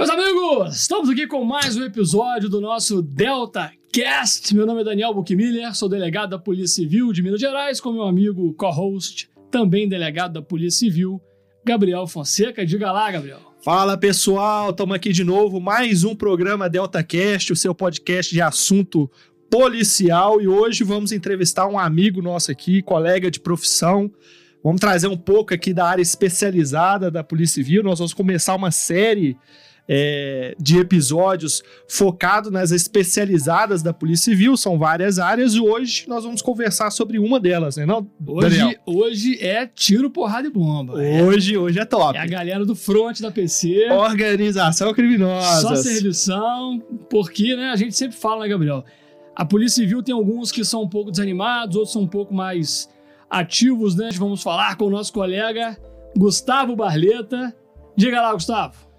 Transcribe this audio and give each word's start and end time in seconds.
Meus 0.00 0.08
amigos, 0.08 0.76
estamos 0.76 1.10
aqui 1.10 1.26
com 1.26 1.44
mais 1.44 1.76
um 1.76 1.84
episódio 1.84 2.48
do 2.48 2.58
nosso 2.58 3.02
Delta 3.02 3.70
Cast. 3.92 4.56
Meu 4.56 4.64
nome 4.64 4.80
é 4.80 4.84
Daniel 4.84 5.12
Buchmiller, 5.12 5.74
sou 5.74 5.90
delegado 5.90 6.30
da 6.30 6.38
Polícia 6.38 6.76
Civil 6.76 7.12
de 7.12 7.22
Minas 7.22 7.38
Gerais, 7.38 7.82
com 7.82 7.92
meu 7.92 8.04
amigo 8.04 8.54
co-host, 8.54 9.28
também 9.50 9.86
delegado 9.86 10.32
da 10.32 10.40
Polícia 10.40 10.78
Civil, 10.78 11.20
Gabriel 11.62 12.06
Fonseca. 12.06 12.64
Diga 12.64 12.90
lá, 12.90 13.10
Gabriel. 13.10 13.40
Fala 13.62 13.94
pessoal, 13.94 14.70
estamos 14.70 14.96
aqui 14.96 15.12
de 15.12 15.22
novo, 15.22 15.60
mais 15.60 16.02
um 16.02 16.16
programa 16.16 16.66
Delta 16.66 17.02
Cast, 17.02 17.52
o 17.52 17.56
seu 17.56 17.74
podcast 17.74 18.32
de 18.32 18.40
assunto 18.40 19.10
policial 19.50 20.40
e 20.40 20.48
hoje 20.48 20.82
vamos 20.82 21.12
entrevistar 21.12 21.68
um 21.68 21.78
amigo 21.78 22.22
nosso 22.22 22.50
aqui, 22.50 22.80
colega 22.80 23.30
de 23.30 23.38
profissão. 23.38 24.10
Vamos 24.64 24.80
trazer 24.80 25.08
um 25.08 25.16
pouco 25.16 25.52
aqui 25.52 25.74
da 25.74 25.86
área 25.86 26.00
especializada 26.00 27.10
da 27.10 27.22
Polícia 27.22 27.62
Civil. 27.62 27.82
Nós 27.82 27.98
vamos 27.98 28.14
começar 28.14 28.54
uma 28.54 28.70
série 28.70 29.36
é, 29.92 30.54
de 30.56 30.78
episódios 30.78 31.64
focado 31.88 32.48
nas 32.48 32.70
especializadas 32.70 33.82
da 33.82 33.92
Polícia 33.92 34.26
Civil, 34.26 34.56
são 34.56 34.78
várias 34.78 35.18
áreas, 35.18 35.54
e 35.54 35.60
hoje 35.60 36.04
nós 36.06 36.22
vamos 36.22 36.40
conversar 36.40 36.92
sobre 36.92 37.18
uma 37.18 37.40
delas, 37.40 37.76
né, 37.76 37.84
não, 37.84 38.08
hoje, 38.24 38.78
hoje 38.86 39.38
é 39.44 39.66
tiro, 39.66 40.08
porrada 40.08 40.46
e 40.46 40.50
bomba. 40.50 40.92
Hoje, 40.94 41.56
é, 41.56 41.58
hoje 41.58 41.80
é 41.80 41.84
top. 41.84 42.16
É 42.16 42.20
a 42.20 42.26
galera 42.26 42.64
do 42.64 42.76
front 42.76 43.18
da 43.20 43.32
PC. 43.32 43.90
Organização 43.90 44.94
criminosa. 44.94 45.60
Só 45.60 45.74
servição, 45.74 46.80
porque 47.10 47.56
né, 47.56 47.70
a 47.70 47.76
gente 47.76 47.96
sempre 47.96 48.16
fala, 48.16 48.44
né, 48.44 48.48
Gabriel? 48.48 48.84
A 49.34 49.44
Polícia 49.44 49.82
Civil 49.82 50.04
tem 50.04 50.14
alguns 50.14 50.52
que 50.52 50.64
são 50.64 50.82
um 50.82 50.88
pouco 50.88 51.10
desanimados, 51.10 51.74
outros 51.74 51.92
são 51.92 52.02
um 52.02 52.06
pouco 52.06 52.32
mais 52.32 52.88
ativos, 53.28 53.96
né? 53.96 54.10
Vamos 54.14 54.40
falar 54.40 54.76
com 54.76 54.84
o 54.84 54.90
nosso 54.90 55.12
colega 55.12 55.76
Gustavo 56.16 56.76
Barleta. 56.76 57.52
Diga 57.96 58.20
lá, 58.20 58.32
Gustavo. 58.32 58.89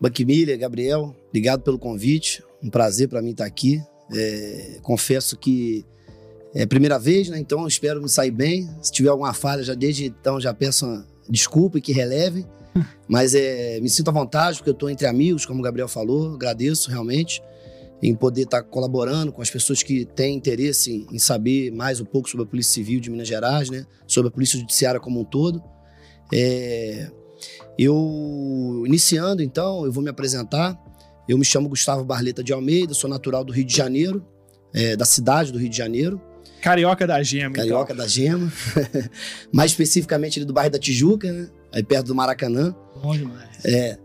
Buckmiller, 0.00 0.58
Gabriel, 0.58 1.14
obrigado 1.28 1.62
pelo 1.62 1.78
convite. 1.78 2.42
Um 2.62 2.70
prazer 2.70 3.08
para 3.08 3.20
mim 3.20 3.30
estar 3.30 3.44
aqui. 3.44 3.82
É, 4.12 4.78
confesso 4.82 5.36
que 5.36 5.84
é 6.54 6.62
a 6.62 6.66
primeira 6.66 6.98
vez, 6.98 7.28
né? 7.28 7.38
Então 7.38 7.66
espero 7.66 8.00
me 8.02 8.08
sair 8.08 8.30
bem. 8.30 8.68
Se 8.80 8.90
tiver 8.90 9.10
alguma 9.10 9.32
falha, 9.32 9.62
já 9.62 9.74
desde 9.74 10.06
então 10.06 10.40
já 10.40 10.52
peço 10.52 10.86
uma 10.86 11.06
desculpa 11.28 11.78
e 11.78 11.80
que 11.80 11.92
releve. 11.92 12.46
Mas 13.06 13.34
é, 13.34 13.80
me 13.80 13.88
sinto 13.88 14.08
à 14.08 14.12
vontade, 14.12 14.58
porque 14.58 14.70
eu 14.70 14.74
estou 14.74 14.90
entre 14.90 15.06
amigos, 15.06 15.44
como 15.44 15.60
o 15.60 15.62
Gabriel 15.62 15.88
falou. 15.88 16.34
Agradeço 16.34 16.90
realmente 16.90 17.42
em 18.02 18.14
poder 18.14 18.42
estar 18.42 18.62
colaborando 18.62 19.30
com 19.30 19.42
as 19.42 19.50
pessoas 19.50 19.82
que 19.82 20.06
têm 20.06 20.34
interesse 20.34 20.90
em, 20.90 21.06
em 21.14 21.18
saber 21.18 21.70
mais 21.70 22.00
um 22.00 22.04
pouco 22.04 22.28
sobre 22.30 22.46
a 22.46 22.48
Polícia 22.48 22.72
Civil 22.72 22.98
de 23.00 23.10
Minas 23.10 23.28
Gerais, 23.28 23.68
né? 23.68 23.86
Sobre 24.06 24.28
a 24.28 24.30
Polícia 24.30 24.58
Judiciária 24.58 24.98
como 24.98 25.20
um 25.20 25.24
todo. 25.24 25.62
É, 26.32 27.10
eu, 27.82 28.82
iniciando 28.86 29.42
então, 29.42 29.84
eu 29.84 29.92
vou 29.92 30.02
me 30.02 30.10
apresentar. 30.10 30.78
Eu 31.28 31.38
me 31.38 31.44
chamo 31.44 31.68
Gustavo 31.68 32.04
Barleta 32.04 32.42
de 32.42 32.52
Almeida, 32.52 32.92
sou 32.92 33.08
natural 33.08 33.44
do 33.44 33.52
Rio 33.52 33.64
de 33.64 33.74
Janeiro, 33.74 34.26
é, 34.74 34.96
da 34.96 35.04
cidade 35.04 35.52
do 35.52 35.58
Rio 35.58 35.68
de 35.68 35.76
Janeiro. 35.76 36.20
Carioca 36.60 37.06
da 37.06 37.22
Gema, 37.22 37.50
então. 37.50 37.62
Carioca 37.62 37.92
então. 37.92 38.04
da 38.04 38.08
Gema. 38.08 38.52
Mais 39.50 39.70
especificamente 39.70 40.38
ali 40.38 40.44
do 40.44 40.52
bairro 40.52 40.70
da 40.70 40.78
Tijuca, 40.78 41.32
né? 41.32 41.48
Aí 41.72 41.82
perto 41.82 42.08
do 42.08 42.14
Maracanã. 42.14 42.74
Bom 43.02 43.16
demais. 43.16 43.64
É. 43.64 43.98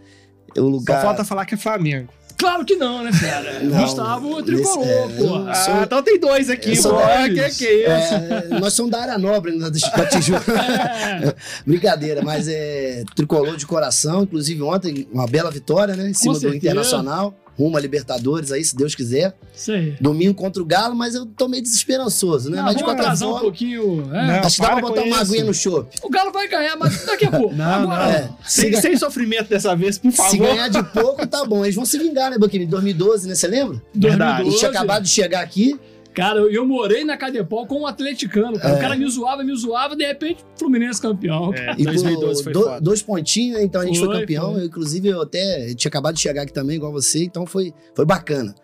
O 0.57 0.61
lugar... 0.61 1.01
Só 1.01 1.07
falta 1.07 1.25
falar 1.25 1.45
que 1.45 1.55
é 1.55 1.57
Flamengo. 1.57 2.13
Claro 2.37 2.65
que 2.65 2.75
não, 2.75 3.03
né, 3.03 3.11
cara? 3.11 3.59
Não, 3.63 3.81
Gustavo 3.81 4.43
tricolor, 4.43 4.87
é, 4.87 5.07
pô. 5.07 5.27
Sou... 5.27 5.47
Ah, 5.47 5.81
então 5.83 6.03
tem 6.03 6.19
dois 6.19 6.49
aqui, 6.49 6.81
pô. 6.81 6.97
Ah, 6.97 7.27
que, 7.27 7.49
que 7.49 7.65
é 7.65 7.99
isso? 7.99 8.13
É, 8.13 8.59
nós 8.59 8.73
somos 8.73 8.91
da 8.91 9.01
área 9.01 9.17
nobre 9.17 9.53
né, 9.53 9.69
da 9.69 10.05
Tijuca. 10.05 10.51
É. 10.51 11.35
Brincadeira, 11.65 12.21
mas 12.21 12.47
é 12.47 13.03
tricolor 13.15 13.55
de 13.55 13.65
coração. 13.65 14.23
Inclusive 14.23 14.61
ontem, 14.61 15.07
uma 15.11 15.27
bela 15.27 15.49
vitória, 15.49 15.95
né? 15.95 16.09
Em 16.09 16.13
cima 16.13 16.37
do 16.37 16.55
Internacional 16.55 17.33
rumo 17.57 17.77
a 17.77 17.79
Libertadores 17.79 18.51
aí, 18.51 18.63
se 18.63 18.75
Deus 18.75 18.93
quiser. 18.93 19.35
Sei. 19.53 19.95
Domingo 19.99 20.33
contra 20.33 20.61
o 20.61 20.65
Galo, 20.65 20.95
mas 20.95 21.15
eu 21.15 21.25
tô 21.25 21.47
meio 21.47 21.63
desesperançoso, 21.63 22.49
né? 22.49 22.57
Não, 22.57 22.63
mas 22.65 22.75
de 22.75 22.83
qualquer 22.83 23.15
forma. 23.17 23.37
um 23.37 23.39
pouquinho. 23.39 24.09
É. 24.13 24.27
Não, 24.27 24.33
acho 24.45 24.55
que 24.55 24.61
dá 24.61 24.71
pra 24.73 24.81
botar 24.81 25.01
uma 25.03 25.19
aguinha 25.19 25.43
no 25.43 25.53
chopp. 25.53 25.95
O 26.03 26.09
Galo 26.09 26.31
vai 26.31 26.47
ganhar, 26.47 26.75
mas 26.75 27.05
daqui 27.05 27.25
a 27.25 27.31
pouco. 27.31 27.55
não, 27.55 27.65
Agora, 27.65 28.03
não. 28.05 28.11
É. 28.11 28.29
Sem, 28.45 28.73
se 28.73 28.81
sem 28.81 28.97
sofrimento 28.97 29.47
dessa 29.49 29.75
vez, 29.75 29.97
por 29.97 30.11
favor. 30.11 30.31
Se 30.31 30.37
ganhar 30.37 30.67
de 30.67 30.83
pouco, 30.83 31.25
tá 31.25 31.45
bom. 31.45 31.63
Eles 31.63 31.75
vão 31.75 31.85
se 31.85 31.97
vingar, 31.97 32.29
né, 32.31 32.37
Boquini? 32.37 32.65
2012, 32.65 33.27
né? 33.27 33.35
Você 33.35 33.47
lembra? 33.47 33.81
Verdade. 33.93 34.41
Eles 34.41 34.59
tinham 34.59 34.71
acabado 34.71 35.03
de 35.03 35.09
chegar 35.09 35.41
aqui. 35.41 35.79
Cara, 36.15 36.39
eu, 36.39 36.65
morei 36.65 37.03
na 37.03 37.17
Cadepol 37.17 37.67
com 37.67 37.81
um 37.81 37.85
atleticano, 37.85 38.57
cara. 38.57 38.75
É. 38.75 38.77
O 38.77 38.81
cara 38.81 38.95
me 38.95 39.05
zoava, 39.09 39.43
me 39.43 39.53
zoava, 39.55 39.95
de 39.97 40.05
repente, 40.05 40.45
Fluminense 40.57 41.01
campeão. 41.01 41.53
É, 41.53 41.75
2012 41.75 42.43
foi 42.43 42.53
do, 42.53 42.61
foda. 42.63 42.81
Dois 42.81 43.01
pontinhos, 43.01 43.59
então 43.59 43.81
a 43.81 43.85
gente 43.85 43.99
foi, 43.99 44.07
foi 44.07 44.19
campeão. 44.21 44.53
Foi. 44.53 44.61
Eu, 44.61 44.65
inclusive, 44.65 45.09
eu 45.09 45.21
até 45.21 45.73
tinha 45.75 45.89
acabado 45.89 46.15
de 46.15 46.21
chegar 46.21 46.43
aqui 46.43 46.53
também, 46.53 46.77
igual 46.77 46.91
você, 46.91 47.25
então 47.25 47.45
foi, 47.45 47.73
foi 47.93 48.05
bacana. 48.05 48.55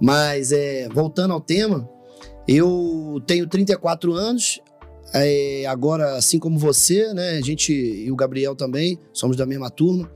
Mas, 0.00 0.50
é, 0.50 0.88
voltando 0.88 1.32
ao 1.32 1.40
tema, 1.40 1.88
eu 2.48 3.22
tenho 3.26 3.46
34 3.46 4.12
anos, 4.12 4.60
é, 5.14 5.64
agora, 5.66 6.16
assim 6.16 6.38
como 6.38 6.58
você, 6.58 7.14
né, 7.14 7.38
a 7.38 7.40
gente 7.40 7.72
e 7.72 8.10
o 8.10 8.16
Gabriel 8.16 8.56
também, 8.56 8.98
somos 9.12 9.36
da 9.36 9.46
mesma 9.46 9.70
turma. 9.70 10.10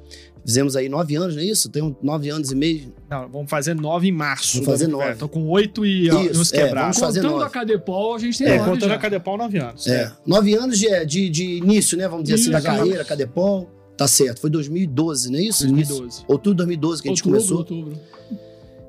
Fizemos 0.45 0.75
aí 0.75 0.89
nove 0.89 1.15
anos, 1.15 1.37
não 1.37 1.43
é 1.43 1.47
isso? 1.47 1.69
Tenho 1.69 1.97
nove 2.03 2.29
anos 2.29 2.51
e 2.51 2.57
meio. 2.57 2.93
Não, 3.09 3.29
vamos 3.29 3.49
fazer 3.49 3.75
nove 3.75 4.09
em 4.09 4.13
março. 4.13 4.55
Vamos 4.55 4.67
fazer 4.67 4.89
nove. 4.89 5.15
Tô 5.15 5.29
com 5.29 5.49
oito 5.49 5.87
e 5.87 6.09
isso, 6.09 6.41
uns 6.41 6.51
quebrados. 6.51 6.71
É, 6.79 6.81
vamos 6.81 6.99
fazer 6.99 7.21
contando 7.21 7.33
nove. 7.35 7.47
a 7.47 7.51
Cadepol, 7.51 8.15
a 8.15 8.19
gente 8.19 8.39
tem 8.39 8.47
é, 8.49 8.57
nove 8.59 8.71
contando 8.71 8.89
já. 8.89 8.95
a 8.97 8.99
Cadepol, 8.99 9.39
nove 9.39 9.59
anos. 9.59 9.87
É, 9.87 10.03
é. 10.03 10.13
nove 10.27 10.55
anos 10.55 10.79
de, 10.79 11.05
de, 11.07 11.31
de, 11.31 11.45
início, 11.59 11.97
né? 11.97 12.09
Vamos 12.09 12.25
dizer 12.25 12.35
isso, 12.35 12.55
assim, 12.55 12.67
da 12.67 12.77
carreira, 12.77 13.05
Cadepol. 13.05 13.71
Tá 13.97 14.09
certo, 14.09 14.41
foi 14.41 14.51
2012, 14.51 15.31
não 15.31 15.39
é 15.39 15.43
isso? 15.43 15.63
2012. 15.63 16.25
Outubro 16.27 16.51
de 16.53 16.57
2012 16.57 17.03
que 17.03 17.09
a 17.09 17.11
gente 17.13 17.29
outubro, 17.29 17.39
começou. 17.39 17.59
Outubro. 17.59 18.01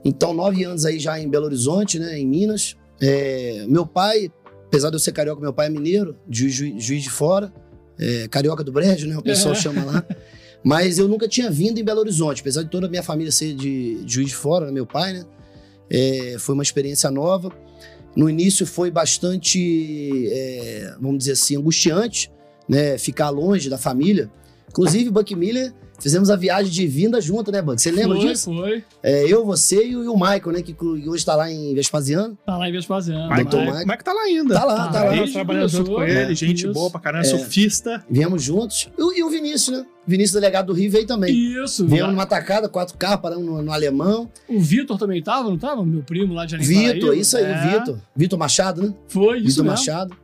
Então, 0.03 0.33
nove 0.33 0.63
anos 0.63 0.85
aí 0.85 0.97
já 0.97 1.19
em 1.19 1.29
Belo 1.29 1.45
Horizonte, 1.45 1.99
né? 1.99 2.17
Em 2.17 2.25
Minas. 2.25 2.75
É, 2.99 3.65
meu 3.67 3.85
pai, 3.85 4.31
apesar 4.65 4.89
de 4.89 4.95
eu 4.95 4.99
ser 4.99 5.11
carioca, 5.11 5.39
meu 5.39 5.53
pai 5.53 5.67
é 5.67 5.69
mineiro, 5.69 6.15
juiz, 6.27 6.55
juiz 6.55 7.03
de 7.03 7.09
fora. 7.09 7.53
É, 7.99 8.27
carioca 8.27 8.63
do 8.63 8.71
Brejo, 8.71 9.07
né? 9.07 9.15
O 9.15 9.21
pessoal 9.21 9.53
é. 9.53 9.57
chama 9.57 9.83
lá. 9.83 10.03
Mas 10.63 10.97
eu 10.97 11.07
nunca 11.07 11.27
tinha 11.27 11.51
vindo 11.51 11.79
em 11.79 11.83
Belo 11.83 11.99
Horizonte, 11.99 12.41
apesar 12.41 12.63
de 12.63 12.69
toda 12.69 12.87
a 12.87 12.89
minha 12.89 13.03
família 13.03 13.31
ser 13.31 13.53
de, 13.53 14.01
Juiz 14.05 14.29
de 14.29 14.35
Fora, 14.35 14.67
né, 14.67 14.71
meu 14.71 14.85
pai, 14.85 15.13
né? 15.13 15.25
É, 15.89 16.37
foi 16.39 16.53
uma 16.55 16.63
experiência 16.63 17.11
nova. 17.11 17.51
No 18.15 18.29
início 18.29 18.65
foi 18.65 18.89
bastante, 18.89 20.29
é, 20.31 20.95
vamos 21.01 21.19
dizer 21.19 21.33
assim, 21.33 21.57
angustiante, 21.57 22.31
né? 22.67 22.97
Ficar 22.97 23.29
longe 23.29 23.69
da 23.69 23.77
família. 23.77 24.31
Inclusive, 24.69 25.09
Buck 25.09 25.35
Miller 25.35 25.73
Fizemos 25.99 26.29
a 26.29 26.35
viagem 26.35 26.71
de 26.71 26.85
vinda 26.87 27.21
junto, 27.21 27.51
né, 27.51 27.61
Bug? 27.61 27.81
Você 27.81 27.91
lembra 27.91 28.17
foi, 28.17 28.27
disso? 28.27 28.53
Foi, 28.53 28.83
é, 29.01 29.25
Eu, 29.31 29.45
você 29.45 29.87
e 29.87 29.95
o, 29.95 30.03
e 30.03 30.07
o 30.07 30.15
Michael, 30.15 30.51
né? 30.51 30.61
Que 30.61 30.75
hoje 31.07 31.25
tá 31.25 31.35
lá 31.35 31.49
em 31.49 31.73
Vespasiano. 31.73 32.37
Tá 32.45 32.57
lá 32.57 32.67
em 32.67 32.71
Vespasiano. 32.71 33.29
Michael, 33.29 33.45
Michael. 33.45 33.65
Michael. 33.65 33.85
Michael 33.85 34.03
tá 34.03 34.13
lá 34.13 34.21
ainda. 34.21 34.53
Tá 34.53 34.65
lá, 34.65 34.75
tá, 34.75 34.91
tá 34.91 35.03
lá. 35.05 35.15
Nós 35.15 35.31
trabalhamos 35.31 35.71
junto 35.71 35.91
com 35.91 36.03
ele, 36.03 36.31
é, 36.31 36.35
gente 36.35 36.65
isso. 36.65 36.73
boa 36.73 36.89
pra 36.89 36.99
caramba, 36.99 37.25
é. 37.25 37.29
surfista. 37.29 38.03
Viemos 38.09 38.43
juntos. 38.43 38.89
E, 38.97 39.19
e, 39.19 39.23
o 39.23 39.29
Vinícius, 39.29 39.77
né? 39.77 39.85
Vinícius, 40.05 40.33
delegado 40.33 40.67
do 40.67 40.73
Rio, 40.73 40.91
veio 40.91 41.07
também. 41.07 41.33
Isso. 41.33 41.87
Viemos 41.87 42.11
numa 42.11 42.25
tacada, 42.25 42.67
quatro 42.67 42.97
carros, 42.97 43.21
paramos 43.21 43.45
no, 43.45 43.61
no, 43.61 43.71
Alemão. 43.71 44.29
O 44.49 44.59
Vitor 44.59 44.97
também 44.97 45.21
tava, 45.23 45.49
não 45.49 45.57
tava? 45.57 45.85
Meu 45.85 46.03
primo 46.03 46.33
lá 46.33 46.45
de 46.45 46.57
Vitor, 46.57 47.15
isso 47.15 47.37
aí, 47.37 47.45
é. 47.45 47.55
o 47.55 47.71
Vitor. 47.71 47.99
Vitor 48.15 48.37
Machado, 48.37 48.83
né? 48.83 48.93
Foi, 49.07 49.37
isso 49.37 49.61
Vitor. 49.61 49.65
Machado. 49.65 50.23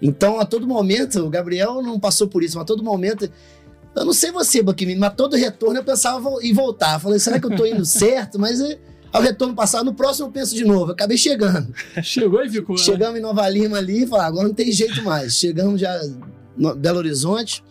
Então, 0.00 0.38
a 0.38 0.44
todo 0.44 0.66
momento, 0.66 1.18
o 1.24 1.28
Gabriel 1.28 1.82
não 1.82 1.98
passou 1.98 2.28
por 2.28 2.42
isso, 2.42 2.56
mas 2.56 2.62
a 2.62 2.66
todo 2.66 2.84
momento 2.84 3.28
eu 3.94 4.04
não 4.04 4.12
sei 4.12 4.30
você, 4.30 4.62
Boquimino, 4.62 5.00
mas 5.00 5.14
todo 5.14 5.36
retorno 5.36 5.80
eu 5.80 5.84
pensava 5.84 6.30
em 6.42 6.52
voltar. 6.52 6.94
Eu 6.94 7.00
falei, 7.00 7.18
será 7.18 7.40
que 7.40 7.46
eu 7.46 7.56
tô 7.56 7.66
indo 7.66 7.84
certo? 7.84 8.38
Mas 8.40 8.60
é, 8.60 8.78
ao 9.12 9.20
retorno 9.20 9.54
passado, 9.54 9.84
no 9.86 9.94
próximo 9.94 10.28
eu 10.28 10.32
penso 10.32 10.54
de 10.54 10.64
novo. 10.64 10.90
Eu 10.90 10.92
acabei 10.92 11.16
chegando. 11.16 11.74
Chegou 12.02 12.42
e 12.44 12.50
ficou. 12.50 12.76
Né? 12.76 12.82
Chegamos 12.82 13.14
né? 13.14 13.18
em 13.18 13.22
Nova 13.22 13.48
Lima 13.48 13.78
ali 13.78 14.04
e 14.04 14.06
falei, 14.06 14.26
agora 14.26 14.46
não 14.46 14.54
tem 14.54 14.70
jeito 14.70 15.02
mais. 15.02 15.34
Chegamos 15.34 15.80
já 15.80 16.00
no 16.56 16.74
Belo 16.74 16.98
Horizonte. 16.98 17.64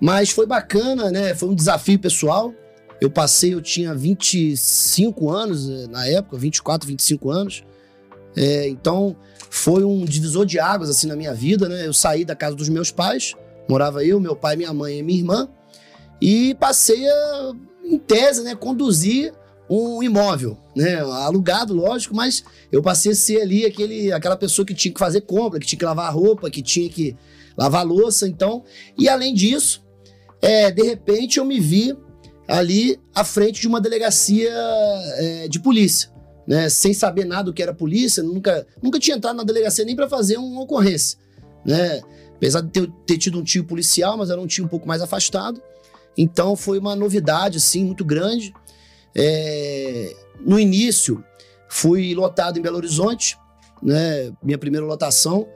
Mas 0.00 0.30
foi 0.30 0.46
bacana, 0.46 1.10
né? 1.10 1.34
Foi 1.34 1.48
um 1.48 1.54
desafio 1.54 1.98
pessoal. 1.98 2.54
Eu 3.00 3.10
passei, 3.10 3.54
eu 3.54 3.60
tinha 3.60 3.94
25 3.94 5.30
anos 5.30 5.68
eh, 5.68 5.86
na 5.88 6.06
época, 6.06 6.38
24, 6.38 6.86
25 6.88 7.30
anos. 7.30 7.64
É, 8.36 8.68
então, 8.68 9.16
foi 9.50 9.84
um 9.84 10.04
divisor 10.04 10.46
de 10.46 10.58
águas 10.58 10.88
assim 10.88 11.06
na 11.06 11.16
minha 11.16 11.34
vida, 11.34 11.68
né? 11.68 11.86
Eu 11.86 11.92
saí 11.92 12.24
da 12.24 12.34
casa 12.34 12.56
dos 12.56 12.68
meus 12.68 12.90
pais 12.90 13.34
Morava 13.68 14.04
eu, 14.04 14.20
meu 14.20 14.36
pai, 14.36 14.56
minha 14.56 14.72
mãe 14.72 14.98
e 14.98 15.02
minha 15.02 15.18
irmã. 15.18 15.48
E 16.20 16.54
passei 16.54 17.06
a, 17.08 17.52
em 17.84 17.98
tese, 17.98 18.42
né, 18.42 18.54
conduzir 18.54 19.32
um 19.68 20.02
imóvel, 20.02 20.58
né, 20.76 21.00
alugado, 21.00 21.74
lógico, 21.74 22.14
mas 22.14 22.44
eu 22.70 22.82
passei 22.82 23.12
a 23.12 23.14
ser 23.14 23.40
ali 23.40 23.64
aquele, 23.64 24.12
aquela 24.12 24.36
pessoa 24.36 24.64
que 24.64 24.74
tinha 24.74 24.92
que 24.92 25.00
fazer 25.00 25.22
compra, 25.22 25.58
que 25.58 25.66
tinha 25.66 25.78
que 25.78 25.84
lavar 25.84 26.12
roupa, 26.14 26.50
que 26.50 26.62
tinha 26.62 26.88
que 26.88 27.16
lavar 27.56 27.84
louça, 27.84 28.28
então. 28.28 28.62
E 28.98 29.08
além 29.08 29.32
disso, 29.34 29.82
é, 30.42 30.70
de 30.70 30.82
repente 30.82 31.38
eu 31.38 31.44
me 31.44 31.58
vi 31.58 31.96
ali 32.46 33.00
à 33.14 33.24
frente 33.24 33.60
de 33.60 33.66
uma 33.66 33.80
delegacia 33.80 34.52
é, 34.52 35.48
de 35.48 35.58
polícia, 35.58 36.10
né, 36.46 36.68
sem 36.68 36.92
saber 36.92 37.24
nada 37.24 37.44
do 37.44 37.54
que 37.54 37.62
era 37.62 37.72
polícia, 37.72 38.22
nunca, 38.22 38.66
nunca 38.82 38.98
tinha 38.98 39.16
entrado 39.16 39.36
na 39.36 39.44
delegacia 39.44 39.84
nem 39.84 39.96
para 39.96 40.08
fazer 40.08 40.36
uma 40.36 40.60
ocorrência, 40.60 41.18
né. 41.64 42.02
Apesar 42.36 42.60
de 42.60 42.70
ter, 42.70 42.90
ter 43.06 43.18
tido 43.18 43.38
um 43.38 43.42
tio 43.42 43.64
policial, 43.64 44.16
mas 44.16 44.30
era 44.30 44.40
um 44.40 44.46
tio 44.46 44.64
um 44.64 44.68
pouco 44.68 44.86
mais 44.86 45.00
afastado. 45.02 45.60
Então 46.16 46.56
foi 46.56 46.78
uma 46.78 46.94
novidade, 46.94 47.58
assim, 47.58 47.84
muito 47.84 48.04
grande. 48.04 48.52
É, 49.14 50.14
no 50.40 50.58
início, 50.58 51.24
fui 51.68 52.14
lotado 52.14 52.58
em 52.58 52.62
Belo 52.62 52.76
Horizonte, 52.76 53.38
né? 53.82 54.32
Minha 54.42 54.58
primeira 54.58 54.86
lotação. 54.86 55.48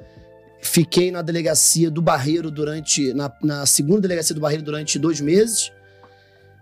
Fiquei 0.61 1.11
na 1.11 1.23
delegacia 1.23 1.91
do 1.91 2.03
Barreiro 2.03 2.51
durante. 2.51 3.13
Na, 3.15 3.33
na 3.43 3.67
segunda 3.67 4.01
delegacia 4.01 4.35
do 4.35 4.41
Barreiro 4.41 4.65
durante 4.65 4.99
dois 4.99 5.21
meses. 5.21 5.73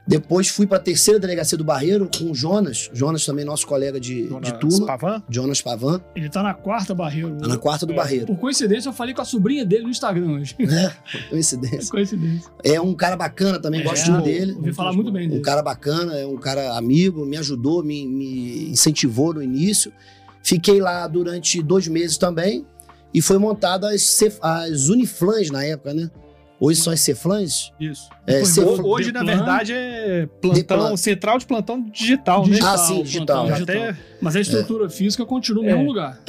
Depois 0.07 0.49
fui 0.49 0.67
para 0.67 0.77
a 0.77 0.81
terceira 0.81 1.19
delegacia 1.19 1.59
do 1.59 1.65
Barreiro 1.65 2.09
com 2.17 2.31
o 2.31 2.35
Jonas. 2.35 2.89
Jonas 2.93 3.27
também, 3.27 3.45
nosso 3.45 3.67
colega 3.67 3.99
de, 3.99 4.29
Jonas 4.29 4.53
de 4.53 4.59
turma. 4.61 4.87
Pavan? 4.87 5.23
Jonas 5.29 5.61
Pavan. 5.61 6.01
Ele 6.15 6.29
tá 6.29 6.43
na 6.45 6.55
quarta 6.55 6.95
barreira. 6.95 7.35
Tá 7.35 7.49
na 7.49 7.57
quarta 7.57 7.85
do 7.85 7.93
É. 7.93 7.97
Barreiro. 7.97 8.27
Por 8.27 8.37
coincidência, 8.39 8.89
eu 8.89 8.93
falei 8.93 9.15
com 9.15 9.23
a 9.23 9.25
sobrinha 9.25 9.65
dele 9.65 9.83
no 9.83 9.91
Instagram 9.91 10.35
hoje. 10.37 10.55
né? 10.61 10.95
Coincidência. 11.29 11.91
coincidência. 11.91 12.51
É 12.63 12.81
um 12.81 12.95
cara 12.95 13.17
bacana 13.17 13.59
também, 13.59 13.83
gosto 13.83 14.07
É, 14.09 14.11
muito 14.13 14.25
dele. 14.25 14.53
Ouvi 14.53 14.73
falar 14.73 14.93
muito 14.93 15.11
bem 15.11 15.29
dele. 15.29 15.41
Um 15.41 15.43
cara 15.43 15.61
bacana, 15.61 16.17
é 16.17 16.27
um 16.27 16.37
cara 16.37 16.77
amigo, 16.77 17.27
me 17.27 17.37
ajudou, 17.37 17.83
me, 17.83 18.07
me 18.07 18.71
incentivou 18.71 19.35
no 19.35 19.43
início. 19.43 19.93
Fiquei 20.41 20.81
lá 20.81 21.09
durante 21.09 21.61
dois 21.61 21.89
meses 21.89 22.17
também. 22.17 22.65
E 23.13 23.21
foi 23.21 23.39
montada 23.39 23.91
as, 23.93 24.23
as 24.41 24.89
Uniflans 24.89 25.51
na 25.51 25.65
época, 25.65 25.93
né? 25.95 26.09
Hoje 26.59 26.81
são 26.81 26.93
as 26.93 27.01
Ceflans. 27.01 27.71
Isso. 27.79 28.09
É, 28.27 28.43
Cefl- 28.45 28.81
Ho- 28.83 28.89
Hoje, 28.89 29.13
na 29.13 29.23
verdade, 29.23 29.73
é 29.75 30.27
plantão, 30.41 30.55
Deplan. 30.79 30.97
central 30.97 31.39
de 31.39 31.47
plantão 31.47 31.83
digital, 31.91 32.47
né? 32.47 32.59
Ah, 32.63 32.79
sim, 32.79 33.03
digital. 33.03 33.47
Já 33.49 33.59
até 33.59 33.97
Mas 34.23 34.37
a 34.37 34.41
estrutura 34.41 34.89
física 34.89 35.25
continua 35.27 35.63
no 35.63 35.69
É. 35.69 35.73
mesmo 35.75 35.87
lugar. 35.89 36.23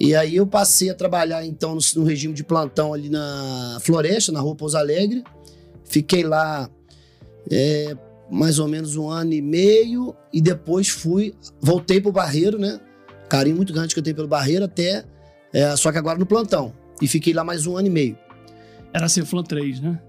E 0.00 0.14
aí 0.14 0.36
eu 0.36 0.46
passei 0.46 0.90
a 0.90 0.94
trabalhar 0.94 1.44
então 1.44 1.74
no, 1.74 1.80
no 1.96 2.04
regime 2.04 2.32
de 2.34 2.44
plantão 2.44 2.92
ali 2.94 3.08
na 3.08 3.78
Floresta, 3.82 4.30
na 4.32 4.40
rua 4.40 4.54
Pouso 4.54 4.76
Alegre. 4.76 5.22
Fiquei 5.84 6.22
lá 6.22 6.68
é, 7.50 7.94
mais 8.30 8.58
ou 8.58 8.68
menos 8.68 8.96
um 8.96 9.08
ano 9.08 9.32
e 9.32 9.40
meio 9.42 10.14
e 10.32 10.40
depois 10.40 10.88
fui, 10.88 11.34
voltei 11.60 12.00
pro 12.00 12.10
Barreiro, 12.12 12.58
né? 12.58 12.80
Carinho 13.28 13.56
muito 13.56 13.72
grande 13.72 13.92
que 13.94 13.98
eu 13.98 14.02
tenho 14.04 14.16
pelo 14.16 14.28
Barreiro 14.28 14.64
até, 14.64 15.04
é, 15.52 15.74
só 15.76 15.90
que 15.92 15.98
agora 15.98 16.18
no 16.18 16.26
plantão. 16.26 16.72
E 17.00 17.06
fiquei 17.08 17.32
lá 17.32 17.44
mais 17.44 17.66
um 17.66 17.76
ano 17.76 17.86
e 17.88 17.90
meio. 17.90 18.18
Era 18.96 19.08
Ceflan 19.08 19.42
3, 19.42 19.80
né? 19.80 20.00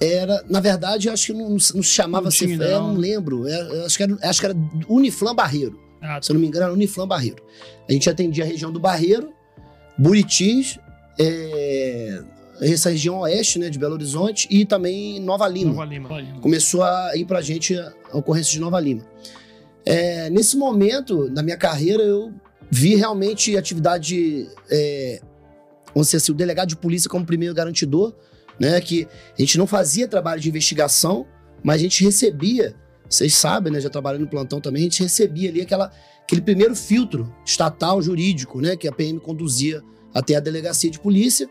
Era, 0.00 0.42
na 0.48 0.60
verdade, 0.60 1.08
eu 1.08 1.12
acho 1.12 1.26
que 1.26 1.32
não, 1.32 1.50
não 1.50 1.58
se 1.58 1.82
chamava 1.84 2.24
Não 2.24 2.30
tinha 2.30 2.56
eu 2.56 2.80
não 2.80 2.94
não. 2.94 3.00
lembro. 3.00 3.46
É, 3.46 3.84
acho, 3.84 3.96
que 3.96 4.02
era, 4.02 4.18
acho 4.22 4.40
que 4.40 4.46
era 4.46 4.56
Uniflan 4.88 5.34
Barreiro. 5.34 5.78
Ah, 6.00 6.18
Se 6.20 6.30
eu 6.30 6.34
não 6.34 6.40
me 6.40 6.46
engano, 6.46 6.64
era 6.64 6.72
Uniflan 6.72 7.06
Barreiro. 7.06 7.42
A 7.88 7.92
gente 7.92 8.10
atendia 8.10 8.44
a 8.44 8.46
região 8.46 8.72
do 8.72 8.80
Barreiro, 8.80 9.32
Buritis, 9.96 10.78
é, 11.18 12.22
essa 12.60 12.90
região 12.90 13.18
oeste, 13.20 13.58
né, 13.58 13.70
de 13.70 13.78
Belo 13.78 13.94
Horizonte, 13.94 14.46
e 14.50 14.64
também 14.64 15.20
Nova 15.20 15.46
Lima. 15.48 15.70
Nova 15.72 15.84
Lima. 15.86 16.40
Começou 16.40 16.82
a 16.82 17.16
ir 17.16 17.24
pra 17.24 17.40
gente 17.40 17.76
a 17.78 17.92
ocorrência 18.12 18.52
de 18.52 18.60
Nova 18.60 18.78
Lima. 18.80 19.02
É, 19.86 20.28
nesse 20.30 20.56
momento 20.56 21.28
da 21.30 21.42
minha 21.42 21.56
carreira, 21.56 22.02
eu 22.02 22.32
vi 22.70 22.96
realmente 22.96 23.56
atividade, 23.56 24.48
é, 24.70 25.20
vamos 25.94 26.08
dizer 26.08 26.18
assim, 26.18 26.32
o 26.32 26.34
delegado 26.34 26.68
de 26.68 26.76
polícia 26.76 27.08
como 27.08 27.24
primeiro 27.24 27.54
garantidor, 27.54 28.14
né, 28.58 28.80
que 28.80 29.06
a 29.36 29.40
gente 29.40 29.56
não 29.56 29.66
fazia 29.66 30.08
trabalho 30.08 30.40
de 30.40 30.48
investigação, 30.48 31.26
mas 31.62 31.76
a 31.76 31.78
gente 31.78 32.04
recebia, 32.04 32.74
vocês 33.08 33.34
sabem, 33.34 33.72
né, 33.72 33.80
já 33.80 33.88
trabalhando 33.88 34.22
no 34.22 34.28
plantão 34.28 34.60
também, 34.60 34.82
a 34.82 34.84
gente 34.84 35.02
recebia 35.02 35.50
ali 35.50 35.62
aquela, 35.62 35.90
aquele 36.22 36.40
primeiro 36.40 36.74
filtro 36.74 37.32
estatal 37.44 38.02
jurídico, 38.02 38.60
né, 38.60 38.76
que 38.76 38.88
a 38.88 38.92
PM 38.92 39.18
conduzia 39.20 39.82
até 40.12 40.36
a 40.36 40.40
delegacia 40.40 40.90
de 40.90 41.00
polícia, 41.00 41.48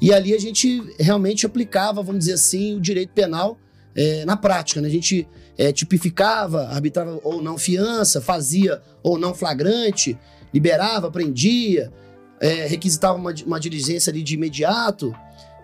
e 0.00 0.12
ali 0.12 0.34
a 0.34 0.38
gente 0.38 0.82
realmente 0.98 1.44
aplicava, 1.44 2.02
vamos 2.02 2.20
dizer 2.20 2.32
assim, 2.34 2.76
o 2.76 2.80
direito 2.80 3.12
penal 3.12 3.58
é, 3.94 4.24
na 4.24 4.36
prática, 4.36 4.80
né? 4.80 4.88
A 4.88 4.90
gente 4.90 5.28
é, 5.58 5.72
tipificava, 5.72 6.68
arbitrava 6.68 7.20
ou 7.22 7.42
não 7.42 7.58
fiança, 7.58 8.20
fazia 8.20 8.80
ou 9.02 9.18
não 9.18 9.34
flagrante, 9.34 10.18
liberava, 10.54 11.10
prendia, 11.10 11.92
é, 12.40 12.66
requisitava 12.66 13.18
uma, 13.18 13.34
uma 13.46 13.60
diligência 13.60 14.10
ali 14.10 14.22
de 14.22 14.34
imediato, 14.34 15.14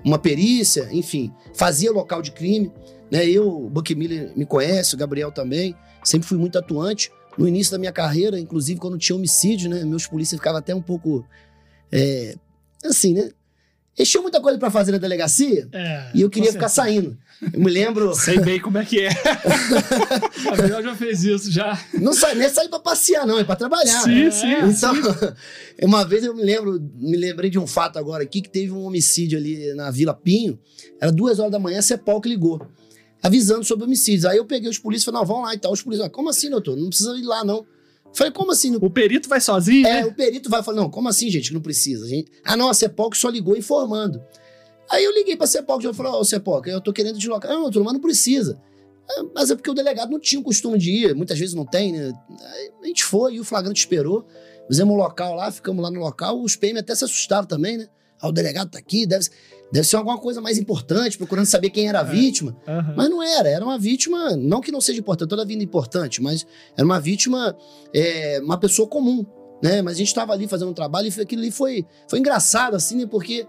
uma 0.05 0.19
perícia, 0.19 0.89
enfim, 0.93 1.33
fazia 1.55 1.91
local 1.91 2.23
de 2.23 2.31
crime. 2.31 2.71
Né? 3.11 3.27
Eu, 3.27 3.49
o 3.49 3.71
Buck 3.71 3.95
Miller 3.95 4.33
me 4.37 4.45
conhece, 4.45 4.95
o 4.95 4.99
Gabriel 4.99 5.33
também, 5.33 5.75
sempre 6.05 6.29
fui 6.29 6.39
muito 6.39 6.59
atuante. 6.59 7.11
No 7.37 7.47
início 7.47 7.73
da 7.73 7.79
minha 7.79 7.93
carreira, 7.93 8.39
inclusive 8.39 8.81
quando 8.81 8.97
tinha 8.97 9.15
homicídio, 9.15 9.69
né? 9.69 9.85
Meus 9.85 10.07
polícias 10.07 10.39
ficavam 10.39 10.59
até 10.59 10.75
um 10.75 10.81
pouco. 10.81 11.23
é, 11.93 12.35
assim, 12.83 13.13
né? 13.13 13.31
Eles 13.97 14.11
tinham 14.11 14.23
muita 14.23 14.41
coisa 14.41 14.59
pra 14.59 14.71
fazer 14.71 14.93
na 14.93 14.99
delegacia 14.99 15.69
É, 15.73 16.11
e 16.15 16.21
eu 16.21 16.31
queria 16.31 16.53
ficar 16.53 16.69
saindo. 16.69 17.17
Eu 17.53 17.61
me 17.61 17.71
lembro. 17.71 18.15
Sei 18.17 18.39
bem 18.39 18.61
como 18.61 18.79
é 18.79 18.85
que 18.85 19.01
é. 19.01 19.11
O 20.41 20.57
Gabriel 20.57 20.83
já 20.83 20.95
fez 20.95 21.25
isso, 21.25 21.51
já. 21.51 21.79
Não 21.95 22.13
sai, 22.13 22.35
não 22.35 22.43
é 22.43 22.49
sair 22.49 22.69
pra 22.69 22.79
passear, 22.79 23.27
não, 23.27 23.39
é 23.39 23.45
pra 23.45 23.57
trabalhar. 23.57 24.03
Sim, 24.03 24.25
né? 24.25 24.31
sim. 24.31 24.53
Então, 24.69 24.95
uma 25.83 26.05
vez 26.05 26.25
eu 26.25 26.35
me 26.35 26.43
lembro, 26.43 26.81
me 26.95 27.17
lembrei 27.17 27.51
de 27.51 27.59
um 27.59 27.67
fato 27.67 27.99
agora 27.99 28.23
aqui, 28.23 28.41
que 28.41 28.49
teve 28.49 28.73
um 28.73 28.85
homicídio 28.85 29.39
ali 29.39 29.75
na 29.75 29.91
Vila 29.91 30.15
Pinho. 30.15 30.59
Era 31.01 31.13
duas 31.13 31.39
horas 31.39 31.53
da 31.53 31.59
manhã, 31.59 31.79
a 31.79 31.83
CEPOL 31.83 32.21
que 32.21 32.29
ligou, 32.29 32.67
avisando 33.23 33.65
sobre 33.65 33.85
homicídios. 33.85 34.25
Aí 34.25 34.39
eu 34.39 34.45
peguei 34.45 34.71
os 34.71 34.79
polícias 34.79 35.03
e 35.03 35.07
falei, 35.07 35.21
não, 35.21 35.27
vão 35.27 35.43
lá 35.43 35.55
e 35.55 35.59
tal. 35.59 35.73
Os 35.73 35.83
polícias, 35.83 36.07
ah, 36.07 36.11
como 36.11 36.29
assim, 36.31 36.51
doutor? 36.51 36.77
Não 36.77 36.89
precisa 36.89 37.15
ir 37.17 37.23
lá, 37.23 37.45
não. 37.45 37.67
Falei, 38.15 38.33
como 38.33 38.51
assim? 38.51 38.75
O 38.81 38.89
perito 38.89 39.29
vai 39.29 39.41
sozinho, 39.43 39.87
É, 39.87 40.01
né? 40.01 40.07
o 40.07 40.15
perito 40.15 40.49
vai 40.49 40.63
falar, 40.63 40.79
não, 40.79 40.89
como 40.89 41.09
assim, 41.09 41.29
gente, 41.31 41.49
que 41.49 41.55
não 41.55 41.61
precisa? 41.61 42.09
Gente... 42.09 42.31
Ah, 42.43 42.57
não, 42.57 42.71
a 42.71 42.75
CEPOL 42.75 43.11
que 43.11 43.19
só 43.19 43.29
ligou 43.29 43.55
informando. 43.57 44.23
Aí 44.91 45.05
eu 45.05 45.13
liguei 45.13 45.37
pra 45.37 45.47
CEPOL, 45.47 45.79
que 45.79 45.87
eu 45.87 45.95
falei, 45.95 46.13
ó, 46.13 46.23
CEPOL, 46.25 46.63
eu 46.67 46.81
tô 46.81 46.93
querendo 46.93 47.19
deslocar. 47.19 47.51
Não, 47.53 47.63
doutor, 47.63 47.83
mas 47.85 47.93
não 47.95 48.01
precisa. 48.01 48.61
Ah, 49.09 49.25
Mas 49.35 49.51
é 49.51 49.55
porque 49.57 49.71
o 49.71 49.75
delegado 49.75 50.11
não 50.11 50.19
tinha 50.21 50.41
o 50.41 50.45
costume 50.45 50.79
de 50.79 50.91
ir, 50.91 51.15
muitas 51.15 51.39
vezes 51.39 51.55
não 51.55 51.65
tem, 51.65 51.93
né? 51.93 52.13
Aí 52.53 52.71
a 52.83 52.87
gente 52.87 53.05
foi 53.05 53.35
e 53.35 53.41
o 53.41 53.45
flagrante 53.45 53.79
esperou. 53.81 54.27
Fizemos 54.69 54.95
um 54.95 54.99
local 54.99 55.35
lá, 55.35 55.51
ficamos 55.53 55.83
lá 55.83 55.91
no 55.91 56.01
local, 56.01 56.41
os 56.43 56.57
PM 56.57 56.79
até 56.81 56.95
se 56.95 57.05
assustaram 57.05 57.47
também, 57.47 57.77
né? 57.79 57.89
Ah, 58.21 58.29
o 58.29 58.33
delegado 58.33 58.71
tá 58.71 58.79
aqui, 58.79 59.07
deve, 59.07 59.29
deve 59.71 59.87
ser 59.87 59.97
alguma 59.97 60.19
coisa 60.19 60.41
mais 60.41 60.59
importante, 60.59 61.17
procurando 61.19 61.47
saber 61.47 61.71
quem 61.71 61.89
era 61.89 62.01
a 62.01 62.03
É. 62.03 62.11
vítima. 62.11 62.57
Aham. 62.67 62.95
Mas 62.97 63.11
não 63.11 63.23
era, 63.23 63.49
era 63.49 63.65
uma 63.65 63.79
vítima, 63.79 64.35
não 64.37 64.61
que 64.61 64.73
não 64.73 64.81
seja 64.81 64.99
importante, 64.99 65.29
toda 65.29 65.45
vida 65.45 65.63
é 65.63 65.65
importante, 65.65 66.21
mas 66.23 66.45
era 66.77 66.85
uma 66.85 66.99
vítima, 66.99 67.57
é, 67.95 68.41
uma 68.43 68.59
pessoa 68.59 68.89
comum, 68.89 69.25
né? 69.63 69.83
Mas 69.83 69.95
a 69.95 69.99
gente 69.99 70.09
estava 70.09 70.33
ali 70.33 70.49
fazendo 70.49 70.71
um 70.71 70.75
trabalho 70.75 71.07
e 71.07 71.11
foi- 71.13 71.23
aquilo 71.25 71.43
ali 71.43 71.51
foi, 71.53 71.87
foi 72.09 72.19
engraçado, 72.19 72.75
assim, 72.75 72.97
né? 72.97 73.07
Porque 73.07 73.47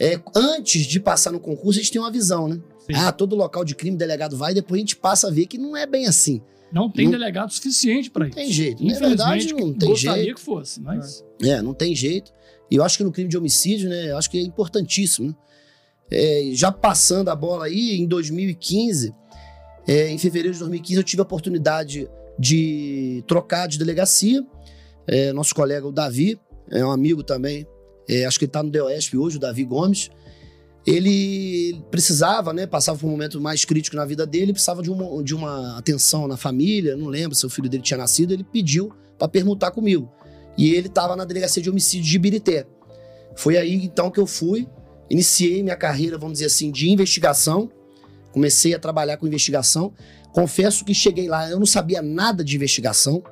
é, 0.00 0.20
antes 0.34 0.86
de 0.86 1.00
passar 1.00 1.30
no 1.32 1.40
concurso, 1.40 1.78
a 1.78 1.82
gente 1.82 1.92
tem 1.92 2.00
uma 2.00 2.10
visão, 2.10 2.48
né? 2.48 2.60
Sim. 2.86 2.92
Ah, 2.94 3.10
todo 3.12 3.34
local 3.34 3.64
de 3.64 3.74
crime, 3.74 3.96
o 3.96 3.98
delegado 3.98 4.36
vai, 4.36 4.52
e 4.52 4.54
depois 4.54 4.78
a 4.78 4.80
gente 4.80 4.96
passa 4.96 5.28
a 5.28 5.30
ver 5.30 5.46
que 5.46 5.58
não 5.58 5.76
é 5.76 5.86
bem 5.86 6.06
assim. 6.06 6.40
Não 6.72 6.90
tem 6.90 7.04
Não- 7.06 7.12
delegado 7.12 7.50
suficiente 7.52 8.10
Não 8.14 8.26
isso. 8.26 8.34
tem 8.36 8.50
jeito. 8.52 8.84
Na 8.84 8.98
verdade, 8.98 9.52
não 9.52 9.72
tem 9.72 9.88
gostaria 9.88 10.22
jeito. 10.24 10.36
que 10.36 10.40
fosse, 10.40 10.80
mas... 10.80 11.24
É, 11.42 11.62
não 11.62 11.72
tem 11.72 11.94
jeito. 11.94 12.32
E 12.70 12.74
eu 12.76 12.84
acho 12.84 12.98
que 12.98 13.04
no 13.04 13.12
crime 13.12 13.28
de 13.30 13.38
homicídio, 13.38 13.88
né? 13.88 14.10
Eu 14.10 14.18
acho 14.18 14.28
que 14.30 14.36
é 14.38 14.42
importantíssimo, 14.42 15.28
né? 15.28 15.34
É, 16.10 16.50
já 16.52 16.70
passando 16.70 17.28
a 17.30 17.36
bola 17.36 17.66
aí, 17.66 17.96
em 17.96 18.06
2015, 18.06 19.14
é, 19.86 20.08
em 20.08 20.18
fevereiro 20.18 20.52
de 20.52 20.58
2015, 20.60 21.00
eu 21.00 21.04
tive 21.04 21.20
a 21.20 21.24
oportunidade 21.24 22.08
de 22.38 23.24
trocar 23.26 23.66
de 23.66 23.78
delegacia. 23.78 24.44
É, 25.06 25.32
nosso 25.32 25.54
colega, 25.54 25.86
o 25.86 25.92
Davi, 25.92 26.38
é 26.70 26.84
um 26.84 26.90
amigo 26.90 27.22
também, 27.22 27.66
é, 28.08 28.24
acho 28.24 28.38
que 28.38 28.44
ele 28.44 28.50
está 28.50 28.62
no 28.62 28.70
DOESP 28.70 29.16
hoje, 29.16 29.36
o 29.36 29.40
Davi 29.40 29.64
Gomes. 29.64 30.10
Ele 30.86 31.82
precisava, 31.90 32.52
né? 32.52 32.64
Passava 32.66 32.96
por 32.96 33.06
um 33.06 33.10
momento 33.10 33.40
mais 33.40 33.64
crítico 33.64 33.96
na 33.96 34.04
vida 34.04 34.24
dele, 34.24 34.52
precisava 34.52 34.82
de 34.82 34.90
uma, 34.90 35.22
de 35.22 35.34
uma 35.34 35.76
atenção 35.76 36.28
na 36.28 36.36
família, 36.36 36.96
não 36.96 37.08
lembro 37.08 37.34
se 37.34 37.44
o 37.44 37.50
filho 37.50 37.68
dele 37.68 37.82
tinha 37.82 37.98
nascido, 37.98 38.32
ele 38.32 38.44
pediu 38.44 38.92
para 39.18 39.26
permutar 39.26 39.72
comigo. 39.72 40.08
E 40.56 40.72
ele 40.74 40.86
estava 40.86 41.16
na 41.16 41.24
delegacia 41.24 41.60
de 41.60 41.68
homicídio 41.68 42.08
de 42.08 42.16
Ibirité. 42.16 42.66
Foi 43.34 43.56
aí 43.56 43.74
então 43.84 44.10
que 44.10 44.20
eu 44.20 44.26
fui, 44.26 44.68
iniciei 45.10 45.62
minha 45.62 45.76
carreira, 45.76 46.16
vamos 46.16 46.34
dizer 46.34 46.46
assim, 46.46 46.70
de 46.70 46.88
investigação. 46.88 47.68
Comecei 48.32 48.72
a 48.72 48.78
trabalhar 48.78 49.16
com 49.16 49.26
investigação. 49.26 49.92
Confesso 50.32 50.84
que 50.84 50.94
cheguei 50.94 51.28
lá, 51.28 51.50
eu 51.50 51.58
não 51.58 51.66
sabia 51.66 52.00
nada 52.00 52.44
de 52.44 52.54
investigação. 52.54 53.22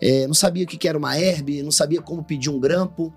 É, 0.00 0.26
não 0.26 0.34
sabia 0.34 0.64
o 0.64 0.66
que 0.66 0.88
era 0.88 0.96
uma 0.98 1.18
herb, 1.18 1.62
não 1.62 1.70
sabia 1.70 2.00
como 2.00 2.22
pedir 2.24 2.50
um 2.50 2.58
grampo, 2.58 3.12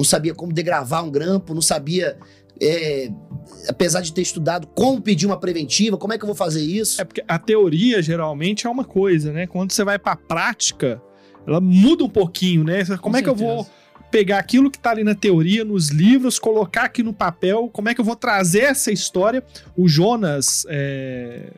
não 0.00 0.04
sabia 0.04 0.34
como 0.34 0.52
degravar 0.52 1.04
um 1.04 1.10
grampo, 1.10 1.52
não 1.54 1.60
sabia, 1.62 2.16
é, 2.60 3.10
apesar 3.68 4.00
de 4.00 4.12
ter 4.12 4.22
estudado, 4.22 4.66
como 4.68 5.00
pedir 5.00 5.26
uma 5.26 5.38
preventiva, 5.38 5.96
como 5.98 6.12
é 6.14 6.18
que 6.18 6.24
eu 6.24 6.26
vou 6.26 6.34
fazer 6.34 6.62
isso. 6.62 7.00
É 7.00 7.04
porque 7.04 7.22
a 7.28 7.38
teoria 7.38 8.00
geralmente 8.02 8.66
é 8.66 8.70
uma 8.70 8.84
coisa, 8.84 9.32
né? 9.32 9.46
Quando 9.46 9.72
você 9.72 9.84
vai 9.84 9.98
pra 9.98 10.16
prática, 10.16 11.00
ela 11.46 11.60
muda 11.60 12.02
um 12.04 12.08
pouquinho, 12.08 12.64
né? 12.64 12.84
Como 13.00 13.16
é 13.16 13.22
que 13.22 13.28
eu 13.28 13.34
vou 13.34 13.66
pegar 14.10 14.38
aquilo 14.38 14.70
que 14.70 14.78
tá 14.78 14.90
ali 14.90 15.04
na 15.04 15.14
teoria, 15.14 15.64
nos 15.64 15.90
livros, 15.90 16.38
colocar 16.38 16.84
aqui 16.84 17.02
no 17.02 17.12
papel? 17.12 17.68
Como 17.72 17.88
é 17.88 17.94
que 17.94 18.00
eu 18.00 18.04
vou 18.04 18.16
trazer 18.16 18.60
essa 18.60 18.90
história? 18.90 19.44
O 19.76 19.86
Jonas 19.86 20.66
é... 20.68 21.50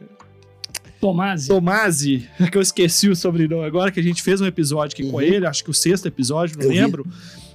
Tomasi. 1.01 1.49
Tomasi, 1.49 2.29
que 2.51 2.57
eu 2.57 2.63
esqueci 2.63 3.09
o 3.09 3.17
sobrenome 3.17 3.65
agora, 3.65 3.91
que 3.91 3.99
a 3.99 4.03
gente 4.03 4.23
fez 4.23 4.41
um 4.41 4.47
episódio 4.47 4.95
aqui 4.95 5.11
com 5.11 5.17
Uhum. 5.17 5.23
ele, 5.23 5.47
acho 5.47 5.65
que 5.65 5.71
o 5.71 5.75
sexto 5.75 6.07
episódio, 6.07 6.57
não 6.59 6.73
Eu 6.73 6.89
vi. 6.89 7.03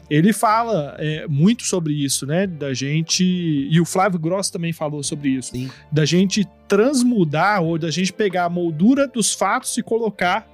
Ele 0.09 0.31
fala 0.31 0.95
é, 0.99 1.27
muito 1.27 1.63
sobre 1.63 1.93
isso, 1.93 2.25
né? 2.25 2.47
Da 2.47 2.73
gente. 2.73 3.23
E 3.23 3.79
o 3.81 3.85
Flávio 3.85 4.19
Gross 4.19 4.49
também 4.49 4.71
falou 4.71 5.03
sobre 5.03 5.29
isso. 5.29 5.51
Sim. 5.51 5.69
Da 5.91 6.05
gente 6.05 6.45
transmudar 6.67 7.61
ou 7.61 7.77
da 7.77 7.89
gente 7.91 8.13
pegar 8.13 8.45
a 8.45 8.49
moldura 8.49 9.07
dos 9.07 9.33
fatos 9.33 9.77
e 9.77 9.83
colocar 9.83 10.47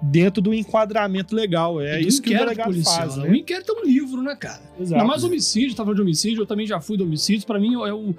dentro 0.00 0.42
do 0.42 0.52
enquadramento 0.52 1.34
legal. 1.34 1.80
É 1.80 2.00
isso 2.00 2.20
que 2.20 2.34
o 2.34 2.38
delegado 2.38 2.66
policial, 2.66 2.96
faz, 2.96 3.16
né? 3.16 3.24
né? 3.24 3.30
O 3.30 3.34
inquérito 3.36 3.72
é 3.72 3.80
um 3.80 3.84
livro, 3.84 4.22
né, 4.22 4.34
cara? 4.36 4.60
Exato. 4.78 5.00
Ainda 5.00 5.04
mais 5.08 5.22
homicídio, 5.24 5.70
tava 5.76 5.86
falando 5.86 5.96
de 5.96 6.02
homicídio, 6.02 6.42
eu 6.42 6.46
também 6.46 6.66
já 6.66 6.80
fui 6.80 6.96
do 6.96 7.04
homicídio. 7.04 7.46
Pra 7.46 7.58
mim 7.60 7.74
é, 7.74 7.92
o- 7.92 8.14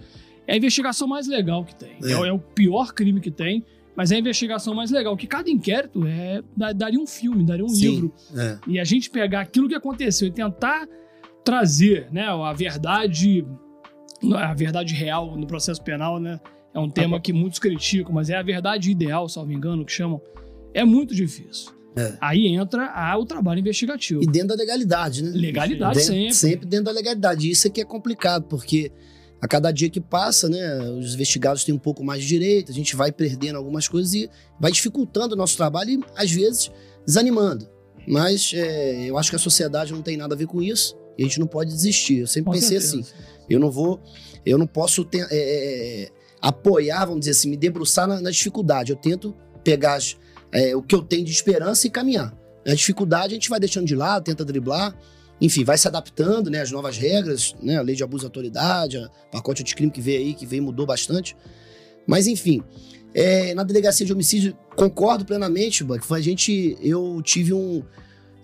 é 0.47 0.53
a 0.53 0.57
investigação 0.57 1.07
mais 1.07 1.27
legal 1.27 1.63
que 1.65 1.75
tem. 1.75 1.91
É, 2.03 2.11
É. 2.11 2.27
é 2.27 2.31
o 2.31 2.39
pior 2.39 2.93
crime 2.93 3.19
que 3.19 3.31
tem, 3.31 3.65
mas 3.95 4.11
é 4.11 4.15
a 4.15 4.19
investigação 4.19 4.73
mais 4.73 4.89
legal. 4.91 5.15
Que 5.17 5.27
cada 5.27 5.49
inquérito 5.49 6.05
é, 6.05 6.41
daria 6.75 6.99
um 6.99 7.05
filme, 7.07 7.45
daria 7.45 7.63
um 7.65 7.69
Sim. 7.69 7.89
livro. 7.89 8.13
É. 8.35 8.57
E 8.67 8.79
a 8.79 8.83
gente 8.83 9.09
pegar 9.09 9.41
aquilo 9.41 9.67
que 9.67 9.75
aconteceu 9.75 10.27
e 10.27 10.31
tentar 10.31 10.87
trazer 11.43 12.07
né, 12.11 12.25
a 12.27 12.53
verdade, 12.53 13.45
a 14.35 14.53
verdade 14.53 14.93
real 14.93 15.35
no 15.37 15.45
processo 15.45 15.81
penal, 15.83 16.19
né? 16.19 16.39
É 16.73 16.79
um 16.79 16.89
tema 16.89 17.19
que 17.19 17.31
muitos 17.31 17.59
criticam, 17.59 18.11
mas 18.13 18.29
é 18.31 18.35
a 18.37 18.41
verdade 18.41 18.89
ideal, 18.89 19.29
salvo 19.29 19.51
engano, 19.51 19.85
que 19.85 19.91
chamam. 19.91 20.19
É 20.73 20.83
muito 20.83 21.13
difícil. 21.13 21.71
É. 21.95 22.13
Aí 22.19 22.47
entra 22.47 22.87
a- 22.87 23.15
o 23.15 23.25
trabalho 23.27 23.59
investigativo. 23.59 24.23
E 24.23 24.25
dentro 24.25 24.47
da 24.47 24.55
legalidade, 24.55 25.21
né? 25.21 25.29
Legalidade 25.35 25.99
Dentro- 25.99 26.11
sempre. 26.13 26.33
Sempre 26.33 26.65
dentro 26.67 26.85
da 26.85 26.91
legalidade. 26.91 27.47
Isso 27.47 27.67
é 27.67 27.69
que 27.69 27.79
é 27.79 27.85
complicado, 27.85 28.45
porque 28.47 28.91
a 29.43 29.47
cada 29.47 29.71
dia 29.71 29.89
que 29.89 29.99
passa, 29.99 30.47
né, 30.47 30.79
os 30.97 31.15
investigados 31.15 31.65
têm 31.65 31.75
um 31.75 31.79
pouco 31.79 32.01
mais 32.01 32.21
de 32.21 32.27
direito, 32.29 32.71
a 32.71 32.73
gente 32.73 32.95
vai 32.95 33.11
perdendo 33.11 33.57
algumas 33.57 33.89
coisas 33.89 34.13
e 34.13 34.29
vai 34.57 34.71
dificultando 34.71 35.35
o 35.35 35.37
nosso 35.37 35.57
trabalho 35.57 35.89
e, 35.91 35.99
às 36.15 36.31
vezes, 36.31 36.71
desanimando. 37.05 37.67
Mas 38.07 38.51
é, 38.53 39.09
eu 39.09 39.17
acho 39.17 39.29
que 39.29 39.35
a 39.35 39.39
sociedade 39.39 39.91
não 39.91 40.01
tem 40.01 40.15
nada 40.15 40.33
a 40.33 40.37
ver 40.37 40.47
com 40.47 40.61
isso 40.61 40.95
e 41.17 41.23
a 41.23 41.25
gente 41.25 41.41
não 41.41 41.47
pode 41.47 41.71
desistir. 41.73 42.19
Eu 42.19 42.27
sempre 42.27 42.45
Com 42.45 42.51
pensei 42.53 42.79
certeza. 42.79 43.01
assim: 43.01 43.13
eu 43.49 43.59
não 43.59 43.69
vou, 43.69 43.99
eu 44.45 44.57
não 44.57 44.65
posso 44.65 45.03
ter- 45.03 45.27
é, 45.29 46.03
é, 46.05 46.09
apoiar, 46.41 47.03
vamos 47.05 47.19
dizer 47.21 47.31
assim, 47.31 47.49
me 47.49 47.57
debruçar 47.57 48.07
na, 48.07 48.21
na 48.21 48.31
dificuldade. 48.31 48.91
Eu 48.93 48.97
tento 48.97 49.35
pegar 49.61 49.95
as- 49.95 50.15
é, 50.53 50.73
o 50.73 50.81
que 50.81 50.95
eu 50.95 51.01
tenho 51.01 51.25
de 51.25 51.31
esperança 51.31 51.85
e 51.85 51.89
caminhar. 51.89 52.33
A 52.65 52.73
dificuldade 52.73 53.33
a 53.33 53.35
gente 53.35 53.49
vai 53.49 53.59
deixando 53.59 53.85
de 53.87 53.95
lado, 53.95 54.23
tenta 54.23 54.45
driblar, 54.45 54.95
enfim, 55.43 55.65
vai 55.65 55.77
se 55.77 55.85
adaptando, 55.89 56.49
né, 56.49 56.61
às 56.61 56.71
novas 56.71 56.97
regras, 56.97 57.53
né, 57.61 57.77
a 57.77 57.81
lei 57.81 57.97
de 57.97 58.03
abuso 58.03 58.21
de 58.21 58.27
autoridade, 58.27 58.97
a 58.97 59.09
pacote 59.29 59.61
de 59.61 59.75
crime 59.75 59.91
que 59.91 59.99
veio 59.99 60.19
aí, 60.19 60.33
que 60.33 60.45
veio 60.45 60.63
mudou 60.63 60.85
bastante. 60.85 61.35
Mas 62.07 62.27
enfim, 62.27 62.63
é, 63.13 63.53
na 63.53 63.63
delegacia 63.63 64.05
de 64.05 64.13
homicídio, 64.13 64.57
concordo 64.73 65.25
plenamente, 65.25 65.85
foi 66.01 66.19
a 66.19 66.21
gente, 66.21 66.77
eu 66.81 67.21
tive 67.21 67.53
um, 67.53 67.83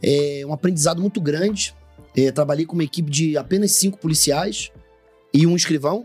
é, 0.04 0.44
um 0.46 0.52
aprendizado 0.52 1.02
muito 1.02 1.22
grande. 1.22 1.74
É, 2.18 2.34
trabalhei 2.34 2.66
com 2.66 2.74
uma 2.74 2.84
equipe 2.84 3.10
de 3.10 3.38
apenas 3.38 3.72
cinco 3.72 3.98
policiais 3.98 4.70
e 5.34 5.48
um 5.48 5.56
escrivão. 5.56 6.04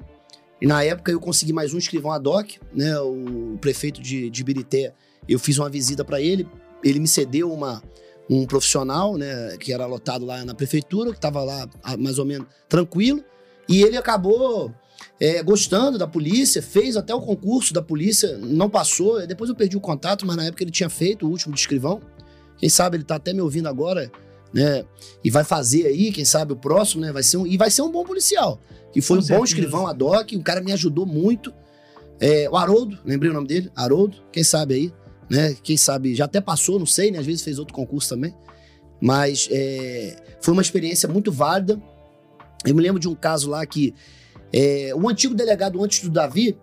E 0.62 0.66
na 0.66 0.84
época 0.84 1.10
eu 1.10 1.18
consegui 1.18 1.52
mais 1.52 1.74
um 1.74 1.78
escrivão 1.78 2.12
ad 2.12 2.28
hoc, 2.28 2.52
né? 2.72 2.96
O 3.00 3.58
prefeito 3.60 4.00
de, 4.00 4.30
de 4.30 4.44
Birité, 4.44 4.94
eu 5.28 5.40
fiz 5.40 5.58
uma 5.58 5.68
visita 5.68 6.04
para 6.04 6.20
ele, 6.20 6.46
ele 6.84 7.00
me 7.00 7.08
cedeu 7.08 7.52
uma, 7.52 7.82
um 8.28 8.46
profissional, 8.46 9.16
né, 9.16 9.56
que 9.58 9.72
era 9.72 9.86
lotado 9.86 10.24
lá 10.24 10.44
na 10.44 10.54
prefeitura, 10.54 11.10
que 11.10 11.16
estava 11.16 11.42
lá 11.42 11.68
mais 11.98 12.18
ou 12.18 12.24
menos 12.24 12.46
tranquilo, 12.68 13.22
e 13.68 13.82
ele 13.82 13.96
acabou 13.96 14.72
é, 15.20 15.42
gostando 15.42 15.98
da 15.98 16.06
polícia, 16.06 16.62
fez 16.62 16.96
até 16.96 17.14
o 17.14 17.20
concurso 17.20 17.72
da 17.72 17.82
polícia, 17.82 18.36
não 18.38 18.68
passou, 18.68 19.26
depois 19.26 19.50
eu 19.50 19.56
perdi 19.56 19.76
o 19.76 19.80
contato, 19.80 20.26
mas 20.26 20.36
na 20.36 20.46
época 20.46 20.62
ele 20.64 20.70
tinha 20.70 20.88
feito 20.88 21.26
o 21.26 21.30
último 21.30 21.54
de 21.54 21.60
escrivão. 21.60 22.00
Quem 22.56 22.68
sabe 22.68 22.96
ele 22.96 23.04
tá 23.04 23.16
até 23.16 23.32
me 23.32 23.40
ouvindo 23.40 23.68
agora, 23.68 24.10
né? 24.52 24.84
E 25.22 25.30
vai 25.30 25.44
fazer 25.44 25.86
aí, 25.86 26.12
quem 26.12 26.24
sabe 26.24 26.52
o 26.52 26.56
próximo, 26.56 27.02
né? 27.02 27.12
Vai 27.12 27.22
ser 27.22 27.36
um, 27.36 27.46
e 27.46 27.56
vai 27.56 27.70
ser 27.70 27.82
um 27.82 27.90
bom 27.90 28.04
policial. 28.04 28.60
Que 28.92 29.00
foi 29.00 29.18
Com 29.18 29.24
um 29.24 29.26
bom 29.26 29.34
certeza. 29.34 29.44
escrivão 29.44 29.86
ad 29.86 30.02
hoc, 30.02 30.32
o 30.32 30.42
cara 30.42 30.60
me 30.60 30.72
ajudou 30.72 31.04
muito. 31.04 31.52
É, 32.20 32.48
o 32.48 32.56
Haroldo, 32.56 32.98
lembrei 33.04 33.30
o 33.30 33.34
nome 33.34 33.48
dele, 33.48 33.70
Haroldo, 33.74 34.16
quem 34.32 34.44
sabe 34.44 34.74
aí, 34.74 34.92
né? 35.28 35.56
Quem 35.62 35.76
sabe 35.76 36.14
já 36.14 36.24
até 36.24 36.40
passou, 36.40 36.78
não 36.78 36.86
sei, 36.86 37.10
né? 37.10 37.18
Às 37.18 37.26
vezes 37.26 37.42
fez 37.42 37.58
outro 37.58 37.74
concurso 37.74 38.08
também. 38.08 38.34
Mas 39.00 39.48
é, 39.50 40.16
foi 40.40 40.52
uma 40.52 40.62
experiência 40.62 41.08
muito 41.08 41.30
válida. 41.30 41.80
Eu 42.64 42.74
me 42.74 42.82
lembro 42.82 43.00
de 43.00 43.08
um 43.08 43.14
caso 43.14 43.50
lá 43.50 43.64
que 43.66 43.94
é, 44.52 44.92
o 44.94 45.08
antigo 45.08 45.34
delegado 45.34 45.82
antes 45.82 46.00
do 46.00 46.10
Davi, 46.10 46.56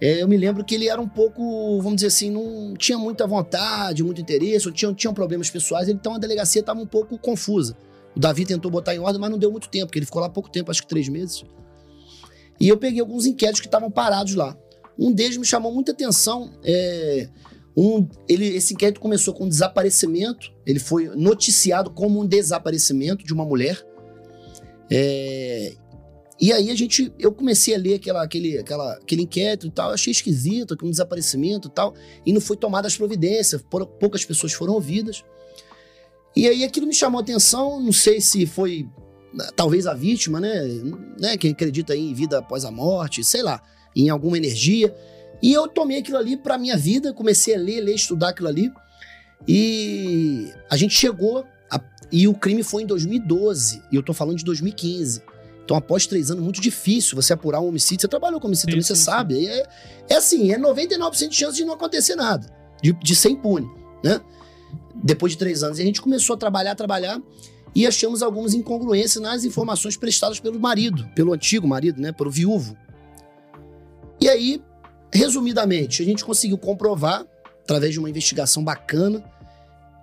é, 0.00 0.22
eu 0.22 0.28
me 0.28 0.36
lembro 0.36 0.64
que 0.64 0.74
ele 0.74 0.88
era 0.88 1.00
um 1.00 1.08
pouco, 1.08 1.78
vamos 1.78 1.96
dizer 1.96 2.08
assim, 2.08 2.30
não 2.30 2.74
tinha 2.74 2.98
muita 2.98 3.26
vontade, 3.26 4.02
muito 4.02 4.20
interesse, 4.20 4.66
ou 4.66 4.74
tinha, 4.74 4.92
tinha 4.92 5.12
problemas 5.12 5.50
pessoais, 5.50 5.88
então 5.88 6.14
a 6.14 6.18
delegacia 6.18 6.60
estava 6.60 6.80
um 6.80 6.86
pouco 6.86 7.18
confusa. 7.18 7.76
O 8.16 8.20
Davi 8.20 8.44
tentou 8.44 8.70
botar 8.70 8.94
em 8.94 8.98
ordem, 8.98 9.20
mas 9.20 9.30
não 9.30 9.38
deu 9.38 9.50
muito 9.50 9.68
tempo, 9.68 9.86
porque 9.86 9.98
ele 9.98 10.06
ficou 10.06 10.20
lá 10.20 10.28
pouco 10.28 10.50
tempo, 10.50 10.70
acho 10.70 10.82
que 10.82 10.88
três 10.88 11.08
meses. 11.08 11.44
E 12.60 12.68
eu 12.68 12.76
peguei 12.76 13.00
alguns 13.00 13.26
inquéritos 13.26 13.60
que 13.60 13.66
estavam 13.66 13.90
parados 13.90 14.34
lá. 14.34 14.56
Um 14.98 15.12
deles 15.12 15.36
me 15.36 15.44
chamou 15.44 15.72
muita 15.72 15.92
atenção. 15.92 16.50
é, 16.64 17.28
um, 17.76 18.06
ele, 18.28 18.46
esse 18.48 18.74
inquérito 18.74 19.00
começou 19.00 19.32
com 19.34 19.44
um 19.44 19.48
desaparecimento. 19.48 20.52
Ele 20.66 20.78
foi 20.78 21.06
noticiado 21.08 21.90
como 21.90 22.20
um 22.20 22.26
desaparecimento 22.26 23.24
de 23.24 23.32
uma 23.32 23.44
mulher. 23.44 23.82
É, 24.90 25.74
e 26.42 26.52
aí 26.52 26.70
a 26.70 26.74
gente, 26.74 27.12
eu 27.18 27.32
comecei 27.32 27.74
a 27.74 27.78
ler 27.78 27.94
aquela, 27.94 28.22
aquele, 28.22 28.58
aquela, 28.58 28.94
aquele 28.94 29.22
inquérito 29.22 29.68
e 29.68 29.70
tal, 29.70 29.92
achei 29.92 30.10
esquisito, 30.10 30.76
um 30.82 30.90
desaparecimento 30.90 31.68
e 31.68 31.70
tal, 31.70 31.94
e 32.26 32.32
não 32.32 32.40
foi 32.40 32.56
tomada 32.56 32.88
as 32.88 32.96
providências, 32.96 33.62
poucas 34.00 34.24
pessoas 34.24 34.52
foram 34.52 34.74
ouvidas. 34.74 35.22
E 36.34 36.48
aí 36.48 36.64
aquilo 36.64 36.86
me 36.86 36.94
chamou 36.94 37.20
a 37.20 37.22
atenção, 37.22 37.80
não 37.80 37.92
sei 37.92 38.20
se 38.20 38.44
foi 38.44 38.88
né, 39.32 39.48
talvez 39.54 39.86
a 39.86 39.94
vítima, 39.94 40.40
né, 40.40 40.64
né, 41.18 41.36
quem 41.36 41.52
acredita 41.52 41.94
em 41.94 42.12
vida 42.12 42.38
após 42.38 42.64
a 42.64 42.70
morte, 42.70 43.22
sei 43.22 43.42
lá, 43.42 43.62
em 43.94 44.10
alguma 44.10 44.36
energia. 44.36 44.92
E 45.42 45.52
eu 45.52 45.66
tomei 45.66 45.98
aquilo 45.98 46.16
ali 46.18 46.36
pra 46.36 46.56
minha 46.56 46.76
vida, 46.76 47.12
comecei 47.12 47.54
a 47.54 47.58
ler, 47.58 47.80
ler, 47.80 47.94
estudar 47.94 48.28
aquilo 48.28 48.48
ali. 48.48 48.70
E 49.46 50.52
a 50.70 50.76
gente 50.76 50.94
chegou, 50.94 51.44
a- 51.70 51.80
e 52.12 52.28
o 52.28 52.34
crime 52.34 52.62
foi 52.62 52.82
em 52.84 52.86
2012, 52.86 53.82
e 53.90 53.96
eu 53.96 54.02
tô 54.02 54.14
falando 54.14 54.38
de 54.38 54.44
2015. 54.44 55.22
Então, 55.64 55.76
após 55.76 56.06
três 56.06 56.30
anos, 56.30 56.42
muito 56.42 56.60
difícil 56.60 57.16
você 57.16 57.32
apurar 57.32 57.60
um 57.60 57.68
homicídio. 57.68 58.02
Você 58.02 58.08
trabalhou 58.08 58.40
com 58.40 58.46
homicídio, 58.46 58.70
Sim, 58.70 58.72
também, 58.72 58.82
você 58.82 58.94
sim, 58.94 59.00
sim. 59.00 59.04
sabe. 59.04 59.46
É, 59.46 59.66
é 60.10 60.14
assim, 60.16 60.52
é 60.52 60.58
99% 60.58 61.28
de 61.30 61.36
chance 61.36 61.56
de 61.56 61.64
não 61.64 61.74
acontecer 61.74 62.14
nada, 62.14 62.46
de, 62.82 62.92
de 62.92 63.14
ser 63.16 63.30
impune, 63.30 63.68
né? 64.04 64.20
Depois 65.02 65.32
de 65.32 65.38
três 65.38 65.62
anos. 65.62 65.78
E 65.78 65.82
a 65.82 65.84
gente 65.84 66.00
começou 66.02 66.34
a 66.34 66.36
trabalhar, 66.36 66.74
trabalhar, 66.74 67.20
e 67.74 67.86
achamos 67.86 68.22
algumas 68.22 68.54
incongruências 68.54 69.22
nas 69.22 69.44
informações 69.44 69.96
prestadas 69.96 70.38
pelo 70.38 70.58
marido, 70.60 71.08
pelo 71.14 71.32
antigo 71.32 71.66
marido, 71.66 72.00
né? 72.00 72.12
Pelo 72.12 72.30
viúvo. 72.30 72.76
E 74.20 74.28
aí, 74.28 74.62
resumidamente, 75.12 76.02
a 76.02 76.04
gente 76.04 76.24
conseguiu 76.24 76.58
comprovar, 76.58 77.26
através 77.62 77.92
de 77.92 77.98
uma 77.98 78.10
investigação 78.10 78.64
bacana, 78.64 79.22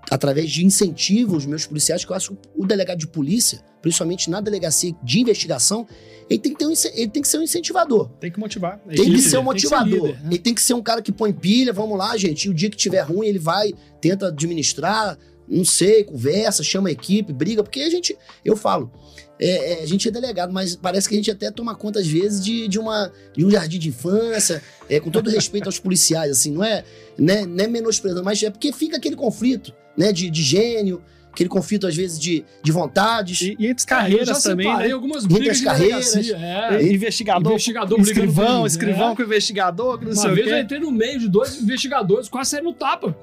através 0.09 0.49
de 0.49 0.65
incentivo 0.65 1.35
aos 1.35 1.45
meus 1.45 1.65
policiais, 1.65 2.03
que 2.05 2.11
eu 2.11 2.15
acho 2.15 2.35
que 2.35 2.49
o 2.55 2.65
delegado 2.65 2.97
de 2.97 3.07
polícia, 3.07 3.59
principalmente 3.81 4.29
na 4.29 4.41
delegacia 4.41 4.93
de 5.03 5.19
investigação, 5.19 5.87
ele 6.29 6.39
tem 6.39 6.53
que, 6.53 6.59
ter 6.59 6.67
um, 6.67 6.73
ele 6.93 7.07
tem 7.09 7.21
que 7.21 7.27
ser 7.27 7.39
um 7.39 7.43
incentivador. 7.43 8.09
Tem 8.19 8.31
que 8.31 8.39
motivar. 8.39 8.79
É 8.87 8.95
Tem 8.95 9.05
que 9.05 9.17
isso. 9.17 9.29
ser 9.29 9.39
um 9.39 9.45
tem 9.45 9.53
que 9.55 9.61
ser 9.61 9.75
motivador. 9.75 10.07
líder, 10.07 10.21
né? 10.21 10.27
Ele 10.29 10.39
tem 10.39 10.53
que 10.53 10.61
ser 10.61 10.73
um 10.73 10.81
cara 10.81 11.01
que 11.01 11.11
põe 11.11 11.33
pilha, 11.33 11.73
vamos 11.73 11.97
lá, 11.97 12.15
gente. 12.17 12.45
E 12.45 12.49
o 12.49 12.53
dia 12.53 12.69
que 12.69 12.77
tiver 12.77 13.01
ruim, 13.01 13.27
ele 13.27 13.39
vai, 13.39 13.73
tenta 13.99 14.27
administrar, 14.27 15.17
não 15.49 15.65
sei, 15.65 16.03
conversa, 16.03 16.63
chama 16.63 16.89
a 16.89 16.91
equipe, 16.91 17.33
briga, 17.33 17.63
porque 17.63 17.81
a 17.81 17.89
gente, 17.89 18.15
eu 18.45 18.55
falo, 18.55 18.91
é, 19.39 19.79
é, 19.79 19.83
a 19.83 19.85
gente 19.85 20.07
é 20.07 20.11
delegado, 20.11 20.51
mas 20.51 20.75
parece 20.75 21.07
que 21.07 21.15
a 21.15 21.17
gente 21.17 21.31
até 21.31 21.49
toma 21.49 21.73
conta, 21.73 21.99
às 21.99 22.07
vezes, 22.07 22.43
de, 22.43 22.67
de, 22.67 22.77
uma, 22.77 23.11
de 23.35 23.45
um 23.45 23.49
jardim 23.49 23.79
de 23.79 23.89
infância, 23.89 24.61
é, 24.89 24.99
com 24.99 25.09
todo 25.09 25.29
respeito 25.29 25.67
aos 25.67 25.79
policiais, 25.79 26.31
assim, 26.31 26.51
não 26.51 26.63
é, 26.63 26.83
né, 27.17 27.45
não 27.45 27.63
é 27.63 27.67
menosprezando, 27.67 28.23
mas 28.23 28.43
é 28.43 28.49
porque 28.49 28.71
fica 28.71 28.97
aquele 28.97 29.15
conflito, 29.15 29.73
né, 29.97 30.11
de, 30.11 30.29
de 30.29 30.43
gênio, 30.43 31.01
aquele 31.31 31.49
conflito, 31.49 31.87
às 31.87 31.95
vezes, 31.95 32.19
de, 32.19 32.43
de 32.61 32.71
vontades. 32.71 33.41
E, 33.41 33.55
e 33.57 33.67
entre 33.67 33.85
carreiras 33.85 34.43
também, 34.43 34.67
né? 34.75 34.91
algumas 34.91 35.23
Entre 35.23 35.37
brigas 35.37 35.55
as 35.55 35.59
de 35.59 35.65
carreiras. 35.65 36.11
delegacia, 36.11 36.37
é. 36.37 36.83
Investigador, 36.93 37.51
Investigador 37.53 37.97
brigando 37.97 38.09
escrivão, 38.11 38.65
escrivão 38.65 39.11
é. 39.11 39.15
com 39.15 39.21
investigador, 39.23 40.03
não 40.03 40.13
sei 40.13 40.25
Uma 40.25 40.35
vez 40.35 40.47
eu 40.47 40.59
entrei 40.59 40.79
no 40.79 40.91
meio 40.91 41.19
de 41.19 41.29
dois 41.29 41.61
investigadores, 41.61 42.27
quase 42.27 42.51
saí 42.51 42.61
no 42.61 42.73
tapa. 42.73 43.15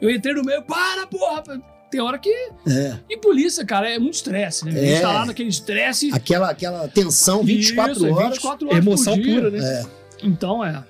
Eu 0.00 0.10
entrei 0.10 0.34
no 0.34 0.42
meio, 0.42 0.62
para, 0.62 1.06
porra! 1.06 1.42
Tem 1.92 2.00
hora 2.00 2.18
que. 2.18 2.30
É. 2.66 2.98
E 3.08 3.18
polícia, 3.18 3.64
cara, 3.66 3.88
é 3.88 3.98
muito 3.98 4.14
estresse, 4.14 4.64
né? 4.64 4.70
A 4.72 4.74
gente 4.74 4.92
É. 4.94 5.00
tá 5.02 5.12
lá 5.12 5.26
naquele 5.26 5.50
estresse. 5.50 6.10
Aquela, 6.12 6.48
aquela 6.50 6.88
tensão 6.88 7.44
24 7.44 7.92
Isso, 7.92 8.06
é 8.06 8.10
horas. 8.10 8.28
24 8.30 8.66
horas 8.68 8.78
Emoção 8.78 9.14
por 9.14 9.22
dia. 9.22 9.34
pura, 9.34 9.50
né? 9.50 9.58
É. 9.62 9.86
Então, 10.26 10.64
é. 10.64 10.82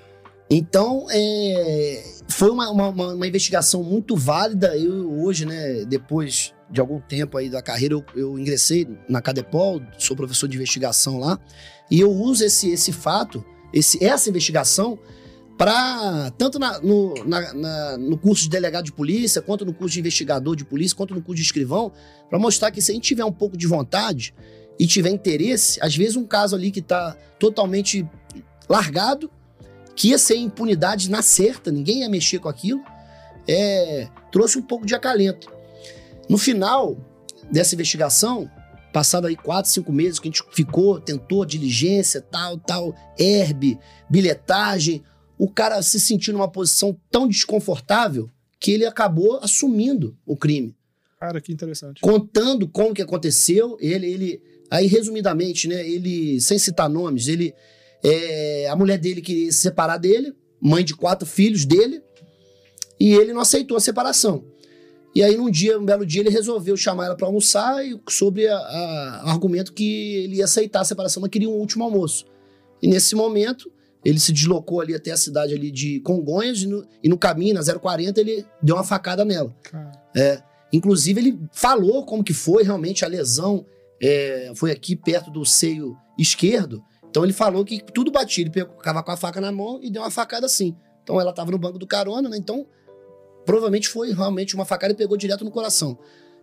Então, 0.49 1.07
é, 1.11 2.03
foi 2.29 2.49
uma, 2.49 2.69
uma, 2.69 2.87
uma- 2.89 3.13
uma 3.15 3.27
investigação 3.27 3.83
muito 3.83 4.15
válida. 4.15 4.77
Eu 4.77 5.11
hoje, 5.21 5.45
né, 5.45 5.83
depois 5.85 6.53
de 6.69 6.79
algum 6.79 6.99
tempo 7.01 7.37
aí 7.37 7.49
da 7.49 7.61
carreira, 7.61 7.95
eu, 7.95 8.05
eu 8.15 8.39
ingressei 8.39 8.87
na 9.09 9.21
Cadepol, 9.21 9.81
sou 9.97 10.15
professor 10.15 10.47
de 10.47 10.55
investigação 10.55 11.19
lá, 11.19 11.37
e 11.91 11.99
eu 11.99 12.09
uso 12.11 12.43
esse, 12.45 12.69
esse 12.71 12.91
fato, 12.93 13.43
esse, 13.73 14.03
essa 14.03 14.29
investigação, 14.29 14.97
para 15.57 16.31
tanto 16.37 16.57
na- 16.57 16.79
no, 16.79 17.13
na- 17.25 17.53
na- 17.53 17.97
no 17.97 18.17
curso 18.17 18.43
de 18.43 18.49
delegado 18.49 18.85
de 18.85 18.91
polícia, 18.91 19.41
quanto 19.41 19.65
no 19.65 19.73
curso 19.73 19.93
de 19.93 19.99
investigador 19.99 20.55
de 20.55 20.65
polícia, 20.65 20.95
quanto 20.97 21.13
no 21.13 21.21
curso 21.21 21.37
de 21.41 21.45
escrivão, 21.45 21.91
para 22.29 22.39
mostrar 22.39 22.71
que 22.71 22.81
se 22.81 22.91
a 22.91 22.95
gente 22.95 23.03
tiver 23.03 23.23
um 23.25 23.31
pouco 23.31 23.55
de 23.55 23.67
vontade 23.67 24.33
e 24.79 24.87
tiver 24.87 25.09
interesse, 25.09 25.79
às 25.81 25.95
vezes 25.95 26.15
um 26.15 26.25
caso 26.25 26.55
ali 26.55 26.71
que 26.71 26.81
tá 26.81 27.15
totalmente 27.39 28.05
largado, 28.67 29.29
que 29.95 30.09
ia 30.09 30.17
ser 30.17 30.37
impunidade 30.37 31.09
na 31.09 31.21
certa, 31.21 31.71
ninguém 31.71 31.99
ia 32.01 32.09
mexer 32.09 32.39
com 32.39 32.49
aquilo, 32.49 32.81
é, 33.47 34.07
trouxe 34.31 34.57
um 34.57 34.61
pouco 34.63 34.85
de 34.85 34.95
acalento. 34.95 35.51
No 36.27 36.37
final 36.37 36.97
dessa 37.51 37.75
investigação, 37.75 38.49
passado 38.91 39.27
aí 39.27 39.35
quatro, 39.35 39.69
cinco 39.69 39.91
meses 39.91 40.17
que 40.17 40.27
a 40.27 40.31
gente 40.31 40.43
ficou, 40.51 40.99
tentou 40.99 41.45
diligência, 41.45 42.21
tal, 42.21 42.57
tal, 42.57 42.95
herb, 43.19 43.77
bilhetagem, 44.09 45.03
o 45.37 45.49
cara 45.49 45.81
se 45.81 45.99
sentiu 45.99 46.33
numa 46.33 46.47
posição 46.49 46.97
tão 47.11 47.27
desconfortável 47.27 48.29
que 48.59 48.71
ele 48.71 48.85
acabou 48.85 49.39
assumindo 49.41 50.17
o 50.25 50.37
crime, 50.37 50.75
Cara, 51.19 51.41
que 51.41 51.51
interessante. 51.51 52.01
contando 52.01 52.67
como 52.67 52.93
que 52.93 53.01
aconteceu. 53.01 53.77
Ele, 53.79 54.05
ele, 54.09 54.41
aí 54.69 54.87
resumidamente, 54.87 55.67
né? 55.67 55.87
Ele, 55.87 56.39
sem 56.39 56.57
citar 56.57 56.89
nomes, 56.89 57.27
ele, 57.27 57.53
é, 58.03 58.67
a 58.69 58.75
mulher 58.75 58.97
dele 58.97 59.21
queria 59.21 59.51
se 59.51 59.59
separar 59.59 59.97
dele, 59.97 60.33
mãe 60.61 60.83
de 60.83 60.95
quatro 60.95 61.25
filhos 61.27 61.65
dele, 61.65 62.01
e 62.99 63.13
ele 63.13 63.33
não 63.33 63.41
aceitou 63.41 63.75
a 63.75 63.81
separação. 63.81 64.45
E 65.15 65.21
aí, 65.21 65.35
num 65.37 65.49
dia, 65.51 65.77
um 65.79 65.85
belo 65.85 66.05
dia, 66.05 66.21
ele 66.21 66.29
resolveu 66.29 66.75
chamar 66.75 67.05
ela 67.05 67.15
para 67.15 67.27
almoçar 67.27 67.85
e 67.85 67.99
sobre 68.09 68.47
a- 68.47 68.57
a- 68.57 69.23
o 69.25 69.29
argumento 69.29 69.71
que 69.73 70.15
ele 70.23 70.37
ia 70.37 70.45
aceitar 70.45 70.81
a 70.81 70.85
separação, 70.85 71.21
mas 71.21 71.29
queria 71.29 71.49
um 71.49 71.53
último 71.53 71.83
almoço. 71.83 72.25
E 72.81 72.87
nesse 72.87 73.13
momento, 73.13 73.71
ele 74.03 74.19
se 74.19 74.31
deslocou 74.33 74.81
ali 74.81 74.93
até 74.93 75.11
a 75.11 75.17
cidade 75.17 75.53
ali 75.53 75.71
de 75.71 75.99
Congonhas 76.01 76.61
e 76.61 76.67
no, 76.67 76.85
e 77.01 77.09
no 77.09 77.17
caminho, 77.17 77.53
na 77.53 77.61
040, 77.63 78.19
ele 78.19 78.45
deu 78.61 78.75
uma 78.75 78.83
facada 78.83 79.23
nela. 79.23 79.55
Cara, 79.63 79.91
Inclusive, 80.73 81.21
ele 81.21 81.39
falou 81.51 82.03
como 82.03 82.23
que 82.23 82.33
foi 82.33 82.63
realmente 82.63 83.05
a 83.05 83.07
lesão. 83.07 83.63
é, 84.01 84.51
foi 84.55 84.71
aqui 84.71 84.95
perto 84.95 85.29
do 85.29 85.45
seio 85.45 85.95
esquerdo. 86.17 86.83
Então 87.07 87.23
ele 87.23 87.31
falou 87.31 87.63
que 87.63 87.79
tudo 87.93 88.11
batia. 88.11 88.43
Ele 88.43 88.51
ficava 88.51 89.03
com 89.03 89.11
a 89.11 89.15
faca 89.15 89.39
na 89.39 89.51
mão 89.51 89.79
e 89.83 89.91
deu 89.91 90.01
uma 90.01 90.09
facada 90.09 90.47
assim. 90.47 90.75
Então 91.03 91.21
ela 91.21 91.29
estava 91.29 91.51
no 91.51 91.59
banco 91.59 91.77
do 91.77 91.85
carona, 91.85 92.27
né? 92.27 92.37
Então, 92.37 92.65
provavelmente 93.45 93.87
foi 93.87 94.11
realmente 94.11 94.55
uma 94.55 94.65
facada 94.65 94.93
e 94.93 94.95
pegou 94.95 95.15
direto 95.15 95.45
no 95.45 95.51
coração. 95.51 95.97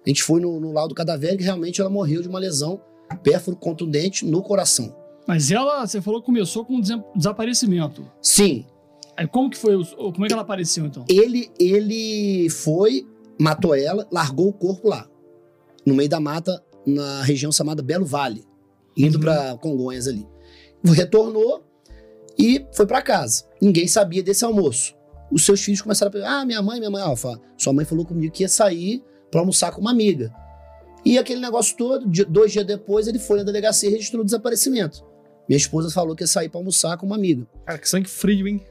A 0.07 0.09
gente 0.09 0.23
foi 0.23 0.40
no, 0.40 0.61
no 0.61 0.73
laudo 0.73 0.95
cadavérico 0.95 1.43
e 1.43 1.45
realmente 1.45 1.81
ela 1.81 1.90
morreu 1.90 2.23
de 2.23 2.29
uma 2.29 2.38
lesão 2.38 2.81
pérfuro 3.25 3.57
contundente 3.57 4.25
no 4.25 4.43
coração. 4.43 4.95
Mas 5.31 5.49
ela, 5.53 5.87
você 5.87 6.01
falou 6.03 6.19
que 6.21 6.27
começou 6.27 6.65
com 6.65 6.75
um 6.75 6.81
desa- 6.81 7.05
desaparecimento. 7.15 8.05
Sim, 8.21 8.67
Aí 9.17 9.29
como 9.29 9.49
que 9.49 9.57
foi? 9.57 9.77
o- 9.77 10.13
Como 10.13 10.25
é 10.25 10.27
que 10.29 10.33
ela 10.33 10.43
apareceu, 10.43 10.87
então? 10.87 11.05
ele, 11.09 11.49
ele 11.57 12.49
foi, 12.51 13.07
matou 13.39 13.75
ela, 13.77 14.09
largou 14.11 14.49
o 14.49 14.53
corpo 14.53 14.89
lá, 14.89 15.07
no 15.87 15.95
meio 15.95 16.09
da 16.09 16.19
mata, 16.19 16.61
na 16.85 17.23
região 17.23 17.53
chamada 17.53 17.81
Belo 17.81 18.05
Vale, 18.07 18.45
indo 18.97 19.17
Uhum. 19.17 19.21
pra 19.21 19.57
Congonhas 19.59 20.09
ali. 20.09 20.27
Retornou 20.85 21.63
e 22.37 22.67
foi 22.73 22.87
pra 22.87 23.01
casa. 23.03 23.45
Ninguém 23.63 23.87
sabia 23.87 24.23
desse 24.23 24.45
almoço. 24.45 24.97
Os 25.31 25.45
seus 25.45 25.61
filhos 25.63 25.81
começaram 25.81 26.09
a 26.09 26.13
perguntar: 26.13 26.41
Ah, 26.41 26.45
minha 26.45 26.61
mãe, 26.63 26.79
minha 26.81 26.91
mãe, 26.91 27.17
fala, 27.17 27.41
sua 27.57 27.73
mãe 27.73 27.85
falou 27.85 28.05
comigo 28.05 28.33
que 28.33 28.43
ia 28.43 28.49
sair 28.49 29.01
pra 29.31 29.41
almoçar 29.41 29.71
com 29.71 29.81
uma 29.81 29.91
amiga. 29.93 30.33
E 31.05 31.19
aquele 31.19 31.41
negócio 31.41 31.77
todo, 31.77 32.05
dois 32.29 32.53
dias 32.53 32.67
depois, 32.67 33.07
ele 33.07 33.19
foi 33.19 33.39
na 33.39 33.45
delegacia 33.45 33.89
e 33.89 33.93
registrou 33.93 34.23
o 34.23 34.25
desaparecimento. 34.25 35.05
Minha 35.50 35.57
esposa 35.57 35.90
falou 35.90 36.14
que 36.14 36.23
ia 36.23 36.28
sair 36.28 36.49
pra 36.49 36.61
almoçar 36.61 36.97
com 36.97 37.04
uma 37.04 37.16
amiga. 37.16 37.45
cara, 37.66 37.76
que 37.76 37.88
sangue 37.88 38.09
frio, 38.09 38.47
hein? 38.47 38.64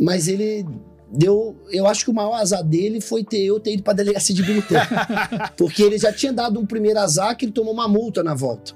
Mas 0.00 0.28
ele 0.28 0.66
deu. 1.12 1.54
Eu 1.70 1.86
acho 1.86 2.06
que 2.06 2.10
o 2.10 2.14
maior 2.14 2.32
azar 2.32 2.64
dele 2.64 3.02
foi 3.02 3.22
ter 3.22 3.44
eu 3.44 3.60
ter 3.60 3.74
ido 3.74 3.82
pra 3.82 3.92
delegacia 3.92 4.34
de 4.34 4.42
Biruté. 4.42 4.76
porque 5.54 5.82
ele 5.82 5.98
já 5.98 6.10
tinha 6.10 6.32
dado 6.32 6.58
um 6.58 6.64
primeiro 6.64 6.98
azar 7.00 7.36
que 7.36 7.44
ele 7.44 7.52
tomou 7.52 7.74
uma 7.74 7.86
multa 7.86 8.22
na 8.22 8.34
volta. 8.34 8.72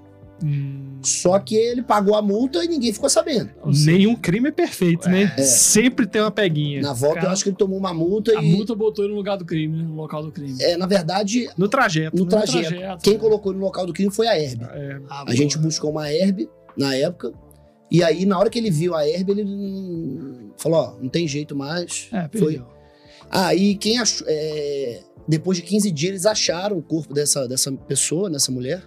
Só 1.02 1.38
que 1.38 1.54
ele 1.54 1.82
pagou 1.82 2.14
a 2.14 2.22
multa 2.22 2.64
e 2.64 2.68
ninguém 2.68 2.92
ficou 2.92 3.08
sabendo. 3.08 3.50
Nenhum 3.64 4.14
crime 4.14 4.48
é 4.48 4.52
perfeito, 4.52 5.08
né? 5.08 5.32
É. 5.36 5.42
Sempre 5.42 6.06
tem 6.06 6.20
uma 6.20 6.30
peguinha. 6.30 6.80
Na 6.82 6.92
volta 6.92 7.16
Cara, 7.16 7.26
eu 7.28 7.32
acho 7.32 7.42
que 7.42 7.50
ele 7.50 7.56
tomou 7.56 7.78
uma 7.78 7.94
multa 7.94 8.38
A 8.38 8.42
e. 8.42 8.52
multa 8.52 8.74
botou 8.74 9.04
ele 9.04 9.12
no 9.12 9.18
lugar 9.18 9.36
do 9.36 9.44
crime, 9.44 9.76
né? 9.78 9.82
No 9.84 9.94
local 9.94 10.22
do 10.22 10.30
crime. 10.30 10.56
É, 10.62 10.76
na 10.76 10.86
verdade, 10.86 11.48
No 11.56 11.68
trajeto. 11.68 12.16
no 12.16 12.24
né? 12.24 12.30
trajeto. 12.30 12.68
trajeto, 12.68 13.02
Quem 13.02 13.14
né? 13.14 13.18
colocou 13.18 13.52
ele 13.52 13.58
no 13.58 13.64
local 13.64 13.86
do 13.86 13.92
crime 13.92 14.10
foi 14.12 14.26
a 14.26 14.38
Herb. 14.38 14.62
É, 14.62 15.00
Ah, 15.08 15.22
A 15.22 15.24
boa. 15.24 15.36
gente 15.36 15.56
buscou 15.58 15.90
uma 15.90 16.10
Herb 16.12 16.48
na 16.76 16.94
época. 16.94 17.32
E 17.90 18.04
aí, 18.04 18.24
na 18.26 18.38
hora 18.38 18.48
que 18.50 18.58
ele 18.58 18.70
viu 18.70 18.94
a 18.94 19.06
Herb, 19.08 19.30
ele 19.30 19.44
hum, 19.44 20.50
falou: 20.56 20.78
Ó, 20.80 21.02
não 21.02 21.08
tem 21.08 21.26
jeito 21.26 21.56
mais. 21.56 22.08
É, 22.12 22.28
foi, 22.38 22.52
perdeu. 22.54 22.66
Ah, 23.30 23.54
e 23.54 23.74
quem 23.76 23.98
achou. 23.98 24.26
é, 24.28 25.00
depois 25.26 25.58
de 25.58 25.62
15 25.64 25.90
dias, 25.90 26.10
eles 26.10 26.26
acharam 26.26 26.76
o 26.76 26.82
corpo 26.82 27.14
dessa, 27.14 27.46
dessa 27.48 27.70
pessoa, 27.72 28.28
dessa 28.30 28.50
mulher. 28.52 28.82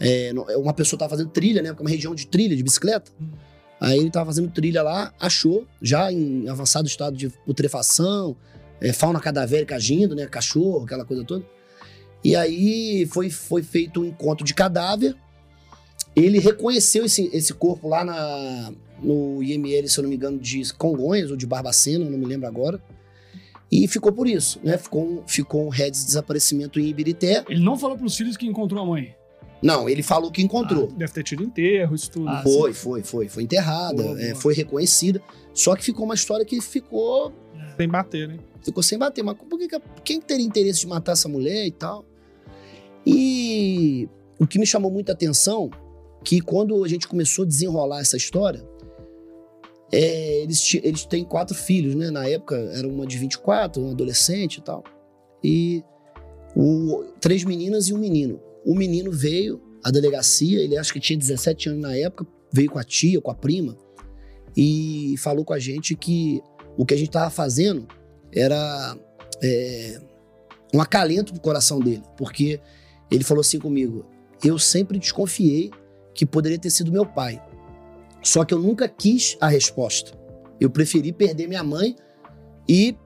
É, 0.00 0.32
no- 0.32 0.44
uma 0.60 0.72
pessoa 0.74 0.98
tava 0.98 1.10
fazendo 1.10 1.30
trilha, 1.30 1.62
né? 1.62 1.70
Porque 1.70 1.82
é 1.82 1.84
uma 1.84 1.90
região 1.90 2.14
de 2.14 2.26
trilha, 2.26 2.56
de 2.56 2.62
bicicleta. 2.62 3.10
Aí 3.80 3.98
ele 3.98 4.10
tava 4.10 4.26
fazendo 4.26 4.50
trilha 4.50 4.82
lá, 4.82 5.12
achou, 5.20 5.66
já 5.82 6.10
em 6.12 6.48
avançado 6.48 6.86
estado 6.86 7.16
de 7.16 7.28
putrefação, 7.44 8.36
é, 8.80 8.92
fauna 8.92 9.20
cadavérica 9.20 9.76
agindo, 9.76 10.14
né? 10.14 10.26
Cachorro, 10.26 10.84
aquela 10.84 11.04
coisa 11.04 11.24
toda. 11.24 11.44
E 12.22 12.34
aí 12.34 13.06
foi, 13.12 13.28
foi 13.30 13.62
feito 13.62 14.00
um 14.00 14.04
encontro 14.06 14.44
de 14.46 14.54
cadáver. 14.54 15.14
Ele 16.16 16.38
reconheceu 16.38 17.04
esse, 17.04 17.28
esse 17.32 17.52
corpo 17.52 17.88
lá 17.88 18.04
na, 18.04 18.72
no 19.02 19.42
IML, 19.42 19.88
se 19.88 19.98
eu 19.98 20.02
não 20.02 20.08
me 20.10 20.16
engano, 20.16 20.38
de 20.38 20.72
Congonhas 20.74 21.30
ou 21.30 21.36
de 21.36 21.44
Barbacena, 21.46 22.08
não 22.08 22.16
me 22.16 22.24
lembro 22.24 22.46
agora. 22.46 22.80
E 23.70 23.88
ficou 23.88 24.12
por 24.12 24.28
isso, 24.28 24.60
né? 24.62 24.78
Ficou, 24.78 25.04
um- 25.04 25.22
ficou 25.26 25.66
um 25.66 25.70
desaparecimento 25.70 26.78
em 26.78 26.86
Ibirité. 26.86 27.44
Ele 27.48 27.62
não 27.64 27.76
falou 27.76 27.98
pros 27.98 28.16
filhos 28.16 28.36
que 28.36 28.46
encontrou 28.46 28.82
a 28.82 28.86
mãe. 28.86 29.14
Não, 29.64 29.88
ele 29.88 30.02
falou 30.02 30.30
que 30.30 30.42
encontrou. 30.42 30.88
Deve 30.88 31.12
ter 31.12 31.22
tido 31.22 31.42
enterro, 31.42 31.94
isso 31.94 32.10
tudo. 32.10 32.28
Ah, 32.28 32.42
foi, 32.42 32.74
foi, 32.74 33.02
foi. 33.02 33.28
Foi 33.28 33.42
enterrada, 33.42 34.02
Boa, 34.02 34.20
é, 34.20 34.30
boa. 34.30 34.40
foi 34.42 34.52
reconhecida. 34.54 35.22
Só 35.54 35.74
que 35.74 35.82
ficou 35.82 36.04
uma 36.04 36.14
história 36.14 36.44
que 36.44 36.60
ficou, 36.60 37.32
Sem 37.76 37.88
bater, 37.88 38.28
né? 38.28 38.38
ficou 38.62 38.82
sem 38.82 38.98
bater. 38.98 39.22
Mas 39.24 39.36
por 39.38 39.58
que, 39.58 39.68
quem 40.04 40.20
teria 40.20 40.44
interesse 40.44 40.80
de 40.80 40.86
matar 40.86 41.12
essa 41.12 41.28
mulher 41.28 41.66
e 41.66 41.70
tal? 41.70 42.04
E 43.06 44.08
o 44.38 44.46
que 44.46 44.58
me 44.58 44.66
chamou 44.66 44.90
muita 44.90 45.12
atenção, 45.12 45.70
que 46.22 46.40
quando 46.40 46.84
a 46.84 46.88
gente 46.88 47.08
começou 47.08 47.44
a 47.44 47.48
desenrolar 47.48 48.00
essa 48.00 48.16
história, 48.16 48.62
é, 49.92 50.42
eles, 50.42 50.74
eles 50.82 51.04
têm 51.04 51.24
quatro 51.24 51.54
filhos, 51.56 51.94
né? 51.94 52.10
Na 52.10 52.28
época 52.28 52.56
era 52.56 52.86
uma 52.88 53.06
de 53.06 53.16
24, 53.18 53.82
um 53.82 53.90
adolescente 53.92 54.56
e 54.56 54.60
tal. 54.62 54.82
E 55.42 55.82
o- 56.56 57.04
três 57.20 57.44
meninas 57.44 57.88
e 57.88 57.94
um 57.94 57.98
menino. 57.98 58.40
O 58.64 58.74
menino 58.74 59.10
veio 59.12 59.60
à 59.82 59.90
delegacia, 59.90 60.60
ele 60.60 60.76
acho 60.76 60.92
que 60.92 61.00
tinha 61.00 61.18
17 61.18 61.68
anos 61.68 61.82
na 61.82 61.96
época, 61.96 62.26
veio 62.52 62.70
com 62.70 62.78
a 62.78 62.84
tia, 62.84 63.20
com 63.20 63.30
a 63.30 63.34
prima, 63.34 63.76
e 64.56 65.14
falou 65.18 65.44
com 65.44 65.52
a 65.52 65.58
gente 65.58 65.94
que 65.94 66.40
o 66.76 66.86
que 66.86 66.94
a 66.94 66.96
gente 66.96 67.08
estava 67.08 67.30
fazendo 67.30 67.86
era 68.32 68.96
é, 69.42 70.00
um 70.72 70.80
acalento 70.80 71.32
pro 71.32 71.42
coração 71.42 71.80
dele, 71.80 72.02
porque 72.16 72.60
ele 73.10 73.24
falou 73.24 73.40
assim 73.40 73.58
comigo: 73.58 74.06
eu 74.42 74.58
sempre 74.58 74.98
desconfiei 74.98 75.70
que 76.14 76.24
poderia 76.24 76.58
ter 76.58 76.70
sido 76.70 76.92
meu 76.92 77.04
pai, 77.04 77.42
só 78.22 78.44
que 78.44 78.54
eu 78.54 78.58
nunca 78.58 78.88
quis 78.88 79.36
a 79.40 79.48
resposta. 79.48 80.12
Eu 80.60 80.70
preferi 80.70 81.12
perder 81.12 81.48
minha 81.48 81.64
mãe 81.64 81.96
e 82.68 82.96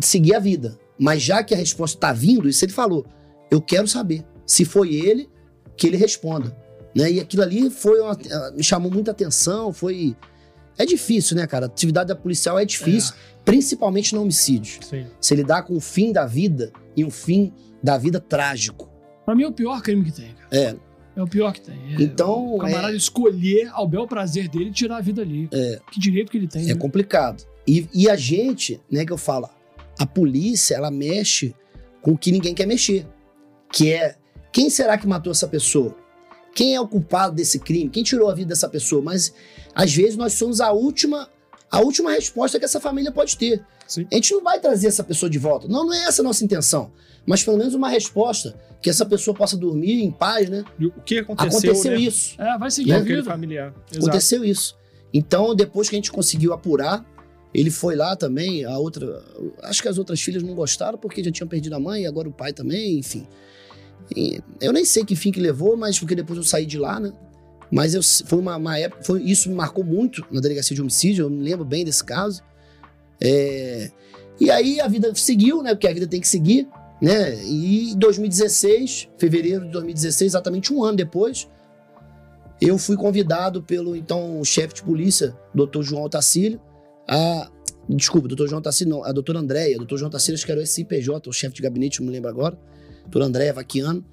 seguir 0.00 0.34
a 0.34 0.38
vida. 0.38 0.78
Mas 0.98 1.22
já 1.22 1.42
que 1.44 1.54
a 1.54 1.58
resposta 1.58 1.96
está 1.96 2.12
vindo, 2.12 2.48
isso 2.48 2.64
ele 2.64 2.72
falou, 2.72 3.06
eu 3.50 3.60
quero 3.60 3.86
saber 3.86 4.24
se 4.48 4.64
foi 4.64 4.94
ele 4.94 5.28
que 5.76 5.86
ele 5.86 5.96
responda. 5.96 6.56
Né? 6.96 7.12
E 7.12 7.20
aquilo 7.20 7.42
ali 7.44 7.70
foi 7.70 8.00
uma- 8.00 8.18
me 8.56 8.64
chamou 8.64 8.90
muita 8.90 9.12
atenção, 9.12 9.72
foi 9.72 10.16
é 10.76 10.84
difícil, 10.86 11.36
né, 11.36 11.46
cara? 11.46 11.66
A 11.66 11.68
atividade 11.68 12.08
da 12.08 12.16
policial 12.16 12.58
é 12.58 12.64
difícil, 12.64 13.14
principalmente 13.44 14.14
no 14.14 14.22
homicídio. 14.22 14.80
Sim. 14.84 15.06
Você 15.20 15.34
lidar 15.34 15.62
com 15.62 15.74
o 15.76 15.80
fim 15.80 16.12
da 16.12 16.24
vida 16.26 16.72
e 16.96 17.04
um 17.04 17.10
fim 17.10 17.52
da 17.82 17.96
vida 17.98 18.18
trágico. 18.20 18.88
Pra 19.24 19.34
mim 19.34 19.42
é 19.42 19.48
o 19.48 19.52
pior 19.52 19.82
crime 19.82 20.04
que 20.04 20.12
tem, 20.12 20.32
cara. 20.34 20.48
É, 20.50 20.76
É 21.16 21.22
o 21.22 21.26
pior 21.26 21.52
que 21.52 21.60
tem. 21.60 21.76
É 21.98 22.02
Então, 22.02 22.54
O 22.54 22.58
camarada 22.58 22.94
escolher 22.96 23.68
ao 23.72 23.88
bel 23.88 24.06
prazer 24.06 24.48
dele 24.48 24.70
tirar 24.70 24.98
a 24.98 25.00
vida 25.00 25.20
ali. 25.22 25.48
É. 25.52 25.80
Que 25.90 25.98
direito 25.98 26.30
que 26.30 26.38
ele 26.38 26.46
tem. 26.46 26.62
é 26.70 26.74
né? 26.74 26.74
complicado. 26.76 27.44
E, 27.66 27.88
e 27.92 28.08
a 28.08 28.14
gente, 28.14 28.80
né, 28.90 29.04
que 29.04 29.12
eu 29.12 29.18
falo, 29.18 29.48
a 29.98 30.06
polícia, 30.06 30.76
ela 30.76 30.90
mexe 30.92 31.54
com 32.00 32.12
o 32.12 32.16
que 32.18 32.30
ninguém 32.30 32.54
quer 32.54 32.66
mexer. 32.66 33.04
Que 33.72 33.92
é, 33.92 34.14
quem 34.52 34.70
será 34.70 34.96
que 34.98 35.06
matou 35.06 35.30
essa 35.30 35.46
pessoa? 35.48 35.94
Quem 36.54 36.74
é 36.74 36.80
o 36.80 36.88
culpado 36.88 37.34
desse 37.34 37.58
crime? 37.58 37.88
Quem 37.90 38.02
tirou 38.02 38.28
a 38.30 38.34
vida 38.34 38.48
dessa 38.48 38.68
pessoa? 38.68 39.00
Mas, 39.02 39.32
às 39.74 39.94
vezes, 39.94 40.16
nós 40.16 40.32
somos 40.32 40.60
a 40.60 40.72
última, 40.72 41.28
a 41.70 41.80
última 41.80 42.10
resposta 42.10 42.58
que 42.58 42.64
essa 42.64 42.80
família 42.80 43.12
pode 43.12 43.36
ter. 43.36 43.64
Sim. 43.86 44.06
A 44.10 44.14
gente 44.16 44.32
não 44.32 44.42
vai 44.42 44.58
trazer 44.58 44.88
essa 44.88 45.04
pessoa 45.04 45.30
de 45.30 45.38
volta. 45.38 45.68
Não, 45.68 45.86
não 45.86 45.94
é 45.94 46.04
essa 46.04 46.20
a 46.22 46.24
nossa 46.24 46.44
intenção. 46.44 46.90
Mas, 47.24 47.44
pelo 47.44 47.58
menos, 47.58 47.74
uma 47.74 47.88
resposta 47.88 48.58
que 48.82 48.90
essa 48.90 49.04
pessoa 49.06 49.34
possa 49.36 49.56
dormir 49.56 50.02
em 50.02 50.10
paz, 50.10 50.48
né? 50.48 50.64
E 50.78 50.86
O 50.86 50.92
que 51.04 51.18
aconteceu, 51.18 51.70
Aconteceu 51.70 51.92
né? 51.92 51.98
isso. 51.98 52.40
É, 52.40 52.58
vai 52.58 52.70
seguir 52.70 52.90
Com 52.92 52.96
a 52.96 53.00
vida. 53.00 53.24
familiar. 53.24 53.74
Exato. 53.90 53.98
Aconteceu 54.06 54.44
isso. 54.44 54.76
Então, 55.12 55.54
depois 55.54 55.88
que 55.88 55.94
a 55.94 55.98
gente 55.98 56.10
conseguiu 56.10 56.52
apurar, 56.52 57.04
ele 57.52 57.70
foi 57.70 57.96
lá 57.96 58.16
também, 58.16 58.64
a 58.64 58.78
outra. 58.78 59.22
Acho 59.62 59.80
que 59.82 59.88
as 59.88 59.96
outras 59.98 60.20
filhas 60.20 60.42
não 60.42 60.54
gostaram 60.54 60.98
porque 60.98 61.22
já 61.22 61.30
tinham 61.30 61.48
perdido 61.48 61.74
a 61.74 61.80
mãe, 61.80 62.02
e 62.02 62.06
agora 62.06 62.28
o 62.28 62.32
pai 62.32 62.52
também, 62.52 62.98
enfim. 62.98 63.26
E 64.16 64.40
eu 64.60 64.72
nem 64.72 64.84
sei 64.84 65.04
que 65.04 65.14
fim 65.14 65.30
que 65.30 65.40
levou, 65.40 65.76
mas 65.76 65.98
porque 65.98 66.14
depois 66.14 66.36
eu 66.36 66.44
saí 66.44 66.66
de 66.66 66.78
lá, 66.78 66.98
né? 66.98 67.12
Mas 67.70 67.94
eu, 67.94 68.02
foi 68.02 68.38
uma, 68.38 68.56
uma 68.56 68.78
época, 68.78 69.02
foi, 69.02 69.22
isso 69.22 69.48
me 69.48 69.54
marcou 69.54 69.84
muito 69.84 70.24
na 70.30 70.40
delegacia 70.40 70.74
de 70.74 70.80
homicídio, 70.80 71.26
eu 71.26 71.30
me 71.30 71.42
lembro 71.42 71.64
bem 71.64 71.84
desse 71.84 72.02
caso. 72.02 72.42
É, 73.20 73.90
e 74.40 74.50
aí 74.50 74.80
a 74.80 74.88
vida 74.88 75.14
seguiu, 75.14 75.62
né? 75.62 75.74
Porque 75.74 75.86
a 75.86 75.92
vida 75.92 76.06
tem 76.06 76.20
que 76.20 76.28
seguir, 76.28 76.68
né? 77.00 77.34
E 77.44 77.92
em 77.92 77.98
2016, 77.98 79.08
fevereiro 79.18 79.66
de 79.66 79.72
2016, 79.72 80.32
exatamente 80.32 80.72
um 80.72 80.82
ano 80.82 80.96
depois, 80.96 81.48
eu 82.60 82.78
fui 82.78 82.96
convidado 82.96 83.62
pelo 83.62 83.94
então 83.94 84.42
chefe 84.44 84.74
de 84.74 84.82
polícia, 84.82 85.36
doutor 85.54 85.82
João 85.82 86.02
Otacílio, 86.02 86.60
a. 87.08 87.50
Desculpa, 87.90 88.28
doutor 88.28 88.46
João 88.48 88.58
Otacílio, 88.58 88.96
não, 88.96 89.04
a 89.04 89.12
doutora 89.12 89.38
Andréia, 89.38 89.78
doutor 89.78 89.96
João 89.96 90.10
Otacílio, 90.10 90.34
acho 90.34 90.44
que 90.44 90.52
era 90.52 90.60
o 90.60 90.66
SIPJ, 90.66 91.08
o 91.26 91.32
chefe 91.32 91.54
de 91.54 91.62
gabinete, 91.62 92.00
não 92.00 92.06
me 92.06 92.12
lembro 92.12 92.28
agora, 92.28 92.58
doutora 93.08 93.24
Andréia 93.24 93.52
Vaquiano. 93.52 94.04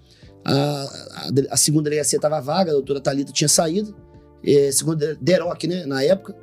A, 0.43 0.53
a, 0.53 1.29
a, 1.51 1.57
segunda 1.57 1.89
delegacia 1.89 2.17
estava 2.17 2.39
vaga, 2.39 2.71
a 2.71 2.73
doutora 2.73 3.01
Thalita 3.01 3.31
tinha 3.31 3.47
saído, 3.47 3.95
é, 4.43 4.71
segunda 4.71 5.15
Deroc, 5.19 5.63
né, 5.63 5.85
na 5.85 6.03
época. 6.03 6.35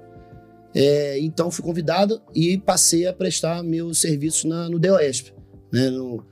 É, 0.74 1.18
então 1.20 1.50
fui 1.50 1.64
convidado 1.64 2.20
e 2.34 2.58
passei 2.58 3.06
a 3.06 3.12
prestar 3.12 3.62
meu 3.62 3.92
serviço 3.94 4.48
na, 4.48 4.68
no 4.68 4.78
DOESP, 4.78 5.32
né, 5.72 5.90
no, 5.90 6.24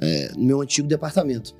é, 0.00 0.32
no 0.36 0.44
meu 0.44 0.60
antigo 0.60 0.88
departamento. 0.88 1.54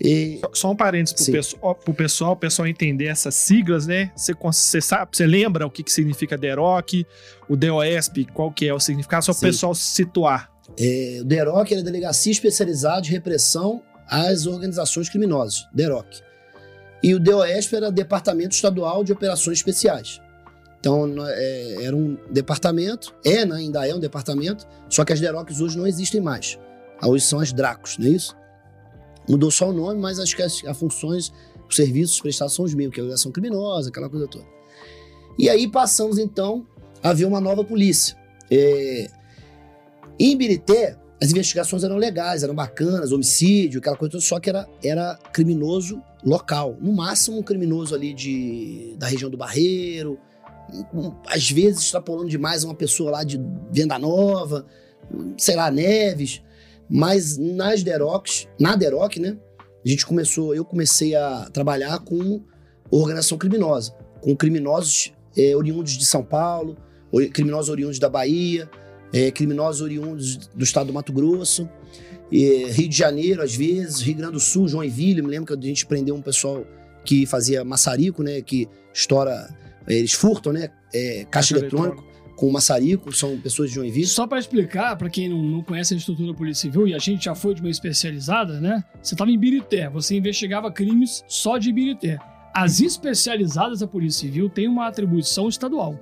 E... 0.00 0.38
Só, 0.40 0.50
só 0.52 0.70
um 0.72 0.76
parênteses 0.76 1.28
pessoal, 1.28 1.74
pro 1.76 1.94
pessoal, 1.94 2.32
o 2.32 2.36
pessoal 2.36 2.66
entender 2.66 3.06
essas 3.06 3.36
siglas, 3.36 3.86
né? 3.86 4.10
Você, 4.16 4.34
você 4.34 4.80
sabe, 4.80 5.16
você 5.16 5.26
lembra 5.26 5.64
o 5.64 5.70
que, 5.70 5.84
que 5.84 5.92
significa 5.92 6.36
DEROC, 6.36 7.06
o 7.48 7.56
DOESP, 7.56 8.24
qual 8.34 8.50
que 8.50 8.66
é 8.66 8.74
o 8.74 8.80
significado, 8.80 9.24
só 9.24 9.32
para 9.32 9.38
o 9.38 9.42
pessoal 9.42 9.74
situar. 9.76 10.51
É, 10.78 11.18
o 11.20 11.24
DEROC 11.24 11.72
é 11.72 11.78
a 11.78 11.82
Delegacia 11.82 12.32
Especializada 12.32 13.02
de 13.02 13.10
Repressão 13.10 13.82
às 14.08 14.46
Organizações 14.46 15.08
Criminosas, 15.08 15.66
DEROC. 15.72 16.22
E 17.02 17.14
o 17.14 17.20
DOESP 17.20 17.76
era 17.76 17.90
Departamento 17.90 18.54
Estadual 18.54 19.02
de 19.02 19.12
Operações 19.12 19.58
Especiais. 19.58 20.20
Então, 20.78 21.14
é, 21.28 21.84
era 21.84 21.96
um 21.96 22.16
departamento, 22.30 23.14
é, 23.24 23.44
né, 23.44 23.56
ainda 23.56 23.86
é 23.86 23.94
um 23.94 24.00
departamento, 24.00 24.66
só 24.88 25.04
que 25.04 25.12
as 25.12 25.20
DEROCs 25.20 25.60
hoje 25.60 25.78
não 25.78 25.86
existem 25.86 26.20
mais. 26.20 26.58
Hoje 27.04 27.24
são 27.24 27.40
as 27.40 27.52
DRACOS, 27.52 27.98
não 27.98 28.06
é 28.06 28.10
isso? 28.10 28.36
Mudou 29.28 29.50
só 29.50 29.70
o 29.70 29.72
nome, 29.72 30.00
mas 30.00 30.18
acho 30.18 30.34
que 30.34 30.42
as, 30.42 30.64
as 30.64 30.76
funções, 30.76 31.32
os 31.68 31.76
serviços 31.76 32.20
prestados 32.20 32.54
são 32.54 32.64
os 32.64 32.74
mesmos, 32.74 32.94
que 32.94 33.00
é 33.00 33.02
a 33.02 33.04
organização 33.04 33.30
criminosa, 33.30 33.90
aquela 33.90 34.08
coisa 34.08 34.26
toda. 34.26 34.44
E 35.38 35.48
aí 35.48 35.68
passamos 35.68 36.18
então 36.18 36.66
a 37.02 37.12
ver 37.12 37.24
uma 37.24 37.40
nova 37.40 37.64
polícia. 37.64 38.16
É... 38.50 39.08
Em 40.18 40.32
Ibirité, 40.32 40.96
as 41.22 41.30
investigações 41.30 41.84
eram 41.84 41.96
legais, 41.96 42.42
eram 42.42 42.54
bacanas, 42.54 43.12
homicídio, 43.12 43.78
aquela 43.78 43.96
coisa 43.96 44.12
toda, 44.12 44.24
só 44.24 44.40
que 44.40 44.50
era, 44.50 44.68
era 44.82 45.16
criminoso 45.32 46.02
local. 46.24 46.76
No 46.80 46.92
máximo, 46.92 47.38
um 47.38 47.42
criminoso 47.42 47.94
ali 47.94 48.12
de, 48.12 48.96
da 48.98 49.06
região 49.06 49.30
do 49.30 49.36
Barreiro, 49.36 50.18
às 51.26 51.50
vezes 51.50 51.82
extrapolando 51.82 52.28
demais 52.28 52.64
uma 52.64 52.74
pessoa 52.74 53.10
lá 53.10 53.24
de 53.24 53.40
Venda 53.70 53.98
Nova, 53.98 54.66
sei 55.36 55.56
lá, 55.56 55.70
Neves. 55.70 56.42
Mas 56.88 57.38
nas 57.38 57.82
Derocs, 57.82 58.48
na 58.58 58.76
Deroc, 58.76 59.16
né? 59.16 59.36
A 59.84 59.88
gente 59.88 60.06
começou, 60.06 60.54
eu 60.54 60.64
comecei 60.64 61.14
a 61.14 61.48
trabalhar 61.52 61.98
com 62.00 62.42
organização 62.90 63.38
criminosa, 63.38 63.92
com 64.20 64.36
criminosos 64.36 65.12
é, 65.36 65.56
oriundos 65.56 65.96
de 65.96 66.04
São 66.04 66.22
Paulo, 66.22 66.76
criminosos 67.32 67.68
oriundos 67.68 67.98
da 67.98 68.08
Bahia, 68.08 68.68
é, 69.12 69.30
criminosos 69.30 69.80
oriundos 69.80 70.36
do 70.36 70.64
estado 70.64 70.86
do 70.86 70.92
Mato 70.92 71.12
Grosso, 71.12 71.68
é, 72.32 72.70
Rio 72.70 72.88
de 72.88 72.96
Janeiro, 72.96 73.42
às 73.42 73.54
vezes, 73.54 74.00
Rio 74.00 74.16
Grande 74.16 74.32
do 74.32 74.40
Sul, 74.40 74.66
Joinville. 74.66 75.20
Me 75.20 75.28
lembro 75.28 75.46
que 75.46 75.52
a 75.52 75.68
gente 75.68 75.84
prendeu 75.84 76.14
um 76.14 76.22
pessoal 76.22 76.64
que 77.04 77.26
fazia 77.26 77.62
maçarico, 77.64 78.22
né? 78.22 78.40
Que 78.40 78.68
estoura, 78.92 79.54
eles 79.86 80.12
furtam, 80.12 80.52
né? 80.52 80.70
É, 80.94 81.26
caixa, 81.30 81.54
caixa 81.54 81.56
eletrônico. 81.58 82.04
com 82.36 82.48
o 82.48 82.52
Maçarico, 82.52 83.12
são 83.12 83.38
pessoas 83.38 83.68
de 83.68 83.76
Joinville. 83.76 84.06
Só 84.06 84.26
para 84.26 84.38
explicar, 84.38 84.96
para 84.96 85.10
quem 85.10 85.28
não, 85.28 85.42
não, 85.42 85.62
conhece 85.62 85.92
a 85.94 85.96
estrutura 85.96 86.32
Polícia 86.34 86.62
Civil, 86.62 86.88
e 86.88 86.94
a 86.94 86.98
gente 86.98 87.26
já 87.26 87.34
foi 87.34 87.54
de 87.54 87.60
uma 87.60 87.70
especializada, 87.70 88.60
né? 88.60 88.82
Você 89.02 89.14
estava 89.14 89.30
em 89.30 89.38
Birité, 89.38 89.90
você 89.90 90.16
investigava 90.16 90.72
crimes 90.72 91.22
só 91.28 91.58
de 91.58 91.72
Birité. 91.72 92.18
As 92.54 92.80
especializadas 92.80 93.80
da 93.80 93.86
Polícia 93.86 94.20
Civil 94.22 94.48
têm 94.48 94.68
uma 94.68 94.86
atribuição 94.86 95.48
estadual. 95.48 95.98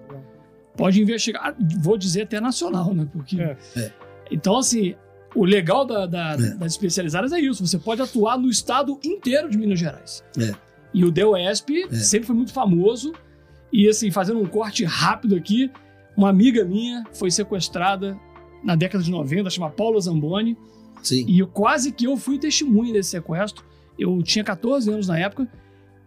Pode 0.77 1.01
investigar, 1.01 1.55
vou 1.79 1.97
dizer 1.97 2.23
até 2.23 2.41
nacional, 2.41 2.95
né? 2.95 3.07
Porque. 3.13 3.41
É. 3.41 3.57
É. 3.77 3.93
Então, 4.31 4.59
assim, 4.59 4.95
o 5.35 5.45
legal 5.45 5.85
da, 5.85 6.07
da, 6.07 6.33
é. 6.33 6.55
das 6.55 6.73
especializadas 6.73 7.33
é 7.33 7.41
isso. 7.41 7.67
Você 7.67 7.79
pode 7.79 8.03
atuar 8.03 8.39
no 8.39 8.49
estado 8.49 8.99
inteiro 9.05 9.49
de 9.49 9.59
Minas 9.59 9.79
Gerais. 9.79 10.25
É. 10.39 10.55
E 10.93 11.05
o 11.05 11.11
DOESP 11.11 11.85
é. 11.91 11.95
sempre 11.95 12.27
foi 12.27 12.37
muito 12.37 12.53
famoso. 12.53 13.13
E, 13.73 13.89
assim, 13.89 14.11
fazendo 14.11 14.41
um 14.41 14.47
corte 14.47 14.85
rápido 14.85 15.37
aqui, 15.37 15.71
uma 16.17 16.29
amiga 16.29 16.65
minha 16.65 17.05
foi 17.13 17.31
sequestrada 17.31 18.19
na 18.65 18.75
década 18.75 19.03
de 19.03 19.11
90, 19.11 19.49
chama 19.51 19.71
Paula 19.71 20.01
Zamboni. 20.01 20.57
Sim. 21.03 21.25
E 21.27 21.39
eu, 21.39 21.47
quase 21.47 21.93
que 21.93 22.07
eu 22.07 22.17
fui 22.17 22.39
testemunha 22.39 22.93
desse 22.93 23.11
sequestro. 23.11 23.65
Eu 23.99 24.23
tinha 24.23 24.45
14 24.45 24.91
anos 24.91 25.09
na 25.09 25.19
época. 25.19 25.49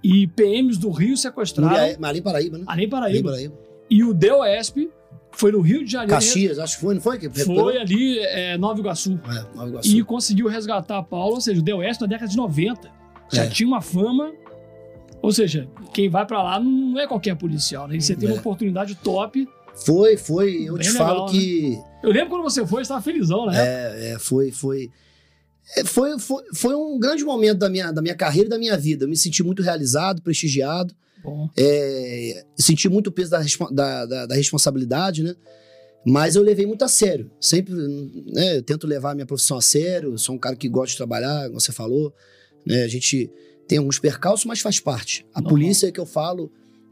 E 0.04 0.28
PMs 0.28 0.78
do 0.78 0.92
Rio 0.92 1.16
sequestraram. 1.16 1.96
Ali 2.04 2.22
Paraíba, 2.22 2.58
né? 2.58 2.66
Ali 2.68 2.88
Paraíba. 2.88 3.30
Paraíba. 3.30 3.56
E 3.94 4.04
o 4.04 4.14
DOESP 4.14 4.90
foi 5.32 5.52
no 5.52 5.62
Rio 5.62 5.84
de 5.86 5.92
Janeiro. 5.92 6.14
Caxias, 6.14 6.58
acho 6.58 6.76
que 6.76 6.82
foi, 6.82 6.96
não 6.96 7.02
foi? 7.02 7.20
Que 7.20 7.30
foi 7.30 7.78
ali, 7.78 8.20
é, 8.20 8.58
Nova 8.58 8.80
Iguaçu. 8.80 9.20
É, 9.26 9.56
Nova 9.56 9.70
Iguaçu. 9.70 9.90
E 9.90 10.04
conseguiu 10.04 10.48
resgatar 10.48 10.98
a 10.98 11.04
Paula, 11.04 11.36
ou 11.36 11.42
seja, 11.42 11.60
o 11.60 11.64
DOESP 11.64 12.02
na 12.02 12.08
década 12.08 12.30
de 12.30 12.38
90. 12.38 12.92
Já 13.32 13.44
é. 13.44 13.50
tinha 13.50 13.68
uma 13.68 13.82
fama. 13.82 14.32
Ou 15.22 15.32
seja, 15.32 15.70
quem 15.94 16.10
vai 16.10 16.26
para 16.26 16.42
lá 16.42 16.60
não 16.60 17.00
é 17.00 17.08
qualquer 17.08 17.36
policial, 17.36 17.88
né? 17.88 17.96
E 17.96 18.02
você 18.02 18.16
tem 18.16 18.28
uma 18.28 18.36
é. 18.36 18.40
oportunidade 18.40 18.96
top 18.96 19.48
foi, 19.76 20.18
foi. 20.18 20.64
Eu 20.68 20.76
Bem 20.76 20.84
te 20.84 20.92
legal, 20.92 21.08
falo 21.08 21.32
que. 21.32 21.70
Né? 21.70 21.84
Eu 22.04 22.12
lembro 22.12 22.30
quando 22.30 22.44
você 22.44 22.66
foi, 22.66 22.80
você 22.80 22.82
estava 22.82 23.02
felizão, 23.02 23.46
né? 23.46 23.54
É, 23.58 24.12
é 24.12 24.20
foi, 24.20 24.52
foi. 24.52 24.92
É, 25.78 25.84
foi, 25.84 26.20
foi, 26.20 26.44
foi 26.54 26.76
um 26.76 27.00
grande 27.00 27.24
momento 27.24 27.60
da 27.60 27.70
minha, 27.70 27.92
da 27.92 28.02
minha 28.02 28.16
carreira 28.16 28.48
e 28.48 28.50
da 28.50 28.58
minha 28.58 28.78
vida. 28.78 29.06
Eu 29.06 29.10
me 29.10 29.16
senti 29.16 29.42
muito 29.42 29.62
realizado, 29.62 30.22
prestigiado. 30.22 30.94
É, 31.58 32.46
senti 32.56 32.90
muito 32.90 33.08
o 33.08 33.12
peso 33.12 33.32
da, 33.32 33.42
da, 33.72 34.06
da, 34.06 34.26
da, 34.26 34.36
responsabilidade, 34.36 35.24
né? 35.24 35.36
Mas 36.06 36.36
eu 36.36 36.44
levei 36.44 36.66
muito 36.66 36.84
a 36.84 36.88
sério. 36.88 37.32
Sempre, 37.40 37.74
né? 37.74 38.58
Eu 38.58 38.64
tento 38.64 38.86
levar 38.86 39.12
a 39.12 39.16
minha 39.16 39.26
profissão 39.26 39.58
a 39.58 39.62
sério. 39.62 40.18
Sou 40.18 40.36
um 40.36 40.38
cara 40.38 40.56
que 40.56 40.68
gosta 40.68 40.92
de 40.92 40.98
trabalhar, 40.98 41.48
como 41.48 41.62
você 41.62 41.72
falou. 41.72 42.14
Né? 42.66 42.84
A 42.84 42.88
gente 42.88 43.32
tem 43.68 43.78
alguns 43.78 44.00
percalços, 44.00 44.46
mas 44.46 44.60
faz 44.60 44.80
parte. 44.80 45.26
A 45.34 45.40
Normal. 45.40 45.50
polícia 45.50 45.88
é 45.88 45.92
que 45.92 46.00
eu 46.00 46.06
falo 46.06 46.52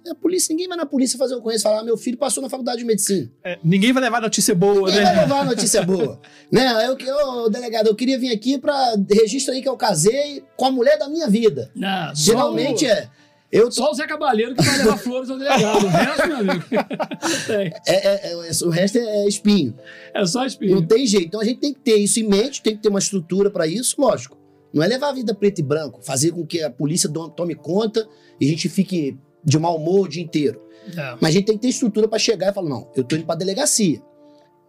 a 0.09 0.15
polícia, 0.15 0.51
ninguém 0.51 0.67
vai 0.67 0.77
na 0.77 0.85
polícia 0.85 1.17
fazer 1.17 1.35
o 1.35 1.41
conheço 1.41 1.63
falar, 1.63 1.81
ah, 1.81 1.83
meu 1.83 1.95
filho 1.95 2.17
passou 2.17 2.41
na 2.41 2.49
faculdade 2.49 2.79
de 2.79 2.85
medicina. 2.85 3.29
É, 3.43 3.59
ninguém 3.63 3.93
vai 3.93 4.01
levar 4.01 4.21
notícia 4.21 4.55
boa, 4.55 4.89
ninguém 4.89 5.03
né? 5.03 5.13
vai 5.13 5.19
levar 5.19 5.45
notícia 5.45 5.83
boa. 5.83 6.19
né? 6.51 6.87
Eu, 6.87 6.97
eu, 6.97 7.49
delegado, 7.49 7.87
eu 7.87 7.95
queria 7.95 8.17
vir 8.17 8.31
aqui 8.31 8.57
pra 8.57 8.95
registro 9.09 9.53
aí 9.53 9.61
que 9.61 9.69
eu 9.69 9.77
casei 9.77 10.43
com 10.57 10.65
a 10.65 10.71
mulher 10.71 10.97
da 10.97 11.07
minha 11.07 11.27
vida. 11.27 11.69
Não, 11.75 12.15
Geralmente 12.15 12.85
o... 12.85 12.87
é. 12.87 13.09
Eu 13.51 13.65
tô... 13.65 13.71
Só 13.71 13.91
o 13.91 13.93
Zé 13.93 14.07
Cabaleiro 14.07 14.55
que 14.55 14.63
vai 14.63 14.77
levar 14.77 14.97
flores 14.99 15.29
ao 15.29 15.37
delegado. 15.37 15.85
O 15.85 15.89
resto, 15.89 16.27
meu 16.27 16.37
amigo. 16.37 16.65
é, 17.85 18.29
é, 18.29 18.31
é, 18.31 18.39
o 18.63 18.69
resto 18.69 18.97
é 18.97 19.27
espinho. 19.27 19.75
É 20.13 20.25
só 20.25 20.45
espinho. 20.45 20.75
Não 20.75 20.85
tem 20.85 21.05
jeito. 21.05 21.27
Então 21.27 21.41
a 21.41 21.45
gente 21.45 21.59
tem 21.59 21.73
que 21.73 21.79
ter 21.79 21.97
isso 21.97 22.19
em 22.19 22.27
mente, 22.27 22.61
tem 22.61 22.75
que 22.75 22.81
ter 22.81 22.89
uma 22.89 22.99
estrutura 22.99 23.51
para 23.51 23.67
isso, 23.67 23.99
lógico. 23.99 24.37
Não 24.73 24.81
é 24.81 24.87
levar 24.87 25.09
a 25.09 25.13
vida 25.13 25.35
preto 25.35 25.59
e 25.59 25.63
branco, 25.63 26.01
fazer 26.01 26.31
com 26.31 26.45
que 26.45 26.63
a 26.63 26.69
polícia 26.69 27.09
tome 27.35 27.55
conta 27.55 28.07
e 28.39 28.45
a 28.45 28.49
gente 28.49 28.69
fique 28.69 29.17
de 29.43 29.59
mau 29.59 29.75
humor 29.75 30.05
o 30.05 30.07
dia 30.07 30.23
inteiro. 30.23 30.61
É. 30.95 31.17
Mas 31.19 31.29
a 31.29 31.31
gente 31.31 31.45
tem 31.45 31.55
que 31.55 31.61
ter 31.61 31.69
estrutura 31.69 32.07
para 32.07 32.17
chegar 32.17 32.51
e 32.51 32.53
falar: 32.53 32.69
não, 32.69 32.89
eu 32.95 33.03
tô 33.03 33.15
indo 33.15 33.25
pra 33.25 33.35
delegacia. 33.35 34.01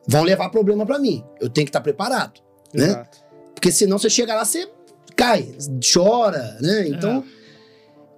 Vão 0.07 0.25
levar 0.25 0.51
problema 0.51 0.85
para 0.85 0.99
mim. 0.99 1.25
Eu 1.41 1.49
tenho 1.49 1.65
que 1.65 1.71
estar 1.71 1.79
tá 1.79 1.85
preparado. 1.85 2.41
Né? 2.75 2.87
Exato. 2.87 3.19
Né? 3.19 3.27
Porque 3.55 3.71
senão 3.71 3.99
você 3.99 4.11
chega 4.11 4.35
lá, 4.35 4.45
você 4.45 4.69
cai, 5.15 5.55
chora, 5.93 6.59
né? 6.61 6.89
Então, 6.89 7.25
é. 7.39 7.42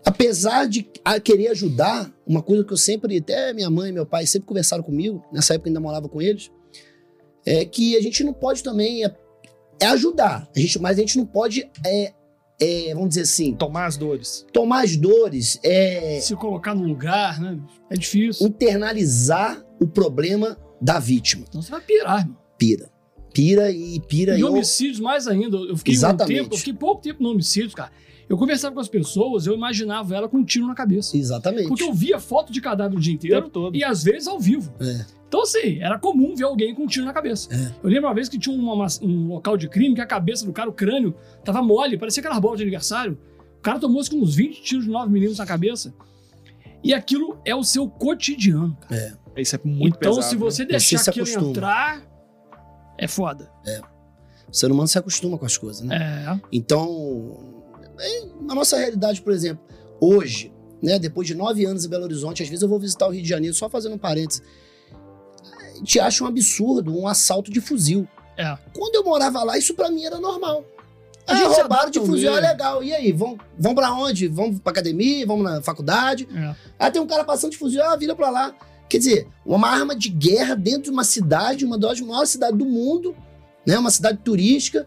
Apesar 0.05 0.67
de 0.67 0.87
querer 1.23 1.49
ajudar, 1.49 2.13
uma 2.27 2.43
coisa 2.43 2.65
que 2.65 2.73
eu 2.73 2.77
sempre, 2.77 3.17
até 3.19 3.53
minha 3.53 3.71
mãe 3.71 3.91
e 3.91 3.93
meu 3.93 4.07
pai 4.07 4.27
sempre 4.27 4.49
conversaram 4.49 4.83
comigo, 4.83 5.25
nessa 5.33 5.55
época 5.55 5.69
eu 5.69 5.71
ainda 5.71 5.81
morava 5.81 6.09
com 6.09 6.21
eles, 6.21 6.51
é 7.47 7.65
que 7.65 7.97
a 7.97 8.01
gente 8.01 8.25
não 8.25 8.33
pode 8.33 8.63
também 8.63 9.05
é, 9.05 9.15
é 9.81 9.87
ajudar, 9.87 10.49
a 10.55 10.59
gente, 10.59 10.79
mas 10.79 10.99
a 10.99 11.01
gente 11.01 11.19
não 11.19 11.27
pode 11.27 11.71
é, 11.87 12.13
é, 12.61 12.95
vamos 12.95 13.11
dizer 13.11 13.23
assim. 13.23 13.55
Tomar 13.55 13.87
as 13.87 13.97
dores. 13.97 14.47
Tomar 14.53 14.85
as 14.85 14.97
dores. 14.97 15.59
É, 15.63 16.21
Se 16.21 16.35
colocar 16.37 16.75
no 16.75 16.85
lugar, 16.85 17.41
né? 17.41 17.59
É 17.91 17.97
difícil. 17.97 18.47
Internalizar 18.47 19.65
o 19.81 19.87
problema 19.87 20.57
da 20.81 20.99
vítima. 20.99 21.45
Então 21.49 21.61
você 21.61 21.71
vai 21.71 21.81
pirar, 21.81 22.21
irmão. 22.21 22.37
Pira. 22.57 22.91
Pira 23.33 23.71
e 23.71 24.01
pira. 24.01 24.37
E, 24.37 24.41
e 24.41 24.45
homicídios 24.45 25.01
mais 25.01 25.27
ainda. 25.27 25.57
Eu 25.57 25.77
fiquei 25.77 25.95
Exatamente. 25.95 26.41
um 26.41 26.43
tempo, 26.45 26.55
eu 26.55 26.59
fiquei 26.59 26.75
pouco 26.75 27.03
tempo 27.03 27.23
no 27.23 27.31
homicídio, 27.31 27.77
cara. 27.77 27.91
Eu 28.29 28.39
conversava 28.39 28.75
com 28.75 28.81
as 28.81 28.89
pessoas, 28.89 29.47
eu 29.47 29.55
imaginava 29.55 30.15
ela 30.17 30.29
com 30.29 30.39
um 30.39 30.45
tiro 30.45 30.67
na 30.67 30.75
cabeça. 30.75 31.17
Exatamente. 31.17 31.69
Porque 31.69 31.83
eu 31.83 31.93
via 31.93 32.19
foto 32.19 32.53
de 32.53 32.61
cadáver 32.61 32.97
o 32.97 33.01
dia 33.01 33.13
O 33.13 33.17
inteiro 33.17 33.49
todo. 33.51 33.77
e 33.77 33.85
às 33.85 34.03
vezes 34.03 34.27
ao 34.27 34.41
vivo. 34.41 34.73
É. 34.81 35.05
Então, 35.29 35.43
assim, 35.43 35.79
era 35.81 35.99
comum 35.99 36.35
ver 36.35 36.45
alguém 36.45 36.75
com 36.75 36.85
um 36.85 36.87
tiro 36.87 37.05
na 37.05 37.13
cabeça. 37.13 37.49
É. 37.53 37.75
Eu 37.83 37.91
lembro 37.91 38.09
uma 38.09 38.15
vez 38.15 38.29
que 38.29 38.39
tinha 38.39 38.57
uma- 38.57 38.73
uma- 38.73 38.87
um 39.03 39.29
local 39.29 39.57
de 39.57 39.69
crime 39.69 39.95
que 39.95 40.01
a 40.01 40.07
cabeça 40.07 40.47
do 40.47 40.53
cara, 40.53 40.71
o 40.71 40.73
crânio, 40.73 41.15
tava 41.45 41.61
mole, 41.63 41.99
parecia 41.99 42.21
aquelas 42.21 42.39
bolas 42.39 42.59
de 42.59 42.63
aniversário. 42.63 43.19
O 43.59 43.61
cara 43.61 43.79
tomou 43.79 44.03
que 44.05 44.15
uns 44.17 44.35
20 44.35 44.63
tiros 44.63 44.85
de 44.85 44.91
9 44.91 45.09
milímetros 45.11 45.39
na 45.39 45.47
cabeça. 45.47 45.93
E 46.83 46.93
aquilo 46.95 47.39
é 47.45 47.55
o 47.55 47.65
seu 47.65 47.89
cotidiano. 47.89 48.77
cara. 48.89 49.19
Isso 49.37 49.57
é 49.57 49.61
muito 49.65 49.97
então, 49.97 50.15
pesado. 50.15 50.31
se 50.31 50.37
você 50.37 50.63
né? 50.63 50.69
deixar 50.71 50.99
Você 50.99 51.05
se 51.05 51.11
aquilo 51.11 51.25
acostuma. 51.27 51.51
entrar, 51.51 52.03
é 52.97 53.09
foda. 53.09 53.51
O 54.49 54.55
ser 54.57 54.71
humano 54.71 54.87
se 54.87 54.97
acostuma 54.99 55.37
com 55.37 55.45
as 55.45 55.57
coisas, 55.59 55.83
né? 55.83 55.97
É. 55.97 56.41
Então, 56.53 57.37
é, 57.53 57.54
na 58.43 58.55
nossa 58.55 58.77
realidade, 58.77 59.21
por 59.23 59.33
exemplo, 59.33 59.65
hoje, 60.01 60.53
né, 60.83 60.99
depois 60.99 61.27
de 61.27 61.35
nove 61.35 61.65
anos 61.65 61.85
em 61.85 61.89
Belo 61.89 62.05
Horizonte, 62.05 62.43
às 62.43 62.49
vezes 62.49 62.63
eu 62.63 62.69
vou 62.69 62.79
visitar 62.79 63.07
o 63.07 63.11
Rio 63.11 63.23
de 63.23 63.29
Janeiro, 63.29 63.55
só 63.55 63.69
fazendo 63.69 63.95
um 63.95 63.99
parênteses, 63.99 64.43
gente 65.77 66.01
acha 66.01 66.25
um 66.25 66.27
absurdo 66.27 66.97
um 66.97 67.07
assalto 67.07 67.51
de 67.51 67.61
fuzil. 67.61 68.09
É. 68.37 68.57
Quando 68.77 68.95
eu 68.97 69.05
morava 69.05 69.43
lá, 69.45 69.57
isso 69.59 69.75
pra 69.75 69.91
mim 69.91 70.05
era 70.05 70.19
normal. 70.19 70.65
A 71.27 71.33
Ah, 71.33 71.37
gente 71.37 71.55
se 71.55 71.61
roubaram 71.61 71.91
de 71.91 72.01
fuzil, 72.01 72.37
é 72.37 72.41
legal. 72.41 72.83
E 72.83 72.93
aí, 72.93 73.13
vão, 73.13 73.39
vão 73.59 73.75
pra 73.75 73.93
onde? 73.93 74.29
Vão 74.29 74.55
pra 74.55 74.73
academia? 74.73 75.27
Vão 75.27 75.43
na 75.43 75.63
faculdade? 75.63 76.29
é. 76.35 76.55
Ah, 76.79 76.91
tem 76.91 77.01
um 77.01 77.07
cara 77.07 77.25
passando 77.25 77.53
de 77.53 77.57
fuzil, 77.59 77.83
ah, 77.83 77.97
vira 77.97 78.15
pra 78.15 78.29
lá. 78.31 78.55
Quer 78.89 78.99
dizer, 78.99 79.29
uma 79.47 79.69
arma 79.69 79.97
de 79.97 80.11
guerra 80.11 80.55
dentro 80.55 80.83
de 80.83 80.91
uma 80.91 81.05
cidade, 81.05 81.65
uma 81.65 81.79
das 81.79 82.01
maiores 82.01 82.29
cidades 82.31 82.59
do 82.59 82.67
mundo, 82.67 83.17
né? 83.67 83.79
Uma 83.79 83.91
cidade 83.91 84.19
turística. 84.19 84.87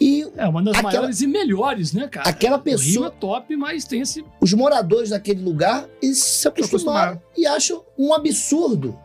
E 0.00 0.22
É 0.36 0.48
uma 0.48 0.62
das 0.62 0.74
Aquela- 0.76 0.92
maiores 0.94 1.20
e 1.20 1.26
melhores, 1.26 1.92
né, 1.92 2.08
cara? 2.08 2.28
aquela 2.28 2.56
O 2.56 2.60
Rio 2.60 2.64
pessoa, 2.64 3.06
é 3.08 3.10
top, 3.10 3.54
mas 3.56 3.84
tem 3.84 4.00
esse. 4.00 4.24
os 4.40 4.52
moradores 4.54 5.10
daquele 5.10 5.42
lugar, 5.42 5.88
eles 6.00 6.18
se 6.18 6.48
acostumaram, 6.48 7.12
acostumaram. 7.14 7.22
e 7.36 7.46
acham 7.46 7.84
um 7.98 8.14
absurdo 8.14 8.98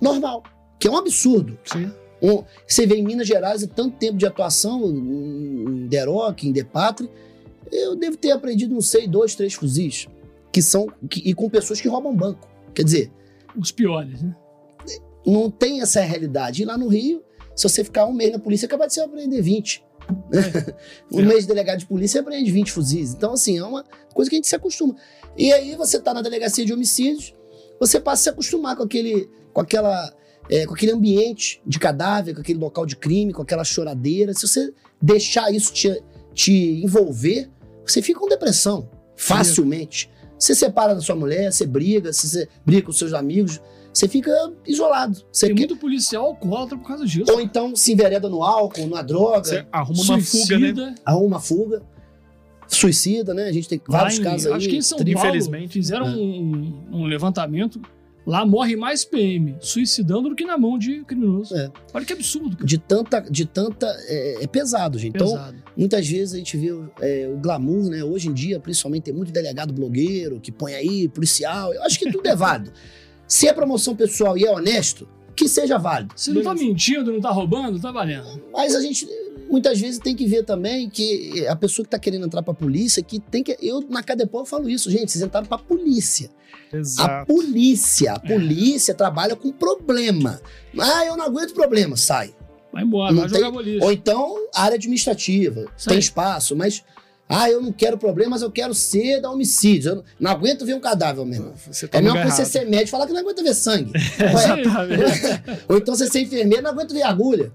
normal. 0.00 0.42
Que 0.78 0.88
é 0.88 0.90
um 0.90 0.96
absurdo. 0.96 1.58
Um- 2.22 2.42
você 2.66 2.86
vê 2.86 2.96
em 2.96 3.04
Minas 3.04 3.26
Gerais, 3.28 3.66
tanto 3.74 3.96
tempo 3.98 4.16
de 4.16 4.24
atuação, 4.26 4.84
em 4.86 5.62
em 5.82 5.86
Deroc, 5.86 6.44
em 6.44 6.52
Depatre, 6.52 7.10
eu 7.70 7.94
devo 7.96 8.16
ter 8.16 8.30
aprendido, 8.32 8.72
não 8.74 8.80
sei, 8.80 9.06
dois, 9.06 9.34
três 9.34 9.52
fuzis. 9.54 10.08
Que 10.50 10.60
são. 10.62 10.86
que- 11.10 11.20
e 11.28 11.34
com 11.34 11.48
pessoas 11.50 11.80
que 11.80 11.88
roubam 11.88 12.14
banco. 12.14 12.48
Quer 12.74 12.84
dizer, 12.84 13.10
Os 13.56 13.70
piores, 13.70 14.22
né? 14.22 14.34
não 15.26 15.50
tem 15.50 15.80
essa 15.82 16.00
realidade. 16.00 16.62
E 16.62 16.64
lá 16.64 16.76
no 16.78 16.88
Rio, 16.88 17.22
se 17.54 17.68
você 17.68 17.84
ficar 17.84 18.06
um 18.06 18.12
mês 18.12 18.32
na 18.32 18.38
polícia, 18.38 18.66
acaba 18.66 18.86
de 18.86 18.94
se 18.94 19.00
aprender 19.00 19.40
20. 19.42 19.84
Um 21.10 21.20
É. 21.20 21.22
mês 21.26 21.40
de 21.42 21.48
delegado 21.48 21.78
de 21.78 21.86
polícia, 21.86 22.20
você 22.20 22.28
aprende 22.28 22.50
20 22.50 22.72
fuzis. 22.72 23.14
Então, 23.14 23.32
assim, 23.32 23.58
é 23.58 23.64
uma 23.64 23.84
coisa 24.14 24.28
que 24.28 24.36
a 24.36 24.38
gente 24.38 24.48
se 24.48 24.56
acostuma. 24.56 24.96
E 25.36 25.52
aí, 25.52 25.76
você 25.76 25.98
tá 25.98 26.12
na 26.12 26.22
delegacia 26.22 26.64
de 26.64 26.72
homicídios, 26.72 27.34
você 27.78 28.00
passa 28.00 28.20
a 28.20 28.24
se 28.24 28.28
acostumar 28.30 28.76
com 28.76 28.82
aquele, 28.82 29.28
com 29.52 29.60
aquela, 29.60 30.12
é, 30.48 30.66
com 30.66 30.74
aquele 30.74 30.92
ambiente 30.92 31.60
de 31.66 31.78
cadáver, 31.78 32.34
com 32.34 32.40
aquele 32.40 32.58
local 32.58 32.86
de 32.86 32.96
crime, 32.96 33.32
com 33.32 33.42
aquela 33.42 33.64
choradeira. 33.64 34.32
Se 34.34 34.46
você 34.46 34.72
deixar 35.00 35.52
isso 35.52 35.72
te, 35.72 36.02
te 36.32 36.82
envolver, 36.82 37.50
você 37.84 38.00
fica 38.00 38.20
com 38.20 38.28
depressão 38.28 38.88
facilmente. 39.16 40.10
Você 40.38 40.54
separa 40.54 40.94
da 40.94 41.00
sua 41.00 41.14
mulher, 41.14 41.52
você 41.52 41.64
briga, 41.64 42.12
você 42.12 42.48
briga 42.66 42.86
com 42.86 42.92
seus 42.92 43.12
amigos, 43.12 43.60
você 43.92 44.08
fica 44.08 44.30
isolado. 44.66 45.22
Você 45.30 45.46
Tem 45.46 45.54
quer- 45.54 45.60
muito 45.62 45.76
policial 45.76 46.24
alcoólatra 46.26 46.78
por 46.78 46.86
causa 46.88 47.04
disso. 47.06 47.30
ou 47.32 47.40
então 47.40 47.76
se 47.76 47.92
envereda 47.92 48.28
no 48.28 48.42
álcool, 48.42 48.86
na 48.86 49.02
droga, 49.02 49.44
Você 49.44 49.66
arruma 49.70 50.02
uma 50.02 50.20
fuga, 50.20 50.58
né? 50.58 50.66
Suicida. 50.68 50.94
arruma 51.04 51.26
uma 51.26 51.40
fuga, 51.40 51.82
suicida, 52.68 53.34
né? 53.34 53.44
A 53.48 53.52
gente 53.52 53.68
tem 53.68 53.80
vários 53.86 54.18
em- 54.18 54.22
casos 54.22 54.46
aí. 54.46 54.52
Acho 54.54 54.68
que 54.68 54.76
em 54.76 54.82
São 54.82 54.98
tri- 54.98 55.12
Paulo 55.12 55.28
infelizmente, 55.28 55.72
fizeram 55.72 56.06
né? 56.08 56.16
um, 56.16 56.82
um 56.92 57.04
levantamento. 57.04 57.80
Lá 58.24 58.46
morre 58.46 58.76
mais 58.76 59.04
PM 59.04 59.56
suicidando 59.58 60.28
do 60.28 60.36
que 60.36 60.44
na 60.44 60.56
mão 60.56 60.78
de 60.78 61.02
criminoso. 61.04 61.56
É. 61.56 61.68
Olha 61.92 62.04
que 62.04 62.12
absurdo, 62.12 62.50
cara. 62.56 62.64
De 62.64 62.78
tanta. 62.78 63.20
De 63.20 63.44
tanta 63.44 63.86
é, 64.06 64.44
é 64.44 64.46
pesado, 64.46 64.96
gente. 64.96 65.16
Então, 65.16 65.26
Pesado. 65.26 65.56
muitas 65.76 66.06
vezes 66.06 66.32
a 66.34 66.38
gente 66.38 66.56
vê 66.56 66.68
é, 67.00 67.28
o 67.28 67.36
glamour, 67.38 67.90
né? 67.90 68.04
Hoje 68.04 68.28
em 68.28 68.32
dia, 68.32 68.60
principalmente, 68.60 69.02
tem 69.02 69.12
muito 69.14 69.32
delegado 69.32 69.72
blogueiro 69.72 70.38
que 70.40 70.52
põe 70.52 70.72
aí, 70.72 71.08
policial. 71.08 71.74
Eu 71.74 71.82
acho 71.82 71.98
que 71.98 72.12
tudo 72.12 72.24
é 72.28 72.36
válido. 72.36 72.70
Se 73.32 73.48
é 73.48 73.52
promoção 73.54 73.96
pessoal 73.96 74.36
e 74.36 74.44
é 74.44 74.50
honesto, 74.50 75.08
que 75.34 75.48
seja 75.48 75.78
válido. 75.78 76.12
Se 76.14 76.30
não 76.32 76.42
tá 76.42 76.52
mentindo, 76.54 77.10
não 77.10 77.20
tá 77.20 77.30
roubando, 77.30 77.80
tá 77.80 77.90
valendo. 77.90 78.42
Mas 78.52 78.74
a 78.74 78.80
gente 78.82 79.08
muitas 79.48 79.80
vezes 79.80 79.98
tem 79.98 80.14
que 80.14 80.26
ver 80.26 80.44
também 80.44 80.90
que 80.90 81.46
a 81.46 81.56
pessoa 81.56 81.82
que 81.82 81.90
tá 81.90 81.98
querendo 81.98 82.26
entrar 82.26 82.42
pra 82.42 82.52
polícia, 82.52 83.02
que 83.02 83.18
tem 83.18 83.42
que. 83.42 83.56
Eu, 83.62 83.80
na 83.88 84.02
Cadepol, 84.02 84.42
eu 84.42 84.44
falo 84.46 84.68
isso, 84.68 84.90
gente, 84.90 85.10
vocês 85.10 85.24
entraram 85.24 85.46
pra 85.46 85.56
polícia. 85.56 86.28
A 86.70 86.76
Exato. 86.76 87.26
polícia, 87.34 88.12
a 88.12 88.20
polícia 88.20 88.94
trabalha 88.94 89.34
com 89.34 89.50
problema. 89.50 90.38
Ah, 90.78 91.06
eu 91.06 91.16
não 91.16 91.24
aguento 91.24 91.54
problema, 91.54 91.96
sai. 91.96 92.34
Vai 92.70 92.82
embora, 92.84 93.12
Não 93.12 93.20
vai 93.22 93.30
tem- 93.30 93.38
jogar 93.40 93.50
boliche. 93.50 93.82
Ou 93.82 93.92
então, 93.92 94.46
área 94.54 94.74
administrativa, 94.76 95.72
Isso 95.74 95.88
tem 95.88 95.98
espaço, 95.98 96.54
mas. 96.54 96.82
Ah, 97.34 97.50
eu 97.50 97.62
não 97.62 97.72
quero 97.72 97.96
problema, 97.96 98.30
mas 98.32 98.42
eu 98.42 98.50
quero 98.50 98.74
ser 98.74 99.20
da 99.20 99.30
homicídio. 99.30 99.90
Eu 99.90 99.96
não, 99.96 100.04
não 100.20 100.30
aguento 100.30 100.66
ver 100.66 100.74
um 100.74 100.80
cadáver 100.80 101.24
mesmo. 101.24 101.52
Você 101.70 101.88
tá 101.88 101.96
É 101.96 102.00
a 102.00 102.02
mesma 102.04 102.20
coisa 102.20 102.36
você 102.36 102.44
ser 102.44 102.64
médico 102.66 102.88
e 102.88 102.90
falar 102.90 103.06
que 103.06 103.12
não 103.12 103.20
aguenta 103.20 103.42
ver 103.42 103.54
sangue. 103.54 103.92
É, 104.20 105.52
ou 105.72 105.78
então 105.78 105.94
você 105.94 106.06
ser 106.08 106.20
enfermeiro, 106.20 106.62
não 106.62 106.70
aguenta 106.70 106.92
ver 106.92 107.02
agulha. 107.02 107.52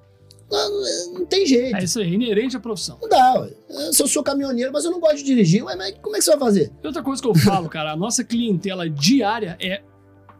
Não, 0.49 0.69
não- 0.81 1.13
não 1.19 1.25
tem 1.25 1.45
jeito. 1.45 1.75
É 1.75 1.83
isso 1.83 1.99
aí, 1.99 2.13
inerente 2.13 2.55
à 2.55 2.59
profissão. 2.59 2.97
Não 3.01 3.09
dá, 3.09 3.41
ué. 3.41 3.49
Se 3.91 4.01
eu 4.01 4.07
sou 4.07 4.23
caminhoneiro, 4.23 4.71
mas 4.71 4.85
eu 4.85 4.91
não 4.91 4.99
gosto 4.99 5.17
de 5.17 5.23
dirigir, 5.25 5.63
ué, 5.63 5.75
mas 5.75 5.93
como 6.01 6.15
é 6.15 6.19
que 6.19 6.25
você 6.25 6.31
vai 6.31 6.39
fazer? 6.39 6.71
E 6.81 6.87
outra 6.87 7.03
coisa 7.03 7.21
que 7.21 7.27
eu 7.27 7.35
falo, 7.35 7.67
cara, 7.69 7.91
a 7.91 7.95
nossa 7.97 8.23
clientela 8.23 8.89
diária 8.89 9.57
é 9.61 9.81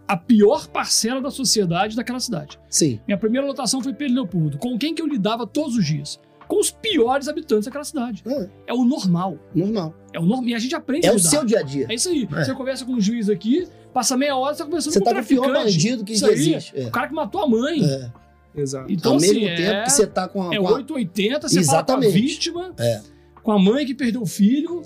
a 0.08 0.15
pior 0.15 0.67
parcela 0.69 1.19
da 1.21 1.30
sociedade 1.30 1.93
daquela 1.95 2.19
cidade. 2.21 2.58
Sim, 2.69 3.00
Minha 3.06 3.17
primeira 3.17 3.45
lotação 3.45 3.82
foi 3.84 3.93
Pedro 3.93 4.15
Leopoldo. 4.15 4.58
Com 4.58 4.78
quem 4.80 4.95
que 4.95 5.02
eu 5.02 5.06
lidava 5.08 5.45
todos 5.45 5.76
os 5.76 5.86
dias? 5.86 6.17
Com 6.48 6.60
os 6.60 6.72
piores 6.72 7.28
habitantes 7.28 7.66
daquela 7.66 7.84
cidade. 7.84 8.24
é, 8.26 8.50
É 8.68 8.74
o 8.74 8.86
normal. 8.86 9.38
normal. 9.54 9.94
É 10.14 10.20
o 10.20 10.26
normal. 10.26 10.48
E 10.48 10.56
a 10.56 10.60
gente 10.60 10.74
aprende 10.76 11.06
É 11.06 11.10
a 11.10 11.14
o 11.14 11.20
seu 11.20 11.44
dia 11.44 11.60
a 11.60 11.62
dia. 11.64 11.86
É 11.90 11.94
isso 11.96 12.10
aí. 12.10 12.28
É. 12.32 12.44
Você 12.46 12.54
conversa 12.54 12.86
com 12.86 12.94
um 12.94 13.02
juiz 13.02 13.30
aqui, 13.30 13.68
passa 13.94 14.16
meia 14.16 14.36
hora, 14.36 14.54
você 14.54 14.60
tá 14.60 14.66
conversando 14.66 14.94
Você 14.94 15.00
com 15.00 15.06
tá 15.06 15.12
um 15.12 15.16
com 15.16 15.22
o 15.22 15.26
pior 15.28 15.42
traficante. 15.50 15.74
bandido 15.74 16.06
que 16.06 16.14
Isso 16.14 16.26
aí. 16.26 16.34
existe. 16.34 16.80
É. 16.80 16.86
O 16.88 16.92
cara 16.92 17.08
que 17.10 17.14
matou 17.14 17.42
a 17.44 17.48
mãe. 17.48 17.84
É. 17.84 18.12
Exato. 18.56 18.92
Então, 18.92 19.12
Ao 19.12 19.18
assim, 19.18 19.34
mesmo 19.34 19.48
é, 19.50 19.56
tempo 19.56 19.84
que 19.84 19.90
você 19.92 20.08
tá 20.08 20.28
com 20.28 20.50
a. 20.50 20.56
é 20.56 20.58
com 20.58 20.68
a- 20.68 20.72
880, 20.74 21.48
você 21.50 21.60
Exatamente. 21.60 21.86
fala 21.88 22.02
com 22.02 22.08
a 22.08 22.10
vítima, 22.10 22.74
É. 22.80 23.02
com 23.44 23.52
a 23.52 23.60
mãe 23.60 23.86
que 23.86 23.94
perdeu 23.94 24.22
o 24.22 24.26
filho. 24.26 24.82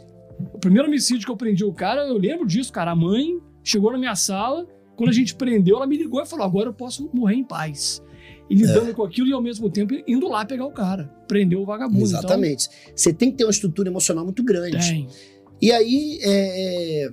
O 0.54 0.58
primeiro 0.58 0.88
homicídio 0.88 1.26
que 1.26 1.32
eu 1.32 1.38
prendi 1.38 1.64
o 1.64 1.72
cara, 1.72 2.08
eu 2.08 2.18
lembro 2.18 2.46
disso, 2.48 2.72
cara. 2.74 2.92
A 2.92 2.96
mãe 2.96 3.40
chegou 3.64 3.92
na 3.92 3.98
minha 3.98 4.16
sala, 4.16 4.66
quando 4.96 5.10
a 5.10 5.14
gente 5.14 5.36
prendeu, 5.36 5.78
ela 5.78 5.86
me 5.88 5.96
ligou 5.96 6.22
e 6.22 6.26
falou: 6.26 6.44
agora 6.46 6.70
eu 6.70 6.74
posso 6.74 7.10
morrer 7.14 7.36
em 7.36 7.44
paz. 7.44 8.02
E 8.50 8.56
lidando 8.56 8.92
É. 8.92 8.94
com 8.94 9.04
aquilo 9.04 9.28
e 9.28 9.34
ao 9.34 9.42
mesmo 9.42 9.70
tempo 9.70 9.94
indo 10.08 10.28
lá 10.28 10.46
pegar 10.46 10.66
o 10.66 10.72
cara. 10.72 11.10
Prendeu 11.28 11.62
o 11.62 11.66
vagabundo. 11.66 12.04
Exatamente. 12.04 12.68
Você 12.96 13.14
tem 13.14 13.32
que 13.32 13.38
ter 13.38 13.46
uma 13.46 13.52
estrutura 13.52 13.90
emocional 13.90 14.26
muito 14.26 14.44
grande. 14.44 14.76
Então, 14.76 14.88
tem. 14.88 15.08
E 15.62 15.72
aí, 15.72 16.20
é, 16.22 17.06
é, 17.06 17.10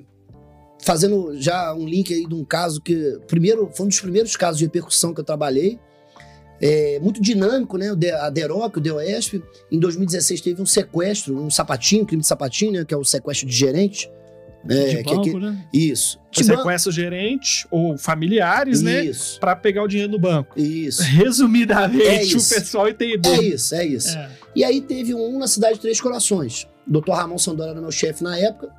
fazendo 0.82 1.34
já 1.40 1.74
um 1.74 1.86
link 1.86 2.12
aí 2.12 2.26
de 2.26 2.34
um 2.34 2.44
caso 2.44 2.80
que. 2.80 3.18
Primeiro, 3.26 3.70
foi 3.72 3.86
um 3.86 3.88
dos 3.88 4.00
primeiros 4.00 4.34
casos 4.36 4.58
de 4.58 4.64
repercussão 4.64 5.14
que 5.14 5.20
eu 5.20 5.24
trabalhei. 5.24 5.78
É, 6.60 6.98
muito 6.98 7.22
dinâmico, 7.22 7.78
né? 7.78 7.90
A 8.20 8.28
Deroc, 8.30 8.76
o 8.76 8.80
DOESP, 8.80 9.40
em 9.70 9.78
2016 9.78 10.40
teve 10.40 10.60
um 10.60 10.66
sequestro, 10.66 11.40
um 11.40 11.48
sapatinho, 11.48 12.04
crime 12.04 12.20
de 12.22 12.26
sapatinho, 12.26 12.72
né? 12.72 12.84
Que 12.84 12.92
é 12.92 12.96
o 12.96 13.04
sequestro 13.04 13.46
de 13.46 13.54
gerente. 13.54 14.10
É, 14.68 14.86
de 14.96 14.96
que- 15.04 15.10
banco, 15.14 15.22
que- 15.22 15.38
né? 15.38 15.64
isso. 15.72 16.18
Você 16.32 16.42
De 16.42 16.48
ban- 16.48 16.56
sequestra 16.56 16.90
o 16.90 16.92
gerente 16.92 17.66
ou 17.70 17.96
familiares, 17.98 18.82
né? 18.82 19.04
Isso, 19.04 19.38
Pra 19.40 19.54
pegar 19.54 19.82
o 19.82 19.88
dinheiro 19.88 20.12
no 20.12 20.18
banco. 20.18 20.58
isso. 20.58 21.02
Resumidamente, 21.06 22.02
É 22.06 22.18
o 22.20 22.22
isso. 22.38 22.54
pessoal 22.54 22.88
entender. 22.88 23.28
É 23.28 23.42
isso, 23.42 23.74
é 23.74 23.86
isso. 23.86 24.16
É. 24.16 24.30
E 24.56 24.64
aí 24.64 24.80
teve 24.80 25.14
um 25.14 25.38
na 25.38 25.46
cidade 25.46 25.74
de 25.74 25.80
Três 25.80 26.00
Corações. 26.00 26.66
O 26.86 26.90
doutor 26.92 27.12
Ramon 27.14 27.38
Sandora 27.38 27.70
era 27.70 27.80
meu 27.80 27.92
chefe 27.92 28.22
na 28.24 28.36
época. 28.38 28.70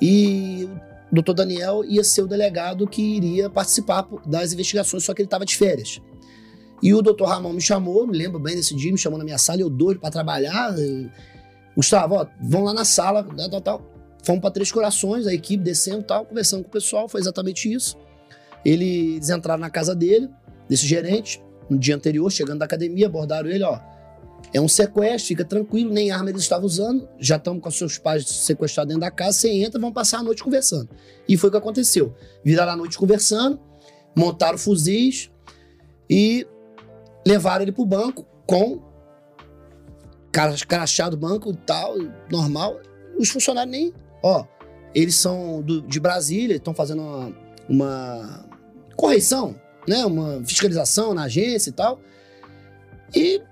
E 0.00 0.68
o 1.10 1.14
doutor 1.14 1.34
Daniel 1.34 1.84
ia 1.84 2.02
ser 2.02 2.22
o 2.22 2.26
delegado 2.26 2.86
que 2.86 3.02
iria 3.02 3.50
participar 3.50 4.06
das 4.26 4.52
investigações, 4.52 5.04
só 5.04 5.12
que 5.12 5.20
ele 5.20 5.26
estava 5.26 5.44
de 5.44 5.56
férias. 5.56 6.00
E 6.82 6.94
o 6.94 7.02
doutor 7.02 7.26
Ramon 7.26 7.52
me 7.52 7.60
chamou, 7.60 8.06
me 8.06 8.16
lembro 8.16 8.38
bem 8.40 8.56
desse 8.56 8.74
dia, 8.74 8.90
me 8.90 8.96
chamou 8.98 9.18
na 9.18 9.24
minha 9.24 9.36
sala, 9.38 9.60
eu 9.60 9.68
doido 9.68 10.00
para 10.00 10.10
trabalhar. 10.10 10.74
e, 10.78 11.10
Gustavo, 11.76 12.14
ó, 12.14 12.26
vão 12.40 12.64
lá 12.64 12.72
na 12.74 12.84
sala, 12.84 13.22
tal, 13.22 13.48
tal, 13.50 13.60
tal. 13.60 13.89
Fomos 14.22 14.40
para 14.40 14.50
Três 14.50 14.70
Corações, 14.70 15.26
a 15.26 15.32
equipe 15.32 15.62
descendo 15.62 16.02
tal, 16.02 16.26
conversando 16.26 16.62
com 16.62 16.68
o 16.68 16.72
pessoal, 16.72 17.08
foi 17.08 17.20
exatamente 17.20 17.72
isso. 17.72 17.96
Eles 18.64 19.28
entraram 19.30 19.60
na 19.60 19.70
casa 19.70 19.94
dele, 19.94 20.28
desse 20.68 20.86
gerente, 20.86 21.42
no 21.68 21.78
dia 21.78 21.94
anterior, 21.94 22.30
chegando 22.30 22.58
da 22.58 22.64
academia, 22.64 23.06
abordaram 23.06 23.48
ele, 23.48 23.64
ó. 23.64 23.78
É 24.52 24.60
um 24.60 24.68
sequestro, 24.68 25.28
fica 25.28 25.44
tranquilo, 25.44 25.92
nem 25.92 26.10
arma 26.10 26.30
eles 26.30 26.42
estavam 26.42 26.66
usando. 26.66 27.08
Já 27.18 27.36
estamos 27.36 27.62
com 27.62 27.70
seus 27.70 27.98
pais 27.98 28.28
sequestrados 28.28 28.88
dentro 28.88 29.02
da 29.02 29.10
casa. 29.10 29.38
Você 29.38 29.50
entra, 29.50 29.80
vão 29.80 29.92
passar 29.92 30.18
a 30.18 30.22
noite 30.22 30.42
conversando. 30.42 30.88
E 31.28 31.36
foi 31.36 31.48
o 31.48 31.52
que 31.52 31.58
aconteceu. 31.58 32.14
Viraram 32.44 32.72
a 32.72 32.76
noite 32.76 32.98
conversando, 32.98 33.60
montaram 34.16 34.58
fuzis 34.58 35.30
e 36.08 36.46
levaram 37.24 37.62
ele 37.62 37.72
pro 37.72 37.86
banco 37.86 38.26
com 38.46 38.82
crachá 40.66 41.08
do 41.08 41.16
banco 41.16 41.50
e 41.50 41.56
tal, 41.56 41.94
normal. 42.30 42.80
os 43.16 43.28
funcionários 43.28 43.70
nem. 43.70 43.94
Ó, 44.22 44.44
eles 44.94 45.14
são 45.16 45.62
do- 45.62 45.82
de 45.82 45.98
Brasília, 46.00 46.56
estão 46.56 46.74
fazendo 46.74 47.02
uma, 47.02 47.32
uma 47.68 48.44
correção, 48.96 49.54
né? 49.88 50.04
Uma 50.04 50.42
fiscalização 50.44 51.14
na 51.14 51.24
agência 51.24 51.70
e 51.70 51.72
tal. 51.72 52.00
E 53.14 53.42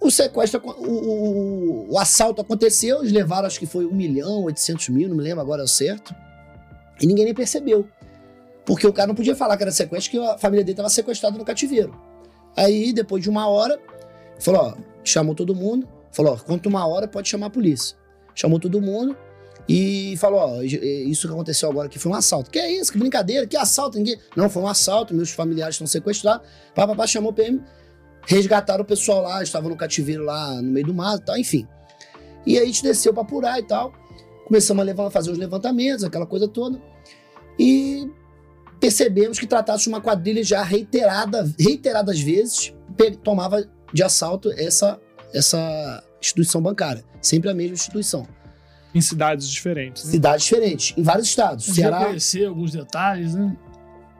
o 0.00 0.10
sequestro, 0.10 0.60
o, 0.64 0.82
o- 0.90 1.92
o 1.92 1.98
assalto 1.98 2.40
aconteceu, 2.40 3.00
eles 3.00 3.12
levaram, 3.12 3.46
acho 3.46 3.58
que 3.58 3.66
foi 3.66 3.84
1 3.86 3.92
milhão, 3.94 4.44
800 4.44 4.88
mil, 4.90 5.08
não 5.08 5.16
me 5.16 5.22
lembro 5.22 5.40
agora 5.40 5.66
certo. 5.66 6.14
E 7.00 7.06
ninguém 7.06 7.24
nem 7.24 7.34
percebeu. 7.34 7.86
Porque 8.64 8.86
o 8.86 8.92
cara 8.92 9.08
não 9.08 9.14
podia 9.14 9.34
falar 9.34 9.56
que 9.56 9.62
era 9.62 9.72
sequestro, 9.72 10.10
que 10.12 10.18
a 10.18 10.38
família 10.38 10.62
dele 10.64 10.72
estava 10.74 10.88
sequestrada 10.88 11.36
no 11.36 11.44
cativeiro. 11.44 11.94
Aí, 12.56 12.92
depois 12.92 13.22
de 13.22 13.30
uma 13.30 13.48
hora, 13.48 13.80
falou, 14.38 14.60
ó, 14.62 14.74
chamou 15.02 15.34
todo 15.34 15.54
mundo, 15.54 15.88
falou, 16.12 16.34
ó, 16.34 16.36
quanto 16.36 16.68
uma 16.68 16.86
hora 16.86 17.08
pode 17.08 17.28
chamar 17.28 17.46
a 17.46 17.50
polícia. 17.50 17.96
Chamou 18.34 18.58
todo 18.60 18.80
mundo 18.80 19.16
e 19.72 20.16
falou, 20.16 20.40
ó, 20.40 20.62
isso 20.62 21.28
que 21.28 21.32
aconteceu 21.32 21.70
agora 21.70 21.86
aqui 21.86 21.96
foi 21.96 22.10
um 22.10 22.14
assalto. 22.16 22.50
Que 22.50 22.58
é 22.58 22.72
isso? 22.72 22.90
Que 22.90 22.98
brincadeira? 22.98 23.46
Que 23.46 23.56
assalto? 23.56 23.98
Ninguém... 23.98 24.18
Não, 24.34 24.50
foi 24.50 24.64
um 24.64 24.66
assalto, 24.66 25.14
meus 25.14 25.30
familiares 25.30 25.76
estão 25.76 25.86
sequestrados. 25.86 26.44
Papapá 26.74 27.06
chamou 27.06 27.30
o 27.30 27.32
PM, 27.32 27.62
resgataram 28.26 28.82
o 28.82 28.84
pessoal 28.84 29.22
lá, 29.22 29.40
estava 29.44 29.68
no 29.68 29.76
cativeiro 29.76 30.24
lá 30.24 30.60
no 30.60 30.72
meio 30.72 30.86
do 30.86 30.92
mato 30.92 31.22
e 31.22 31.24
tal, 31.24 31.38
enfim. 31.38 31.68
E 32.44 32.58
aí 32.58 32.64
a 32.64 32.66
gente 32.66 32.82
desceu 32.82 33.14
pra 33.14 33.22
apurar 33.22 33.60
e 33.60 33.62
tal. 33.62 33.92
Começamos 34.44 34.88
a 34.88 35.10
fazer 35.12 35.30
os 35.30 35.38
levantamentos, 35.38 36.02
aquela 36.02 36.26
coisa 36.26 36.48
toda. 36.48 36.82
E 37.56 38.10
percebemos 38.80 39.38
que 39.38 39.46
tratasse 39.46 39.88
uma 39.88 40.00
quadrilha 40.00 40.42
já 40.42 40.64
reiterada, 40.64 41.48
reiteradas 41.56 42.18
vezes, 42.18 42.74
tomava 43.22 43.64
de 43.94 44.02
assalto 44.02 44.50
essa, 44.50 45.00
essa 45.32 46.02
instituição 46.20 46.60
bancária. 46.60 47.04
Sempre 47.22 47.50
a 47.50 47.54
mesma 47.54 47.74
instituição. 47.74 48.26
Em 48.94 49.00
cidades 49.00 49.48
diferentes. 49.48 50.04
Né? 50.04 50.10
Cidades 50.12 50.44
diferentes, 50.44 50.94
em 50.96 51.02
vários 51.02 51.28
estados. 51.28 51.66
Podia 51.66 51.84
Ceará, 51.84 52.06
conhecer 52.06 52.46
alguns 52.46 52.72
detalhes, 52.72 53.34
né? 53.34 53.56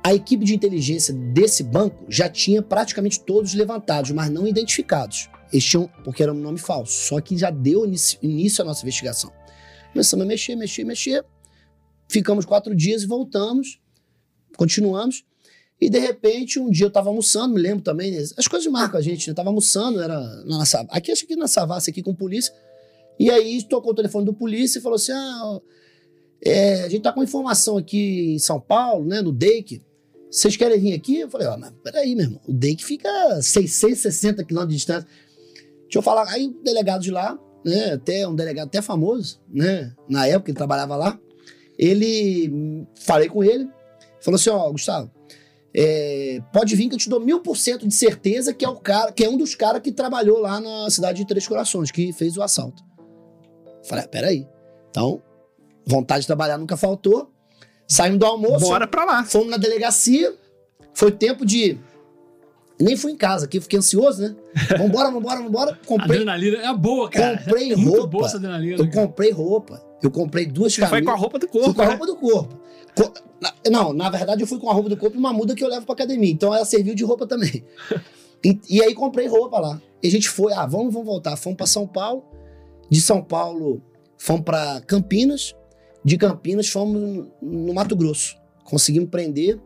a 0.02 0.14
equipe 0.14 0.44
de 0.44 0.54
inteligência 0.54 1.12
desse 1.12 1.62
banco 1.62 2.04
já 2.08 2.28
tinha 2.28 2.62
praticamente 2.62 3.20
todos 3.20 3.52
levantados, 3.54 4.10
mas 4.12 4.30
não 4.30 4.46
identificados. 4.46 5.28
Eles 5.52 5.64
tinham, 5.64 5.90
porque 6.04 6.22
era 6.22 6.32
um 6.32 6.36
nome 6.38 6.58
falso. 6.58 6.92
Só 7.08 7.20
que 7.20 7.36
já 7.36 7.50
deu 7.50 7.84
início 7.84 8.62
à 8.62 8.64
nossa 8.64 8.82
investigação. 8.82 9.32
Começamos 9.92 10.24
a 10.24 10.28
mexer, 10.28 10.54
mexer, 10.54 10.84
mexer. 10.84 11.24
Ficamos 12.08 12.44
quatro 12.44 12.74
dias 12.74 13.02
e 13.02 13.06
voltamos. 13.06 13.80
Continuamos. 14.56 15.24
E 15.80 15.90
de 15.90 15.98
repente, 15.98 16.58
um 16.60 16.70
dia 16.70 16.86
eu 16.86 16.90
tava 16.90 17.08
almoçando, 17.08 17.54
me 17.54 17.60
lembro 17.60 17.82
também. 17.82 18.16
As 18.16 18.46
coisas 18.46 18.70
marcam 18.70 18.98
a 18.98 19.02
gente, 19.02 19.26
né? 19.26 19.32
Eu 19.32 19.34
tava 19.34 19.48
almoçando, 19.48 20.00
era 20.00 20.20
na 20.44 20.64
Sav- 20.64 20.88
aqui, 20.90 21.10
acho 21.10 21.26
que 21.26 21.34
na 21.34 21.48
Savassi, 21.48 21.90
aqui 21.90 22.02
com 22.02 22.14
polícia. 22.14 22.54
E 23.18 23.30
aí 23.30 23.62
tocou 23.64 23.92
o 23.92 23.94
telefone 23.94 24.24
do 24.24 24.34
polícia 24.34 24.78
e 24.78 24.82
falou 24.82 24.96
assim: 24.96 25.12
ah, 25.12 25.60
é, 26.44 26.82
a 26.82 26.88
gente 26.88 27.02
tá 27.02 27.12
com 27.12 27.22
informação 27.22 27.76
aqui 27.76 28.34
em 28.34 28.38
São 28.38 28.60
Paulo, 28.60 29.04
né, 29.04 29.20
no 29.20 29.32
DEIC. 29.32 29.82
Vocês 30.30 30.56
querem 30.56 30.78
vir 30.78 30.94
aqui? 30.94 31.20
Eu 31.20 31.28
falei, 31.28 31.48
ó, 31.48 31.56
mas 31.56 31.72
peraí, 31.82 32.14
meu 32.14 32.24
irmão. 32.24 32.40
O 32.46 32.52
DEIC 32.52 32.84
fica 32.84 33.42
660 33.42 34.44
quilômetros 34.44 34.74
de 34.74 34.78
distância. 34.78 35.08
Deixa 35.82 35.98
eu 35.98 36.02
falar. 36.02 36.28
Aí 36.28 36.46
o 36.46 36.62
delegado 36.62 37.02
de 37.02 37.10
lá, 37.10 37.38
né, 37.64 37.92
até 37.92 38.26
um 38.26 38.34
delegado 38.34 38.68
até 38.68 38.80
famoso, 38.80 39.40
né, 39.52 39.92
na 40.08 40.26
época 40.26 40.50
ele 40.50 40.56
trabalhava 40.56 40.96
lá, 40.96 41.18
ele, 41.78 42.86
falei 42.94 43.28
com 43.28 43.42
ele, 43.42 43.68
falou 44.20 44.36
assim, 44.36 44.50
ó, 44.50 44.70
Gustavo, 44.70 45.10
é, 45.74 46.40
pode 46.52 46.74
vir 46.74 46.88
que 46.88 46.94
eu 46.94 46.98
te 46.98 47.08
dou 47.08 47.20
mil 47.20 47.40
por 47.40 47.56
cento 47.56 47.86
de 47.86 47.94
certeza 47.94 48.52
que 48.52 48.64
é 48.64 48.68
o 48.68 48.76
cara, 48.76 49.12
que 49.12 49.24
é 49.24 49.28
um 49.28 49.36
dos 49.36 49.54
caras 49.54 49.80
que 49.80 49.92
trabalhou 49.92 50.38
lá 50.38 50.60
na 50.60 50.90
cidade 50.90 51.18
de 51.18 51.26
Três 51.26 51.46
Corações, 51.46 51.90
que 51.90 52.12
fez 52.12 52.36
o 52.36 52.42
assalto. 52.42 52.82
Falei, 53.84 54.04
ah, 54.04 54.08
peraí. 54.08 54.46
Então, 54.90 55.22
vontade 55.86 56.22
de 56.22 56.26
trabalhar 56.26 56.58
nunca 56.58 56.76
faltou. 56.76 57.30
Saímos 57.86 58.18
do 58.18 58.26
almoço, 58.26 58.66
Bora 58.66 58.86
pra 58.86 59.04
lá. 59.04 59.24
fomos 59.24 59.48
na 59.48 59.56
delegacia. 59.56 60.32
Foi 60.94 61.10
tempo 61.10 61.44
de. 61.46 61.78
Nem 62.80 62.96
fui 62.96 63.12
em 63.12 63.16
casa, 63.16 63.44
aqui 63.44 63.60
fiquei 63.60 63.78
ansioso, 63.78 64.22
né? 64.22 64.34
Vambora, 64.78 65.10
vambora, 65.10 65.42
vambora. 65.42 65.78
Comprei, 65.84 66.12
Adrenalina 66.20 66.58
é 66.58 66.74
boa, 66.74 67.10
cara. 67.10 67.36
comprei 67.38 67.72
é 67.72 67.76
muito 67.76 67.90
roupa. 67.92 68.06
boa 68.06 68.26
essa 68.26 68.36
adrenalina. 68.38 68.76
Eu 68.78 68.90
cara. 68.90 69.06
comprei 69.06 69.30
roupa. 69.30 69.82
Eu 70.02 70.10
comprei 70.10 70.46
duas 70.46 70.72
Você 70.72 70.80
foi 70.80 70.88
camisas. 70.88 71.04
com 71.06 71.10
a 71.10 71.16
roupa 71.20 71.38
do 71.38 71.46
Fui 71.48 71.60
corpo, 71.60 71.74
com 71.74 71.82
a 71.82 71.84
né? 71.84 71.90
roupa 71.90 72.06
do 72.06 72.16
corpo. 72.16 72.60
Co- 72.96 73.12
Não, 73.70 73.92
na 73.92 74.08
verdade 74.08 74.40
eu 74.42 74.46
fui 74.46 74.58
com 74.58 74.70
a 74.70 74.72
roupa 74.72 74.88
do 74.88 74.96
corpo 74.96 75.14
e 75.14 75.18
uma 75.18 75.30
muda 75.32 75.54
que 75.54 75.62
eu 75.62 75.68
levo 75.68 75.84
pra 75.84 75.92
academia. 75.92 76.32
Então 76.32 76.54
ela 76.54 76.64
serviu 76.64 76.94
de 76.94 77.04
roupa 77.04 77.26
também. 77.26 77.64
E, 78.42 78.58
e 78.70 78.82
aí 78.82 78.94
comprei 78.94 79.26
roupa 79.26 79.58
lá. 79.60 79.78
E 80.02 80.08
a 80.08 80.10
gente 80.10 80.30
foi, 80.30 80.50
ah, 80.54 80.64
vamos, 80.64 80.90
vamos 80.94 81.06
voltar. 81.06 81.36
Fomos 81.36 81.58
pra 81.58 81.66
São 81.66 81.86
Paulo. 81.86 82.24
De 82.90 83.00
São 83.00 83.22
Paulo, 83.22 83.82
fomos 84.18 84.44
pra 84.44 84.80
Campinas. 84.86 85.54
De 86.04 86.16
Campinas, 86.16 86.68
fomos 86.68 87.28
no, 87.40 87.74
Mato 87.74 87.94
Grosso. 87.94 88.36
Conseguimos 88.64 89.10
prender 89.10 89.58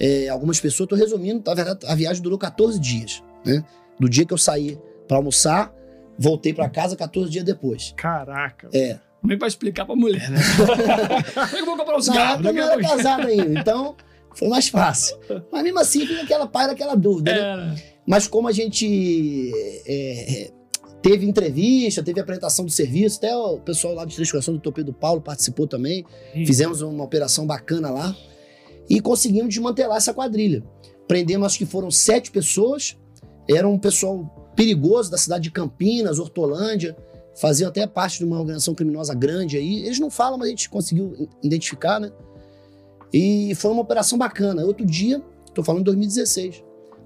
é, 0.00 0.28
algumas 0.28 0.58
pessoas. 0.58 0.88
Tô 0.88 0.96
resumindo, 0.96 1.42
na 1.44 1.54
verdade, 1.54 1.86
a 1.86 1.94
viagem 1.94 2.22
durou 2.22 2.38
14 2.38 2.78
dias. 2.80 3.22
Né? 3.44 3.64
Do 3.98 4.08
dia 4.08 4.24
que 4.24 4.32
eu 4.32 4.38
saí 4.38 4.78
pra 5.06 5.16
almoçar, 5.16 5.74
voltei 6.18 6.54
pra 6.54 6.68
casa 6.68 6.96
14 6.96 7.30
dias 7.30 7.44
depois. 7.44 7.92
Caraca. 7.96 8.68
É. 8.72 8.98
Como 9.20 9.32
é 9.32 9.36
que 9.36 9.40
vai 9.40 9.48
explicar 9.48 9.84
pra 9.84 9.94
mulher, 9.94 10.30
né? 10.30 10.40
Como 11.34 11.44
é 11.44 11.48
que 11.48 11.56
eu 11.60 11.66
vou 11.66 11.76
comprar 11.76 11.94
um 11.94 11.98
Na 11.98 12.02
cigarro? 12.02 12.34
época 12.34 12.48
eu 12.48 12.54
não 12.54 12.72
era 12.72 12.82
casado 12.82 13.26
ainda, 13.28 13.60
então 13.60 13.96
foi 14.34 14.48
mais 14.48 14.68
fácil. 14.68 15.16
Mas 15.50 15.62
mesmo 15.62 15.78
assim, 15.78 16.04
fica 16.06 16.22
aquela 16.22 16.46
paira, 16.46 16.72
aquela 16.72 16.96
dúvida, 16.96 17.32
né? 17.32 17.38
Era. 17.38 17.74
Mas 18.04 18.26
como 18.26 18.48
a 18.48 18.52
gente 18.52 19.52
é, 19.86 20.44
é, 20.46 20.50
teve 21.02 21.26
entrevista, 21.26 22.02
teve 22.02 22.20
apresentação 22.20 22.64
do 22.64 22.70
serviço, 22.70 23.18
até 23.18 23.36
o 23.36 23.58
pessoal 23.58 23.94
lá 23.94 24.04
de 24.04 24.14
Três 24.14 24.30
Corações 24.30 24.56
do 24.56 24.60
Torpedo 24.60 24.92
Paulo 24.92 25.20
participou 25.20 25.66
também. 25.66 26.04
Fizemos 26.46 26.80
uma 26.80 27.04
operação 27.04 27.46
bacana 27.46 27.90
lá 27.90 28.16
e 28.88 29.00
conseguimos 29.00 29.48
desmantelar 29.48 29.96
essa 29.96 30.14
quadrilha. 30.14 30.62
Prendemos, 31.08 31.46
acho 31.46 31.58
que 31.58 31.66
foram 31.66 31.90
sete 31.90 32.30
pessoas. 32.30 32.96
Era 33.50 33.68
um 33.68 33.78
pessoal 33.78 34.52
perigoso 34.54 35.10
da 35.10 35.18
cidade 35.18 35.44
de 35.44 35.50
Campinas, 35.50 36.18
Hortolândia. 36.18 36.96
Faziam 37.34 37.68
até 37.68 37.86
parte 37.86 38.18
de 38.18 38.24
uma 38.24 38.38
organização 38.38 38.74
criminosa 38.74 39.14
grande 39.14 39.56
aí. 39.56 39.84
Eles 39.84 39.98
não 39.98 40.10
falam, 40.10 40.38
mas 40.38 40.46
a 40.46 40.50
gente 40.50 40.70
conseguiu 40.70 41.28
identificar, 41.42 41.98
né? 41.98 42.12
E 43.12 43.54
foi 43.56 43.70
uma 43.72 43.82
operação 43.82 44.16
bacana. 44.16 44.64
Outro 44.64 44.86
dia, 44.86 45.20
tô 45.52 45.64
falando 45.64 45.80
de 45.80 45.86
2016. 45.86 46.62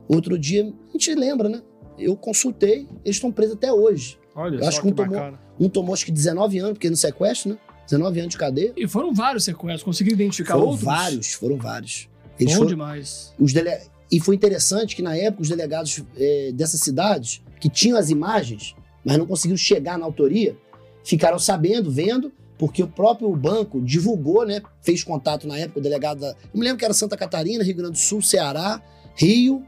Outro 0.08 0.38
dia, 0.38 0.72
a 0.88 0.92
gente 0.92 1.14
lembra, 1.14 1.48
né? 1.48 1.62
Eu 1.98 2.16
consultei, 2.16 2.88
eles 3.04 3.16
estão 3.16 3.30
presos 3.32 3.56
até 3.56 3.72
hoje. 3.72 4.18
Olha 4.34 4.56
Eu 4.58 4.68
acho 4.68 4.78
que 4.80 4.86
que 4.86 4.92
um 4.92 4.94
tomou- 4.94 5.12
bacana. 5.14 5.40
Um 5.58 5.68
tomou 5.68 5.94
acho 5.94 6.04
que 6.04 6.12
19 6.12 6.58
anos, 6.58 6.72
porque 6.74 6.90
no 6.90 6.96
sequestro, 6.96 7.50
né? 7.52 7.58
19 7.86 8.18
anos 8.20 8.32
de 8.32 8.38
cadeia. 8.38 8.72
E 8.76 8.86
foram 8.86 9.14
vários 9.14 9.44
sequestros. 9.44 9.82
Consegui 9.82 10.12
identificar 10.12 10.54
Foram 10.54 10.66
outros? 10.66 10.84
vários, 10.84 11.32
foram 11.32 11.56
vários. 11.56 12.08
Eles 12.38 12.52
Bom 12.52 12.58
foram, 12.58 12.70
demais. 12.70 13.32
os 13.38 13.52
dele... 13.52 13.70
E 14.10 14.20
foi 14.20 14.34
interessante 14.36 14.94
que 14.94 15.02
na 15.02 15.16
época 15.16 15.42
os 15.42 15.48
delegados 15.48 16.02
eh, 16.16 16.52
dessas 16.54 16.80
cidades, 16.80 17.42
que 17.60 17.68
tinham 17.68 17.96
as 17.98 18.08
imagens, 18.10 18.76
mas 19.04 19.16
não 19.18 19.26
conseguiram 19.26 19.56
chegar 19.56 19.98
na 19.98 20.04
autoria, 20.04 20.56
ficaram 21.02 21.38
sabendo, 21.38 21.90
vendo, 21.90 22.30
porque 22.58 22.82
o 22.82 22.86
próprio 22.88 23.34
banco 23.34 23.80
divulgou, 23.80 24.44
né? 24.46 24.60
Fez 24.82 25.02
contato 25.02 25.46
na 25.48 25.58
época, 25.58 25.80
o 25.80 25.82
delegado 25.82 26.20
da. 26.20 26.28
Eu 26.28 26.34
me 26.54 26.62
lembro 26.62 26.78
que 26.78 26.84
era 26.84 26.94
Santa 26.94 27.16
Catarina, 27.16 27.64
Rio 27.64 27.74
Grande 27.76 27.92
do 27.92 27.98
Sul, 27.98 28.22
Ceará, 28.22 28.80
Rio 29.16 29.64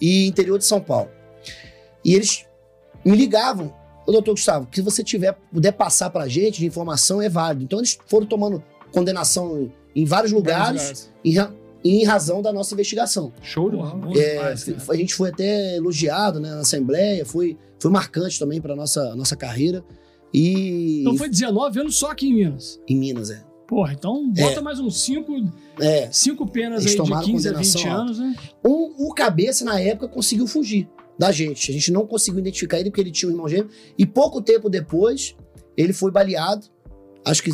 e 0.00 0.26
interior 0.26 0.58
de 0.58 0.64
São 0.66 0.80
Paulo. 0.80 1.08
E 2.08 2.14
eles 2.14 2.44
me 3.04 3.14
ligavam, 3.16 3.72
ô 4.06 4.12
doutor 4.12 4.32
Gustavo, 4.32 4.64
o 4.64 4.68
que 4.68 4.80
você 4.80 5.04
tiver, 5.04 5.32
puder 5.52 5.72
passar 5.72 6.10
pra 6.10 6.26
gente 6.26 6.58
de 6.60 6.66
informação 6.66 7.20
é 7.20 7.28
válido. 7.28 7.64
Então 7.64 7.78
eles 7.78 7.98
foram 8.06 8.26
tomando 8.26 8.62
condenação 8.92 9.70
em 9.94 10.04
vários 10.04 10.32
lugares 10.32 11.10
em, 11.24 11.34
ra- 11.36 11.52
em 11.84 12.04
razão 12.04 12.40
da 12.40 12.52
nossa 12.52 12.72
investigação. 12.74 13.32
Show 13.42 13.70
de 13.70 13.76
bola. 13.76 14.00
É, 14.16 14.54
a 14.88 14.94
gente 14.96 15.14
foi 15.14 15.30
até 15.30 15.76
elogiado 15.76 16.40
né, 16.40 16.50
na 16.50 16.60
Assembleia, 16.60 17.24
foi, 17.26 17.56
foi 17.78 17.90
marcante 17.90 18.38
também 18.38 18.60
para 18.60 18.74
nossa 18.74 19.14
nossa 19.14 19.36
carreira. 19.36 19.84
E 20.32 21.00
Então 21.00 21.16
foi 21.16 21.28
19 21.28 21.80
anos 21.80 21.96
só 21.96 22.10
aqui 22.10 22.28
em 22.28 22.34
Minas. 22.34 22.80
em 22.88 22.96
Minas, 22.96 23.30
é. 23.30 23.42
Porra, 23.66 23.92
então 23.92 24.30
bota 24.30 24.62
mais 24.62 24.78
uns 24.80 24.98
5 25.02 25.30
É. 25.78 26.08
cinco 26.10 26.46
penas 26.46 26.84
Eles 26.86 26.92
aí 26.92 26.96
de 26.96 26.96
tomaram 27.04 27.26
15 27.26 27.48
a 27.48 27.52
20 27.52 27.56
condenação 27.66 27.90
alta. 27.90 28.02
anos, 28.02 28.18
né? 28.18 28.34
Um, 28.64 28.94
o 29.08 29.14
cabeça, 29.14 29.62
na 29.64 29.78
época, 29.78 30.08
conseguiu 30.08 30.46
fugir 30.46 30.88
da 31.18 31.32
gente. 31.32 31.70
A 31.70 31.74
gente 31.74 31.90
não 31.90 32.06
conseguiu 32.06 32.38
identificar 32.40 32.78
ele 32.78 32.90
porque 32.90 33.00
ele 33.00 33.10
tinha 33.10 33.28
um 33.28 33.32
irmão 33.32 33.48
gêmeo. 33.48 33.68
E 33.98 34.06
pouco 34.06 34.40
tempo 34.40 34.70
depois, 34.70 35.36
ele 35.76 35.92
foi 35.92 36.10
baleado. 36.10 36.66
Acho 37.24 37.42
que 37.42 37.50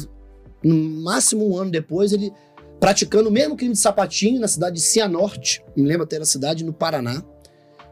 no 0.63 0.75
máximo 1.03 1.49
um 1.49 1.57
ano 1.57 1.71
depois, 1.71 2.13
ele 2.13 2.33
praticando 2.79 3.29
o 3.29 3.33
mesmo 3.33 3.57
crime 3.57 3.73
de 3.73 3.79
sapatinho 3.79 4.41
na 4.41 4.49
cidade 4.49 4.77
de 4.77 4.83
Cianorte. 4.83 5.65
Me 5.75 5.85
lembro 5.85 6.05
até 6.05 6.19
da 6.19 6.27
cidade, 6.27 6.65
no 6.65 6.73
Paraná. 6.73 7.25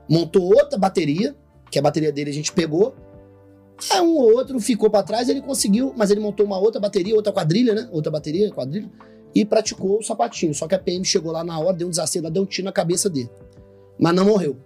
Montou 0.09 0.43
outra 0.43 0.79
bateria, 0.79 1.35
que 1.71 1.79
a 1.79 1.83
bateria 1.83 2.13
dele 2.13 2.31
a 2.31 2.35
gente 2.35 2.53
pegou. 2.53 2.95
Aí 3.91 4.01
um 4.01 4.15
ou 4.17 4.35
outro 4.37 4.61
ficou 4.61 4.91
pra 4.91 5.03
trás, 5.03 5.29
ele 5.29 5.41
conseguiu, 5.41 5.93
mas 5.97 6.11
ele 6.11 6.21
montou 6.21 6.45
uma 6.45 6.59
outra 6.59 6.81
bateria, 6.81 7.15
outra 7.15 7.33
quadrilha, 7.33 7.75
né? 7.75 7.89
Outra 7.91 8.13
bateria, 8.13 8.51
quadrilha, 8.51 8.91
e 9.35 9.45
praticou 9.45 9.99
o 9.99 10.03
sapatinho. 10.03 10.55
Só 10.55 10.69
que 10.69 10.75
a 10.75 10.79
PM 10.79 11.05
chegou 11.05 11.33
lá 11.33 11.43
na 11.43 11.59
hora, 11.59 11.77
deu 11.77 11.87
um 11.87 11.91
desacelo, 11.91 12.31
deu 12.31 12.43
um 12.43 12.47
tiro 12.47 12.67
na 12.67 12.73
cabeça 12.73 13.09
dele. 13.09 13.31
Mas 13.99 14.15
não 14.15 14.27
morreu. 14.27 14.57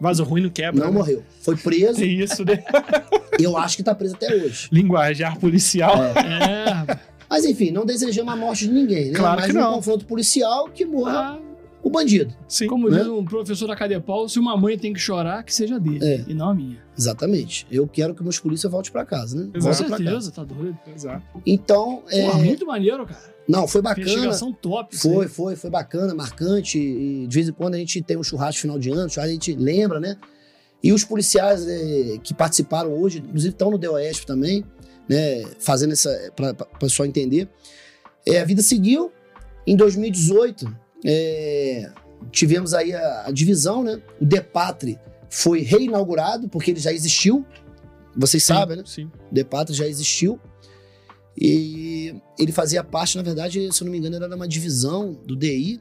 Vaso 0.00 0.24
ruim 0.24 0.42
não 0.42 0.50
quebra. 0.50 0.80
Não 0.80 0.92
né? 0.92 0.98
morreu. 0.98 1.22
Foi 1.40 1.56
preso. 1.56 2.00
Tem 2.00 2.20
isso, 2.20 2.44
né? 2.44 2.62
Eu 3.38 3.56
acho 3.56 3.76
que 3.76 3.82
tá 3.82 3.94
preso 3.94 4.14
até 4.16 4.34
hoje. 4.34 4.68
Linguajar 4.72 5.38
policial. 5.38 5.94
É, 6.04 6.70
rapaz. 6.70 6.98
Mas 7.30 7.44
enfim, 7.46 7.70
não 7.70 7.86
desejamos 7.86 8.32
a 8.32 8.36
morte 8.36 8.66
de 8.66 8.72
ninguém, 8.74 9.10
né? 9.10 9.18
Claro 9.18 9.40
Mas 9.40 9.50
que 9.50 9.56
um 9.56 9.60
não. 9.60 9.74
confronto 9.74 10.04
policial 10.04 10.68
que 10.68 10.84
morra 10.84 11.38
Ah, 11.38 11.38
o 11.82 11.90
bandido. 11.90 12.32
Sim. 12.46 12.66
como 12.68 12.88
né? 12.88 12.98
diz 12.98 13.08
um 13.08 13.24
professor 13.24 13.66
da 13.66 13.74
Cadepau, 13.74 14.28
se 14.28 14.38
uma 14.38 14.56
mãe 14.56 14.78
tem 14.78 14.92
que 14.92 15.00
chorar, 15.00 15.42
que 15.42 15.52
seja 15.52 15.80
dele, 15.80 16.04
É. 16.04 16.24
e 16.28 16.34
não 16.34 16.50
a 16.50 16.54
minha. 16.54 16.78
Exatamente. 16.96 17.66
Eu 17.70 17.88
quero 17.88 18.14
que 18.14 18.22
meus 18.22 18.38
polícias 18.38 18.70
voltem 18.70 18.92
pra 18.92 19.04
casa, 19.04 19.36
né? 19.36 19.50
Com 19.52 19.72
certeza, 19.72 20.30
tá 20.30 20.44
doido. 20.44 20.78
Exato. 20.94 21.22
Então, 21.44 22.02
é, 22.08 22.26
Porra, 22.26 22.38
muito 22.38 22.64
maneiro, 22.66 23.04
cara. 23.06 23.20
não, 23.48 23.66
foi 23.66 23.82
bacana. 23.82 24.06
Investigação 24.06 24.52
top. 24.52 24.96
Foi, 24.96 25.24
aí. 25.24 25.28
foi, 25.28 25.56
foi 25.56 25.70
bacana, 25.70 26.14
marcante. 26.14 26.78
E 26.78 27.26
de 27.26 27.34
vez 27.34 27.48
em 27.48 27.52
quando 27.52 27.74
a 27.74 27.78
gente 27.78 28.00
tem 28.02 28.16
um 28.16 28.22
churrasco 28.22 28.60
final 28.60 28.78
de 28.78 28.90
ano, 28.90 29.10
a 29.16 29.26
gente 29.28 29.54
lembra, 29.56 29.98
né? 29.98 30.16
E 30.84 30.92
os 30.92 31.04
policiais 31.04 31.66
eh, 31.66 32.18
que 32.22 32.34
participaram 32.34 32.92
hoje, 32.92 33.18
inclusive 33.18 33.52
estão 33.52 33.70
no 33.70 33.78
DOESP 33.78 34.26
também, 34.26 34.64
né? 35.08 35.44
Fazendo 35.60 35.92
essa. 35.92 36.10
para 36.36 36.50
o 36.52 36.78
pessoal 36.78 37.06
entender. 37.08 37.48
É, 38.26 38.40
a 38.40 38.44
vida 38.44 38.62
seguiu. 38.62 39.10
Em 39.66 39.76
2018, 39.76 40.76
é, 41.04 41.90
tivemos 42.30 42.74
aí 42.74 42.94
a, 42.94 43.26
a 43.26 43.30
divisão, 43.30 43.82
né? 43.82 44.00
O 44.20 44.24
DEPATRE 44.24 44.98
foi 45.28 45.60
reinaugurado, 45.60 46.48
porque 46.48 46.70
ele 46.70 46.80
já 46.80 46.92
existiu. 46.92 47.44
Vocês 48.14 48.42
sabem, 48.44 48.76
né? 48.76 48.82
Sim. 48.86 49.10
O 49.30 49.34
DEPATRE 49.34 49.74
já 49.74 49.86
existiu. 49.86 50.38
E 51.36 52.14
ele 52.38 52.52
fazia 52.52 52.84
parte, 52.84 53.16
na 53.16 53.22
verdade, 53.22 53.72
se 53.72 53.82
eu 53.82 53.86
não 53.86 53.92
me 53.92 53.98
engano, 53.98 54.16
era 54.16 54.36
uma 54.36 54.46
divisão 54.46 55.18
do 55.26 55.34
DI. 55.34 55.80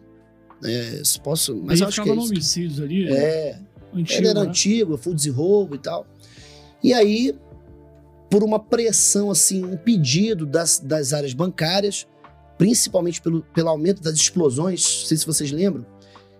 É, 0.64 1.02
posso, 1.24 1.56
mas 1.64 1.80
Aí 1.80 1.86
eu 1.86 1.88
acho 1.90 2.04
que 2.04 2.10
é 2.10 2.16
no 2.16 2.24
homicídios 2.24 2.80
ali. 2.80 3.10
É, 3.10 3.60
antigo, 3.94 4.20
ele 4.20 4.28
era 4.28 4.44
né? 4.44 4.50
antigo, 4.50 4.98
foods 4.98 5.26
e 5.26 5.30
roubo 5.30 5.76
e 5.76 5.80
tal. 5.80 6.08
E 6.84 6.94
aí, 6.94 7.36
por 8.30 8.44
uma 8.44 8.60
pressão, 8.60 9.30
assim, 9.30 9.66
um 9.66 9.76
pedido 9.76 10.46
das, 10.46 10.80
das 10.80 11.14
áreas 11.14 11.34
bancárias, 11.34 12.08
principalmente 12.66 13.20
pelo, 13.20 13.42
pelo 13.56 13.70
aumento 13.70 14.04
das 14.04 14.14
explosões, 14.14 14.84
não 14.84 15.08
sei 15.08 15.18
se 15.18 15.26
vocês 15.26 15.52
lembram, 15.52 15.84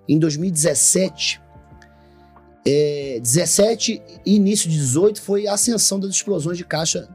em 0.08 0.20
2017, 0.20 1.42
é, 2.64 3.18
17 3.20 4.00
e 4.24 4.36
início 4.36 4.70
de 4.70 4.78
18 4.78 5.20
foi 5.20 5.48
a 5.48 5.54
ascensão 5.56 6.00
das 6.00 6.12
explosões 6.12 6.60
de 6.60 6.64
caixa 6.64 7.10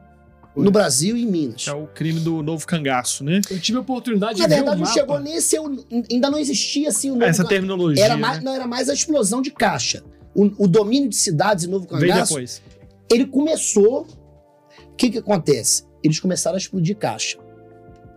Foi. 0.53 0.65
no 0.65 0.73
Brasil 0.73 1.17
e 1.17 1.23
em 1.23 1.27
Minas. 1.27 1.69
É 1.69 1.73
o 1.73 1.87
crime 1.87 2.19
do 2.19 2.43
novo 2.43 2.67
cangaço, 2.67 3.23
né? 3.23 3.41
Eu 3.49 3.61
tive 3.61 3.79
a 3.79 3.81
oportunidade 3.83 4.41
Na 4.41 4.45
de 4.45 4.51
ver 4.51 4.57
verdade, 4.57 4.83
o 4.83 4.85
não 4.85 4.93
chegou 4.93 5.21
nesse, 5.21 5.55
eu- 5.55 5.87
ainda 6.11 6.29
não 6.29 6.39
existia 6.41 6.89
assim 6.89 7.11
o 7.11 7.15
novo 7.15 7.27
Essa 7.27 7.45
ca- 7.45 7.49
terminologia. 7.49 8.05
era 8.05 8.17
mais, 8.17 8.39
né? 8.39 8.43
Não, 8.45 8.55
era 8.55 8.67
mais 8.67 8.89
a 8.89 8.93
explosão 8.93 9.41
de 9.41 9.53
caixa. 9.53 10.03
O, 10.35 10.65
o 10.65 10.67
domínio 10.67 11.09
de 11.09 11.15
cidades 11.15 11.63
e 11.63 11.69
novo 11.69 11.87
Veio 11.87 12.13
cangaço, 12.13 12.33
depois. 12.35 12.61
ele 13.09 13.25
começou. 13.27 14.05
O 14.91 14.97
que 14.97 15.11
que 15.11 15.19
acontece? 15.19 15.85
Eles 16.03 16.19
começaram 16.19 16.57
a 16.57 16.59
explodir 16.59 16.97
caixa. 16.97 17.39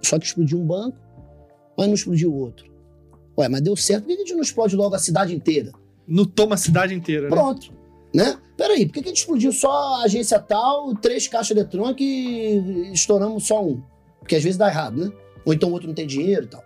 Só 0.03 0.17
que 0.19 0.25
explodiu 0.25 0.59
um 0.59 0.65
banco, 0.65 0.97
mas 1.77 1.87
não 1.87 1.93
explodiu 1.93 2.31
o 2.31 2.35
outro. 2.35 2.69
Ué, 3.37 3.47
mas 3.47 3.61
deu 3.61 3.75
certo, 3.75 4.03
por 4.03 4.07
que 4.07 4.13
a 4.13 4.17
gente 4.17 4.33
não 4.33 4.41
explode 4.41 4.75
logo 4.75 4.95
a 4.95 4.99
cidade 4.99 5.33
inteira? 5.33 5.71
No 6.07 6.25
toma 6.25 6.55
a 6.55 6.57
cidade 6.57 6.93
inteira, 6.93 7.23
né? 7.23 7.29
Pronto. 7.29 7.71
Né? 8.13 8.37
Peraí, 8.57 8.85
por 8.85 8.93
que 8.93 9.01
que 9.01 9.09
a 9.09 9.11
gente 9.11 9.19
explodiu 9.19 9.51
só 9.51 9.71
a 9.95 10.03
agência 10.03 10.39
tal, 10.39 10.95
três 10.95 11.27
caixas 11.27 11.51
eletrônicas 11.51 12.01
e 12.01 12.91
estouramos 12.91 13.45
só 13.45 13.63
um? 13.63 13.81
Porque 14.19 14.35
às 14.35 14.43
vezes 14.43 14.57
dá 14.57 14.67
errado, 14.67 15.05
né? 15.05 15.11
Ou 15.45 15.53
então 15.53 15.69
o 15.69 15.71
outro 15.71 15.87
não 15.87 15.95
tem 15.95 16.07
dinheiro 16.07 16.45
e 16.45 16.47
tal. 16.47 16.63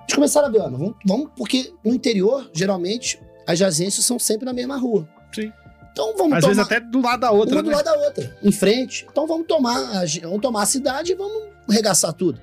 Eles 0.00 0.14
começaram 0.14 0.48
a 0.48 0.50
ver, 0.50 0.60
ó, 0.60 0.70
vamos, 0.70 0.94
vamos, 1.06 1.30
porque 1.36 1.72
no 1.84 1.94
interior, 1.94 2.50
geralmente, 2.52 3.20
as 3.46 3.60
agências 3.60 4.04
são 4.04 4.18
sempre 4.18 4.44
na 4.44 4.52
mesma 4.52 4.76
rua. 4.76 5.08
Sim. 5.32 5.52
Então 5.96 6.14
vamos 6.14 6.34
Às 6.34 6.40
tomar 6.42 6.54
vezes 6.54 6.58
até 6.58 6.78
do 6.78 7.00
lado 7.00 7.20
da 7.20 7.30
outra, 7.30 7.56
uma 7.56 7.62
do 7.62 7.70
né? 7.70 7.76
lado 7.76 7.86
da 7.86 7.94
outra, 7.94 8.36
em 8.42 8.52
frente. 8.52 9.06
Então 9.10 9.26
vamos 9.26 9.46
tomar, 9.46 9.78
a, 9.78 10.04
vamos 10.24 10.42
tomar 10.42 10.62
a 10.62 10.66
cidade 10.66 11.12
e 11.12 11.14
vamos 11.14 11.44
arregaçar 11.66 12.12
tudo. 12.12 12.38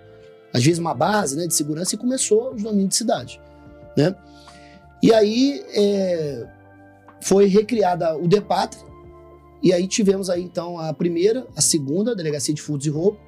Às 0.51 0.63
vezes 0.63 0.79
uma 0.79 0.95
base 0.95 1.37
né, 1.37 1.45
de 1.45 1.53
segurança 1.53 1.93
e 1.93 1.97
começou 1.99 2.55
os 2.55 2.63
domínios 2.63 2.89
de 2.89 2.95
cidade. 2.95 3.39
Né? 3.95 4.15
E 5.03 5.13
aí 5.13 5.63
é, 5.71 6.47
foi 7.21 7.45
recriada 7.45 8.17
o 8.17 8.27
DEPATRE, 8.27 8.79
e 9.61 9.71
aí 9.71 9.87
tivemos 9.87 10.31
aí 10.31 10.41
então 10.41 10.79
a 10.79 10.91
primeira, 10.91 11.45
a 11.55 11.61
segunda, 11.61 12.15
Delegacia 12.15 12.55
de 12.55 12.61
Furtos 12.61 12.87
e 12.87 12.89
Roubo, 12.89 13.19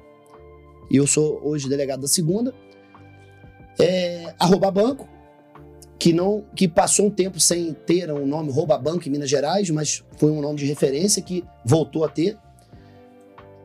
e 0.90 0.96
eu 0.96 1.06
sou 1.06 1.40
hoje 1.44 1.68
delegado 1.68 2.00
da 2.00 2.08
segunda. 2.08 2.52
É, 3.78 4.34
a 4.40 4.46
Rouba 4.46 4.72
Banco, 4.72 5.08
que 5.98 6.12
não 6.12 6.44
que 6.54 6.68
passou 6.68 7.06
um 7.06 7.10
tempo 7.10 7.40
sem 7.40 7.72
ter 7.72 8.10
um 8.12 8.26
nome 8.26 8.50
Rouba 8.50 8.76
Banco 8.78 9.08
em 9.08 9.10
Minas 9.10 9.30
Gerais, 9.30 9.70
mas 9.70 10.04
foi 10.16 10.30
um 10.30 10.40
nome 10.40 10.58
de 10.58 10.66
referência 10.66 11.22
que 11.22 11.42
voltou 11.64 12.04
a 12.04 12.08
ter. 12.08 12.36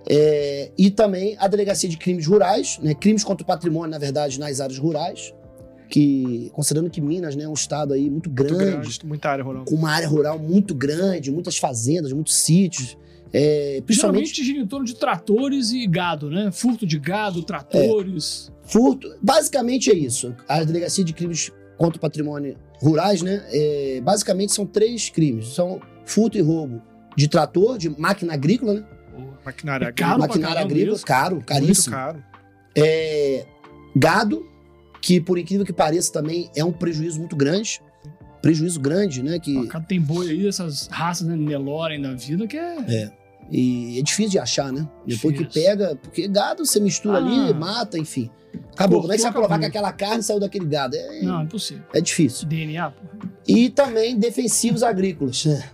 É, 0.07 0.71
e 0.77 0.89
também 0.89 1.35
a 1.39 1.47
Delegacia 1.47 1.87
de 1.87 1.97
Crimes 1.97 2.25
Rurais, 2.25 2.79
né, 2.81 2.93
crimes 2.93 3.23
contra 3.23 3.43
o 3.43 3.47
patrimônio, 3.47 3.91
na 3.91 3.99
verdade, 3.99 4.39
nas 4.39 4.59
áreas 4.59 4.79
rurais, 4.79 5.33
que 5.87 6.49
considerando 6.53 6.89
que 6.89 6.99
Minas 6.99 7.35
né, 7.35 7.43
é 7.43 7.47
um 7.49 7.53
estado 7.53 7.93
aí 7.93 8.09
muito 8.09 8.29
grande, 8.29 8.53
Muito 8.53 8.71
grande, 8.71 8.99
muita 9.05 9.29
área 9.29 9.43
rural. 9.43 9.65
com 9.65 9.75
uma 9.75 9.91
área 9.91 10.07
rural 10.07 10.39
muito 10.39 10.73
grande, 10.73 11.29
muitas 11.31 11.57
fazendas, 11.57 12.11
muitos 12.13 12.33
sítios, 12.35 12.97
é, 13.33 13.81
principalmente 13.85 14.27
Geralmente 14.27 14.43
gira 14.43 14.59
em 14.59 14.67
torno 14.67 14.85
de 14.85 14.95
tratores 14.95 15.71
e 15.71 15.85
gado, 15.87 16.29
né? 16.29 16.51
Furto 16.51 16.85
de 16.85 16.99
gado, 16.99 17.43
tratores. 17.43 18.51
Furto, 18.63 19.07
basicamente 19.21 19.89
é 19.89 19.95
isso. 19.95 20.35
A 20.47 20.63
delegacia 20.63 21.03
de 21.03 21.13
crimes 21.13 21.51
contra 21.81 21.97
o 21.97 22.01
patrimônio 22.01 22.55
rurais, 22.79 23.21
né? 23.21 23.43
é, 23.51 23.99
basicamente 24.03 24.53
são 24.53 24.65
três 24.65 25.09
crimes. 25.09 25.47
São 25.49 25.81
furto 26.05 26.37
e 26.37 26.41
roubo 26.41 26.81
de 27.17 27.27
trator, 27.27 27.77
de 27.77 27.89
máquina 27.89 28.33
agrícola, 28.33 28.73
né? 28.75 28.83
Maquinária 29.45 29.85
É 29.87 29.91
caro 29.91 30.19
pra 30.19 30.27
Maquinária 30.27 30.61
agrícola, 30.61 30.95
isso. 30.95 31.05
caro, 31.05 31.35
Muito 31.35 31.47
caríssimo. 31.47 31.95
caro. 31.95 32.23
É, 32.77 33.45
gado, 33.95 34.45
que 35.01 35.19
por 35.19 35.37
incrível 35.37 35.65
que 35.65 35.73
pareça 35.73 36.13
também 36.13 36.49
é 36.55 36.63
um 36.63 36.71
prejuízo 36.71 37.19
muito 37.19 37.35
grande. 37.35 37.81
Prejuízo 38.41 38.79
grande, 38.79 39.21
né? 39.23 39.39
Que, 39.39 39.57
O 39.57 39.67
cara 39.67 39.83
tem 39.83 39.99
boi 39.99 40.29
aí, 40.29 40.47
essas 40.47 40.87
raças 40.87 41.27
né, 41.27 41.35
Nelorem 41.35 42.01
da 42.01 42.13
vida, 42.13 42.47
que 42.47 42.57
é. 42.57 43.11
e 43.51 43.99
é 43.99 44.01
difícil 44.01 44.31
de 44.31 44.39
achar, 44.39 44.71
né? 44.71 44.87
Depois 45.05 45.35
que 45.37 45.45
pega, 45.45 45.95
porque 46.01 46.27
gado 46.27 46.65
você 46.65 46.79
mistura 46.79 47.17
Ah. 47.17 47.21
ali, 47.21 47.53
mata, 47.53 47.97
enfim. 47.97 48.29
Acabou. 48.73 48.99
Cortou, 48.99 49.01
Como 49.01 49.13
é 49.13 49.15
que 49.15 49.21
você 49.21 49.23
vai 49.23 49.33
provar 49.33 49.59
que 49.59 49.65
aquela 49.65 49.91
carne 49.91 50.23
saiu 50.23 50.39
daquele 50.39 50.65
gado? 50.65 50.95
É, 50.95 51.21
Não, 51.21 51.41
é 51.41 51.43
impossível. 51.43 51.83
é 51.93 52.01
difícil. 52.01 52.47
DNA, 52.47 52.91
pô. 52.91 53.01
E 53.47 53.69
também 53.69 54.17
defensivos 54.17 54.81
agrícolas. 54.83 55.45
né? 55.45 55.69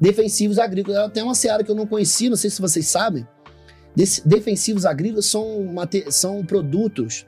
Defensivos 0.00 0.58
agrícolas. 0.58 0.98
Ela 0.98 1.08
tem 1.10 1.22
uma 1.22 1.34
seara 1.34 1.64
que 1.64 1.70
eu 1.70 1.74
não 1.74 1.86
conhecia, 1.86 2.28
não 2.30 2.36
sei 2.36 2.50
se 2.50 2.60
vocês 2.60 2.86
sabem. 2.86 3.26
Defensivos 4.24 4.84
agrícolas 4.84 5.26
são, 5.26 5.66
são 6.10 6.44
produtos 6.44 7.24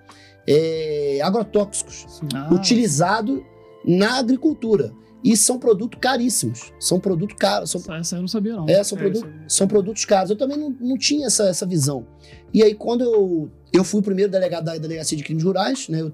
é, 0.46 1.20
agrotóxicos 1.22 2.20
Ah, 2.34 2.52
utilizados 2.52 3.40
na 3.84 4.18
agricultura. 4.18 4.92
E 5.24 5.36
são 5.36 5.58
produtos 5.58 5.98
caríssimos. 6.00 6.72
São 6.78 7.00
produtos 7.00 7.36
caros. 7.38 7.70
São, 7.70 7.80
Essa, 7.80 7.94
essa 7.96 8.16
eu 8.16 8.20
não 8.20 8.28
sabia, 8.28 8.54
não. 8.54 8.66
é, 8.68 8.82
são, 8.84 8.96
É, 8.98 9.00
produ- 9.00 9.28
são 9.48 9.66
produtos 9.66 10.04
caros. 10.04 10.30
Eu 10.30 10.36
também 10.36 10.56
não, 10.56 10.70
não 10.78 10.96
tinha 10.96 11.26
essa, 11.26 11.44
essa 11.48 11.66
visão. 11.66 12.06
E 12.54 12.62
aí, 12.62 12.74
quando 12.74 13.02
eu, 13.02 13.50
eu 13.76 13.84
fui 13.84 14.00
o 14.00 14.02
primeiro 14.02 14.30
delegado 14.30 14.64
da 14.64 14.76
Delegacia 14.76 15.16
de 15.16 15.22
Crimes 15.22 15.44
Rurais, 15.44 15.88
né, 15.88 16.00
eu 16.00 16.12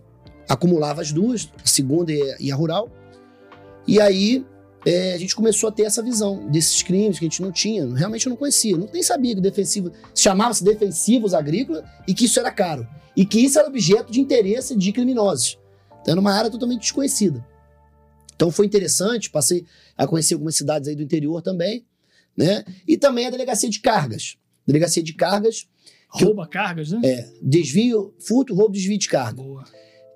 acumulava 0.48 1.00
as 1.00 1.12
duas, 1.12 1.48
a 1.62 1.66
segunda 1.66 2.12
e, 2.12 2.50
a 2.50 2.54
rural. 2.54 2.90
E 3.86 4.00
aí, 4.00 4.44
é, 4.84 5.14
a 5.14 5.18
gente 5.18 5.34
começou 5.34 5.68
a 5.68 5.72
ter 5.72 5.84
essa 5.84 6.02
visão 6.02 6.48
desses 6.50 6.82
crimes 6.82 7.18
que 7.18 7.24
a 7.24 7.28
gente 7.28 7.40
não 7.40 7.52
tinha. 7.52 7.86
Realmente 7.94 8.28
não 8.28 8.36
conhecia. 8.36 8.76
Não 8.76 8.88
nem 8.92 9.02
sabia 9.02 9.34
que 9.34 9.40
defensivo 9.40 9.92
chamava-se 10.14 10.62
defensivos 10.62 11.34
agrícolas 11.34 11.84
e 12.06 12.14
que 12.14 12.24
isso 12.24 12.38
era 12.38 12.50
caro. 12.50 12.86
E 13.16 13.24
que 13.24 13.40
isso 13.40 13.58
era 13.58 13.68
objeto 13.68 14.12
de 14.12 14.20
interesse 14.20 14.76
de 14.76 14.92
criminosos. 14.92 15.58
Então, 16.00 16.12
era 16.12 16.20
uma 16.20 16.32
área 16.32 16.50
totalmente 16.50 16.80
desconhecida. 16.80 17.44
Então, 18.34 18.50
foi 18.50 18.66
interessante. 18.66 19.30
Passei 19.30 19.64
a 19.96 20.06
conhecer 20.06 20.34
algumas 20.34 20.56
cidades 20.56 20.88
aí 20.88 20.96
do 20.96 21.02
interior 21.02 21.40
também 21.40 21.84
né? 22.36 22.64
E 22.86 22.96
também 22.96 23.26
a 23.26 23.30
delegacia 23.30 23.68
de 23.68 23.80
cargas. 23.80 24.36
Delegacia 24.66 25.02
de 25.02 25.12
cargas, 25.12 25.68
Rouba 26.12 26.46
cargas, 26.46 26.90
né? 26.92 27.00
é, 27.04 27.28
desvio, 27.42 28.14
furto, 28.26 28.54
roubo, 28.54 28.72
desvio 28.72 28.98
de 28.98 29.08
carga. 29.08 29.42
Boa. 29.42 29.64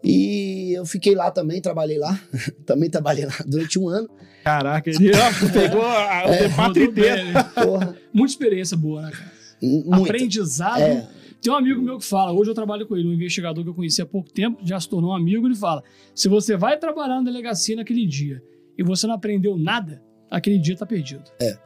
E 0.04 0.72
eu 0.76 0.84
fiquei 0.86 1.14
lá 1.14 1.30
também, 1.30 1.60
trabalhei 1.60 1.98
lá. 1.98 2.20
também 2.66 2.88
trabalhei 2.90 3.24
lá 3.26 3.34
durante 3.46 3.78
um 3.78 3.88
ano. 3.88 4.08
Caraca, 4.44 4.88
ele 4.88 5.10
pegou 5.52 5.82
a, 5.82 6.24
o 6.28 6.32
É, 6.32 6.46
inteiro. 6.84 7.24
né? 7.32 7.42
Porra, 7.54 7.96
Muita 8.12 8.32
experiência 8.32 8.76
boa, 8.76 9.02
né, 9.02 9.10
cara? 9.10 9.32
muito. 9.60 10.04
Aprendizado. 10.10 10.80
É, 10.80 11.08
Tem 11.42 11.52
um 11.52 11.56
amigo 11.56 11.80
meu 11.82 11.98
que 11.98 12.04
fala, 12.04 12.30
hoje 12.32 12.50
eu 12.50 12.54
trabalho 12.54 12.86
com 12.86 12.96
ele, 12.96 13.08
um 13.08 13.12
investigador 13.14 13.64
que 13.64 13.70
eu 13.70 13.74
conheci 13.74 14.00
há 14.02 14.06
pouco 14.06 14.30
tempo, 14.30 14.58
já 14.64 14.78
se 14.78 14.88
tornou 14.88 15.10
um 15.10 15.14
amigo, 15.14 15.46
ele 15.46 15.56
fala: 15.56 15.82
se 16.14 16.28
você 16.28 16.56
vai 16.56 16.78
trabalhar 16.78 17.16
na 17.16 17.22
delegacia 17.22 17.74
naquele 17.74 18.06
dia 18.06 18.40
e 18.78 18.84
você 18.84 19.06
não 19.06 19.14
aprendeu 19.14 19.56
nada, 19.56 20.00
aquele 20.30 20.58
dia 20.58 20.76
tá 20.76 20.86
perdido. 20.86 21.24
É. 21.40 21.56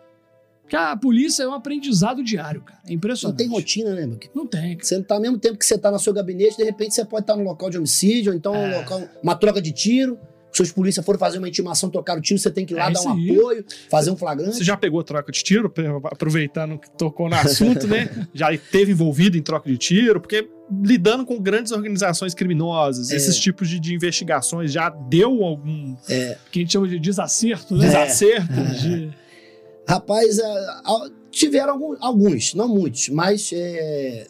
Porque 0.70 0.76
a 0.76 0.96
polícia 0.96 1.42
é 1.42 1.48
um 1.48 1.52
aprendizado 1.52 2.22
diário, 2.22 2.60
cara. 2.60 2.78
É 2.84 2.90
não 2.90 2.94
impressionante. 2.94 3.38
tem 3.38 3.48
rotina, 3.48 3.92
né, 3.92 4.06
meu? 4.06 4.16
querido? 4.16 4.38
Não 4.38 4.46
tem, 4.46 4.76
cara. 4.76 4.84
Você 4.86 4.96
não 4.96 5.02
tá 5.02 5.16
ao 5.16 5.20
mesmo 5.20 5.36
tempo 5.36 5.58
que 5.58 5.66
você 5.66 5.76
tá 5.76 5.90
no 5.90 5.98
seu 5.98 6.12
gabinete, 6.12 6.56
de 6.56 6.62
repente 6.62 6.94
você 6.94 7.04
pode 7.04 7.24
estar 7.24 7.34
no 7.36 7.42
local 7.42 7.68
de 7.70 7.76
homicídio, 7.76 8.30
ou 8.30 8.38
então 8.38 8.54
É. 8.54 8.68
um 8.68 8.78
local, 8.78 9.02
uma 9.20 9.34
troca 9.34 9.60
de 9.60 9.72
tiro. 9.72 10.16
seus 10.52 10.72
polícias 10.72 11.06
foram 11.06 11.16
fazer 11.16 11.38
uma 11.38 11.48
intimação, 11.48 11.88
tocar 11.88 12.18
o 12.18 12.20
tiro, 12.20 12.38
você 12.40 12.50
tem 12.50 12.66
que 12.66 12.74
ir 12.74 12.76
lá 12.76 12.88
É 12.88 12.92
dar 12.92 13.02
um 13.02 13.12
aí. 13.12 13.30
apoio, 13.30 13.64
fazer 13.88 14.10
um 14.10 14.16
flagrante. 14.16 14.56
Você 14.56 14.64
já 14.64 14.76
pegou 14.76 15.02
troca 15.04 15.30
de 15.30 15.44
tiro, 15.44 15.72
aproveitando 16.10 16.76
que 16.76 16.90
tocou 16.90 17.28
no 17.28 17.36
assunto, 17.36 17.86
né? 17.86 18.08
Já 18.34 18.52
esteve 18.52 18.90
envolvido 18.90 19.36
em 19.38 19.42
troca 19.42 19.70
de 19.70 19.78
tiro, 19.78 20.20
porque 20.20 20.48
lidando 20.84 21.24
com 21.24 21.38
grandes 21.40 21.70
organizações 21.70 22.34
criminosas, 22.34 23.10
É. 23.12 23.16
esses 23.16 23.38
tipos 23.38 23.68
de, 23.68 23.78
de 23.78 23.94
investigações, 23.94 24.72
já 24.72 24.88
deu 24.90 25.44
algum 25.44 25.94
Que 26.50 26.58
a 26.58 26.62
gente 26.62 26.72
chama 26.72 26.88
de 26.88 26.98
desacerto, 26.98 27.76
né? 27.76 27.86
desacerto? 27.86 28.52
De- 28.80 29.10
Rapaz, 29.90 30.38
é, 30.38 30.66
tiveram 31.30 31.72
algum- 31.72 31.96
alguns, 32.00 32.54
não 32.54 32.68
muitos, 32.68 33.08
mas 33.08 33.50
é, 33.52 34.26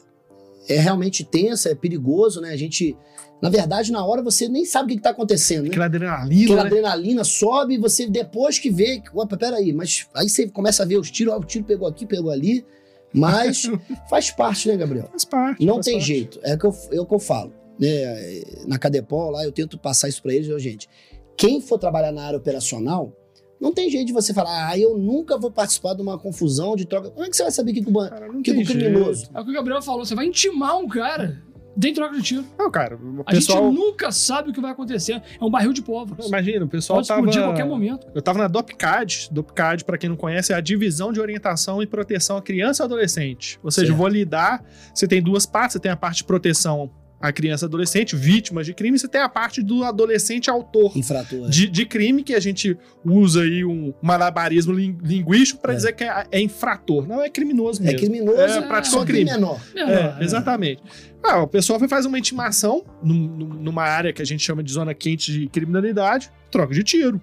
é 0.68 0.78
realmente 0.78 1.22
tenso, 1.24 1.68
é 1.68 1.74
perigoso, 1.74 2.40
né? 2.40 2.50
A 2.50 2.56
gente, 2.56 2.96
na 3.42 3.50
verdade, 3.50 3.92
na 3.92 4.04
hora 4.04 4.22
você 4.22 4.48
nem 4.48 4.64
sabe 4.64 4.84
o 4.84 4.88
que, 4.88 4.96
que 4.96 5.02
tá 5.02 5.10
acontecendo, 5.10 5.64
né? 5.64 5.68
Aquela 5.68 5.84
adrenalina, 5.84 6.44
Aquela 6.44 6.62
né? 6.62 6.66
adrenalina 6.68 7.24
sobe, 7.24 7.76
você 7.76 8.06
depois 8.08 8.58
que 8.58 8.70
vê, 8.70 9.02
opa, 9.14 9.36
peraí, 9.36 9.72
mas 9.72 10.06
aí 10.14 10.28
você 10.30 10.48
começa 10.48 10.82
a 10.82 10.86
ver 10.86 10.96
os 10.98 11.10
tiros, 11.10 11.34
ó, 11.34 11.38
o 11.38 11.44
tiro 11.44 11.64
pegou 11.64 11.86
aqui, 11.86 12.06
pegou 12.06 12.30
ali, 12.30 12.64
mas 13.12 13.62
faz 14.08 14.30
parte, 14.30 14.66
né, 14.68 14.76
Gabriel? 14.78 15.08
Faz 15.10 15.24
parte. 15.26 15.64
Não 15.64 15.74
faz 15.74 15.86
tem 15.86 15.94
parte. 15.96 16.06
jeito, 16.06 16.40
é 16.42 16.54
o 16.54 16.58
que 16.58 16.64
eu, 16.66 16.74
é 16.92 17.00
o 17.00 17.06
que 17.06 17.14
eu 17.14 17.18
falo. 17.18 17.52
Né? 17.78 18.42
Na 18.66 18.78
Cadepol, 18.78 19.30
lá, 19.30 19.44
eu 19.44 19.52
tento 19.52 19.78
passar 19.78 20.08
isso 20.08 20.22
pra 20.22 20.32
eles, 20.32 20.48
eu, 20.48 20.58
gente. 20.58 20.88
Quem 21.36 21.60
for 21.60 21.78
trabalhar 21.78 22.12
na 22.12 22.22
área 22.24 22.38
operacional, 22.38 23.12
não 23.60 23.72
tem 23.72 23.90
jeito 23.90 24.06
de 24.06 24.12
você 24.12 24.32
falar, 24.32 24.68
ah, 24.68 24.78
eu 24.78 24.96
nunca 24.96 25.36
vou 25.36 25.50
participar 25.50 25.94
de 25.94 26.02
uma 26.02 26.18
confusão 26.18 26.74
de 26.74 26.86
troca. 26.86 27.10
Como 27.10 27.24
é 27.24 27.28
que 27.28 27.36
você 27.36 27.42
vai 27.42 27.52
saber 27.52 27.72
que, 27.72 27.84
que 27.84 27.92
Cara, 27.92 28.28
não 28.28 28.42
que 28.42 28.52
tem 28.52 28.62
o 28.62 28.66
criminoso? 28.66 29.20
jeito. 29.20 29.36
É 29.36 29.40
o 29.40 29.44
que 29.44 29.50
o 29.50 29.54
Gabriel 29.54 29.82
falou, 29.82 30.04
você 30.04 30.14
vai 30.14 30.26
intimar 30.26 30.78
um 30.78 30.88
cara, 30.88 31.42
tem 31.78 31.94
troca 31.94 32.16
de 32.16 32.22
tiro. 32.22 32.44
Não, 32.58 32.70
cara, 32.70 32.96
o 32.96 33.22
A 33.22 33.30
pessoal... 33.30 33.70
gente 33.70 33.78
nunca 33.78 34.10
sabe 34.10 34.50
o 34.50 34.52
que 34.52 34.60
vai 34.60 34.72
acontecer. 34.72 35.22
É 35.40 35.44
um 35.44 35.50
barril 35.50 35.72
de 35.72 35.80
pólvora. 35.80 36.26
Imagina, 36.26 36.64
o 36.64 36.68
pessoal 36.68 36.98
Pode 36.98 37.08
tava... 37.08 37.20
explodir 37.20 37.42
a 37.42 37.44
qualquer 37.46 37.64
momento. 37.64 38.06
Eu 38.14 38.20
tava 38.20 38.38
na 38.38 38.48
DOPCAD. 38.48 39.28
DOPCAD, 39.30 39.84
pra 39.84 39.96
quem 39.96 40.10
não 40.10 40.16
conhece, 40.16 40.52
é 40.52 40.56
a 40.56 40.60
Divisão 40.60 41.12
de 41.12 41.20
Orientação 41.20 41.80
e 41.82 41.86
Proteção 41.86 42.36
à 42.36 42.42
Criança 42.42 42.82
e 42.82 42.84
Adolescente. 42.84 43.58
Ou 43.62 43.70
seja, 43.70 43.86
Certo. 43.86 43.94
eu 43.94 43.98
vou 43.98 44.08
lidar... 44.08 44.64
Você 44.92 45.06
tem 45.06 45.22
duas 45.22 45.46
partes. 45.46 45.74
Você 45.74 45.80
tem 45.80 45.90
a 45.92 45.96
parte 45.96 46.18
de 46.18 46.24
proteção 46.24 46.90
à 47.20 47.30
criança 47.32 47.64
e 47.64 47.68
adolescente, 47.68 48.16
vítimas 48.16 48.64
de 48.64 48.72
crime. 48.72 48.98
Você 48.98 49.06
tem 49.06 49.20
a 49.20 49.28
parte 49.28 49.62
do 49.62 49.84
adolescente 49.84 50.48
autor 50.48 50.96
Infrator. 50.96 51.48
de, 51.50 51.68
de 51.68 51.84
crime, 51.84 52.22
que 52.22 52.34
a 52.34 52.40
gente 52.40 52.76
usa 53.04 53.42
aí 53.42 53.62
um 53.64 53.92
malabarismo 54.02 54.72
lin- 54.72 54.96
linguístico 55.02 55.60
pra 55.60 55.72
É. 55.74 55.76
dizer 55.76 55.92
que 55.92 56.02
é, 56.04 56.24
é 56.32 56.40
infrator. 56.40 57.06
Não, 57.06 57.20
é 57.22 57.28
criminoso 57.28 57.82
É 57.82 57.84
mesmo. 57.86 57.98
criminoso, 57.98 58.40
É, 58.40 58.62
praticou 58.62 59.00
só 59.00 59.04
que 59.04 59.12
crime. 59.12 59.30
menor. 59.30 59.60
É, 59.76 60.24
exatamente. 60.24 60.82
Ah, 61.22 61.42
o 61.42 61.46
pessoal 61.46 61.78
fazer 61.88 62.08
uma 62.08 62.18
intimação 62.18 62.84
num- 63.02 63.28
num- 63.28 63.54
numa 63.62 63.82
área 63.82 64.12
que 64.12 64.22
a 64.22 64.24
gente 64.24 64.42
chama 64.42 64.62
de 64.62 64.72
zona 64.72 64.94
quente 64.94 65.30
de 65.30 65.46
criminalidade, 65.48 66.30
troca 66.50 66.72
de 66.72 66.82
tiro. 66.82 67.20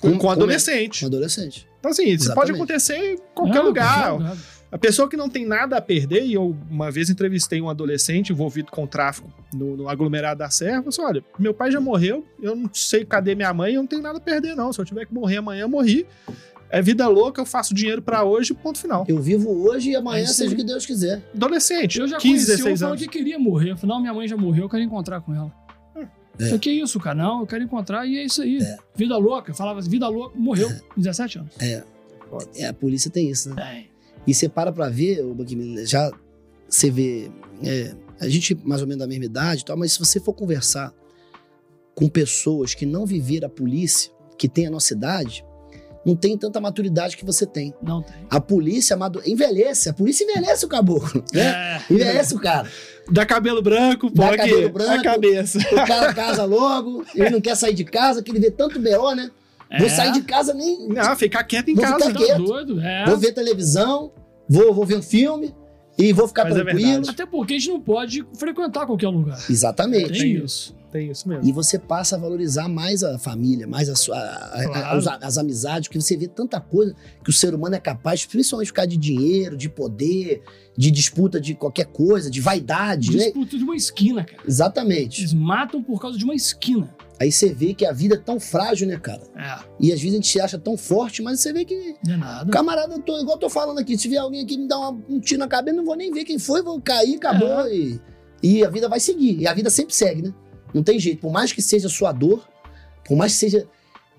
Com, 0.00 0.08
Com- 0.10 0.12
com 0.14 0.18
com- 0.18 0.30
adolescente. 0.30 1.04
Um 1.04 1.08
adolescente. 1.08 1.66
Então, 1.78 1.90
assim, 1.92 2.04
isso 2.08 2.32
pode 2.34 2.50
Exatamente. 2.50 2.56
acontecer 2.56 2.96
em 2.96 3.18
qualquer 3.34 3.58
É, 3.58 3.62
lugar. 3.62 3.94
qualquer 4.08 4.12
lugar. 4.30 4.36
A 4.70 4.76
pessoa 4.76 5.08
que 5.08 5.16
não 5.16 5.30
tem 5.30 5.46
nada 5.46 5.76
a 5.78 5.80
perder, 5.80 6.24
e 6.24 6.34
eu 6.34 6.54
uma 6.70 6.90
vez 6.90 7.08
entrevistei 7.08 7.60
um 7.60 7.70
adolescente 7.70 8.32
envolvido 8.32 8.70
com 8.70 8.86
tráfico 8.86 9.32
no, 9.54 9.76
no 9.78 9.88
aglomerado 9.88 10.38
da 10.40 10.50
Serra, 10.50 10.76
falou 10.82 10.88
assim: 10.88 11.02
olha, 11.02 11.24
meu 11.38 11.54
pai 11.54 11.70
já 11.70 11.80
morreu, 11.80 12.26
eu 12.42 12.54
não 12.54 12.68
sei 12.72 13.04
cadê 13.04 13.34
minha 13.34 13.52
mãe, 13.54 13.74
eu 13.74 13.80
não 13.80 13.86
tenho 13.86 14.02
nada 14.02 14.18
a 14.18 14.20
perder, 14.20 14.54
não. 14.54 14.70
Se 14.72 14.78
eu 14.80 14.84
tiver 14.84 15.06
que 15.06 15.14
morrer 15.14 15.38
amanhã, 15.38 15.62
eu 15.62 15.68
morri. 15.68 16.06
É 16.70 16.82
vida 16.82 17.08
louca, 17.08 17.40
eu 17.40 17.46
faço 17.46 17.72
dinheiro 17.72 18.02
pra 18.02 18.24
hoje, 18.24 18.52
ponto 18.52 18.78
final. 18.78 19.06
Eu 19.08 19.22
vivo 19.22 19.48
hoje 19.66 19.92
e 19.92 19.96
amanhã 19.96 20.24
É 20.24 20.26
seja 20.26 20.52
o 20.52 20.56
que 20.56 20.62
Deus 20.62 20.84
quiser. 20.84 21.22
Adolescente, 21.34 21.98
Eu 21.98 22.06
já 22.06 22.18
15, 22.18 22.28
conheci 22.28 22.52
um 22.52 22.56
16 22.56 22.80
falando 22.80 22.92
anos. 22.92 23.06
que 23.06 23.08
queria 23.18 23.38
morrer. 23.38 23.70
Afinal, 23.70 23.98
minha 24.00 24.12
mãe 24.12 24.28
já 24.28 24.36
morreu, 24.36 24.64
eu 24.64 24.68
quero 24.68 24.82
encontrar 24.82 25.22
com 25.22 25.34
ela. 25.34 25.50
É. 26.38 26.58
Que 26.58 26.70
isso, 26.70 27.00
cara? 27.00 27.16
Não, 27.16 27.40
eu 27.40 27.46
quero 27.46 27.64
encontrar 27.64 28.04
e 28.06 28.18
é 28.18 28.22
isso 28.24 28.42
aí. 28.42 28.58
É. 28.58 28.76
Vida 28.94 29.16
louca. 29.16 29.50
Eu 29.50 29.54
falava 29.54 29.78
assim, 29.78 29.88
vida 29.88 30.06
louca, 30.08 30.38
morreu. 30.38 30.68
Com 30.94 31.00
17 31.00 31.38
anos. 31.38 31.54
É, 31.58 32.66
a 32.66 32.74
polícia 32.74 33.10
tem 33.10 33.30
isso, 33.30 33.48
né? 33.54 33.56
Tem. 33.62 33.97
E 34.26 34.34
você 34.34 34.48
para 34.48 34.72
pra 34.72 34.88
ver, 34.88 35.24
já 35.84 36.10
você 36.68 36.90
vê. 36.90 37.30
é, 37.62 37.94
a 38.20 38.28
gente 38.28 38.54
mais 38.64 38.80
ou 38.82 38.86
menos 38.86 39.00
da 39.00 39.06
mesma 39.06 39.24
idade 39.24 39.62
e 39.62 39.64
tal, 39.64 39.76
mas 39.76 39.92
se 39.92 39.98
você 39.98 40.18
for 40.20 40.32
conversar 40.32 40.92
com 41.94 42.08
pessoas 42.08 42.74
que 42.74 42.84
não 42.84 43.06
viveram 43.06 43.46
a 43.46 43.50
polícia, 43.50 44.12
que 44.36 44.48
tem 44.48 44.66
a 44.66 44.70
nossa 44.70 44.92
idade, 44.92 45.44
não 46.04 46.16
tem 46.16 46.36
tanta 46.38 46.60
maturidade 46.60 47.16
que 47.16 47.24
você 47.24 47.44
tem. 47.44 47.74
Não 47.82 48.02
tem. 48.02 48.14
A 48.30 48.40
polícia 48.40 48.96
envelhece, 49.26 49.88
a 49.88 49.92
polícia 49.92 50.24
envelhece 50.24 50.64
o 50.64 50.68
caboclo, 50.68 51.24
né? 51.32 51.42
É. 51.42 51.82
Envelhece 51.92 52.34
o 52.34 52.40
cara. 52.40 52.68
Dá 53.10 53.26
cabelo 53.26 53.62
branco, 53.62 54.10
pô, 54.10 54.22
Dá 54.22 54.28
aqui, 54.28 54.36
cabelo 54.38 54.70
branco. 54.70 54.92
a 54.92 55.02
cabeça. 55.02 55.58
O 55.58 55.86
cara 55.86 56.14
casa 56.14 56.44
logo, 56.44 57.04
ele 57.14 57.30
não 57.30 57.40
quer 57.40 57.56
sair 57.56 57.74
de 57.74 57.84
casa, 57.84 58.22
que 58.22 58.30
ele 58.30 58.40
vê 58.40 58.50
tanto 58.50 58.80
BO, 58.80 59.14
né? 59.14 59.30
Vou 59.76 59.86
É. 59.86 59.90
sair 59.90 60.12
de 60.12 60.22
casa 60.22 60.54
nem. 60.54 60.88
Não, 60.88 61.16
ficar 61.16 61.44
quieto 61.44 61.68
em 61.70 61.74
Vou 61.74 61.84
casa. 61.84 62.06
ficar 62.06 62.12
Tá 62.18 62.24
quieto. 62.26 62.44
doido? 62.44 62.80
É. 62.80 63.04
Vou 63.06 63.18
ver 63.18 63.32
televisão, 63.32 64.12
vou, 64.48 64.72
vou 64.72 64.86
ver 64.86 64.96
um 64.96 65.02
filme 65.02 65.54
e 65.98 66.12
vou 66.12 66.26
ficar 66.28 66.44
Mas 66.44 66.56
é 66.56 66.62
tranquilo. 66.64 66.86
verdade. 66.88 67.10
Até 67.10 67.26
porque 67.26 67.54
a 67.54 67.58
gente 67.58 67.68
não 67.70 67.80
pode 67.80 68.24
frequentar 68.38 68.86
qualquer 68.86 69.08
lugar. 69.08 69.38
Exatamente. 69.50 70.12
Tem 70.18 70.36
isso. 70.36 70.76
Tem 70.90 71.10
isso 71.10 71.28
mesmo. 71.28 71.46
E 71.46 71.52
você 71.52 71.78
passa 71.78 72.16
a 72.16 72.18
valorizar 72.18 72.66
mais 72.66 73.04
a 73.04 73.18
família, 73.18 73.66
mais 73.66 73.90
a 73.90 73.94
sua, 73.94 74.16
a- 74.16 74.60
a- 74.60 74.64
Claro. 74.64 74.98
os- 74.98 75.06
as 75.06 75.36
amizades, 75.36 75.86
porque 75.86 76.00
você 76.00 76.16
vê 76.16 76.26
tanta 76.26 76.58
coisa 76.62 76.94
que 77.22 77.28
o 77.28 77.32
ser 77.32 77.52
humano 77.54 77.74
é 77.74 77.78
capaz, 77.78 78.24
principalmente 78.24 78.68
ficar 78.68 78.86
de 78.86 78.96
dinheiro, 78.96 79.54
de 79.54 79.68
poder, 79.68 80.40
de 80.74 80.90
disputa 80.90 81.38
de 81.38 81.54
qualquer 81.54 81.84
coisa, 81.88 82.30
de 82.30 82.40
vaidade, 82.40 83.14
né? 83.14 83.24
Disputa 83.24 83.58
de 83.58 83.64
uma 83.64 83.76
esquina, 83.76 84.24
cara. 84.24 84.42
Exatamente. 84.48 85.20
Eles 85.20 85.34
matam 85.34 85.82
por 85.82 86.00
causa 86.00 86.16
de 86.16 86.24
uma 86.24 86.34
esquina. 86.34 86.88
Aí 87.20 87.32
você 87.32 87.52
vê 87.52 87.74
que 87.74 87.84
a 87.84 87.92
vida 87.92 88.14
é 88.14 88.18
tão 88.18 88.38
frágil, 88.38 88.86
né, 88.86 88.96
cara? 88.96 89.22
É. 89.36 89.58
E 89.80 89.92
às 89.92 89.98
vezes 90.00 90.12
a 90.12 90.16
gente 90.16 90.28
se 90.28 90.40
acha 90.40 90.56
tão 90.58 90.76
forte, 90.76 91.20
mas 91.22 91.40
você 91.40 91.52
vê 91.52 91.64
que 91.64 91.96
Não 92.06 92.14
é 92.14 92.16
nada. 92.16 92.50
Camarada, 92.52 92.94
eu 92.94 93.02
tô, 93.02 93.18
igual 93.20 93.36
eu 93.36 93.40
tô 93.40 93.50
falando 93.50 93.78
aqui, 93.78 93.98
se 93.98 94.08
vier 94.08 94.20
alguém 94.22 94.42
aqui 94.44 94.56
me 94.56 94.68
dar 94.68 94.78
uma- 94.78 95.02
um 95.08 95.18
tiro 95.18 95.40
na 95.40 95.48
cabeça, 95.48 95.76
não 95.76 95.84
vou 95.84 95.96
nem 95.96 96.12
ver 96.12 96.24
quem 96.24 96.38
foi, 96.38 96.62
vou 96.62 96.80
cair, 96.80 97.16
acabou. 97.16 97.48
É. 97.66 97.74
E, 97.74 98.00
e 98.42 98.64
a 98.64 98.70
vida 98.70 98.88
vai 98.88 99.00
seguir. 99.00 99.36
E 99.40 99.46
a 99.48 99.52
vida 99.54 99.68
sempre 99.68 99.94
segue, 99.94 100.22
né? 100.22 100.32
Não 100.72 100.82
tem 100.82 100.98
jeito. 101.00 101.20
Por 101.20 101.32
mais 101.32 101.52
que 101.52 101.60
seja 101.60 101.88
sua 101.88 102.12
dor, 102.12 102.48
por 103.04 103.16
mais 103.16 103.32
que 103.32 103.38
seja 103.38 103.66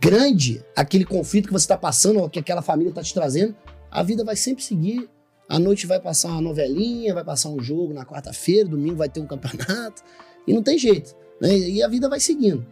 grande 0.01 0.63
aquele 0.75 1.05
conflito 1.05 1.47
que 1.47 1.53
você 1.53 1.67
tá 1.67 1.77
passando, 1.77 2.19
ou 2.19 2.29
que 2.29 2.39
aquela 2.39 2.61
família 2.61 2.91
tá 2.93 3.01
te 3.01 3.13
trazendo, 3.13 3.55
a 3.91 4.03
vida 4.03 4.23
vai 4.23 4.35
sempre 4.35 4.63
seguir. 4.63 5.09
À 5.47 5.57
noite 5.57 5.87
vai 5.87 5.99
passar 5.99 6.29
uma 6.29 6.41
novelinha, 6.41 7.13
vai 7.13 7.23
passar 7.23 7.49
um 7.49 7.59
jogo 7.61 7.93
na 7.93 8.05
quarta-feira, 8.05 8.67
domingo 8.69 8.97
vai 8.97 9.09
ter 9.09 9.19
um 9.19 9.25
campeonato. 9.25 10.03
E 10.47 10.53
não 10.53 10.61
tem 10.61 10.77
jeito. 10.77 11.15
Né? 11.41 11.57
E 11.57 11.83
a 11.83 11.87
vida 11.87 12.09
vai 12.09 12.19
seguindo. 12.19 12.65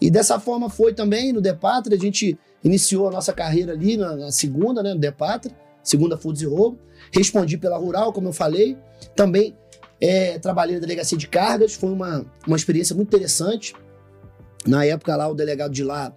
E 0.00 0.10
dessa 0.10 0.38
forma 0.38 0.70
foi 0.70 0.94
também 0.94 1.32
no 1.32 1.40
Depatra, 1.40 1.94
a 1.94 1.98
gente 1.98 2.38
iniciou 2.62 3.08
a 3.08 3.10
nossa 3.10 3.32
carreira 3.32 3.72
ali 3.72 3.96
na, 3.96 4.16
na 4.16 4.30
segunda, 4.30 4.82
né, 4.82 4.94
no 4.94 5.00
Depatra, 5.00 5.52
segunda 5.82 6.16
Foods 6.16 6.42
e 6.42 6.46
Roubo. 6.46 6.78
Respondi 7.12 7.56
pela 7.56 7.76
Rural, 7.76 8.12
como 8.12 8.28
eu 8.28 8.32
falei. 8.32 8.76
Também 9.14 9.56
é, 10.00 10.38
trabalhei 10.38 10.76
na 10.76 10.80
delegacia 10.80 11.16
de 11.16 11.26
cargas, 11.26 11.74
foi 11.74 11.90
uma, 11.90 12.24
uma 12.46 12.56
experiência 12.56 12.94
muito 12.94 13.08
interessante. 13.08 13.74
Na 14.66 14.84
época 14.84 15.16
lá, 15.16 15.28
o 15.28 15.34
delegado 15.34 15.72
de 15.72 15.82
lá, 15.82 16.14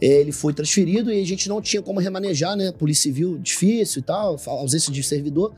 é, 0.00 0.06
ele 0.06 0.32
foi 0.32 0.52
transferido 0.52 1.12
e 1.12 1.20
a 1.20 1.26
gente 1.26 1.48
não 1.48 1.60
tinha 1.60 1.82
como 1.82 2.00
remanejar, 2.00 2.56
né? 2.56 2.72
Polícia 2.72 3.04
Civil 3.04 3.38
difícil 3.38 4.00
e 4.00 4.02
tal, 4.02 4.36
ausência 4.46 4.92
de 4.92 5.02
servidor. 5.02 5.54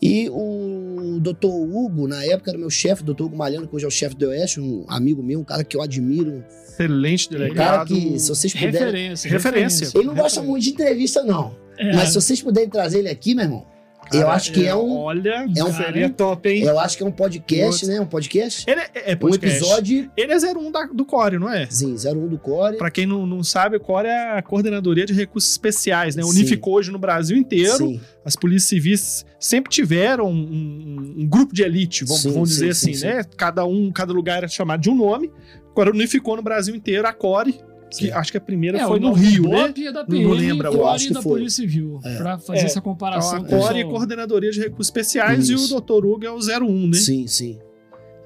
E 0.00 0.28
o 0.30 0.87
doutor 1.18 1.50
Hugo, 1.50 2.08
na 2.08 2.24
época, 2.24 2.50
era 2.50 2.58
o 2.58 2.60
meu 2.60 2.70
chefe, 2.70 3.02
doutor 3.02 3.26
Hugo 3.26 3.36
Malhano, 3.36 3.68
que 3.68 3.74
hoje 3.76 3.84
é 3.84 3.88
o 3.88 3.90
chefe 3.90 4.16
do 4.16 4.28
Oeste, 4.28 4.60
um 4.60 4.84
amigo 4.88 5.22
meu, 5.22 5.40
um 5.40 5.44
cara 5.44 5.62
que 5.62 5.76
eu 5.76 5.82
admiro. 5.82 6.44
Excelente 6.68 7.28
Um 7.28 7.30
delegado. 7.32 7.56
cara 7.56 7.84
que, 7.86 8.18
se 8.18 8.28
vocês 8.28 8.52
puderem. 8.52 8.72
Referência. 8.72 9.30
Referência. 9.30 9.90
Ele 9.94 10.04
não 10.04 10.14
gosta 10.14 10.42
muito 10.42 10.62
de 10.64 10.70
entrevista, 10.70 11.22
não. 11.22 11.56
É. 11.78 11.94
Mas 11.94 12.08
se 12.10 12.14
vocês 12.16 12.42
puderem 12.42 12.68
trazer 12.68 12.98
ele 12.98 13.08
aqui, 13.08 13.34
meu 13.34 13.44
irmão, 13.44 13.66
eu 14.12 14.20
Cara, 14.22 14.32
acho 14.32 14.52
que 14.52 14.66
é 14.66 14.74
um. 14.74 14.96
Olha, 14.96 15.46
é 15.56 15.64
um- 15.64 15.72
seria 15.72 16.08
top, 16.10 16.48
hein? 16.48 16.62
Eu 16.64 16.78
acho 16.78 16.96
que 16.96 17.02
é 17.02 17.06
um 17.06 17.12
podcast, 17.12 17.84
Nossa. 17.86 17.86
né? 17.86 18.00
Um 18.00 18.06
podcast. 18.06 18.64
Ele 18.68 18.80
é, 18.80 18.90
é 19.12 19.14
Um 19.14 19.18
podcast. 19.18 19.56
episódio. 19.58 20.10
Ele 20.16 20.32
é 20.32 20.36
01 20.38 20.70
da, 20.70 20.86
do 20.86 21.04
Core, 21.04 21.38
não 21.38 21.48
é? 21.52 21.66
Sim, 21.70 21.94
01 21.96 22.28
do 22.28 22.38
Core. 22.38 22.76
Pra 22.76 22.90
quem 22.90 23.06
não, 23.06 23.26
não 23.26 23.42
sabe, 23.42 23.76
o 23.76 23.80
Core 23.80 24.06
é 24.08 24.38
a 24.38 24.42
Coordenadoria 24.42 25.04
de 25.06 25.12
Recursos 25.12 25.50
Especiais, 25.50 26.14
né? 26.16 26.22
Sim. 26.22 26.30
Unificou 26.30 26.74
hoje 26.74 26.90
no 26.90 26.98
Brasil 26.98 27.36
inteiro. 27.36 27.76
Sim, 27.76 28.00
As 28.24 28.36
polícias 28.36 28.68
civis 28.68 29.26
sempre 29.40 29.70
tiveram 29.70 30.26
um, 30.26 30.32
um- 30.32 31.14
um 31.22 31.26
grupo 31.26 31.54
de 31.54 31.62
elite, 31.62 32.04
vamos, 32.04 32.22
Sim, 32.22 32.32
vamos 32.32 32.48
dizer 32.50 32.74
sim, 32.74 32.90
assim, 32.90 33.00
sim. 33.00 33.06
né? 33.06 33.24
Cada 33.36 33.64
um, 33.64 33.90
cada 33.92 34.12
lugar 34.12 34.38
era 34.38 34.48
chamado 34.48 34.80
de 34.80 34.90
um 34.90 34.94
nome. 34.94 35.30
Agora 35.70 35.90
unificou 35.90 36.34
no 36.36 36.42
Brasil 36.42 36.74
inteiro 36.74 37.06
a 37.06 37.12
Core, 37.12 37.54
que 37.90 38.10
acho 38.12 38.30
que 38.30 38.38
a 38.38 38.40
primeira 38.40 38.78
É, 38.78 38.86
foi 38.86 39.00
no 39.00 39.12
Rio, 39.12 39.48
né? 39.48 39.72
É 39.76 39.92
da 39.92 40.00
Não 40.00 40.06
PM 40.06 40.34
lembro, 40.34 40.72
e 40.72 40.76
eu 40.76 40.86
acho 40.88 41.08
que 41.08 41.14
da 41.14 41.22
foi. 41.22 41.32
Polícia 41.38 41.62
Civil. 41.62 42.00
É. 42.04 42.16
Pra 42.16 42.38
fazer 42.38 42.60
É. 42.60 42.64
essa 42.64 42.78
Então, 42.78 42.82
comparação. 42.92 43.38
a 43.38 43.40
com 43.44 43.58
Core 43.58 43.80
é 43.80 43.84
Coordenadoria 43.84 44.50
de 44.50 44.60
Recursos 44.60 44.86
Especiais 44.88 45.48
Isso. 45.48 45.74
e 45.74 45.76
o 45.76 45.80
Dr. 45.80 46.04
Hugo 46.06 46.24
é 46.24 46.30
o 46.30 46.38
01, 46.38 46.88
né? 46.88 46.96
sim, 46.98 47.26
sim. 47.26 47.58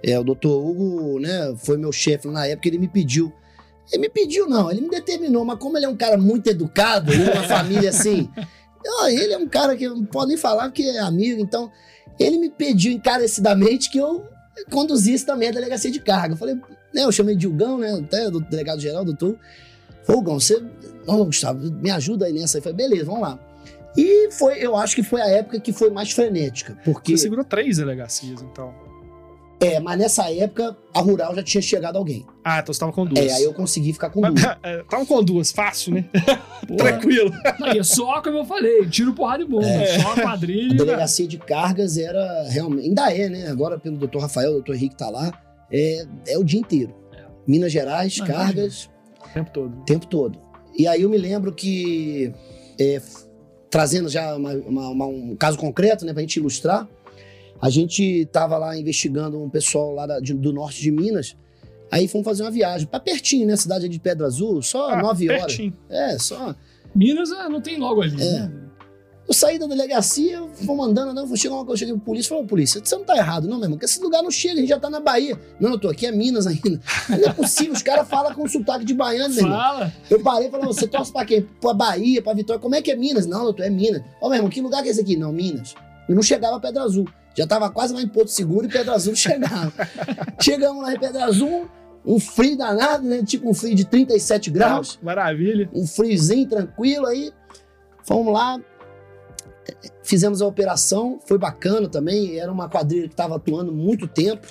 É, 0.05 0.19
o 0.19 0.25
doutor 0.25 0.59
Hugo, 0.65 1.21
né, 1.21 1.55
foi 1.59 1.77
meu 1.77 1.93
chefe 1.93 2.27
na 2.29 2.45
época, 2.47 2.67
ele 2.69 2.79
me 2.79 2.89
pediu. 2.89 3.33
Ele 3.93 4.03
me 4.03 4.09
pediu, 4.09 4.49
não, 4.49 4.71
ele 4.71 4.81
me 4.81 4.89
determinou, 4.91 5.45
mas 5.45 5.59
como 5.59 5.77
ele 5.77 5.87
é 5.87 5.89
um 5.89 5.97
cara 5.97 6.17
muito 6.17 6.49
educado, 6.49 7.13
uma 7.13 7.43
família 7.45 7.91
assim. 7.91 8.29
ele 9.11 9.33
é 9.33 9.39
um 9.39 9.47
cara 9.47 9.77
que 9.77 9.89
não 9.89 10.05
posso 10.05 10.27
nem 10.29 10.37
falar 10.37 10.71
que 10.73 10.83
é 10.83 10.99
amigo, 10.99 11.41
então 11.41 11.71
ele 12.19 12.37
me 12.39 12.51
pediu 12.51 12.91
encarecidamente 12.93 13.91
que 13.91 13.99
eu 13.99 14.25
conduzisse 14.71 15.25
também 15.25 15.49
a 15.49 15.53
delegacia 15.53 15.91
de 15.91 16.01
carga. 16.01 16.35
Eu 16.35 16.39
falei, 16.39 16.57
né, 16.95 17.05
eu 17.05 17.13
chamei 17.13 17.35
de 17.35 17.41
Dilgão, 17.43 17.79
né, 17.79 17.93
até 17.93 18.31
do 18.31 18.41
delegado 18.41 18.81
geral, 18.81 19.05
doutor. 19.05 19.37
Falei, 20.05 20.23
Gão, 20.23 20.41
você, 20.41 20.63
não, 21.07 21.25
Gustavo, 21.25 21.71
me 21.71 21.91
ajuda 21.91 22.27
aí 22.27 22.33
nessa. 22.33 22.59
Eu 22.59 22.63
falei, 22.63 22.77
beleza, 22.77 23.05
vamos 23.05 23.23
lá. 23.23 23.39
E 23.97 24.31
foi, 24.33 24.59
eu 24.59 24.75
acho 24.77 24.97
que 24.97 25.03
foi 25.03 25.21
a 25.21 25.29
época 25.29 25.61
que 25.61 25.73
foi 25.73 25.91
mais 25.91 26.11
frenética, 26.11 26.77
porque... 26.85 27.17
Você 27.17 27.25
segurou 27.25 27.45
três 27.45 27.77
delegacias, 27.77 28.43
então. 28.43 28.73
É, 29.61 29.79
mas 29.79 29.97
nessa 29.97 30.29
época, 30.29 30.77
a 30.93 30.99
Rural 31.01 31.37
já 31.37 31.43
tinha 31.43 31.63
chegado 31.63 31.97
alguém. 31.97 32.27
Ah, 32.43 32.59
então 32.59 32.75
você 32.75 32.81
tava 32.81 32.91
com 32.91 33.07
duas. 33.07 33.25
É, 33.25 33.33
aí 33.33 33.45
eu 33.45 33.55
consegui 33.55 33.93
ficar 33.93 34.11
com 34.11 34.21
duas. 34.21 34.43
É, 34.65 34.83
Tava 34.91 35.07
com 35.07 35.23
duas, 35.23 35.53
fácil, 35.53 35.95
né? 35.95 36.05
Tranquilo. 36.77 37.31
Aí 37.63 37.79
é 37.79 37.83
só, 37.85 38.21
como 38.23 38.39
eu 38.39 38.45
falei, 38.45 38.85
tiro 38.89 39.13
porrada 39.13 39.45
e 39.45 39.47
bomba. 39.47 39.65
É. 39.65 40.01
Só 40.01 40.09
a 40.09 40.13
A 40.15 40.21
quadrilha. 40.23 40.75
delegacia 40.75 41.29
de 41.29 41.39
cargas 41.39 41.97
era 41.97 42.49
realmente. 42.49 42.89
Ainda 42.89 43.13
é, 43.15 43.29
né? 43.29 43.49
Agora, 43.49 43.79
pelo 43.79 43.97
doutor 43.97 44.23
Rafael, 44.23 44.51
o 44.51 44.55
doutor 44.55 44.75
Henrique 44.75 44.97
tá 44.97 45.09
lá. 45.09 45.31
É, 45.73 46.05
é 46.29 46.39
o 46.39 46.45
dia 46.45 46.61
inteiro. 46.61 46.95
Minas 47.47 47.73
Gerais, 47.73 48.21
cargas, 48.21 48.89
O 49.25 49.33
tempo 49.33 49.51
todo. 49.53 49.85
tempo 49.85 50.07
todo. 50.07 50.39
E 50.79 50.87
aí 50.87 51.03
eu 51.03 51.09
me 51.11 51.19
lembro 51.19 51.53
que. 51.53 52.33
é, 52.79 53.01
trazendo 53.71 54.09
já 54.09 54.35
uma- 54.37 54.53
uma- 54.55 54.89
uma- 54.89 55.07
um 55.07 55.37
caso 55.37 55.57
concreto, 55.59 56.05
né, 56.05 56.13
pra 56.13 56.21
gente 56.23 56.37
ilustrar. 56.39 56.89
A 57.61 57.71
gente 57.71 58.27
tava 58.33 58.57
lá 58.59 58.77
investigando 58.77 59.41
um 59.43 59.49
pessoal 59.49 59.93
lá 59.95 60.07
da- 60.07 60.21
de- 60.21 60.35
do 60.35 60.53
norte 60.53 60.81
de 60.83 60.91
Minas. 60.91 61.37
Aí 61.91 62.09
fomos 62.09 62.25
fazer 62.27 62.43
uma 62.43 62.51
viagem. 62.51 62.87
Pra 62.87 62.99
pertinho, 62.99 63.47
né? 63.47 63.55
Cidade 63.57 63.89
de 63.89 64.01
Pedra 64.01 64.27
Azul, 64.27 64.61
só 64.63 64.91
Ah, 64.91 65.03
nove 65.03 65.29
horas. 65.29 65.45
pertinho. 65.47 65.77
É, 65.89 66.19
só. 66.19 66.55
Minas 66.95 67.31
é, 67.31 67.49
não 67.49 67.61
tem 67.61 67.79
logo 67.79 68.03
ali. 68.03 68.21
É. 68.21 68.41
né? 68.41 68.53
Eu 69.27 69.33
saí 69.33 69.59
da 69.59 69.67
delegacia, 69.67 70.43
fomos 70.67 70.89
andando, 70.89 71.15
não, 71.15 71.37
chegou 71.37 71.59
uma 71.59 71.65
coisa, 71.65 71.79
cheguei 71.81 71.95
pro 71.95 72.05
polícia, 72.05 72.29
falou, 72.31 72.45
polícia, 72.45 72.81
você 72.85 72.97
não 72.97 73.05
tá 73.05 73.17
errado, 73.17 73.45
não, 73.45 73.57
meu 73.57 73.67
irmão, 73.67 73.79
porque 73.79 73.87
esse 73.87 74.01
lugar 74.03 74.23
não 74.23 74.31
chega, 74.31 74.55
a 74.55 74.59
gente 74.59 74.69
já 74.69 74.81
tá 74.81 74.91
na 74.91 75.01
Bahia. 75.01 75.39
Não, 75.61 75.71
eu 75.71 75.79
tô 75.79 75.89
aqui, 75.89 76.07
é 76.07 76.13
Minas 76.13 76.47
ainda. 76.47 76.81
Não 77.09 77.29
é 77.29 77.33
possível, 77.33 77.73
os 77.73 77.83
caras 77.83 78.09
falam 78.09 78.35
com 78.35 78.47
sotaque 78.49 78.85
de 78.85 78.95
baiano, 78.95 79.33
meu 79.35 79.45
irmão. 79.45 79.59
Fala. 79.59 79.93
Eu 80.11 80.21
parei 80.21 80.49
e 80.49 80.51
falei, 80.51 80.67
você 80.67 80.87
torce 80.87 81.13
pra 81.13 81.25
quê? 81.25 81.47
Pra 81.61 81.73
Bahia, 81.73 82.21
pra 82.21 82.35
Vitória, 82.35 82.61
como 82.61 82.75
é 82.75 82.83
que 82.83 82.91
é 82.91 82.97
Minas? 82.97 83.27
Não, 83.27 83.45
doutor, 83.45 83.65
é 83.65 83.71
Minas. 83.71 84.03
Ó, 84.21 84.29
meu 84.29 84.37
irmão, 84.37 84.51
que 84.51 84.61
lugar 84.61 84.83
que 84.83 84.89
é 84.89 84.91
esse 84.91 85.01
aqui? 85.01 85.17
Não, 85.17 85.33
Minas. 85.33 85.75
Eu 86.09 86.15
não 86.15 86.23
chegava 86.23 86.57
a 86.57 86.61
Pedra 86.61 86.83
Azul. 86.83 87.07
Já 87.35 87.47
tava 87.47 87.71
quase 87.71 87.95
lá 87.95 88.03
em 88.03 88.09
Porto 88.09 88.29
Seguro 88.29 88.67
e 88.67 88.69
Pedra 88.69 88.93
Azul 88.95 89.15
chegava. 89.15 89.73
Chegamos 90.41 90.83
lá 90.83 90.93
em 90.93 90.99
Pedra 90.99 91.25
Azul, 91.25 91.67
um 92.05 92.19
frio 92.21 92.57
danado, 92.59 93.05
né? 93.05 93.23
Tipo 93.25 93.49
um 93.49 93.55
frio 93.55 93.75
de 93.75 93.85
37 93.87 94.51
graus 94.51 94.99
Maravilha. 95.03 95.71
um 95.73 95.87
friozinho 95.87 96.47
tranquilo 96.47 97.07
aí. 97.07 97.33
Fomos 98.05 98.33
lá, 98.33 98.61
fizemos 100.03 100.43
a 100.43 100.47
operação, 100.47 101.19
foi 101.27 101.39
bacana 101.39 101.89
também. 101.89 102.39
Era 102.39 102.51
uma 102.51 102.69
quadrilha 102.69 103.09
que 103.09 103.15
estava 103.15 103.37
atuando 103.37 103.73
muito 103.73 104.07
tempo 104.07 104.47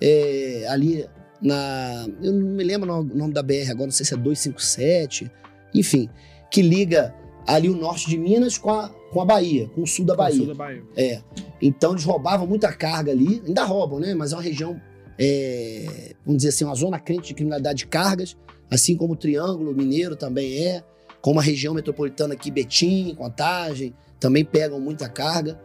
é, 0.00 0.66
ali 0.68 1.06
na. 1.40 2.06
Eu 2.22 2.32
não 2.32 2.48
me 2.50 2.64
lembro 2.64 2.92
o 2.92 3.02
nome 3.02 3.32
da 3.32 3.42
BR 3.42 3.70
agora, 3.70 3.86
não 3.86 3.92
sei 3.92 4.06
se 4.06 4.14
é 4.14 4.16
257, 4.16 5.30
enfim, 5.74 6.08
que 6.50 6.62
liga 6.62 7.14
ali 7.46 7.68
o 7.68 7.76
norte 7.76 8.08
de 8.08 8.16
Minas 8.18 8.56
com 8.56 8.70
a, 8.70 8.88
com 8.88 9.20
a 9.20 9.24
Bahia, 9.24 9.68
com 9.74 9.82
o 9.82 9.86
sul 9.86 10.04
da 10.04 10.14
Com 10.14 10.22
o 10.22 10.24
Bahia. 10.24 10.36
sul 10.36 10.46
da 10.46 10.54
Bahia. 10.54 10.82
É. 10.96 11.20
Então 11.60 11.92
eles 11.92 12.04
roubavam 12.04 12.46
muita 12.46 12.72
carga 12.72 13.12
ali, 13.12 13.42
ainda 13.46 13.64
roubam, 13.64 13.98
né? 13.98 14.14
Mas 14.14 14.32
é 14.32 14.36
uma 14.36 14.42
região, 14.42 14.80
é, 15.18 16.14
vamos 16.24 16.38
dizer 16.38 16.50
assim, 16.50 16.64
uma 16.64 16.74
zona 16.74 16.98
crente 16.98 17.28
de 17.28 17.34
criminalidade 17.34 17.78
de 17.78 17.86
cargas, 17.86 18.36
assim 18.70 18.96
como 18.96 19.14
o 19.14 19.16
Triângulo 19.16 19.74
Mineiro 19.74 20.16
também 20.16 20.66
é, 20.66 20.82
como 21.20 21.38
a 21.38 21.42
região 21.42 21.72
metropolitana 21.74 22.34
aqui, 22.34 22.50
Betim, 22.50 23.14
Contagem, 23.14 23.94
também 24.22 24.44
pegam 24.44 24.80
muita 24.80 25.08
carga. 25.08 25.60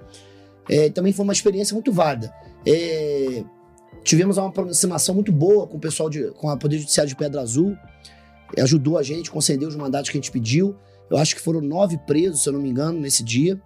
É, 0.70 0.90
também 0.90 1.14
foi 1.14 1.24
uma 1.24 1.32
experiência 1.32 1.74
muito 1.74 1.92
válida. 1.94 2.34
É, 2.66 3.44
tivemos 4.04 4.38
uma 4.38 4.50
aproximação 4.50 5.16
muito 5.16 5.32
boa 5.32 5.66
com 5.66 5.78
o 5.78 5.80
pessoal 5.80 6.10
de, 6.10 6.32
com 6.32 6.50
a 6.50 6.58
Poder 6.58 6.78
Judiciário 6.80 7.10
de 7.10 7.16
Pedra 7.16 7.40
Azul, 7.42 7.78
ajudou 8.58 8.98
a 8.98 9.04
gente, 9.04 9.32
concedeu 9.32 9.70
os 9.70 9.76
mandatos 9.76 10.10
que 10.10 10.18
a 10.18 10.20
gente 10.22 10.32
pediu. 10.32 10.76
Eu 11.10 11.18
acho 11.18 11.36
que 11.36 11.42
foram 11.42 11.62
nove 11.62 11.98
presos, 12.00 12.44
se 12.44 12.50
eu 12.50 12.54
não 12.54 12.62
me 12.62 12.70
engano, 12.70 13.00
nesse 13.00 13.24
dia. 13.24 13.62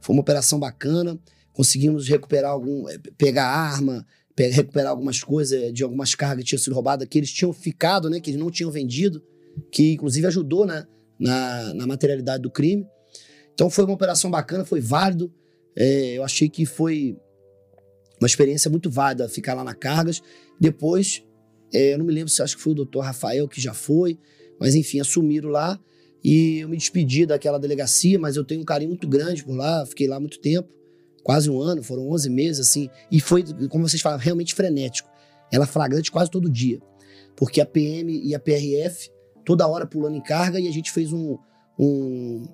Foi 0.00 0.14
uma 0.14 0.20
operação 0.20 0.58
bacana 0.60 1.18
conseguimos 1.54 2.08
recuperar 2.08 2.50
algum, 2.50 2.88
eh, 2.88 2.98
pegar 3.16 3.46
arma, 3.46 4.04
pe- 4.34 4.48
recuperar 4.48 4.90
algumas 4.90 5.22
coisas 5.22 5.72
de 5.72 5.82
algumas 5.84 6.14
cargas 6.14 6.42
que 6.42 6.48
tinham 6.48 6.58
sido 6.60 6.74
roubadas, 6.74 7.06
que 7.08 7.16
eles 7.16 7.30
tinham 7.32 7.52
ficado, 7.52 8.10
né, 8.10 8.20
que 8.20 8.30
eles 8.30 8.40
não 8.40 8.50
tinham 8.50 8.70
vendido, 8.70 9.22
que 9.70 9.92
inclusive 9.92 10.26
ajudou 10.26 10.66
né, 10.66 10.84
na, 11.18 11.72
na 11.74 11.86
materialidade 11.86 12.42
do 12.42 12.50
crime. 12.50 12.84
Então 13.54 13.70
foi 13.70 13.84
uma 13.84 13.94
operação 13.94 14.30
bacana, 14.30 14.64
foi 14.64 14.80
válido. 14.80 15.32
É, 15.76 16.18
eu 16.18 16.24
achei 16.24 16.48
que 16.48 16.66
foi 16.66 17.16
uma 18.20 18.26
experiência 18.26 18.70
muito 18.70 18.90
válida 18.90 19.28
ficar 19.28 19.54
lá 19.54 19.64
na 19.64 19.74
Cargas. 19.74 20.22
Depois, 20.60 21.24
é, 21.72 21.94
eu 21.94 21.98
não 21.98 22.04
me 22.04 22.12
lembro 22.12 22.28
se 22.28 22.42
acho 22.42 22.56
que 22.56 22.62
foi 22.62 22.72
o 22.72 22.76
doutor 22.76 23.00
Rafael 23.00 23.48
que 23.48 23.60
já 23.60 23.74
foi, 23.74 24.18
mas 24.60 24.74
enfim, 24.74 25.00
assumiram 25.00 25.48
lá 25.48 25.80
e 26.22 26.58
eu 26.60 26.68
me 26.68 26.76
despedi 26.76 27.26
daquela 27.26 27.58
delegacia, 27.58 28.18
mas 28.18 28.36
eu 28.36 28.44
tenho 28.44 28.62
um 28.62 28.64
carinho 28.64 28.90
muito 28.90 29.08
grande 29.08 29.44
por 29.44 29.54
lá, 29.54 29.84
fiquei 29.86 30.08
lá 30.08 30.18
muito 30.18 30.38
tempo 30.40 30.72
quase 31.24 31.50
um 31.50 31.60
ano, 31.60 31.82
foram 31.82 32.06
11 32.10 32.28
meses, 32.28 32.68
assim, 32.68 32.90
e 33.10 33.18
foi, 33.18 33.42
como 33.70 33.88
vocês 33.88 34.02
falam, 34.02 34.18
realmente 34.18 34.54
frenético. 34.54 35.08
Ela 35.50 35.66
flagrante 35.66 36.12
quase 36.12 36.30
todo 36.30 36.50
dia, 36.50 36.78
porque 37.34 37.60
a 37.62 37.66
PM 37.66 38.20
e 38.22 38.34
a 38.34 38.38
PRF 38.38 39.10
toda 39.44 39.66
hora 39.66 39.86
pulando 39.86 40.16
em 40.16 40.22
carga 40.22 40.60
e 40.60 40.68
a 40.68 40.70
gente 40.70 40.92
fez 40.92 41.12
um, 41.12 41.38
um, 41.78 42.46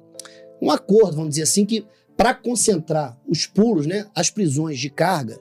um 0.61 0.71
acordo, 0.71 1.17
vamos 1.17 1.31
dizer 1.31 1.43
assim, 1.43 1.65
que 1.65 1.85
para 2.17 2.35
concentrar 2.35 3.19
os 3.29 3.47
pulos, 3.47 3.87
né, 3.87 4.07
as 4.15 4.31
prisões 4.31 4.79
de 4.79 4.91
carga, 4.91 5.39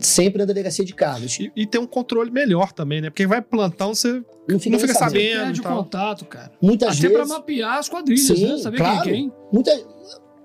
sempre 0.00 0.38
na 0.38 0.44
delegacia 0.44 0.84
de 0.84 0.94
cargas. 0.94 1.38
E, 1.38 1.52
e 1.54 1.66
tem 1.66 1.80
um 1.80 1.86
controle 1.86 2.30
melhor 2.30 2.72
também, 2.72 3.00
né? 3.00 3.10
Porque 3.10 3.26
vai 3.26 3.40
plantão, 3.40 3.94
você 3.94 4.22
Não 4.48 4.58
fica, 4.58 4.70
não 4.70 4.78
fica 4.78 4.94
sabendo. 4.94 5.34
sabendo. 5.34 5.44
Perde 5.44 5.62
contato, 5.62 6.24
cara. 6.24 6.52
Muitas 6.60 6.98
Até 6.98 7.08
pra 7.08 7.18
vezes, 7.18 7.32
mapear 7.32 7.78
as 7.78 7.88
quadrilhas, 7.88 8.26
Sim, 8.26 8.48
né? 8.48 8.58
Saber 8.58 8.76
claro. 8.78 9.02
quem 9.02 9.12
é 9.12 9.14
quem. 9.14 9.32
muita, 9.52 9.70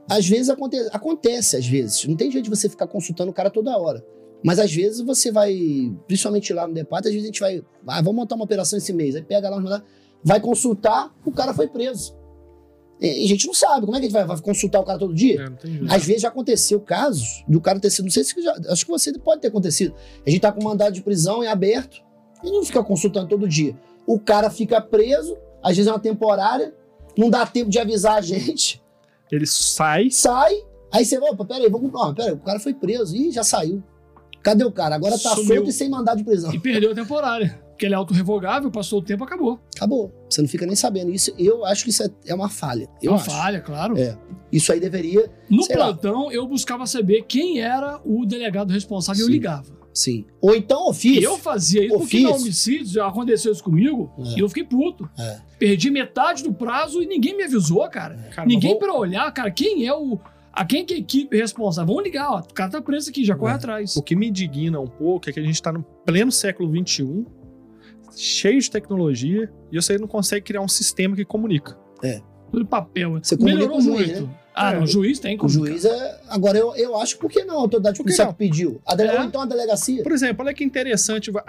às 0.10 0.28
vezes 0.28 0.50
aconte, 0.50 0.78
acontece, 0.92 1.56
às 1.56 1.66
vezes. 1.66 2.06
Não 2.06 2.16
tem 2.16 2.32
jeito 2.32 2.46
de 2.46 2.50
você 2.50 2.68
ficar 2.68 2.88
consultando 2.88 3.32
o 3.32 3.34
cara 3.34 3.50
toda 3.50 3.78
hora. 3.78 4.04
Mas 4.44 4.58
às 4.58 4.74
vezes 4.74 5.02
você 5.02 5.32
vai, 5.32 5.58
principalmente 6.08 6.54
lá 6.54 6.68
no 6.68 6.74
depart, 6.74 7.06
às 7.06 7.12
vezes 7.12 7.24
a 7.24 7.28
gente 7.28 7.40
vai, 7.40 7.62
ah, 7.88 8.02
vamos 8.02 8.16
montar 8.16 8.36
uma 8.36 8.46
operação 8.46 8.78
esse 8.78 8.94
mês. 8.94 9.16
Aí 9.16 9.22
pega 9.22 9.50
lá, 9.50 9.58
lá, 9.58 9.84
vai 10.24 10.40
consultar, 10.40 11.14
o 11.26 11.32
cara 11.32 11.54
foi 11.54 11.68
preso. 11.68 12.19
E, 13.00 13.24
a 13.24 13.28
gente 13.28 13.48
não 13.48 13.54
sabe, 13.54 13.86
como 13.86 13.96
é 13.96 14.00
que 14.00 14.06
a 14.06 14.10
gente 14.10 14.14
vai, 14.14 14.26
vai 14.26 14.42
consultar 14.42 14.80
o 14.80 14.84
cara 14.84 15.00
todo 15.00 15.14
dia? 15.14 15.42
É, 15.42 15.50
não 15.50 15.56
tem 15.56 15.72
jeito. 15.72 15.94
Às 15.94 16.06
vezes 16.06 16.22
já 16.22 16.28
aconteceu 16.28 16.80
casos 16.82 17.44
do 17.48 17.62
cara 17.62 17.80
ter 17.80 17.90
sido, 17.90 18.06
não 18.06 18.12
sei 18.12 18.24
se 18.24 18.42
já, 18.42 18.54
acho 18.70 18.86
que 18.86 18.92
você 18.92 19.18
pode 19.18 19.42
ter 19.42 19.48
acontecido. 19.48 19.96
A 20.26 20.30
gente 20.30 20.42
tá 20.42 20.52
com 20.52 20.64
mandado 20.64 20.94
de 20.94 21.02
prisão 21.02 21.44
em 21.44 21.48
aberto 21.48 22.02
e 22.44 22.52
não 22.52 22.64
fica 22.64 22.84
consultando 22.84 23.28
todo 23.28 23.48
dia. 23.48 23.76
O 24.06 24.20
cara 24.20 24.50
fica 24.50 24.82
preso, 24.82 25.38
às 25.64 25.78
vezes 25.78 25.88
é 25.88 25.92
uma 25.92 26.00
temporária, 26.00 26.74
não 27.18 27.30
dá 27.30 27.46
tempo 27.46 27.70
de 27.70 27.80
avisar 27.80 28.18
a 28.18 28.22
gente, 28.22 28.82
Ele 29.32 29.46
sai, 29.46 30.10
sai, 30.10 30.54
aí 30.92 31.06
você, 31.06 31.18
opa, 31.20 31.46
peraí, 31.46 31.70
vamos, 31.70 31.92
ó, 31.94 32.14
peraí, 32.14 32.34
o 32.34 32.40
cara 32.40 32.60
foi 32.60 32.74
preso, 32.74 33.16
ih, 33.16 33.32
já 33.32 33.44
saiu. 33.44 33.84
Cadê 34.42 34.64
o 34.64 34.72
cara? 34.72 34.96
Agora 34.96 35.18
tá 35.20 35.36
Sumiu. 35.36 35.56
solto 35.56 35.70
e 35.70 35.74
sem 35.74 35.90
mandado 35.90 36.18
de 36.18 36.24
prisão. 36.24 36.54
E 36.54 36.60
perdeu 36.60 36.92
a 36.92 36.96
temporária. 36.96 37.60
Porque 37.80 37.86
ele 37.86 37.94
é 37.94 37.98
autorrevogável, 37.98 38.70
passou 38.70 39.00
o 39.00 39.02
tempo, 39.02 39.24
acabou. 39.24 39.58
Acabou. 39.74 40.14
Você 40.30 40.42
não 40.42 40.50
fica 40.50 40.66
nem 40.66 40.76
sabendo. 40.76 41.12
Isso, 41.14 41.34
eu 41.40 41.64
acho 41.66 41.86
que 41.86 41.92
isso 41.92 42.04
é, 42.04 42.10
é 42.28 42.36
uma 42.36 42.50
falha. 42.50 42.90
Eu 43.02 43.14
Uma 43.14 43.22
acho. 43.22 43.32
falha, 43.32 43.62
claro. 43.62 43.98
É. 43.98 44.18
Isso 44.52 44.74
aí 44.74 44.82
deveria, 44.82 45.32
No 45.50 45.64
Sei 45.64 45.78
lá. 45.78 45.86
plantão, 45.94 46.30
eu 46.30 46.46
buscava 46.46 46.86
saber 46.86 47.24
quem 47.26 47.62
era 47.62 48.02
o 48.04 48.26
delegado 48.26 48.74
responsável 48.74 49.22
e 49.22 49.24
eu 49.24 49.32
ligava. 49.32 49.72
sim. 49.94 50.26
Ou 50.42 50.54
então 50.54 50.90
ofício. 50.90 51.24
eu 51.24 51.38
fazia 51.38 51.86
isso 51.86 51.98
porque 51.98 52.18
Ofício. 52.18 52.36
homicídio 52.36 52.88
já 52.96 53.08
aconteceu 53.08 53.54
isso 53.54 53.64
comigo 53.64 54.12
É. 54.20 54.36
e 54.36 54.40
eu 54.40 54.50
fiquei 54.50 54.66
puto. 54.66 55.10
É. 55.18 55.40
Perdi 55.58 55.90
metade 55.90 56.44
do 56.44 56.52
prazo 56.54 57.02
e 57.02 57.06
ninguém 57.08 57.38
me 57.38 57.44
avisou, 57.44 57.88
cara. 57.90 58.18
cara, 58.36 58.46
ninguém 58.46 58.72
mas 58.72 58.80
pra 58.80 58.94
olhar, 58.94 59.32
cara, 59.32 59.50
quem 59.50 59.88
é 59.88 59.94
o. 59.96 60.20
A 60.52 60.66
quem 60.66 60.84
que 60.84 60.94
é 60.96 60.98
a 60.98 61.00
equipe 61.00 61.38
responsável? 61.38 61.88
Vamos 61.88 62.04
ligar, 62.04 62.30
ó. 62.30 62.40
O 62.40 62.54
cara 62.54 62.70
tá 62.72 62.82
preso 62.82 63.10
aqui, 63.10 63.24
já 63.24 63.36
corre 63.38 63.54
É. 63.54 63.56
atrás. 63.56 63.96
O 63.96 64.04
que 64.04 64.16
me 64.18 64.28
indigna 64.28 64.82
um 64.82 64.88
pouco 64.88 65.30
é 65.30 65.32
que 65.32 65.40
a 65.40 65.44
gente 65.44 65.62
tá 65.62 65.72
no 65.72 65.84
pleno 66.06 66.32
século 66.32 66.70
XXI, 66.86 67.26
cheio 68.16 68.60
de 68.60 68.70
tecnologia, 68.70 69.52
e 69.72 69.76
você 69.82 69.98
não 69.98 70.08
consegue 70.08 70.46
criar 70.46 70.62
um 70.62 70.68
sistema 70.68 71.16
que 71.16 71.26
comunica. 71.26 71.78
Tudo 72.52 72.66
papel. 72.66 73.20
Você 73.22 73.36
Melhorou 73.36 73.70
com 73.70 73.78
o 73.78 73.82
juiz, 73.82 74.08
muito. 74.08 74.22
né? 74.28 74.36
Ah, 74.56 74.72
É. 74.72 74.76
não, 74.76 74.84
o 74.84 74.88
juiz 74.88 75.20
tem 75.20 75.36
O 75.36 75.40
como. 75.40 75.50
juiz 75.50 75.86
é. 75.86 76.22
Agora, 76.28 76.58
eu, 76.58 76.76
eu 76.76 76.98
acho 76.98 77.18
por 77.20 77.30
que 77.30 77.46
não 77.46 77.58
a 77.58 77.62
autoridade 77.62 77.98
policial 78.00 78.34
pediu? 78.34 78.82
A 78.86 78.96
dele- 78.96 79.12
É. 79.12 79.20
Ou 79.20 79.26
então 79.26 79.42
a 79.42 79.46
delegacia. 79.46 80.02
Por 80.04 80.12
exemplo, 80.12 80.44
olha 80.44 80.54
que 80.54 80.64
interessante, 80.64 81.30
uma, 81.30 81.44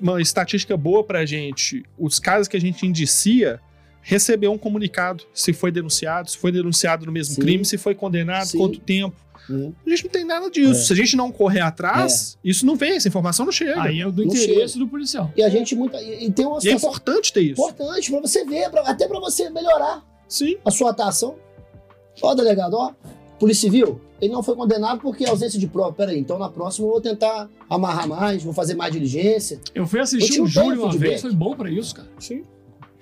uma 0.00 0.20
estatística 0.20 0.76
boa 0.76 1.02
pra 1.02 1.24
gente. 1.24 1.82
Os 1.98 2.18
casos 2.18 2.46
que 2.46 2.56
a 2.56 2.60
gente 2.60 2.86
indicia 2.86 3.58
recebeu 4.02 4.52
um 4.52 4.58
comunicado 4.58 5.24
se 5.34 5.52
foi 5.52 5.70
denunciado, 5.72 6.30
se 6.30 6.36
foi 6.38 6.52
denunciado 6.52 7.04
no 7.06 7.12
mesmo 7.12 7.34
Sim. 7.34 7.40
crime, 7.40 7.64
se 7.64 7.76
foi 7.78 7.94
condenado, 7.94 8.46
Sim. 8.46 8.58
quanto 8.58 8.78
tempo. 8.80 9.16
Hum. 9.50 9.72
A 9.86 9.90
gente 9.90 10.04
não 10.04 10.10
tem 10.10 10.24
nada 10.24 10.50
disso. 10.50 10.70
É. 10.80 10.84
Se 10.84 10.92
a 10.92 10.96
gente 10.96 11.16
não 11.16 11.32
correr 11.32 11.60
atrás, 11.60 12.38
isso 12.44 12.66
não 12.66 12.76
vem, 12.76 12.92
essa 12.96 13.08
informação 13.08 13.46
não 13.46 13.52
chega. 13.52 13.80
Aí 13.82 14.00
é 14.00 14.10
do 14.10 14.24
Não 14.24 14.32
interesse 14.34 14.78
do 14.78 14.86
policial. 14.86 15.32
E 15.36 15.42
a 15.42 15.48
gente 15.48 15.74
muita. 15.74 16.00
E, 16.02 16.26
e 16.26 16.30
tem 16.32 16.46
uma 16.46 16.58
e 16.62 16.68
é 16.68 16.72
importante 16.72 17.32
ter 17.32 17.40
isso. 17.42 17.52
importante 17.60 18.10
pra 18.10 18.20
você 18.20 18.44
ver, 18.44 18.70
pra- 18.70 18.82
até 18.82 19.08
pra 19.08 19.18
você 19.20 19.48
melhorar 19.50 20.04
Sim. 20.28 20.56
a 20.64 20.70
sua 20.70 20.90
atuação. 20.90 21.36
Ó, 22.20 22.34
delegado, 22.34 22.74
ó. 22.74 22.92
Polícia 23.38 23.70
Civil, 23.70 24.00
ele 24.20 24.32
não 24.32 24.42
foi 24.42 24.56
condenado 24.56 25.00
porque 25.00 25.24
é 25.24 25.28
ausência 25.28 25.58
de 25.60 25.68
prova. 25.68 25.92
Peraí, 25.92 26.18
então 26.18 26.38
na 26.38 26.48
próxima 26.48 26.88
eu 26.88 26.90
vou 26.90 27.00
tentar 27.00 27.48
amarrar 27.70 28.08
mais, 28.08 28.42
vou 28.42 28.52
fazer 28.52 28.74
mais 28.74 28.92
diligência. 28.92 29.60
Eu 29.72 29.86
fui 29.86 30.00
assistir 30.00 30.38
não 30.38 30.44
tem 30.44 30.52
júri 30.52 30.76
uma 30.78 30.92
vez, 30.92 31.20
foi 31.22 31.32
bom 31.32 31.54
pra 31.54 31.70
isso, 31.70 31.94
cara. 31.94 32.08
Sim. 32.18 32.42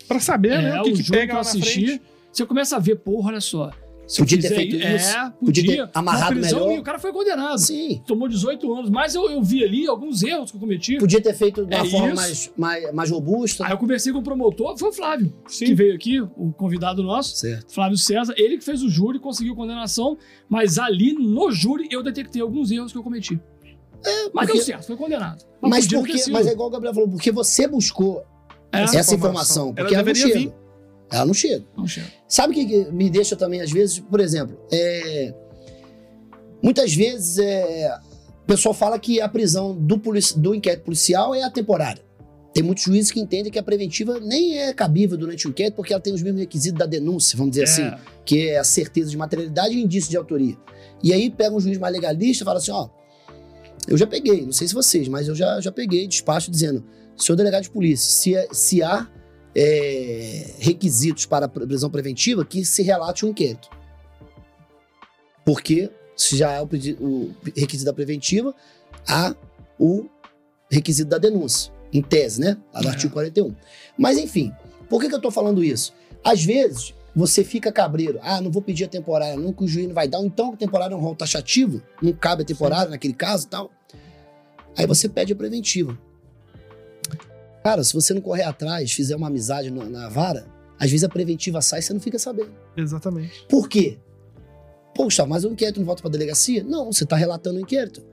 Pra 0.07 0.21
saber, 0.21 0.61
né? 0.63 0.77
É, 0.77 0.81
O 0.81 0.85
que, 0.85 0.93
o 0.93 0.97
que 0.97 1.11
pega 1.11 1.27
que 1.27 1.31
eu 1.33 1.37
lá 1.37 1.43
na 1.43 1.49
assisti, 1.49 1.87
frente. 1.87 2.03
você 2.31 2.45
começa 2.47 2.77
a 2.77 2.79
ver, 2.79 2.97
porra, 2.97 3.31
olha 3.31 3.41
só. 3.41 3.71
Se 4.07 4.19
Podia 4.21 4.41
ter 4.41 4.49
feito 4.55 4.77
i- 4.77 4.95
isso, 4.97 5.17
É, 5.17 5.33
podia 5.45 5.63
ter 5.65 5.69
podia. 5.69 5.91
amarrado 5.93 6.35
Na 6.37 6.41
prisão, 6.41 6.61
melhor. 6.61 6.77
E 6.77 6.79
o 6.79 6.83
cara 6.83 6.99
foi 6.99 7.13
condenado. 7.13 7.59
Sim. 7.59 8.01
Tomou 8.07 8.29
18 8.29 8.73
anos, 8.73 8.89
mas 8.89 9.15
eu, 9.17 9.29
eu 9.29 9.43
vi 9.43 9.65
ali 9.65 9.87
alguns 9.89 10.23
erros 10.23 10.51
que 10.53 10.57
eu 10.57 10.61
cometi. 10.61 10.97
Podia 10.99 11.21
ter 11.21 11.35
feito 11.35 11.67
de 11.67 11.75
uma 11.75 11.85
É 11.85 11.91
forma 11.91 12.15
mais, 12.15 12.53
mais, 12.57 12.95
mais 12.95 13.11
robusta. 13.11 13.65
Aí 13.67 13.73
eu 13.73 13.79
conversei 13.79 14.13
com 14.13 14.21
o 14.21 14.23
promotor, 14.23 14.79
foi 14.79 14.91
o 14.91 14.93
Flávio, 14.93 15.33
Sim. 15.49 15.65
que 15.65 15.75
veio 15.75 15.95
aqui, 15.95 16.21
o 16.21 16.53
convidado 16.57 17.03
nosso. 17.03 17.37
Certo. 17.37 17.73
Flávio 17.75 17.99
César, 17.99 18.33
ele 18.37 18.59
que 18.59 18.65
fez 18.65 18.81
o 18.83 18.89
júri, 18.89 19.19
conseguiu 19.19 19.57
condenação, 19.57 20.17
mas 20.49 20.79
ali 20.79 21.13
no 21.13 21.51
júri 21.51 21.89
eu 21.91 22.01
detectei 22.03 22.41
alguns 22.41 22.71
erros 22.71 22.93
que 22.93 22.99
eu 22.99 23.03
cometi. 23.03 23.41
mas 24.33 24.47
porque- 24.47 24.53
deu 24.53 24.63
certo, 24.63 24.87
foi 24.87 24.97
condenado. 24.97 25.45
Mas, 25.61 25.89
não 25.91 25.99
porque, 26.01 26.17
ter 26.23 26.31
mas 26.31 26.47
é 26.47 26.53
igual 26.53 26.69
o 26.69 26.71
Gabriel 26.71 26.95
falou, 26.95 27.09
porque 27.09 27.33
você 27.33 27.67
buscou 27.67 28.23
É, 28.73 28.83
essa 28.83 28.95
informação. 29.15 29.17
informação. 29.17 29.65
Ela 29.65 29.75
Porque 29.75 29.95
ela, 29.95 30.05
não 30.05 30.13
deveria 30.13 30.33
chega. 30.39 30.55
Ela 31.11 31.25
não 31.25 31.35
chega. 31.35 31.65
não 31.77 31.87
chega. 31.87 32.07
Sabe 32.29 32.53
o 32.53 32.57
que 32.67 32.91
me 32.93 33.09
deixa 33.09 33.37
também, 33.37 33.61
às 33.61 33.71
vezes, 33.71 34.01
por 34.01 34.21
exemplo, 34.21 34.59
é, 34.73 35.33
muitas 36.63 36.95
vezes 36.95 37.39
é, 37.39 37.97
o 38.43 38.47
pessoal 38.47 38.75
fala 38.75 38.99
que 38.99 39.21
a 39.21 39.29
prisão 39.29 39.75
do, 39.77 39.99
polici- 39.99 40.39
do 40.39 40.55
inquérito 40.55 40.85
policial 40.85 41.35
é 41.35 41.43
a 41.43 41.51
temporária. 41.51 42.05
Tem 42.53 42.63
muitos 42.63 42.85
juízes 42.85 43.11
que 43.13 43.21
entendem 43.21 43.53
que 43.53 43.59
a 43.59 43.63
preventiva 43.63 44.19
nem 44.19 44.59
é 44.59 44.73
cabível 44.73 45.17
durante 45.19 45.47
o 45.47 45.51
inquérito, 45.51 45.75
porque 45.77 45.93
ela 45.93 46.01
tem 46.01 46.15
os 46.15 46.23
mesmos 46.23 46.41
requisitos 46.41 46.79
da 46.79 46.87
denúncia, 46.87 47.37
vamos 47.37 47.51
dizer 47.53 47.65
assim, 47.65 47.83
É, 47.83 47.99
que 48.25 48.49
é 48.49 48.59
a 48.59 48.65
certeza 48.65 49.11
de 49.11 49.17
materialidade 49.17 49.75
e 49.75 49.83
indício 49.83 50.11
de 50.11 50.17
autoria. 50.17 50.57
E 51.03 51.13
aí 51.13 51.31
pega 51.31 51.55
um 51.55 51.61
juiz 51.61 51.77
mais 51.79 51.93
legalista 51.93 52.43
e 52.43 52.47
fala 52.47 52.59
assim: 52.59 52.71
ó, 52.73 52.89
eu 53.87 53.97
já 53.99 54.07
peguei, 54.07 54.43
não 54.47 54.53
sei 54.53 54.67
se 54.67 54.73
vocês, 54.75 55.07
mas 55.07 55.29
eu 55.29 55.35
já, 55.35 55.61
já 55.61 55.71
peguei 55.71 56.09
despacho 56.09 56.51
dizendo, 56.51 56.83
senhor 57.17 57.37
delegado 57.37 57.65
de 57.65 57.71
polícia, 57.71 58.09
se, 58.11 58.35
é- 58.35 58.49
se 58.53 58.83
há 58.83 59.07
é, 59.59 60.51
requisitos 60.59 61.25
para 61.25 61.49
prisão 61.49 61.89
preventiva, 61.89 62.45
que 62.45 62.63
se 62.63 62.83
relate 62.83 63.25
o 63.25 63.29
inquérito. 63.29 63.71
Porque 65.47 65.91
se 66.15 66.37
já 66.37 66.53
é 66.53 66.61
o, 66.61 66.69
o 67.01 67.35
requisito 67.57 67.87
da 67.87 67.93
preventiva, 67.95 68.55
há 69.09 69.35
o 69.79 70.07
requisito 70.71 71.09
da 71.09 71.17
denúncia, 71.17 71.73
em 71.91 72.03
tese, 72.03 72.39
né? 72.39 72.59
Lá 72.75 72.81
do 72.81 72.89
É. 72.89 72.91
artigo 72.91 73.13
41. 73.15 73.55
Mas 73.97 74.19
enfim, 74.19 74.53
por 74.91 75.01
que, 75.01 75.09
que 75.09 75.15
eu 75.15 75.21
tô 75.21 75.31
falando 75.31 75.65
isso? 75.65 75.95
Às 76.23 76.45
vezes, 76.45 76.95
você 77.15 77.43
fica 77.43 77.73
cabreiro. 77.73 78.19
Ah, 78.23 78.41
não 78.43 78.51
vou 78.51 78.61
pedir 78.61 78.85
a 78.85 78.89
temporária, 78.89 79.37
não, 79.37 79.53
que 79.53 79.65
o 79.65 79.69
juiz 79.69 79.87
não 79.87 79.95
vai 79.95 80.07
dar. 80.07 80.21
Então, 80.21 80.53
a 80.53 80.57
temporária 80.57 80.93
é 80.93 80.97
um 80.97 81.01
rol 81.01 81.15
taxativo, 81.15 81.81
não 82.03 82.13
cabe 82.13 82.43
a 82.43 82.45
temporária 82.45 82.91
naquele 82.91 83.15
caso 83.15 83.47
e 83.47 83.49
tal. 83.49 83.71
Aí 84.77 84.87
você 84.87 85.09
pede 85.09 85.33
a 85.33 85.37
preventiva. 85.37 85.99
Cara, 87.67 87.83
se 87.83 87.93
você 87.95 88.15
não 88.15 88.21
correr 88.21 88.45
atrás, 88.45 88.93
fizer 88.93 89.17
uma 89.17 89.27
amizade 89.27 89.73
na, 89.73 89.85
na 89.87 90.09
vara, 90.09 90.47
às 90.79 90.89
vezes 90.89 91.03
a 91.03 91.09
preventiva 91.09 91.61
sai 91.61 91.81
e 91.81 91.83
você 91.83 91.93
não 91.93 91.99
fica 91.99 92.17
sabendo. 92.17 92.53
Exatamente. 92.77 93.45
Por 93.49 93.69
quê? 93.69 93.99
Poxa, 94.95 95.27
mas 95.27 95.45
o 95.45 95.49
inquérito 95.49 95.81
não 95.81 95.85
volta 95.85 96.01
para 96.01 96.13
delegacia? 96.13 96.63
Não, 96.63 96.93
você 96.93 97.03
está 97.03 97.17
relatando 97.17 97.59
o 97.59 97.61
inquérito. 97.61 98.05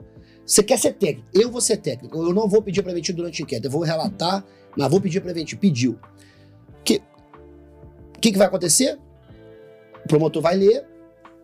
Você 0.44 0.60
quer 0.60 0.76
ser 0.76 0.94
técnico? 0.94 1.28
Eu 1.32 1.52
vou 1.52 1.60
ser 1.60 1.76
técnico. 1.76 2.20
Eu 2.20 2.34
não 2.34 2.48
vou 2.48 2.62
pedir 2.62 2.82
preventivo 2.82 3.16
durante 3.18 3.42
o 3.42 3.44
inquérito. 3.44 3.66
Eu 3.66 3.70
vou 3.70 3.82
relatar, 3.82 4.44
mas 4.76 4.90
vou 4.90 5.00
pedir 5.00 5.20
preventivo. 5.20 5.60
Pediu. 5.60 6.00
Que 6.82 7.00
que, 8.20 8.32
que 8.32 8.38
vai 8.38 8.48
acontecer? 8.48 8.98
O 10.04 10.08
promotor 10.08 10.42
vai 10.42 10.56
ler, 10.56 10.84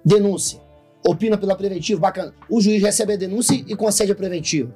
denúncia. 0.04 0.60
Opina 1.06 1.38
pela 1.38 1.54
preventiva, 1.54 2.00
bacana. 2.00 2.34
O 2.48 2.60
juiz 2.60 2.82
recebe 2.82 3.12
a 3.12 3.16
denúncia 3.16 3.54
e 3.54 3.76
concede 3.76 4.10
a 4.10 4.16
preventiva. 4.16 4.74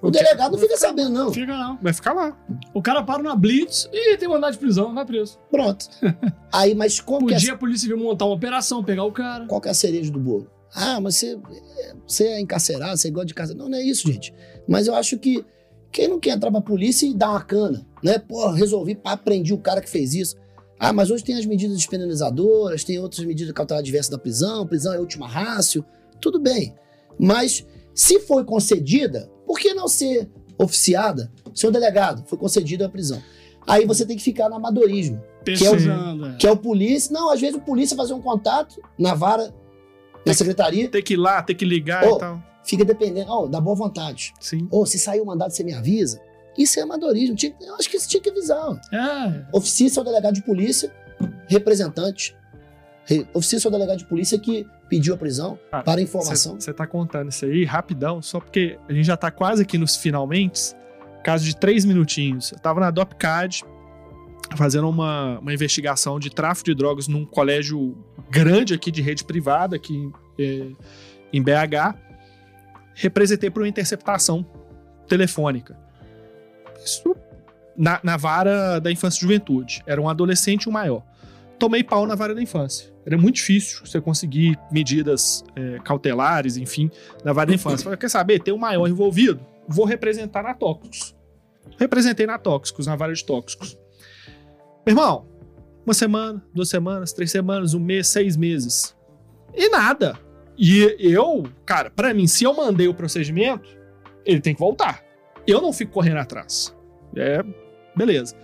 O 0.00 0.08
Ok. 0.08 0.22
delegado 0.22 0.52
não 0.52 0.58
fica 0.58 0.76
sabendo, 0.76 1.10
não. 1.10 1.24
Não 1.26 1.32
fica 1.32 1.56
não. 1.58 1.78
Vai 1.82 1.92
ficar 1.92 2.12
lá. 2.12 2.36
O 2.72 2.80
cara 2.80 3.02
para 3.02 3.22
na 3.22 3.34
blitz 3.34 3.88
e 3.92 4.16
tem 4.16 4.28
mandado 4.28 4.52
de 4.52 4.58
prisão, 4.58 4.94
vai 4.94 5.04
preso. 5.04 5.38
Pronto. 5.50 5.88
Aí, 6.52 6.74
mas 6.74 7.00
como 7.00 7.26
que 7.26 7.34
é 7.34 7.36
Podia 7.36 7.52
a 7.54 7.56
polícia 7.58 7.88
vir 7.88 7.96
montar 7.96 8.24
uma 8.26 8.34
operação, 8.34 8.84
pegar 8.84 9.04
o 9.04 9.12
cara. 9.12 9.44
Qual 9.46 9.60
que 9.60 9.68
é 9.68 9.70
a 9.70 9.74
cereja 9.74 10.10
do 10.12 10.20
bolo? 10.20 10.48
Ah, 10.74 11.00
mas 11.00 11.16
você, 11.16 11.38
você 12.06 12.24
é 12.24 12.40
encarcerado, 12.40 12.96
você 12.96 13.10
gosta 13.10 13.26
de 13.26 13.34
casa. 13.34 13.54
Não, 13.54 13.68
não 13.68 13.78
é 13.78 13.82
isso, 13.82 14.06
gente. 14.06 14.32
Mas 14.68 14.86
eu 14.86 14.94
acho 14.94 15.18
que 15.18 15.44
quem 15.90 16.06
não 16.06 16.20
quer 16.20 16.30
entrar 16.30 16.50
pra 16.50 16.60
polícia 16.60 17.06
e 17.06 17.14
dar 17.14 17.30
uma 17.30 17.42
cana, 17.42 17.86
né? 18.02 18.18
Pô, 18.18 18.50
resolvi, 18.50 18.94
pá, 18.94 19.16
prendi 19.16 19.52
o 19.54 19.58
cara 19.58 19.80
que 19.80 19.88
fez 19.88 20.14
isso. 20.14 20.36
Ah, 20.78 20.92
mas 20.92 21.10
hoje 21.10 21.24
tem 21.24 21.36
as 21.36 21.46
medidas 21.46 21.76
despenalizadoras, 21.76 22.84
tem 22.84 22.98
outras 23.00 23.26
medidas 23.26 23.52
cautelares 23.52 23.84
diversas 23.86 24.10
da 24.10 24.18
prisão, 24.18 24.66
prisão 24.66 24.92
é 24.94 25.00
última 25.00 25.26
rácio, 25.26 25.84
tudo 26.20 26.38
bem. 26.38 26.74
Mas 27.18 27.66
se 27.94 28.20
foi 28.20 28.44
concedida, 28.44 29.28
por 29.48 29.58
que 29.58 29.72
não 29.74 29.88
ser 29.88 30.28
oficiada? 30.58 31.32
Senhor 31.54 31.72
delegado, 31.72 32.22
foi 32.26 32.38
concedida 32.38 32.84
a 32.86 32.88
prisão. 32.88 33.20
Aí 33.66 33.84
você 33.86 34.04
tem 34.06 34.16
que 34.16 34.22
ficar 34.22 34.48
no 34.48 34.56
amadorismo 34.56 35.20
Pesquisando. 35.44 36.26
é. 36.26 36.36
que 36.36 36.46
é 36.46 36.50
o 36.50 36.56
polícia. 36.56 37.12
Não, 37.12 37.30
às 37.30 37.40
vezes 37.40 37.56
o 37.56 37.60
polícia 37.60 37.96
fazer 37.96 38.12
um 38.14 38.20
contato 38.22 38.80
na 38.98 39.14
vara, 39.14 39.52
na 40.24 40.32
secretaria, 40.34 40.88
Ter 40.90 41.02
que 41.02 41.14
ir 41.14 41.16
lá, 41.16 41.42
ter 41.42 41.54
que 41.54 41.64
ligar 41.64 42.04
Ô. 42.06 42.16
e 42.16 42.18
tal. 42.18 42.42
fica 42.64 42.84
dependendo, 42.84 43.30
ó, 43.30 43.46
da 43.46 43.60
boa 43.60 43.74
vontade. 43.74 44.32
Sim. 44.40 44.68
Ou 44.70 44.84
se 44.86 44.98
sair 44.98 45.20
o 45.20 45.26
mandado, 45.26 45.50
você 45.50 45.64
me 45.64 45.72
avisa. 45.74 46.20
Isso 46.56 46.78
é 46.78 46.82
amadorismo. 46.82 47.34
Tinha- 47.36 47.54
eu 47.60 47.74
acho 47.76 47.88
que 47.90 47.96
isso 47.96 48.08
tinha 48.08 48.22
que 48.22 48.30
avisar. 48.30 48.58
ó. 48.58 48.76
É. 48.94 49.46
Oficia 49.52 49.88
é 49.96 50.00
o 50.00 50.04
delegado 50.04 50.34
de 50.34 50.42
polícia, 50.42 50.92
representante. 51.46 52.36
Re, 53.04 53.26
oficia 53.34 53.58
é 53.64 53.68
o 53.68 53.70
delegado 53.70 53.98
de 53.98 54.06
polícia 54.06 54.38
que 54.38 54.66
pediu 54.88 55.14
a 55.14 55.16
prisão 55.16 55.58
Ah, 55.70 55.82
para 55.82 56.00
informação. 56.00 56.58
Você 56.58 56.72
tá 56.72 56.86
contando 56.86 57.30
isso 57.30 57.44
aí 57.44 57.64
rapidão, 57.64 58.22
só 58.22 58.40
porque 58.40 58.78
a 58.88 58.92
gente 58.92 59.04
já 59.06 59.16
tá 59.16 59.30
quase 59.30 59.62
aqui 59.62 59.78
nos 59.78 59.96
finalmente. 59.96 60.74
Caso 61.22 61.44
de 61.44 61.56
três 61.56 61.84
minutinhos. 61.84 62.52
Eu 62.52 62.58
tava 62.58 62.80
na 62.80 62.90
DOPCAD 62.90 63.64
fazendo 64.56 64.88
uma, 64.88 65.38
uma 65.40 65.52
investigação 65.52 66.18
de 66.18 66.30
tráfico 66.30 66.66
de 66.66 66.74
drogas 66.74 67.06
num 67.08 67.24
colégio 67.24 67.96
grande 68.30 68.74
aqui 68.74 68.90
de 68.90 69.02
rede 69.02 69.24
privada, 69.24 69.76
aqui 69.76 70.10
eh, 70.38 70.70
em 71.32 71.42
BH. 71.42 71.94
Representei 72.94 73.50
por 73.50 73.62
uma 73.62 73.68
interceptação 73.68 74.46
telefônica. 75.06 75.76
Isso 76.82 77.14
na, 77.76 78.00
na 78.02 78.16
vara 78.16 78.80
da 78.80 78.90
infância 78.90 79.18
e 79.18 79.22
juventude. 79.22 79.82
Era 79.86 80.00
um 80.00 80.08
adolescente 80.08 80.64
e 80.64 80.68
um 80.68 80.72
maior. 80.72 81.02
Tomei 81.58 81.84
pau 81.84 82.06
na 82.06 82.14
vara 82.14 82.34
da 82.34 82.42
infância. 82.42 82.92
Era 83.08 83.16
muito 83.16 83.36
difícil 83.36 83.86
você 83.86 84.02
conseguir 84.02 84.58
medidas 84.70 85.42
eh, 85.56 85.78
cautelares, 85.82 86.58
enfim, 86.58 86.90
na 87.24 87.32
vara 87.32 87.46
da 87.46 87.54
infância. 87.54 87.84
Falei, 87.84 87.96
quer 87.96 88.10
saber? 88.10 88.38
Tem 88.38 88.52
um 88.52 88.58
maior 88.58 88.86
envolvido? 88.86 89.40
Vou 89.66 89.86
representar 89.86 90.42
na 90.42 90.52
Tóxicos. 90.52 91.16
Representei 91.78 92.26
na 92.26 92.36
Tóxicos, 92.36 92.86
na 92.86 92.94
vara 92.96 93.14
de 93.14 93.24
Tóxicos. 93.24 93.78
Meu 94.84 94.92
irmão, 94.92 95.26
uma 95.86 95.94
semana, 95.94 96.44
duas 96.54 96.68
semanas, 96.68 97.14
três 97.14 97.30
semanas, 97.30 97.72
um 97.72 97.80
mês, 97.80 98.08
seis 98.08 98.36
meses. 98.36 98.94
E 99.54 99.70
nada. 99.70 100.18
E 100.58 100.94
eu, 101.00 101.48
cara, 101.64 101.88
pra 101.88 102.12
mim, 102.12 102.26
se 102.26 102.44
eu 102.44 102.52
mandei 102.52 102.88
o 102.88 102.94
procedimento, 102.94 103.74
ele 104.22 104.42
tem 104.42 104.52
que 104.52 104.60
voltar. 104.60 105.02
Eu 105.46 105.62
não 105.62 105.72
fico 105.72 105.92
correndo 105.92 106.18
atrás. 106.18 106.76
É, 107.16 107.42
beleza. 107.96 108.36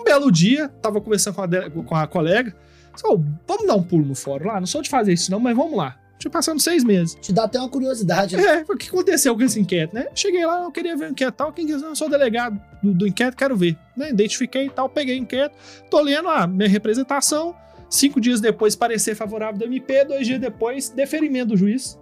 Um 0.00 0.04
belo 0.04 0.30
dia, 0.30 0.68
tava 0.68 1.00
conversando 1.00 1.34
com 1.34 1.42
a, 1.42 1.84
com 1.84 1.96
a 1.96 2.06
colega. 2.06 2.56
Só, 2.96 3.16
vamos 3.46 3.66
dar 3.66 3.74
um 3.74 3.82
pulo 3.82 4.04
no 4.04 4.14
fórum 4.14 4.46
lá? 4.48 4.60
Não 4.60 4.66
sou 4.66 4.82
de 4.82 4.88
fazer 4.88 5.12
isso, 5.12 5.30
não, 5.30 5.40
mas 5.40 5.56
vamos 5.56 5.76
lá. 5.76 5.96
Tinha 6.18 6.30
passando 6.30 6.60
seis 6.60 6.84
meses. 6.84 7.16
Te 7.20 7.32
dá 7.32 7.44
até 7.44 7.58
uma 7.58 7.68
curiosidade. 7.68 8.36
né? 8.36 8.42
É, 8.60 8.72
o 8.72 8.76
que 8.76 8.88
aconteceu 8.88 9.34
com 9.36 9.42
esse 9.42 9.58
inquérito, 9.60 9.94
né? 9.94 10.06
Cheguei 10.14 10.46
lá, 10.46 10.62
eu 10.62 10.70
queria 10.70 10.96
ver 10.96 11.06
o 11.08 11.10
inquérito 11.10 11.34
tal. 11.34 11.52
Quem 11.52 11.66
quiser, 11.66 11.84
eu 11.84 11.96
sou 11.96 12.08
delegado 12.08 12.58
do, 12.82 12.94
do 12.94 13.06
inquérito, 13.06 13.36
quero 13.36 13.56
ver. 13.56 13.76
Né? 13.96 14.10
Identifiquei 14.10 14.66
e 14.66 14.70
tal, 14.70 14.88
peguei 14.88 15.18
o 15.18 15.22
inquérito, 15.22 15.56
tô 15.90 16.00
lendo 16.00 16.28
a 16.28 16.46
minha 16.46 16.68
representação. 16.68 17.54
Cinco 17.90 18.20
dias 18.20 18.40
depois, 18.40 18.74
parecer 18.76 19.14
favorável 19.14 19.58
do 19.58 19.64
MP, 19.64 20.04
dois 20.04 20.26
dias 20.26 20.40
depois, 20.40 20.88
deferimento 20.88 21.48
do 21.48 21.56
juiz. 21.56 21.98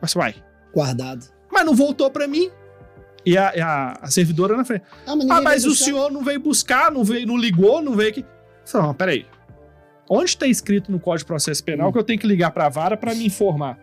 Mas 0.00 0.14
vai. 0.14 0.34
Guardado. 0.72 1.26
Mas 1.52 1.66
não 1.66 1.74
voltou 1.74 2.10
pra 2.10 2.26
mim. 2.26 2.50
E 3.26 3.36
a, 3.36 3.48
a- 3.48 3.98
a 4.02 4.10
servidora 4.10 4.56
na 4.56 4.64
frente. 4.64 4.84
Ah, 5.06 5.16
mas, 5.16 5.30
Ah, 5.30 5.40
mas 5.40 5.64
o 5.64 5.68
buscar. 5.70 5.84
senhor 5.86 6.10
não 6.12 6.22
veio 6.22 6.40
buscar, 6.40 6.90
não 6.92 7.02
veio, 7.04 7.26
não 7.26 7.36
ligou, 7.36 7.82
não 7.82 7.94
veio 7.94 8.10
aqui. 8.10 8.24
Falei, 8.64 8.86
não, 8.86 8.94
peraí. 8.94 9.26
Onde 10.08 10.30
está 10.30 10.46
escrito 10.46 10.90
no 10.92 10.98
Código 11.00 11.20
de 11.20 11.24
Processo 11.26 11.62
Penal 11.64 11.88
Hum. 11.88 11.92
que 11.92 11.98
eu 11.98 12.04
tenho 12.04 12.18
que 12.18 12.26
ligar 12.26 12.50
pra 12.50 12.68
vara 12.68 12.96
pra 12.96 13.14
me 13.14 13.26
informar? 13.26 13.78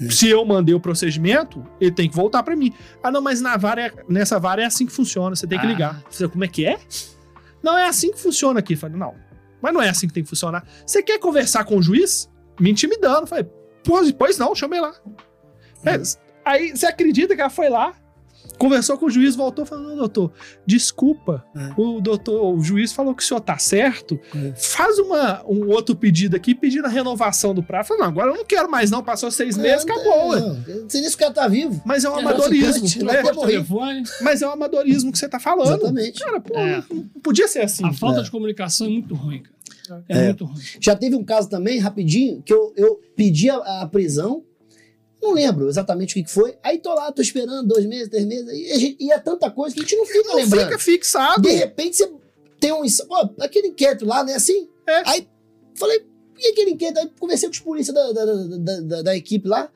Hum. 0.00 0.10
Se 0.10 0.28
eu 0.28 0.44
mandei 0.44 0.74
o 0.74 0.80
procedimento, 0.80 1.62
ele 1.80 1.90
tem 1.92 2.08
que 2.08 2.16
voltar 2.16 2.42
pra 2.42 2.56
mim. 2.56 2.72
Ah, 3.02 3.10
não, 3.10 3.20
mas 3.20 3.40
na 3.40 3.56
vara 3.56 3.82
é- 3.86 3.92
nessa 4.08 4.38
vara 4.40 4.62
é 4.62 4.64
assim 4.64 4.86
que 4.86 4.92
funciona, 4.92 5.36
você 5.36 5.46
tem 5.46 5.58
que 5.58 5.66
Ah. 5.66 5.68
ligar. 5.68 6.02
Falei, 6.10 6.30
como 6.30 6.44
é 6.44 6.48
que 6.48 6.64
é? 6.66 6.78
Não, 7.62 7.76
é 7.78 7.86
assim 7.86 8.10
que 8.10 8.18
funciona 8.18 8.58
aqui. 8.60 8.72
Eu 8.74 8.78
falei, 8.78 8.96
não, 8.96 9.14
mas 9.60 9.72
não 9.74 9.80
é 9.82 9.88
assim 9.88 10.08
que 10.08 10.14
tem 10.14 10.22
que 10.22 10.28
funcionar. 10.28 10.64
Você 10.86 11.02
quer 11.02 11.18
conversar 11.18 11.64
com 11.64 11.76
o 11.76 11.82
juiz? 11.82 12.28
Me 12.58 12.70
intimidando. 12.70 13.20
Eu 13.22 13.26
falei, 13.26 13.46
pois, 13.84 14.10
pois 14.12 14.38
não, 14.38 14.54
chamei 14.54 14.80
lá. 14.80 14.92
É, 15.84 16.00
aí 16.44 16.70
você 16.76 16.86
acredita 16.86 17.34
que 17.34 17.40
ela 17.40 17.50
foi 17.50 17.68
lá, 17.68 17.92
Conversou 18.62 18.96
com 18.96 19.06
o 19.06 19.10
juiz, 19.10 19.34
voltou 19.34 19.66
falando, 19.66 19.88
não, 19.88 19.96
doutor, 19.96 20.30
desculpa. 20.64 21.44
É. 21.54 21.72
O 21.76 22.00
doutor, 22.00 22.54
o 22.54 22.60
juiz 22.60 22.92
falou 22.92 23.14
que 23.14 23.22
o 23.22 23.26
senhor 23.26 23.40
tá 23.40 23.58
certo. 23.58 24.18
É. 24.34 24.52
Faz 24.56 24.98
uma, 25.00 25.42
um 25.48 25.68
outro 25.68 25.96
pedido 25.96 26.36
aqui, 26.36 26.54
pedindo 26.54 26.86
a 26.86 26.88
renovação 26.88 27.52
do 27.52 27.62
prazo. 27.62 27.96
Não, 27.96 28.06
agora 28.06 28.30
eu 28.30 28.36
não 28.36 28.44
quero 28.44 28.70
mais, 28.70 28.90
não. 28.90 29.02
Passou 29.02 29.30
seis 29.32 29.56
meses, 29.56 29.84
Não, 29.84 29.94
acabou. 29.94 30.36
Não, 30.40 30.54
não 30.82 30.88
sei 30.90 31.00
nem 31.00 31.10
se 31.10 31.16
o 31.16 31.18
cara 31.18 31.32
tá 31.32 31.48
vivo. 31.48 31.82
Mas 31.84 32.04
é 32.04 32.08
um 32.10 32.16
É, 32.16 32.20
amadorismo, 32.20 33.04
né? 33.04 34.02
Mas 34.20 34.42
é 34.42 34.46
um 34.46 34.50
amadorismo 34.52 35.10
que 35.10 35.18
você 35.18 35.28
tá 35.28 35.40
falando. 35.40 35.80
Exatamente. 35.80 36.20
Cara, 36.20 36.40
pô, 36.40 36.56
É. 36.56 36.84
não 36.88 37.02
não 37.14 37.20
podia 37.20 37.48
ser 37.48 37.62
assim. 37.62 37.84
A 37.84 37.92
falta 37.92 38.20
É. 38.20 38.22
de 38.22 38.30
comunicação 38.30 38.86
é 38.86 38.90
muito 38.90 39.14
ruim, 39.14 39.42
cara. 39.42 40.04
É, 40.08 40.18
É. 40.18 40.24
muito 40.26 40.44
ruim. 40.44 40.60
Já 40.80 40.94
teve 40.94 41.16
um 41.16 41.24
caso 41.24 41.48
também, 41.48 41.78
rapidinho, 41.78 42.42
que 42.42 42.52
eu, 42.54 42.72
eu 42.76 43.00
pedi 43.16 43.50
a, 43.50 43.56
a 43.82 43.88
prisão, 43.88 44.42
não 45.22 45.32
lembro 45.32 45.68
exatamente 45.68 46.18
o 46.18 46.24
que 46.24 46.30
foi. 46.30 46.56
Aí 46.62 46.78
tô 46.78 46.92
lá, 46.94 47.10
tô 47.12 47.22
esperando 47.22 47.66
dois 47.66 47.86
meses, 47.86 48.08
três 48.08 48.26
meses, 48.26 48.48
e, 48.48 48.78
gente, 48.78 48.96
e 49.04 49.12
é 49.12 49.18
tanta 49.18 49.50
coisa 49.50 49.74
que 49.74 49.80
a 49.80 49.84
gente 49.84 49.96
não 49.96 50.04
fica 50.06 50.28
Não 50.28 50.36
lembrando. 50.36 50.64
fica 50.66 50.78
fixado. 50.78 51.42
De 51.42 51.52
repente 51.52 51.96
você 51.96 52.12
tem 52.60 52.72
um. 52.72 52.82
Pô, 53.08 53.30
aquele 53.40 53.68
inquérito 53.68 54.04
lá, 54.04 54.24
né? 54.24 54.34
Assim. 54.34 54.68
É. 54.86 55.08
Aí 55.08 55.28
falei, 55.76 56.04
e 56.38 56.48
aquele 56.50 56.72
inquérito? 56.72 56.98
Aí 56.98 57.10
conversei 57.18 57.48
com 57.48 57.52
os 57.54 57.60
polícias 57.60 57.94
da, 57.94 58.12
da, 58.12 58.24
da, 58.80 59.02
da- 59.02 59.16
equipe 59.16 59.46
lá. 59.48 59.70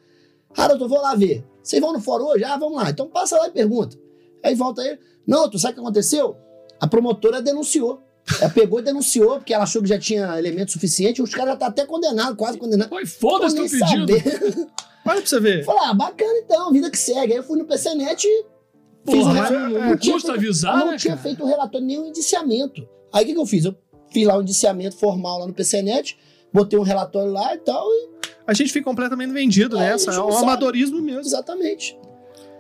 Ah, 0.57 0.69
doutor, 0.69 0.89
vou 0.89 1.01
lá 1.01 1.15
ver. 1.15 1.45
Vocês 1.63 1.81
vão 1.81 1.93
no 1.93 2.01
fórum 2.01 2.25
hoje? 2.27 2.45
Ah, 2.45 2.57
vamos 2.57 2.77
lá. 2.83 2.91
Então 2.91 3.07
passa 3.09 3.37
lá 3.39 3.47
e 3.49 3.51
pergunta. 3.51 3.97
Aí 4.43 4.55
volta 4.55 4.83
ele. 4.83 4.99
Não, 5.27 5.49
tu 5.51 5.59
sabe 5.59 5.73
o 5.73 5.75
que 5.75 5.81
aconteceu? 5.81 6.37
A 6.81 6.87
promotora 6.87 7.41
denunciou. 7.43 8.03
Ela 8.41 8.51
pegou 8.51 8.81
e 8.81 8.83
denunciou, 8.83 9.37
porque 9.37 9.55
ela 9.55 9.63
achou 9.65 9.81
que 9.83 9.89
já 9.89 9.99
tinha 9.99 10.37
elemento 10.39 10.73
suficiente. 10.73 11.23
Os 11.23 11.33
caras 11.33 11.51
já 11.53 11.57
tá 11.57 11.67
até 11.67 11.85
condenados, 11.87 12.37
quase 12.37 12.59
condenados. 12.59 12.99
E 13.01 13.07
foda-se 13.07 13.55
teu 13.55 13.69
pedido. 13.69 14.13
Olha 15.07 15.21
pra 15.21 15.27
você 15.27 15.41
ver. 15.41 15.65
Falei, 15.65 15.83
ah, 15.85 15.95
bacana 15.95 16.39
então, 16.39 16.73
vida 16.73 16.91
que 16.91 16.99
segue. 16.99 17.33
Aí 17.33 17.39
eu 17.39 17.43
fui 17.43 17.59
no 17.59 17.65
PCNet 17.65 18.25
e 18.27 18.45
fiz 19.11 19.15
Porra, 19.21 19.31
um 19.31 19.35
mas 19.35 19.49
relatório. 19.51 19.79
não, 19.81 19.89
não 19.91 19.97
tinha 19.97 20.13
custa 20.15 20.29
feito- 20.33 20.45
avisar, 20.45 20.79
não 20.79 20.87
né, 20.93 20.97
tinha 20.97 21.15
cara? 21.17 21.23
feito 21.29 21.43
um 21.45 21.47
relatório, 21.47 21.87
nem 21.87 21.99
um 22.01 22.07
indiciamento. 22.07 22.89
Aí 23.13 23.25
o 23.25 23.27
que, 23.27 23.33
que 23.35 23.41
eu 23.41 23.47
fiz? 23.47 23.65
Eu 23.65 23.75
fiz 24.13 24.27
lá 24.27 24.37
um 24.37 24.43
indiciamento 24.43 24.97
formal 24.97 25.39
lá 25.41 25.47
no 25.47 25.53
PCNet, 25.55 26.17
botei 26.53 26.79
um 26.79 26.83
relatório 26.83 27.31
lá 27.33 27.55
e 27.55 27.59
tal, 27.59 27.87
e 27.89 28.09
A 28.47 28.55
gente 28.55 28.73
fica 28.73 28.85
completamente 28.85 29.33
vendido 29.33 29.77
É, 29.77 29.81
nessa. 29.91 30.11
a 30.11 30.15
É 30.15 30.21
um 30.23 30.31
sabe. 30.33 30.45
amadorismo 30.45 31.01
mesmo. 31.03 31.21
exatamente. 31.21 31.99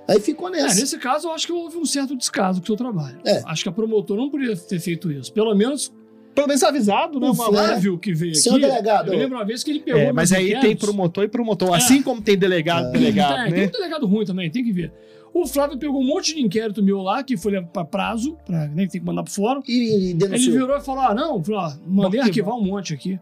Aí 0.08 0.20
ficou 0.20 0.48
É, 0.48 0.52
nessa. 0.62 0.80
nesse 0.80 0.98
caso, 0.98 1.28
eu 1.28 1.32
acho 1.32 1.46
que 1.46 1.52
houve 1.52 1.76
um 1.76 1.84
certo 1.84 2.16
descaso 2.16 2.60
com 2.60 2.64
o 2.64 2.66
seu 2.66 2.76
trabalho. 2.76 3.18
É. 3.24 3.42
Acho 3.46 3.62
que 3.64 3.68
a 3.68 3.72
promotora 3.72 4.20
não 4.20 4.30
poderia 4.30 4.56
ter 4.56 4.78
feito 4.80 5.10
isso. 5.10 5.32
Pelo 5.32 5.52
menos 5.54 5.92
Pelo 6.36 6.46
menos 6.46 6.62
avisado, 6.62 7.18
né? 7.18 7.30
O 7.30 7.34
Flávio- 7.34 7.98
que 7.98 8.12
veio 8.14 8.34
Senhor 8.36 8.56
aqui. 8.58 8.66
delegado. 8.66 9.12
Eu 9.12 9.18
lembro 9.18 9.36
uma 9.38 9.44
vez 9.44 9.64
que 9.64 9.70
ele 9.72 9.80
pegou. 9.80 10.00
É, 10.00 10.12
mas 10.12 10.30
aí 10.32 10.54
tem 10.60 10.76
promotor 10.76 11.24
e 11.24 11.28
promotor. 11.28 11.70
É. 11.74 11.78
Assim 11.78 12.00
como 12.02 12.20
tem 12.22 12.36
delegado, 12.38 12.88
É. 12.88 12.92
delegado, 12.92 13.32
É, 13.40 13.50
tem 13.50 13.60
né? 13.62 13.66
um 13.66 13.70
delegado 13.72 14.06
ruim 14.06 14.24
também, 14.24 14.50
tem 14.50 14.62
que 14.62 14.70
ver. 14.72 14.92
O 15.34 15.46
Flávio 15.46 15.76
pegou 15.78 16.00
um 16.00 16.06
monte 16.06 16.34
de 16.34 16.40
inquérito 16.40 16.82
meu 16.82 17.02
lá, 17.02 17.22
que 17.22 17.36
foi 17.36 17.60
pra 17.62 17.84
prazo, 17.84 18.36
pra, 18.46 18.68
né, 18.68 18.84
que 18.86 18.92
tem 18.92 19.00
que 19.00 19.06
mandar 19.06 19.22
pro 19.22 19.32
fórum. 19.32 19.62
E, 19.66 20.12
e 20.12 20.22
Ele 20.22 20.38
virou 20.50 20.76
e 20.76 20.80
falou: 20.80 21.00
Ah, 21.02 21.14
não, 21.14 21.42
falou, 21.42 21.60
ó, 21.60 21.72
mandei 21.86 22.20
arquivar 22.20 22.54
um 22.54 22.62
monte 22.62 22.94
aqui. 22.94 23.18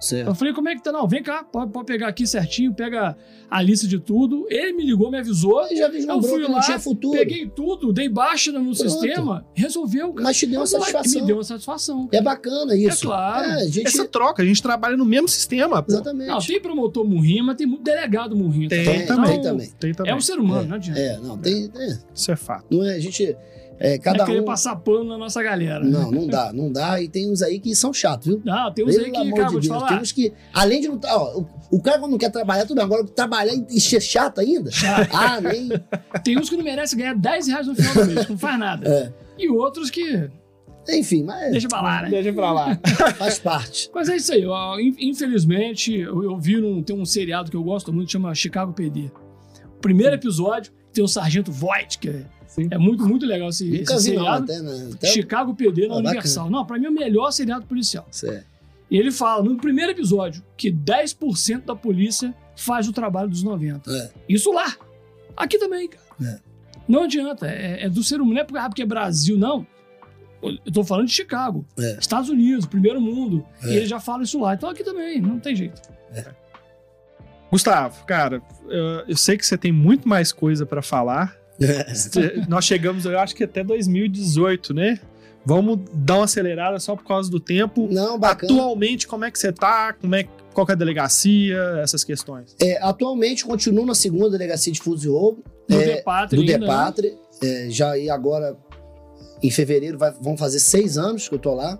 Certo. 0.00 0.28
Eu 0.28 0.34
falei, 0.34 0.52
como 0.52 0.68
é 0.68 0.74
que 0.74 0.82
tá? 0.82 0.92
Não, 0.92 1.08
vem 1.08 1.22
cá, 1.22 1.42
pode, 1.42 1.72
pode 1.72 1.86
pegar 1.86 2.08
aqui 2.08 2.26
certinho, 2.26 2.72
pega 2.74 3.16
a 3.50 3.62
lista 3.62 3.86
de 3.86 3.98
tudo. 3.98 4.46
Ele 4.50 4.72
me 4.72 4.84
ligou, 4.84 5.10
me 5.10 5.18
avisou. 5.18 5.60
Aí 5.60 5.76
já 5.76 5.88
Eu 5.88 6.22
fui 6.22 6.46
lá. 6.46 6.60
Peguei 7.12 7.48
tudo, 7.48 7.92
dei 7.92 8.08
baixa 8.08 8.52
no 8.52 8.60
Pronto. 8.60 8.76
sistema, 8.76 9.46
resolveu. 9.54 10.12
cara. 10.12 10.24
Mas 10.24 10.36
te 10.36 10.46
deu 10.46 10.60
uma 10.60 10.66
satisfação. 10.66 11.20
Me 11.20 11.26
deu 11.26 11.36
uma 11.36 11.44
satisfação. 11.44 12.08
É 12.12 12.20
bacana 12.20 12.76
isso. 12.76 13.06
É 13.06 13.08
claro. 13.08 13.50
É, 13.50 13.54
a 13.54 13.68
gente... 13.68 13.86
Essa 13.86 14.04
troca, 14.06 14.42
a 14.42 14.46
gente 14.46 14.62
trabalha 14.62 14.96
no 14.96 15.04
mesmo 15.04 15.28
sistema. 15.28 15.82
pô. 15.82 15.92
Exatamente. 15.92 16.28
Não, 16.28 16.38
tem 16.38 16.60
promotor 16.60 17.04
murrinho, 17.04 17.44
mas 17.44 17.56
tem 17.56 17.66
muito 17.66 17.82
delegado 17.82 18.36
murrinho. 18.36 18.68
Tem, 18.68 18.84
Tem, 18.84 19.06
também. 19.06 19.32
tem 19.32 19.42
também. 19.42 19.70
Tem 19.78 19.94
também. 19.94 20.12
É 20.12 20.16
um 20.16 20.20
ser 20.20 20.38
humano, 20.38 20.68
não 20.68 20.76
adianta. 20.76 21.00
É, 21.00 21.18
não, 21.18 21.38
tem. 21.38 21.70
é, 21.74 21.98
Isso 22.14 22.30
é 22.30 22.36
fato. 22.36 22.66
não 22.70 22.84
é, 22.84 22.94
a 22.96 23.00
gente. 23.00 23.34
É, 23.78 23.94
É 23.94 23.98
cada 23.98 24.24
querer 24.24 24.40
um. 24.40 24.44
passar 24.44 24.74
pano 24.76 25.04
na 25.04 25.18
nossa 25.18 25.42
galera. 25.42 25.84
Não, 25.84 26.10
não 26.10 26.26
dá, 26.26 26.52
não 26.52 26.72
dá. 26.72 27.00
E 27.00 27.08
tem 27.08 27.30
uns 27.30 27.42
aí 27.42 27.58
que 27.58 27.74
são 27.76 27.92
chatos, 27.92 28.26
viu? 28.26 28.42
Não, 28.44 28.72
tem 28.72 28.84
uns 28.84 28.96
aí 28.96 29.02
Pelo 29.04 29.12
que, 29.12 29.20
amor 29.20 29.34
cara, 29.36 29.46
de 29.48 29.52
Deus, 29.54 29.66
falar. 29.66 29.88
tem 29.88 29.98
uns 29.98 30.12
que, 30.12 30.32
além 30.52 30.80
de 30.80 30.88
não 30.88 30.98
tá, 30.98 31.16
ó, 31.16 31.40
o, 31.40 31.46
o 31.72 31.82
cara 31.82 31.98
quando 31.98 32.12
não 32.12 32.18
quer 32.18 32.30
trabalhar, 32.30 32.64
tudo 32.64 32.76
bem, 32.76 32.84
agora 32.84 33.04
trabalhar 33.04 33.52
e 33.68 33.80
ser 33.80 34.00
chato 34.00 34.40
ainda, 34.40 34.70
ah, 35.12 35.40
nem, 35.40 35.68
Tem 36.24 36.38
uns 36.38 36.48
que 36.48 36.56
não 36.56 36.64
merecem 36.64 36.98
ganhar 36.98 37.14
10 37.14 37.46
reais 37.48 37.66
no 37.66 37.74
final 37.74 37.94
do 37.94 38.06
mês, 38.14 38.28
não 38.28 38.38
faz 38.38 38.58
nada. 38.58 38.88
É. 38.88 39.12
E 39.38 39.48
outros 39.50 39.90
que 39.90 40.28
enfim, 40.88 41.24
mas 41.24 41.50
deixa 41.50 41.66
pra 41.68 41.80
lá, 41.82 42.02
né? 42.02 42.10
Deixa 42.10 42.32
pra 42.32 42.52
lá. 42.52 42.78
faz 43.18 43.40
parte. 43.40 43.90
Mas 43.92 44.08
é 44.08 44.14
isso 44.16 44.32
aí. 44.32 44.46
ó, 44.46 44.78
in- 44.78 44.94
Infelizmente, 45.00 45.92
eu, 45.92 46.22
eu 46.22 46.38
vi 46.38 46.60
num, 46.60 46.80
tem 46.80 46.94
um 46.96 47.04
seriado 47.04 47.50
que 47.50 47.56
eu 47.56 47.64
gosto 47.64 47.92
muito, 47.92 48.12
chama 48.12 48.32
Chicago 48.36 48.72
PD. 48.72 49.10
O 49.76 49.80
primeiro 49.80 50.14
episódio 50.14 50.72
tem 50.96 51.04
o 51.04 51.08
Sargento 51.08 51.52
Voight, 51.52 51.98
que 51.98 52.08
é, 52.08 52.24
é 52.70 52.78
muito, 52.78 53.06
muito 53.06 53.24
legal 53.26 53.50
esse, 53.50 53.64
Nunca 53.64 53.94
esse 53.94 54.10
vi 54.10 54.16
não, 54.16 54.24
seriado. 54.24 54.44
até, 54.44 54.60
né, 54.62 54.90
até 54.94 55.06
Chicago 55.08 55.54
PD 55.54 55.86
na 55.86 55.94
Ah, 55.94 55.98
Universal. 55.98 56.50
Não, 56.50 56.64
pra 56.64 56.78
mim 56.78 56.86
é 56.86 56.88
o 56.88 56.92
melhor 56.92 57.30
seriado 57.30 57.66
policial. 57.66 58.06
Certo. 58.10 58.46
E 58.90 58.96
ele 58.96 59.10
fala 59.10 59.42
no 59.42 59.56
primeiro 59.56 59.92
episódio 59.92 60.42
que 60.56 60.70
10% 60.72 61.64
da 61.64 61.74
polícia 61.76 62.34
faz 62.56 62.88
o 62.88 62.92
trabalho 62.92 63.28
dos 63.28 63.42
90. 63.42 63.90
É. 63.90 64.10
Isso 64.28 64.52
lá. 64.52 64.74
Aqui 65.36 65.58
também, 65.58 65.88
cara. 65.88 66.04
É. 66.22 66.38
Não 66.88 67.02
adianta. 67.02 67.46
É, 67.46 67.84
é 67.84 67.88
do 67.90 68.02
ser 68.02 68.16
humano. 68.20 68.34
Não 68.34 68.40
é 68.40 68.44
porque, 68.44 68.58
ah, 68.58 68.68
porque 68.68 68.82
é 68.82 68.86
Brasil, 68.86 69.36
não. 69.36 69.66
Eu 70.42 70.72
tô 70.72 70.84
falando 70.84 71.08
de 71.08 71.12
Chicago. 71.12 71.66
É. 71.78 71.98
Estados 71.98 72.30
Unidos, 72.30 72.64
primeiro 72.64 73.00
mundo. 73.00 73.44
É. 73.62 73.72
E 73.72 73.76
ele 73.78 73.86
já 73.86 73.98
fala 74.00 74.22
isso 74.22 74.40
lá. 74.40 74.54
Então 74.54 74.70
aqui 74.70 74.84
também, 74.84 75.20
não 75.20 75.38
tem 75.40 75.54
jeito. 75.54 75.82
Gustavo, 77.50 78.04
cara, 78.04 78.42
eu, 78.68 79.02
sei 79.16 79.36
que 79.36 79.46
você 79.46 79.56
tem 79.56 79.72
muito 79.72 80.08
mais 80.08 80.32
coisa 80.32 80.66
pra 80.66 80.82
falar. 80.82 81.36
Cê- 81.94 82.42
Nós 82.48 82.64
chegamos, 82.64 83.04
eu 83.04 83.18
acho 83.18 83.34
que 83.34 83.44
até 83.44 83.62
2018, 83.64 84.74
né? 84.74 84.98
Vamos 85.44 85.78
dar 85.94 86.16
uma 86.16 86.24
acelerada 86.24 86.78
só 86.80 86.96
por 86.96 87.04
causa 87.06 87.30
do 87.30 87.38
tempo. 87.38 87.88
Não, 87.90 88.18
bacana. 88.18 88.52
Atualmente, 88.52 89.06
como 89.06 89.24
é 89.24 89.30
que 89.30 89.38
você 89.38 89.52
tá? 89.52 89.92
Como 89.92 90.12
é, 90.16 90.24
qual 90.52 90.66
é 90.68 90.72
a 90.72 90.74
delegacia? 90.74 91.56
Essas 91.82 92.02
questões. 92.02 92.56
É, 92.60 92.82
atualmente 92.82 93.44
continuo 93.44 93.86
na 93.86 93.94
segunda 93.94 94.28
delegacia 94.28 94.72
de 94.72 94.80
e 94.84 95.06
roubo, 95.08 95.44
No 95.68 95.80
É, 95.80 95.84
Depatre 95.96 96.36
do 96.36 96.44
né? 96.44 96.58
Depatre. 96.58 97.16
É, 97.42 97.68
já 97.70 97.92
aí 97.92 98.10
agora, 98.10 98.56
em 99.40 99.50
fevereiro, 99.50 99.96
vai- 99.96 100.12
vão 100.20 100.36
fazer 100.36 100.58
seis 100.58 100.98
anos 100.98 101.28
que 101.28 101.34
eu 101.36 101.38
tô 101.38 101.54
lá. 101.54 101.78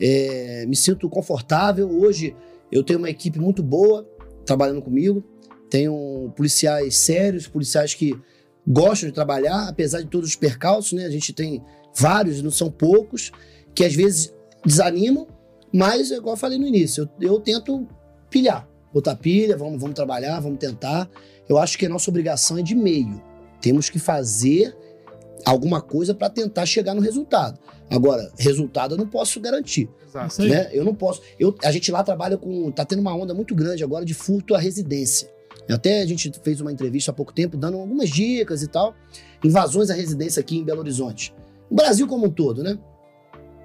É, 0.00 0.64
me 0.66 0.74
sinto 0.74 1.06
confortável. 1.08 1.88
Hoje 2.00 2.34
eu 2.72 2.82
tenho 2.82 2.98
uma 2.98 3.10
equipe 3.10 3.38
muito 3.38 3.62
boa 3.62 4.06
trabalhando 4.44 4.82
comigo. 4.82 5.22
Tenho 5.70 6.32
policiais 6.36 6.96
sérios, 6.96 7.46
policiais 7.46 7.94
que 7.94 8.14
gostam 8.66 9.08
de 9.08 9.14
trabalhar, 9.14 9.68
apesar 9.68 10.02
de 10.02 10.08
todos 10.08 10.30
os 10.30 10.36
percalços, 10.36 10.92
né? 10.92 11.06
A 11.06 11.10
gente 11.10 11.32
tem 11.32 11.62
vários, 11.96 12.42
não 12.42 12.50
são 12.50 12.70
poucos, 12.70 13.32
que 13.74 13.84
às 13.84 13.94
vezes 13.94 14.34
desanimam, 14.64 15.26
mas, 15.72 16.10
igual 16.10 16.34
eu 16.34 16.38
falei 16.38 16.58
no 16.58 16.66
início, 16.66 17.08
eu, 17.20 17.32
eu 17.32 17.40
tento 17.40 17.88
pilhar. 18.28 18.68
Botar 18.92 19.16
pilha, 19.16 19.56
vamos, 19.56 19.80
vamos 19.80 19.94
trabalhar, 19.94 20.38
vamos 20.40 20.58
tentar. 20.58 21.08
Eu 21.48 21.56
acho 21.58 21.78
que 21.78 21.86
a 21.86 21.88
nossa 21.88 22.10
obrigação 22.10 22.58
é 22.58 22.62
de 22.62 22.74
meio. 22.74 23.22
Temos 23.60 23.88
que 23.88 23.98
fazer 23.98 24.76
alguma 25.44 25.80
coisa 25.80 26.14
para 26.14 26.30
tentar 26.30 26.66
chegar 26.66 26.94
no 26.94 27.00
resultado. 27.00 27.58
Agora, 27.90 28.32
resultado 28.38 28.94
eu 28.94 28.98
não 28.98 29.06
posso 29.06 29.40
garantir, 29.40 29.88
aí. 30.14 30.48
né? 30.48 30.70
Eu 30.72 30.84
não 30.84 30.94
posso. 30.94 31.20
Eu, 31.38 31.54
a 31.62 31.70
gente 31.70 31.90
lá 31.90 32.02
trabalha 32.02 32.36
com. 32.36 32.70
Tá 32.70 32.84
tendo 32.84 33.00
uma 33.00 33.14
onda 33.14 33.34
muito 33.34 33.54
grande 33.54 33.84
agora 33.84 34.04
de 34.04 34.14
furto 34.14 34.54
à 34.54 34.58
residência. 34.58 35.30
Até 35.70 36.02
a 36.02 36.06
gente 36.06 36.30
fez 36.42 36.60
uma 36.60 36.72
entrevista 36.72 37.10
há 37.10 37.14
pouco 37.14 37.32
tempo 37.32 37.56
dando 37.56 37.78
algumas 37.78 38.10
dicas 38.10 38.62
e 38.62 38.68
tal. 38.68 38.94
Invasões 39.44 39.90
à 39.90 39.94
residência 39.94 40.40
aqui 40.40 40.58
em 40.58 40.64
Belo 40.64 40.80
Horizonte. 40.80 41.34
No 41.70 41.76
Brasil 41.76 42.06
como 42.06 42.26
um 42.26 42.30
todo, 42.30 42.62
né? 42.62 42.78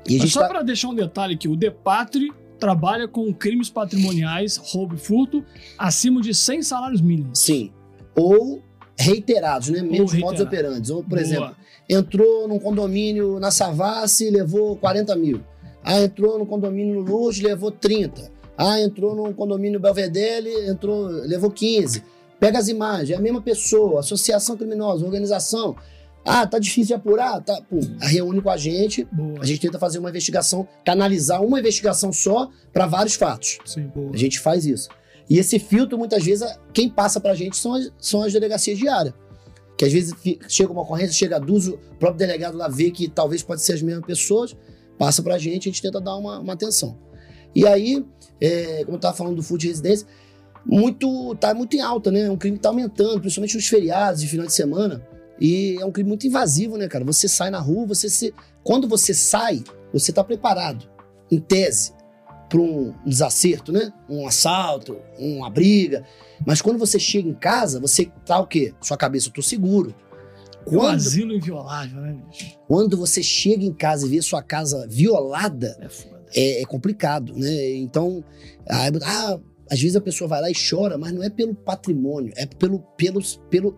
E 0.07 0.11
a 0.11 0.13
Mas 0.13 0.21
gente 0.21 0.30
só 0.30 0.41
tá. 0.41 0.47
pra 0.47 0.61
deixar 0.61 0.89
um 0.89 0.95
detalhe 0.95 1.36
aqui, 1.36 1.47
o 1.47 1.55
Depatre 1.55 2.32
trabalha 2.59 3.07
com 3.07 3.34
crimes 3.34 3.69
patrimoniais, 3.69 4.57
roubo 4.57 4.95
e 4.95 4.97
furto, 4.97 5.43
acima 5.78 6.21
de 6.21 6.34
100 6.34 6.61
salários 6.63 7.01
mínimos. 7.01 7.39
Sim. 7.39 7.71
Ou 8.15 8.61
reiterados, 8.97 9.69
né? 9.69 9.82
Menos 9.82 10.13
modos 10.13 10.41
operantes. 10.41 10.89
Ou, 10.89 11.03
por 11.03 11.09
Boa. 11.09 11.21
exemplo, 11.21 11.55
entrou 11.89 12.47
num 12.47 12.59
condomínio 12.59 13.39
na 13.39 13.51
Savassi 13.51 14.27
e 14.27 14.29
levou 14.29 14.75
40 14.77 15.15
mil. 15.15 15.41
Ah, 15.83 16.01
entrou 16.01 16.38
no 16.38 16.45
condomínio 16.45 16.95
no 16.95 17.01
Luz, 17.01 17.39
levou 17.39 17.71
30. 17.71 18.31
Ah, 18.57 18.81
entrou 18.81 19.15
num 19.15 19.31
condomínio 19.33 19.79
Belvedere, 19.79 20.67
entrou, 20.67 21.05
levou 21.05 21.49
15. 21.49 22.03
Pega 22.39 22.59
as 22.59 22.67
imagens, 22.67 23.11
é 23.11 23.15
a 23.15 23.21
mesma 23.21 23.41
pessoa, 23.41 24.01
associação 24.01 24.57
criminosa, 24.57 25.05
organização. 25.05 25.75
Ah, 26.25 26.45
tá 26.45 26.59
difícil 26.59 26.88
de 26.88 26.93
apurar? 26.95 27.41
Tá, 27.41 27.59
pum, 27.69 27.79
reúne 28.01 28.41
com 28.41 28.49
a 28.49 28.57
gente, 28.57 29.05
Boa. 29.05 29.41
a 29.41 29.45
gente 29.45 29.61
tenta 29.61 29.79
fazer 29.79 29.97
uma 29.99 30.09
investigação, 30.09 30.67
canalizar 30.83 31.41
uma 31.41 31.59
investigação 31.59 32.11
só 32.11 32.49
para 32.73 32.85
vários 32.85 33.15
fatos. 33.15 33.59
Sim. 33.65 33.88
Boa. 33.88 34.11
A 34.13 34.17
gente 34.17 34.39
faz 34.39 34.65
isso. 34.65 34.89
E 35.29 35.38
esse 35.39 35.57
filtro, 35.57 35.97
muitas 35.97 36.23
vezes, 36.23 36.47
quem 36.73 36.89
passa 36.89 37.19
pra 37.19 37.33
gente 37.33 37.55
são 37.55 37.73
as, 37.73 37.91
são 37.97 38.21
as 38.23 38.33
delegacias 38.33 38.77
diárias. 38.77 39.13
Que 39.78 39.86
às 39.86 39.93
vezes 39.93 40.15
chega 40.49 40.71
uma 40.71 40.82
ocorrência, 40.82 41.13
chega 41.13 41.36
a 41.36 41.39
duas, 41.39 41.67
o 41.67 41.78
próprio 41.99 42.17
delegado 42.17 42.57
lá 42.57 42.67
vê 42.67 42.89
que 42.89 43.07
talvez 43.07 43.43
pode 43.43 43.61
ser 43.61 43.73
as 43.73 43.82
mesmas 43.82 44.05
pessoas, 44.05 44.57
passa 44.97 45.21
pra 45.21 45.38
gente, 45.38 45.69
a 45.69 45.71
gente 45.71 45.82
tenta 45.82 46.01
dar 46.01 46.15
uma, 46.15 46.39
uma 46.39 46.53
atenção. 46.53 46.97
E 47.55 47.65
aí, 47.65 48.05
é, 48.41 48.84
como 48.86 48.97
eu 48.97 49.01
tava 49.01 49.15
falando 49.15 49.36
do 49.36 49.43
furto 49.43 49.61
de 49.61 49.67
residência, 49.67 50.07
muito, 50.65 51.36
tá 51.36 51.53
muito 51.53 51.75
em 51.75 51.80
alta, 51.80 52.11
né? 52.11 52.21
É 52.21 52.32
um 52.32 52.38
crime 52.38 52.57
que 52.57 52.63
tá 52.63 52.69
aumentando, 52.69 53.21
principalmente 53.21 53.55
nos 53.55 53.67
feriados 53.67 54.21
e 54.21 54.28
final 54.28 54.45
de 54.45 54.53
semana. 54.53 55.01
E 55.39 55.78
é 55.80 55.86
um 55.86 55.91
crime 55.91 56.09
muito 56.09 56.28
invasivo, 56.28 56.78
né, 56.78 56.88
cara? 56.88 57.05
Você 57.05 57.28
sai 57.28 57.49
na 57.49 57.59
rua, 57.59 57.86
você 57.86 58.09
se. 58.09 58.34
Quando 58.63 58.88
você 58.88 59.13
sai, 59.13 59.63
você 59.93 60.11
tá 60.11 60.23
preparado, 60.23 60.89
em 61.32 61.39
tese, 61.39 61.93
para 62.49 62.59
um 62.59 62.93
desacerto, 63.05 63.71
né? 63.71 63.91
Um 64.09 64.27
assalto, 64.27 64.97
uma 65.17 65.49
briga. 65.49 66.05
Mas 66.45 66.61
quando 66.61 66.77
você 66.77 66.99
chega 66.99 67.27
em 67.27 67.33
casa, 67.33 67.79
você 67.79 68.11
tá 68.25 68.39
o 68.39 68.47
quê? 68.47 68.73
Sua 68.81 68.97
cabeça, 68.97 69.27
eu 69.27 69.33
tô 69.33 69.41
seguro. 69.41 69.93
Quando, 70.65 70.95
asilo 70.95 71.33
inviolável, 71.33 72.01
né, 72.01 72.17
bicho? 72.29 72.57
quando 72.67 72.97
você 72.97 73.23
chega 73.23 73.63
em 73.63 73.73
casa 73.73 74.05
e 74.05 74.09
vê 74.09 74.21
sua 74.21 74.41
casa 74.41 74.85
violada, 74.89 75.77
É 75.79 76.17
é, 76.35 76.61
é 76.61 76.65
complicado, 76.65 77.33
né? 77.35 77.75
Então, 77.75 78.23
ah, 78.69 78.89
ah, 79.03 79.39
às 79.71 79.79
vezes 79.79 79.95
a 79.95 80.01
pessoa 80.01 80.27
vai 80.27 80.41
lá 80.41 80.49
e 80.49 80.53
chora, 80.53 80.97
mas 80.97 81.13
não 81.13 81.23
é 81.23 81.29
pelo 81.29 81.55
patrimônio, 81.55 82.33
é 82.35 82.45
pelo, 82.45 82.79
pelos, 82.97 83.39
pelo. 83.49 83.77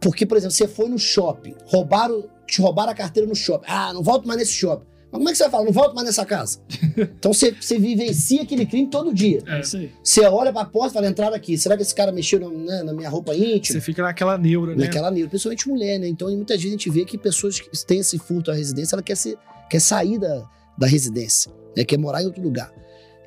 Porque, 0.00 0.26
por 0.26 0.36
exemplo, 0.36 0.54
você 0.54 0.68
foi 0.68 0.88
no 0.88 0.98
shopping, 0.98 1.54
roubaram, 1.66 2.28
te 2.46 2.60
roubaram 2.60 2.92
a 2.92 2.94
carteira 2.94 3.28
no 3.28 3.34
shopping. 3.34 3.66
Ah, 3.68 3.92
não 3.92 4.02
volto 4.02 4.26
mais 4.26 4.38
nesse 4.38 4.52
shopping. 4.52 4.86
Mas 5.14 5.18
como 5.20 5.28
é 5.28 5.32
que 5.32 5.38
você 5.38 5.44
vai 5.44 5.50
falar? 5.52 5.64
Não 5.64 5.72
volto 5.72 5.94
mais 5.94 6.06
nessa 6.06 6.26
casa. 6.26 6.58
então 6.98 7.32
você, 7.32 7.52
você 7.52 7.78
vivencia 7.78 8.42
aquele 8.42 8.66
crime 8.66 8.88
todo 8.88 9.14
dia. 9.14 9.40
É 9.46 9.60
isso 9.60 9.76
aí. 9.76 9.92
Você 10.02 10.22
olha 10.22 10.52
pra 10.52 10.64
porta 10.64 10.90
e 10.90 10.94
fala, 10.94 11.06
entraram 11.06 11.36
aqui. 11.36 11.56
Será 11.56 11.76
que 11.76 11.82
esse 11.82 11.94
cara 11.94 12.10
mexeu 12.10 12.40
na, 12.40 12.48
né, 12.48 12.82
na 12.82 12.92
minha 12.92 13.08
roupa 13.08 13.32
íntima? 13.32 13.78
Você 13.78 13.80
fica 13.80 14.02
naquela 14.02 14.36
neura, 14.36 14.74
né? 14.74 14.86
Naquela 14.86 15.12
nível, 15.12 15.28
principalmente 15.28 15.68
mulher, 15.68 16.00
né? 16.00 16.08
Então, 16.08 16.28
muitas 16.30 16.56
vezes 16.56 16.70
a 16.70 16.76
gente 16.76 16.90
vê 16.90 17.04
que 17.04 17.16
pessoas 17.16 17.60
que 17.60 17.70
têm 17.86 18.00
esse 18.00 18.18
furto 18.18 18.50
à 18.50 18.54
residência, 18.54 18.96
ela 18.96 19.02
quer, 19.04 19.16
ser, 19.16 19.38
quer 19.70 19.80
sair 19.80 20.18
da, 20.18 20.48
da 20.76 20.86
residência, 20.88 21.52
né? 21.76 21.84
quer 21.84 21.96
morar 21.96 22.20
em 22.20 22.26
outro 22.26 22.42
lugar. 22.42 22.72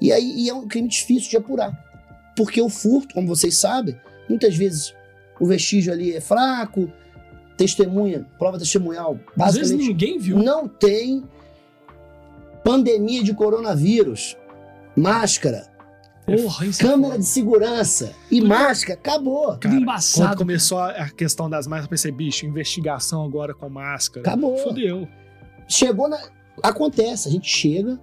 E 0.02 0.12
aí 0.12 0.34
e 0.36 0.50
é 0.50 0.54
um 0.54 0.68
crime 0.68 0.90
difícil 0.90 1.30
de 1.30 1.38
apurar. 1.38 1.72
Porque 2.36 2.62
o 2.62 2.68
furto, 2.68 3.16
como 3.16 3.28
vocês 3.28 3.56
sabem, 3.56 3.96
muitas 4.30 4.58
vezes 4.58 4.94
o 5.40 5.48
vestígio 5.48 5.94
ali 5.94 6.14
é 6.14 6.20
fraco, 6.20 6.92
testemunha, 7.56 8.28
prova 8.38 8.60
testemunhal, 8.60 9.18
Às 9.40 9.56
vezes 9.56 9.72
basicamente 9.72 9.88
ninguém 9.88 10.20
viu. 10.20 10.38
não 10.38 10.68
tem 10.68 11.24
pandemia 12.68 13.24
de 13.24 13.34
coronavírus, 13.34 14.36
máscara, 14.95 15.68
Porra, 16.26 16.65
isso 16.65 16.82
é 16.82 16.86
câmera 16.89 17.11
foda. 17.13 17.20
de 17.20 17.26
segurança 17.26 18.11
e 18.30 18.39
Tudo- 18.39 18.49
máscara, 18.49 18.99
acabou. 18.99 19.47
Tudo 19.51 19.59
Cara, 19.59 19.76
embaçado. 19.76 20.28
Quando 20.30 20.38
começou 20.39 20.80
a 20.80 21.09
questão 21.09 21.49
das 21.49 21.65
máscaras, 21.68 21.86
eu 21.86 21.89
pensei, 21.89 22.11
bicho, 22.11 22.45
investigação 22.45 23.24
agora 23.24 23.53
com 23.53 23.70
máscara. 23.70 24.28
Acabou. 24.28 24.57
Fudeu. 24.57 25.07
Chegou 25.70 26.09
na. 26.09 26.20
Acontece, 26.61 27.30
a 27.30 27.32
gente 27.32 27.47
chega 27.49 27.97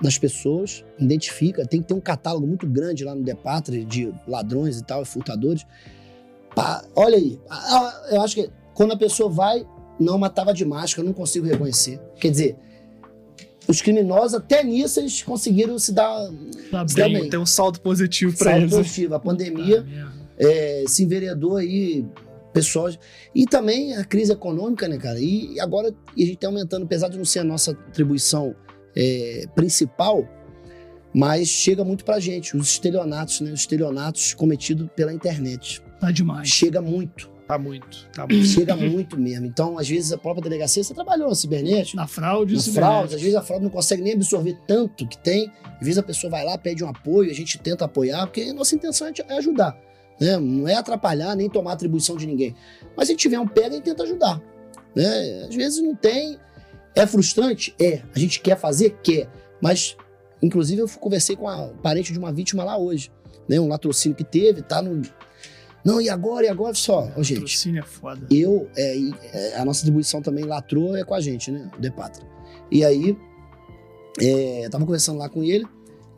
nas 0.00 0.18
pessoas, 0.18 0.84
identifica, 0.98 1.66
tem 1.66 1.80
que 1.80 1.88
ter 1.88 1.94
um 1.94 2.00
catálogo 2.00 2.46
muito 2.46 2.66
grande 2.66 3.04
lá 3.04 3.14
no 3.14 3.22
Depatra 3.24 3.84
de 3.84 4.12
ladrões 4.28 4.78
e 4.78 4.84
tal, 4.84 5.04
furtadores. 5.04 5.64
Pá, 6.54 6.84
olha 6.94 7.16
aí, 7.16 7.40
eu 8.10 8.20
acho 8.22 8.34
que 8.36 8.50
quando 8.74 8.92
a 8.92 8.96
pessoa 8.96 9.28
vai, 9.30 9.66
não 9.98 10.18
matava 10.18 10.52
de 10.54 10.64
máscara, 10.64 11.02
eu 11.02 11.06
não 11.06 11.14
consigo 11.14 11.46
reconhecer. 11.46 11.98
Quer 12.20 12.30
dizer, 12.30 12.56
os 13.68 13.80
criminosos, 13.82 14.34
até 14.34 14.62
nisso, 14.64 15.00
eles 15.00 15.22
conseguiram 15.22 15.78
se 15.78 15.92
dar 15.92 16.28
Tá 16.70 16.84
Tem- 16.84 17.12
bem. 17.12 17.20
Tem, 17.22 17.30
tem 17.30 17.40
um 17.40 17.46
saldo 17.46 17.80
positivo 17.80 18.36
pra 18.36 18.50
saldo 18.52 18.60
eles. 18.64 18.72
né? 18.72 18.78
positivo. 18.78 19.14
A 19.14 19.20
pandemia 19.20 19.86
Ah, 19.88 20.12
é, 20.38 20.84
se 20.86 21.04
enveredou 21.04 21.56
aí 21.56 22.04
pessoas. 22.52 22.98
E 23.34 23.46
também 23.46 23.96
a 23.96 24.04
crise 24.04 24.32
econômica, 24.32 24.86
né, 24.88 24.98
cara? 24.98 25.18
E 25.20 25.58
agora 25.60 25.94
e 26.16 26.22
a 26.22 26.26
gente 26.26 26.38
tá 26.38 26.48
aumentando, 26.48 26.84
apesar 26.84 27.08
de 27.08 27.16
não 27.16 27.24
ser 27.24 27.38
a 27.38 27.44
nossa 27.44 27.70
atribuição 27.72 28.54
é, 28.94 29.46
principal, 29.54 30.26
mas 31.14 31.48
chega 31.48 31.82
muito 31.84 32.04
pra 32.04 32.18
gente, 32.20 32.54
os 32.56 32.68
estelionatos, 32.68 33.40
né? 33.40 33.52
Os 33.52 33.60
estelionatos 33.60 34.34
cometidos 34.34 34.88
pela 34.96 35.12
internet. 35.12 35.80
Tá 36.00 36.10
demais. 36.10 36.48
Chega 36.48 36.82
muito, 36.82 37.30
Tá 37.52 37.58
muito, 37.58 38.08
tá 38.12 38.26
muito. 38.28 38.46
chega 38.46 38.76
muito 38.76 39.18
mesmo. 39.18 39.46
Então, 39.46 39.78
às 39.78 39.88
vezes, 39.88 40.12
a 40.12 40.18
própria 40.18 40.42
delegacia, 40.42 40.82
você 40.82 40.94
trabalhou 40.94 41.28
na 41.28 41.34
cibernética, 41.34 41.96
Na 41.96 42.06
fraude, 42.06 42.54
na 42.54 42.62
fraude, 42.62 43.14
às 43.14 43.20
vezes 43.20 43.36
a 43.36 43.42
fraude 43.42 43.64
não 43.64 43.70
consegue 43.70 44.02
nem 44.02 44.14
absorver 44.14 44.58
tanto 44.66 45.06
que 45.06 45.18
tem. 45.18 45.50
Às 45.64 45.80
vezes 45.80 45.98
a 45.98 46.02
pessoa 46.02 46.30
vai 46.30 46.44
lá, 46.44 46.56
pede 46.56 46.84
um 46.84 46.88
apoio, 46.88 47.30
a 47.30 47.34
gente 47.34 47.58
tenta 47.58 47.84
apoiar, 47.84 48.26
porque 48.26 48.42
a 48.42 48.54
nossa 48.54 48.74
intenção 48.74 49.08
é 49.08 49.12
é 49.28 49.36
ajudar. 49.38 49.78
Né? 50.20 50.38
Não 50.38 50.68
é 50.68 50.74
atrapalhar 50.74 51.34
nem 51.34 51.50
tomar 51.50 51.72
atribuição 51.72 52.16
de 52.16 52.26
ninguém. 52.26 52.54
Mas 52.96 53.08
se 53.08 53.16
tiver 53.16 53.40
um 53.40 53.46
pega, 53.46 53.68
a 53.68 53.72
gente 53.72 53.84
tenta 53.84 54.04
ajudar. 54.04 54.40
Né? 54.94 55.46
Às 55.48 55.54
vezes 55.54 55.82
não 55.82 55.94
tem. 55.94 56.38
É 56.94 57.06
frustrante? 57.06 57.74
É. 57.80 58.02
A 58.14 58.18
gente 58.18 58.40
quer 58.40 58.56
fazer? 58.58 58.98
Quer. 59.02 59.28
Mas, 59.60 59.96
inclusive, 60.42 60.82
eu 60.82 60.88
conversei 60.88 61.34
com 61.34 61.48
a 61.48 61.68
parente 61.82 62.12
de 62.12 62.18
uma 62.18 62.32
vítima 62.32 62.62
lá 62.62 62.76
hoje. 62.76 63.10
Né? 63.48 63.58
Um 63.58 63.68
latrocínio 63.68 64.16
que 64.16 64.24
teve, 64.24 64.62
tá 64.62 64.80
no. 64.80 65.02
Não, 65.84 66.00
e 66.00 66.08
agora? 66.08 66.46
E 66.46 66.48
agora? 66.48 66.74
Só, 66.74 67.10
Ô, 67.16 67.22
gente. 67.22 67.40
Patrocínio 67.40 67.80
é 67.80 67.86
foda. 67.86 68.26
Eu, 68.30 68.68
é, 68.76 68.96
é, 69.32 69.56
a 69.56 69.64
nossa 69.64 69.80
atribuição 69.80 70.22
também 70.22 70.44
latrou 70.44 70.96
é 70.96 71.04
com 71.04 71.14
a 71.14 71.20
gente, 71.20 71.50
né? 71.50 71.70
O 71.76 71.80
Depatra. 71.80 72.24
E 72.70 72.84
aí, 72.84 73.16
é, 74.20 74.66
eu 74.66 74.70
tava 74.70 74.84
conversando 74.84 75.18
lá 75.18 75.28
com 75.28 75.42
ele, 75.42 75.66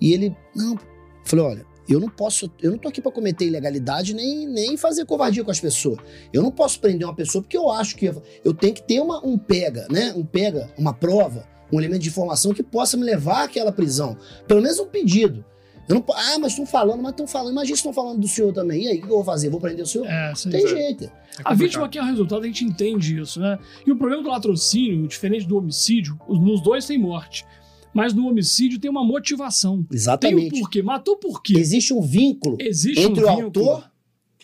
e 0.00 0.12
ele, 0.12 0.36
não, 0.54 0.74
eu 0.74 0.80
falei, 1.24 1.44
olha, 1.44 1.66
eu 1.88 2.00
não 2.00 2.08
posso, 2.08 2.50
eu 2.62 2.70
não 2.70 2.78
tô 2.78 2.88
aqui 2.88 3.00
pra 3.00 3.12
cometer 3.12 3.46
ilegalidade 3.46 4.14
nem, 4.14 4.46
nem 4.46 4.76
fazer 4.76 5.04
covardia 5.04 5.44
com 5.44 5.50
as 5.50 5.60
pessoas. 5.60 5.98
Eu 6.32 6.42
não 6.42 6.50
posso 6.50 6.80
prender 6.80 7.06
uma 7.06 7.14
pessoa 7.14 7.42
porque 7.42 7.56
eu 7.56 7.70
acho 7.70 7.96
que 7.96 8.10
eu 8.44 8.54
tenho 8.54 8.74
que 8.74 8.82
ter 8.82 9.00
uma, 9.00 9.24
um 9.24 9.36
pega, 9.36 9.86
né? 9.90 10.12
Um 10.16 10.24
pega, 10.24 10.70
uma 10.78 10.94
prova, 10.94 11.46
um 11.70 11.78
elemento 11.78 12.02
de 12.02 12.08
informação 12.08 12.54
que 12.54 12.62
possa 12.62 12.96
me 12.96 13.04
levar 13.04 13.44
àquela 13.44 13.70
prisão. 13.70 14.16
Pelo 14.46 14.62
menos 14.62 14.78
um 14.78 14.86
pedido. 14.86 15.44
Eu 15.88 15.96
não, 15.96 16.04
ah, 16.14 16.38
mas 16.38 16.52
estão 16.52 16.64
falando, 16.66 17.02
mas 17.02 17.10
estão 17.12 17.26
falando. 17.26 17.52
Imagina 17.52 17.76
se 17.76 17.80
estão 17.80 17.92
falando 17.92 18.20
do 18.20 18.26
senhor 18.28 18.52
também. 18.52 18.84
E 18.84 18.88
aí, 18.88 18.98
o 18.98 19.00
que 19.02 19.06
eu 19.06 19.10
vou 19.16 19.24
fazer? 19.24 19.50
Vou 19.50 19.60
prender 19.60 19.84
o 19.84 19.86
senhor? 19.86 20.06
É, 20.06 20.28
aí. 20.32 20.50
Tem 20.50 20.66
jeito. 20.66 21.04
É 21.04 21.10
A 21.44 21.52
vítima 21.54 21.88
quer 21.88 22.00
o 22.00 22.04
resultado, 22.06 22.42
a 22.42 22.46
gente 22.46 22.64
entende 22.64 23.20
isso, 23.20 23.40
né? 23.40 23.58
E 23.86 23.90
o 23.90 23.96
problema 23.96 24.22
do 24.22 24.28
latrocínio, 24.30 25.06
diferente 25.06 25.46
do 25.46 25.56
homicídio, 25.58 26.18
os- 26.28 26.38
nos 26.40 26.62
dois 26.62 26.86
tem 26.86 26.96
morte. 26.98 27.44
Mas 27.92 28.12
no 28.14 28.26
homicídio 28.28 28.78
tem 28.80 28.90
uma 28.90 29.04
motivação. 29.04 29.76
Tem 29.82 29.84
um 29.92 29.94
Exatamente. 29.94 30.60
porquê. 30.60 30.82
Matou 30.82 31.16
por 31.16 31.42
quê? 31.42 31.54
Existe 31.58 31.92
um 31.92 32.00
vínculo 32.00 32.56
Existe 32.60 33.00
entre 33.00 33.24
um 33.24 33.28
o 33.32 33.36
vínculo. 33.36 33.70
autor 33.70 33.90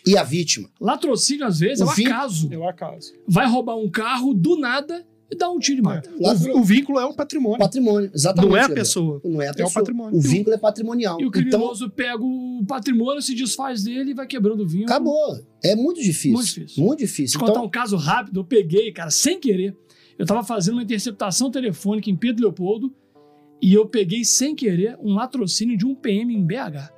e 0.05 0.17
a 0.17 0.23
vítima. 0.23 0.69
Latrocínio, 0.79 1.45
às 1.45 1.59
vezes, 1.59 1.79
O 1.81 1.83
é 1.83 1.91
um 1.91 1.95
vin- 1.95 2.07
acaso. 2.07 2.49
É 2.51 2.57
o 2.57 2.67
acaso. 2.67 3.13
Vai 3.27 3.47
roubar 3.47 3.75
um 3.77 3.89
carro 3.89 4.33
do 4.33 4.57
nada 4.57 5.05
e 5.31 5.35
dá 5.37 5.49
um 5.49 5.57
tiro 5.59 5.79
e 5.79 5.81
mata. 5.81 6.09
Lá- 6.19 6.33
O, 6.53 6.59
o 6.59 6.63
vínculo 6.63 6.99
é 6.99 7.05
um 7.05 7.13
patrimônio. 7.13 7.57
Patrimônio, 7.59 8.11
exatamente. 8.13 8.49
Não 8.49 8.57
é 8.57 8.59
a 8.59 8.63
Gabriel. 8.63 8.83
pessoa. 8.83 9.21
Não 9.23 9.41
é 9.41 9.47
a 9.47 9.51
o 9.51 9.55
pessoa. 9.55 9.73
patrimônio. 9.73 10.17
O 10.17 10.21
vínculo 10.21 10.55
é 10.55 10.57
patrimonial. 10.59 11.19
E 11.21 11.23
o 11.23 11.27
Então, 11.29 11.31
criminoso 11.41 11.89
pega 11.89 12.21
o 12.23 12.63
patrimônio, 12.67 13.21
se 13.21 13.33
desfaz 13.33 13.83
dele 13.83 14.11
e 14.11 14.13
vai 14.13 14.27
quebrando 14.27 14.63
o 14.63 14.67
vinho. 14.67 14.83
acabou. 14.85 15.39
É 15.63 15.75
muito 15.75 16.01
difícil. 16.01 16.33
Muito 16.33 16.45
difícil. 16.47 16.83
Muito 16.83 16.97
Vou 16.99 17.07
difícil. 17.07 17.37
te 17.37 17.39
contar 17.39 17.51
Então, 17.53 17.65
um 17.65 17.69
caso 17.69 17.95
rápido, 17.95 18.39
eu 18.41 18.43
peguei, 18.43 18.91
cara, 18.91 19.09
sem 19.09 19.39
querer. 19.39 19.75
Eu 20.19 20.25
tava 20.25 20.43
fazendo 20.43 20.73
uma 20.75 20.83
interceptação 20.83 21.49
telefônica 21.49 22.09
em 22.09 22.15
Pedro 22.15 22.43
Leopoldo 22.43 22.93
e 23.61 23.73
eu 23.73 23.85
peguei 23.87 24.23
sem 24.25 24.53
querer 24.55 24.97
um 25.01 25.13
latrocínio 25.13 25.77
de 25.77 25.85
um 25.85 25.95
PM 25.95 26.33
em 26.35 26.43
BH. 26.45 26.91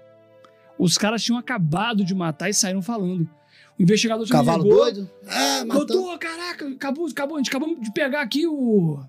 Os 0.80 0.98
caras 0.98 1.24
tinham 1.24 1.38
acabado 1.38 2.04
de 2.04 2.14
matar 2.16 2.50
e 2.50 2.54
saíram 2.54 2.82
falando. 2.82 3.30
O 3.78 3.84
investigador 3.84 4.26
já 4.26 4.32
cavalo 4.32 4.64
ligou, 4.64 4.80
doido. 4.80 5.10
Ah, 5.28 5.64
matando. 5.66 5.86
Doutor, 5.88 6.18
caraca, 6.20 6.68
acabou, 6.68 7.08
acabou, 7.08 7.36
a 7.38 7.40
gente 7.40 7.50
acabamos 7.50 7.82
de 7.82 7.92
pegar 7.92 8.22
aqui 8.22 8.46
o. 8.48 9.00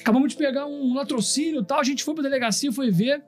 Acabamos 0.00 0.30
de 0.30 0.36
pegar 0.36 0.66
um 0.66 0.94
latrocínio 0.94 1.60
e 1.60 1.64
tal. 1.64 1.80
A 1.80 1.84
gente 1.84 2.02
foi 2.04 2.14
pra 2.14 2.22
delegacia, 2.22 2.72
foi 2.72 2.90
ver, 2.90 3.22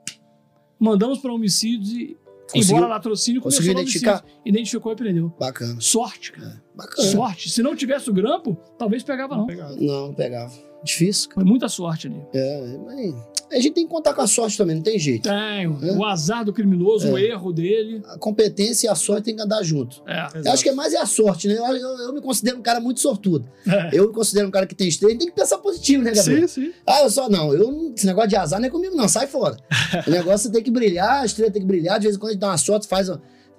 mandamos 0.79 1.19
pra 1.19 1.31
homicídios 1.33 1.91
e. 1.91 2.17
Conseguiu- 2.51 2.77
embora 2.77 2.87
latrocínio, 2.93 3.41
começou 3.41 3.59
conseguiu 3.59 3.81
identificar? 3.81 4.23
Identificou 4.45 4.91
e 4.93 4.95
prendeu. 4.95 5.33
Bacana. 5.37 5.75
Sorte, 5.81 6.31
cara. 6.31 6.63
Bacana. 6.73 7.07
Sorte. 7.09 7.49
Se 7.49 7.61
não 7.61 7.75
tivesse 7.75 8.09
o 8.09 8.13
grampo, 8.13 8.55
talvez 8.77 9.03
pegava, 9.03 9.35
não. 9.35 9.45
Pegado. 9.45 9.75
Não, 9.81 10.07
não 10.07 10.13
pegava. 10.13 10.53
Difícil. 10.81 11.29
Foi 11.33 11.43
muita 11.43 11.67
sorte 11.67 12.07
ali. 12.07 12.21
É, 12.33 12.77
mas 12.85 13.15
a 13.51 13.55
gente 13.55 13.71
tem 13.73 13.85
que 13.85 13.91
contar 13.91 14.13
com 14.13 14.21
a 14.21 14.27
sorte 14.27 14.57
também, 14.57 14.75
não 14.75 14.83
tem 14.83 14.97
jeito. 14.99 15.23
Tem 15.29 15.63
É. 15.63 15.67
o 15.95 16.03
azar 16.03 16.43
do 16.43 16.51
criminoso, 16.51 17.11
o 17.11 17.17
erro 17.17 17.53
dele. 17.53 18.01
A 18.07 18.17
competência 18.17 18.87
e 18.87 18.89
a 18.89 18.95
sorte 18.95 19.23
tem 19.25 19.35
que 19.35 19.41
andar 19.41 19.63
junto. 19.63 20.01
É. 20.07 20.27
Eu 20.45 20.51
acho 20.51 20.63
que 20.63 20.69
é 20.69 20.73
mais 20.73 20.93
é 20.93 20.97
a 20.97 21.05
sorte, 21.05 21.47
né? 21.47 21.55
Eu, 21.57 21.65
eu- 21.75 21.97
eu 22.07 22.13
me 22.13 22.21
considero 22.21 22.57
um 22.57 22.61
cara 22.61 22.79
muito 22.79 22.99
sortudo. 22.99 23.47
É. 23.67 23.89
Eu 23.93 24.07
me 24.07 24.13
considero 24.13 24.47
um 24.47 24.51
cara 24.51 24.65
que 24.67 24.75
tem 24.75 24.87
estrela. 24.87 25.17
Tem 25.17 25.27
que 25.27 25.33
pensar 25.35 25.57
positivo, 25.59 26.03
né, 26.03 26.11
Gabriel? 26.13 26.47
Sim, 26.47 26.61
sim. 26.65 26.73
Ah, 26.85 27.03
eu 27.03 27.09
só. 27.09 27.29
Não, 27.29 27.53
eu 27.53 27.93
esse 27.95 28.05
negócio 28.05 28.29
de 28.29 28.35
azar 28.35 28.59
não 28.59 28.67
é 28.67 28.69
comigo, 28.69 28.95
não. 28.95 29.07
Sai 29.07 29.27
fora. 29.27 29.57
o 30.07 30.09
negócio 30.11 30.51
tem 30.51 30.61
que 30.63 30.71
brilhar, 30.71 31.21
a 31.21 31.25
estrela 31.25 31.51
tem 31.51 31.61
que 31.61 31.67
brilhar. 31.67 31.99
De 31.99 32.03
vez 32.05 32.15
em 32.15 32.19
quando 32.19 32.29
a 32.29 32.33
gente 32.33 32.41
dá 32.41 32.47
uma 32.47 32.57
sorte, 32.57 32.87
faz, 32.87 33.09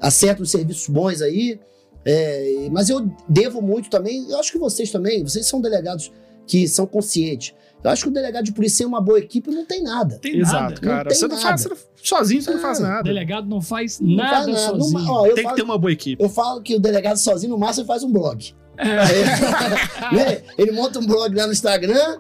acerta 0.01 0.43
uns 0.43 0.51
serviços 0.51 0.87
bons 0.89 1.23
aí. 1.23 1.59
É, 2.05 2.69
mas 2.71 2.89
eu 2.89 3.11
devo 3.29 3.61
muito 3.61 3.91
também. 3.91 4.27
Eu 4.31 4.39
acho 4.39 4.53
que 4.53 4.59
vocês 4.59 4.91
também, 4.91 5.23
vocês 5.23 5.47
são 5.47 5.61
delegados 5.61 6.11
que 6.47 6.67
são 6.67 6.87
conscientes. 6.87 7.55
Eu 7.83 7.91
acho 7.91 8.03
que 8.05 8.09
o 8.09 8.13
delegado 8.13 8.45
de 8.45 8.53
polícia 8.53 8.79
sem 8.79 8.87
uma 8.87 9.01
boa 9.01 9.19
equipe 9.19 9.51
não 9.51 9.65
tem 9.65 9.83
nada. 9.83 10.19
Tem 10.21 10.37
Exato, 10.39 10.63
nada. 10.63 10.81
cara. 10.81 11.09
tem 11.09 11.17
Você 11.19 11.27
não 11.29 11.37
nada. 11.37 11.49
faz, 11.49 11.61
você 11.63 11.69
não- 11.69 11.77
sozinho 12.03 12.43
você 12.43 12.51
não 12.51 12.59
É. 12.59 12.63
faz 12.63 12.79
O 12.79 12.83
nada. 12.83 13.03
delegado 13.05 13.49
não 13.49 13.61
faz 13.63 14.01
Não 14.01 14.17
nada, 14.17 14.31
faz 14.31 14.47
nada. 14.47 14.59
sozinho. 14.81 15.11
Ó, 15.11 15.23
Tem 15.27 15.35
que 15.37 15.43
falo, 15.43 15.57
ter 15.57 15.63
uma 15.63 15.79
boa 15.79 15.93
equipe. 15.93 16.23
eu 16.23 16.29
falo 16.29 16.61
que 16.61 16.75
o 16.75 16.81
delegado 16.81 17.17
sozinho, 17.17 17.53
no 17.53 17.59
máximo, 17.59 17.83
ele 17.83 17.87
faz 17.89 18.03
um 18.03 18.11
blog. 18.13 18.53
É. 18.77 18.85
Né? 20.15 20.43
Ele 20.57 20.73
monta 20.73 20.99
um 20.99 21.07
blog 21.07 21.35
lá 21.35 21.47
no 21.47 21.53
Instagram 21.53 22.19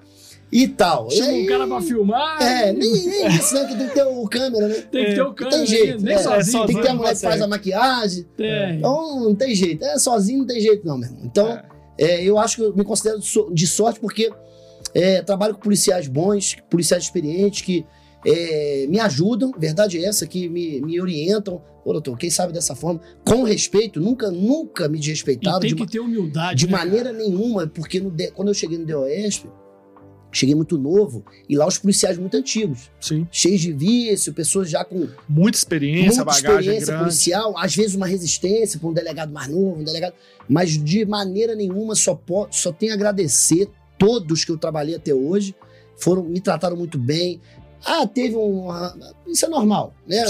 e 0.50 0.66
tal. 0.68 1.11
Chama 1.11 1.28
aí- 1.30 1.44
um 1.44 1.46
cara 1.46 1.66
pra 1.66 1.80
filmar. 1.80 2.42
É, 2.42 2.72
nem, 2.72 2.90
nem 3.06 3.26
isso, 3.28 3.54
né? 3.54 3.64
Que 3.66 3.76
tem 3.76 3.88
que 3.88 3.94
ter 3.94 4.04
o 4.04 4.28
câmera, 4.28 4.68
né? 4.68 4.74
Tem 4.90 5.04
que 5.06 5.14
ter 5.14 5.20
o 5.22 5.24
Não 5.24 5.34
câmera. 5.34 5.56
tem 5.56 5.66
jeito. 5.66 6.02
Nem 6.04 6.14
é, 6.14 6.18
sozinho. 6.18 6.66
tem 6.66 6.76
que 6.76 6.82
ter 6.82 6.88
a 6.88 6.94
mulher 6.94 7.14
que 7.14 7.20
faz 7.20 7.40
a 7.42 7.46
maquiagem. 7.48 8.26
Tem. 8.36 8.76
Então, 8.78 9.20
não 9.24 9.34
tem 9.34 9.54
jeito. 9.54 9.84
É, 9.84 9.98
sozinho 9.98 10.40
não 10.40 10.46
tem 10.46 10.61
jeito, 10.61 10.86
não, 10.86 10.96
meu 10.98 11.09
irmão. 11.09 11.22
Então, 11.24 11.48
É. 11.48 11.64
É, 12.00 12.22
eu 12.22 12.38
acho 12.38 12.54
que 12.56 12.62
eu 12.62 12.76
me 12.76 12.84
considero 12.84 13.18
de 13.52 13.66
sorte 13.66 13.98
porque 13.98 14.30
é, 14.95 15.22
trabalho 15.22 15.55
com 15.55 15.61
policiais 15.61 16.07
bons, 16.09 16.57
policiais 16.70 17.05
experientes 17.05 17.62
que 17.62 17.84
é, 18.26 18.86
me 18.89 18.99
ajudam, 18.99 19.53
verdade 19.57 19.99
é 19.99 20.05
essa, 20.05 20.26
que 20.26 20.49
me, 20.49 20.80
me 20.80 21.01
orientam. 21.01 21.62
Ô, 21.84 21.93
doutor, 21.93 22.18
quem 22.18 22.28
sabe 22.28 22.53
dessa 22.53 22.74
forma, 22.74 23.01
com 23.24 23.43
respeito, 23.45 24.01
nunca, 24.01 24.30
nunca 24.30 24.89
me 24.89 24.99
E 24.99 25.01
desrespeitaram 25.01 25.61
tem 25.61 25.70
de, 25.70 25.76
que 25.76 25.86
ter 25.86 26.01
humildade. 26.01 26.66
de 26.66 26.66
né, 26.66 26.72
maneira 26.76 27.12
nenhuma, 27.12 27.66
porque 27.66 28.01
no 28.01 28.12
quando 28.34 28.49
eu 28.49 28.55
cheguei 28.55 28.76
no 28.76 28.84
DOESP, 28.84 29.47
cheguei 30.30 30.55
muito 30.55 30.76
novo, 30.76 31.24
e 31.49 31.57
lá 31.57 31.66
os 31.66 31.78
policiais 31.78 32.18
muito 32.18 32.36
antigos, 32.36 32.91
Sim. 33.01 33.26
cheios 33.30 33.61
de 33.62 33.72
vício, 33.72 34.34
pessoas 34.34 34.68
já 34.68 34.84
com 34.84 35.09
Muita 35.26 35.57
experiência, 35.57 36.22
muita 36.22 36.24
bagagem 36.24 36.59
experiência 36.59 36.86
grande. 36.86 37.03
policial, 37.05 37.55
às 37.57 37.74
vezes 37.74 37.95
uma 37.95 38.07
resistência 38.07 38.78
para 38.78 38.89
um 38.91 38.93
delegado 38.93 39.32
mais 39.32 39.49
novo, 39.49 39.80
um 39.80 39.84
delegado, 39.84 40.12
mas 40.47 40.72
de 40.72 41.07
maneira 41.07 41.55
nenhuma 41.55 41.95
só 41.95 42.14
po- 42.14 42.49
só 42.51 42.70
tenho 42.72 42.93
a 42.93 42.95
agradecer 42.95 43.68
todos 43.99 44.44
que 44.44 44.53
eu 44.53 44.57
trabalhei 44.59 44.94
até 44.94 45.12
hoje, 45.12 45.55
foram 45.96 46.22
me 46.24 46.40
trataram 46.40 46.76
muito 46.76 46.96
bem. 46.99 47.40
Ah, 47.84 48.07
teve 48.07 48.36
um, 48.36 48.64
uma- 48.66 48.96
isso 49.26 49.44
é 49.44 49.49
normal, 49.49 49.92
né? 50.07 50.24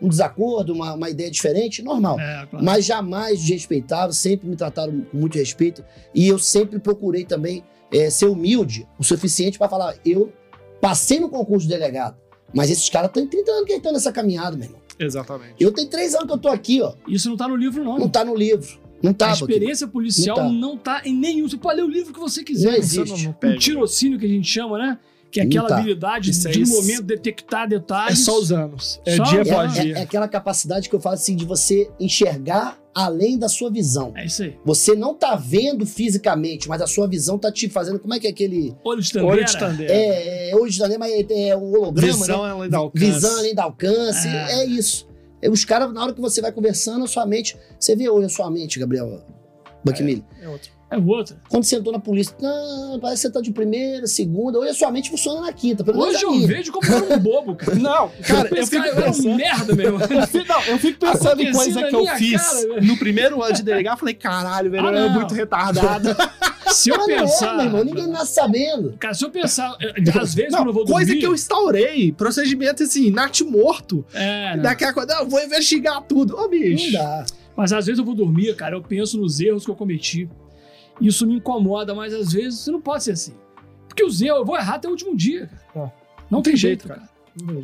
Um, 0.00 0.06
um 0.06 0.08
desacordo, 0.08 0.72
uma, 0.72 0.94
uma 0.94 1.08
ideia 1.10 1.30
diferente, 1.30 1.82
normal. 1.82 2.18
É, 2.20 2.46
claro. 2.46 2.64
Mas 2.64 2.84
jamais 2.84 3.40
desrespeitaram, 3.40 4.12
sempre 4.12 4.48
me 4.48 4.56
trataram 4.56 5.00
com 5.10 5.16
muito 5.16 5.36
respeito. 5.38 5.84
E 6.14 6.28
eu 6.28 6.38
sempre 6.38 6.78
procurei 6.78 7.24
também 7.24 7.64
eh, 7.92 8.10
ser 8.10 8.26
humilde 8.26 8.86
o 8.98 9.04
suficiente 9.04 9.58
para 9.58 9.68
falar: 9.68 9.94
eu 10.04 10.32
passei 10.80 11.18
no 11.20 11.28
concurso 11.28 11.66
de 11.66 11.72
delegado, 11.72 12.16
mas 12.52 12.70
esses 12.70 12.88
caras 12.90 13.10
têm 13.12 13.26
30 13.26 13.50
anos 13.50 13.64
que 13.66 13.72
estão 13.72 13.92
nessa 13.92 14.12
caminhada, 14.12 14.56
meu 14.56 14.66
irmão. 14.66 14.80
Exatamente. 14.98 15.54
Eu 15.58 15.72
tenho 15.72 15.88
três 15.88 16.14
anos 16.14 16.26
que 16.26 16.32
eu 16.32 16.38
tô 16.38 16.48
aqui, 16.48 16.80
ó. 16.80 16.94
Isso 17.08 17.28
não 17.28 17.36
tá 17.36 17.48
no 17.48 17.56
livro, 17.56 17.82
não. 17.82 17.98
Não 17.98 18.08
tá 18.08 18.24
no 18.24 18.34
livro. 18.34 18.78
Não 19.04 19.12
tá, 19.12 19.30
a 19.30 19.32
experiência 19.32 19.86
policial 19.86 20.36
Não 20.36 20.44
tá. 20.46 20.52
não 20.52 20.78
tá 20.78 21.02
em 21.04 21.14
nenhum. 21.14 21.48
Você 21.48 21.56
pode 21.56 21.76
ler 21.80 21.86
o 21.86 21.88
livro 21.90 22.12
que 22.12 22.18
você 22.20 22.42
quiser. 22.42 22.72
Não 22.72 22.78
Isso 22.78 23.00
existe. 23.02 23.34
não 23.42 23.56
tirocínio 23.58 24.18
que 24.18 24.24
a 24.26 24.28
gente 24.28 24.48
chama, 24.48 24.78
né? 24.78 24.98
Que 25.30 25.40
é 25.40 25.42
aquela 25.42 25.66
tá. 25.68 25.78
habilidade 25.78 26.30
Isso 26.30 26.48
de 26.48 26.62
é- 26.62 26.66
momento 26.66 27.02
detectar 27.02 27.64
É 27.64 27.66
detalhes. 27.66 28.20
só 28.24 28.38
os 28.38 28.52
anos. 28.52 29.00
É 29.04 29.16
Só- 29.16 29.24
dia 29.24 29.40
É- 29.40 29.50
após 29.50 29.76
É, 29.78 29.82
dia. 29.82 29.98
é 29.98 30.02
aquela 30.02 30.28
capacidade 30.28 30.88
que 30.88 30.94
eu 30.94 31.00
falo 31.00 31.16
assim 31.16 31.34
de 31.34 31.44
você 31.44 31.90
enxergar 31.98 32.78
além 32.94 33.36
da 33.36 33.48
sua 33.48 33.68
visão. 33.68 34.12
É 34.14 34.26
isso 34.26 34.44
aí. 34.44 34.56
Você 34.64 34.94
não 34.94 35.12
tá 35.12 35.34
vendo 35.34 35.84
fisicamente, 35.84 36.68
mas 36.68 36.80
a 36.80 36.86
sua 36.86 37.08
visão 37.08 37.36
tá 37.36 37.50
te 37.50 37.68
fazendo. 37.68 37.98
Como 37.98 38.14
é 38.14 38.20
que 38.20 38.28
é 38.28 38.30
aquele. 38.30 38.76
Olho 38.84 39.02
de 39.02 39.10
Tandera. 39.12 39.32
Olho 39.32 39.44
de 39.44 39.58
Tandera. 39.58 39.92
É, 39.92 40.50
é 40.50 40.56
hoje 40.56 40.78
também, 40.78 40.98
mas 40.98 41.12
é, 41.12 41.48
é 41.48 41.56
o 41.56 41.64
holograma, 41.72 42.12
né? 42.12 42.18
Visão 42.20 42.44
além 42.44 42.70
da 42.70 42.78
alcance. 42.78 43.04
Visão 43.04 43.38
além 43.38 43.54
do 43.56 43.60
alcance. 43.60 44.28
É. 44.28 44.60
É, 44.60 44.66
isso. 44.66 45.08
É, 45.44 45.50
Os 45.50 45.64
caras, 45.64 45.92
na 45.92 46.02
hora 46.02 46.12
que 46.14 46.20
você 46.20 46.40
vai 46.40 46.50
conversando, 46.50 47.04
a 47.04 47.08
sua 47.08 47.26
mente. 47.26 47.56
Você 47.78 47.94
vê 47.94 48.08
hoje 48.08 48.26
a 48.26 48.30
sua 48.30 48.50
mente, 48.50 48.78
Gabriel 48.80 49.22
Buckmilli. 49.84 50.24
É 50.40 50.48
outro. 50.48 50.72
É 50.90 50.96
o 50.98 51.06
outro. 51.08 51.36
Quando 51.48 51.64
você 51.64 51.76
entrou 51.76 51.92
na 51.92 51.98
polícia, 51.98 52.34
não, 52.40 53.00
parece 53.00 53.22
que 53.22 53.28
você 53.28 53.32
tá 53.32 53.40
de 53.40 53.50
primeira, 53.50 54.06
segunda. 54.06 54.58
Hoje 54.58 54.70
a 54.70 54.74
sua 54.74 54.90
mente 54.92 55.10
funciona 55.10 55.40
na 55.40 55.52
quinta. 55.52 55.84
Hoje 55.96 56.22
eu 56.22 56.30
minha. 56.30 56.46
vejo 56.46 56.70
como 56.70 56.86
eu 56.86 56.96
era 56.96 57.16
um 57.16 57.18
bobo, 57.18 57.56
cara. 57.56 57.74
Não, 57.76 58.10
cara, 58.26 58.48
eu 58.50 58.62
Esse 58.62 58.70
fico 58.70 58.82
cara 58.84 58.96
era 58.96 59.10
um 59.10 59.12
pensando. 59.12 59.34
merda, 59.36 59.74
meu. 59.74 59.98
Eu 60.00 60.26
fico, 60.26 60.46
não, 60.48 60.62
eu 60.66 60.78
fico 60.78 60.98
pensando 61.00 61.42
em 61.42 61.52
coisa 61.52 61.82
que 61.82 61.94
eu 61.96 62.06
fiz 62.16 62.40
cara, 62.42 62.80
no 62.82 62.96
primeiro 62.96 63.42
ano 63.42 63.52
de 63.54 63.62
delegar. 63.62 63.94
Eu 63.94 63.98
falei, 63.98 64.14
caralho, 64.14 64.70
velho, 64.70 64.86
Ah, 64.86 64.92
eu 64.92 64.96
era 64.96 65.08
muito 65.10 65.34
retardado. 65.34 66.14
Se 66.72 66.90
eu 66.90 66.96
Mas 66.96 67.06
não 67.08 67.14
é, 67.14 67.20
pensar. 67.20 67.56
meu 67.56 67.64
irmão, 67.66 67.84
ninguém 67.84 68.06
nasce 68.06 68.34
sabendo. 68.34 68.96
Cara, 68.98 69.14
se 69.14 69.24
eu 69.24 69.30
pensar. 69.30 69.76
Às 70.20 70.34
vezes, 70.34 70.52
Não, 70.52 70.58
quando 70.60 70.68
eu 70.68 70.72
vou 70.74 70.84
coisa 70.86 71.06
dormir. 71.06 71.20
que 71.20 71.26
eu 71.26 71.34
instaurei. 71.34 72.12
Procedimento 72.12 72.82
assim, 72.82 73.10
nat 73.10 73.40
morto. 73.42 74.04
É, 74.14 74.56
não. 74.56 74.62
Daqui 74.62 74.84
a 74.84 74.92
coisa, 74.92 75.14
não, 75.14 75.20
eu 75.22 75.28
vou 75.28 75.42
investigar 75.42 76.02
tudo. 76.02 76.36
Ô, 76.36 76.42
Não 76.42 76.50
bicho. 76.50 76.92
dá. 76.92 77.24
Mas 77.56 77.72
às 77.72 77.86
vezes 77.86 77.98
eu 77.98 78.04
vou 78.04 78.14
dormir, 78.14 78.54
cara, 78.56 78.76
eu 78.76 78.82
penso 78.82 79.16
nos 79.18 79.38
erros 79.40 79.64
que 79.64 79.70
eu 79.70 79.76
cometi. 79.76 80.28
Isso 81.00 81.26
me 81.26 81.36
incomoda, 81.36 81.94
mas 81.94 82.12
às 82.14 82.32
vezes 82.32 82.60
você 82.60 82.70
não 82.70 82.80
pode 82.80 83.04
ser 83.04 83.12
assim. 83.12 83.34
Porque 83.88 84.04
os 84.04 84.20
erros, 84.20 84.38
eu 84.40 84.44
vou 84.44 84.56
errar 84.56 84.74
até 84.74 84.88
o 84.88 84.90
último 84.92 85.16
dia, 85.16 85.48
cara. 85.72 85.92
Não, 86.30 86.42
tem 86.42 86.56
jeito, 86.56 86.88
cara. 86.88 87.02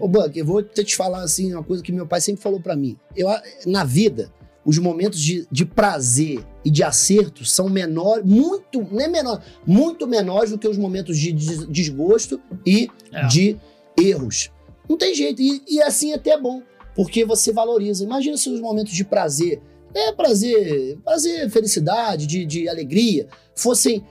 Ô, 0.01 0.07
Buck, 0.09 0.37
eu 0.39 0.45
vou 0.45 0.63
te 0.63 0.97
falar 0.97 1.23
assim, 1.23 1.53
uma 1.55 1.63
coisa 1.63 1.83
que 1.83 1.93
meu 1.93 2.07
pai 2.07 2.21
sempre 2.21 2.43
falou 2.43 2.61
pra 2.61 2.75
mim. 2.77 2.97
Eu, 3.17 3.29
na 3.67 3.85
vida, 3.85 4.33
os 4.65 4.79
momentos 4.79 5.19
de, 5.21 5.47
de 5.51 5.65
prazer 5.65 6.45
e 6.65 6.71
de 6.71 6.83
acerto 6.83 7.45
são 7.45 7.69
menores, 7.69 8.25
muito, 8.25 8.83
não 8.91 9.01
é 9.01 9.09
menor, 9.09 9.43
muito 9.67 10.07
menores 10.07 10.51
do 10.51 10.59
que 10.59 10.69
os 10.69 10.77
momentos 10.77 11.17
de 11.19 11.33
des- 11.33 11.67
desgosto 11.69 12.41
e 12.67 12.89
É. 13.13 13.27
de 13.27 13.57
erros. 13.99 14.51
Não 14.89 14.97
tem 14.99 15.15
jeito. 15.15 15.41
E, 15.41 15.63
e 15.69 15.83
assim 15.83 16.13
até 16.13 16.31
é 16.33 16.41
bom, 16.41 16.63
porque 16.95 17.25
você 17.25 17.53
valoriza. 17.53 18.05
Imagina 18.05 18.37
se 18.37 18.51
os 18.51 18.61
momentos 18.61 18.93
de 18.93 19.05
prazer, 19.05 19.61
é 19.95 20.13
prazer, 20.13 20.99
prazer, 21.05 21.49
felicidade, 21.51 22.27
de, 22.27 22.45
de 22.45 22.69
alegria, 22.69 23.29
fossem 23.57 24.05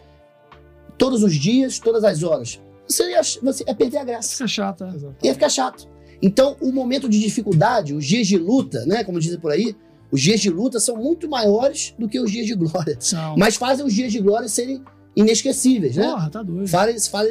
todos 0.97 1.23
os 1.23 1.35
dias, 1.35 1.79
todas 1.79 2.03
as 2.03 2.23
horas. 2.23 2.59
Você 2.87 3.09
ia, 3.11 3.21
você 3.43 3.63
ia 3.67 3.75
perder 3.75 3.97
a 3.97 4.03
graça 4.03 4.31
Fica 4.33 4.47
chato, 4.47 4.83
é. 4.83 5.27
ia 5.27 5.33
ficar 5.33 5.49
chato. 5.49 5.87
Então, 6.21 6.57
o 6.59 6.71
momento 6.71 7.07
de 7.07 7.19
dificuldade, 7.19 7.93
os 7.93 8.03
dias 8.05 8.27
de 8.27 8.37
luta, 8.37 8.83
né, 8.85 9.03
como 9.03 9.19
dizem 9.19 9.39
por 9.39 9.51
aí, 9.51 9.75
os 10.11 10.21
dias 10.21 10.39
de 10.39 10.49
luta 10.49 10.79
são 10.79 10.97
muito 10.97 11.29
maiores 11.29 11.93
do 11.97 12.07
que 12.07 12.19
os 12.19 12.31
dias 12.31 12.45
de 12.45 12.55
glória. 12.55 12.97
São. 12.99 13.35
Mas 13.37 13.55
fazem 13.55 13.85
os 13.85 13.93
dias 13.93 14.11
de 14.11 14.19
glória 14.19 14.47
serem 14.47 14.83
inesquecíveis, 15.15 15.95
né? 15.95 16.07
Porra, 16.09 16.29
tá 16.29 16.41
doido. 16.43 16.67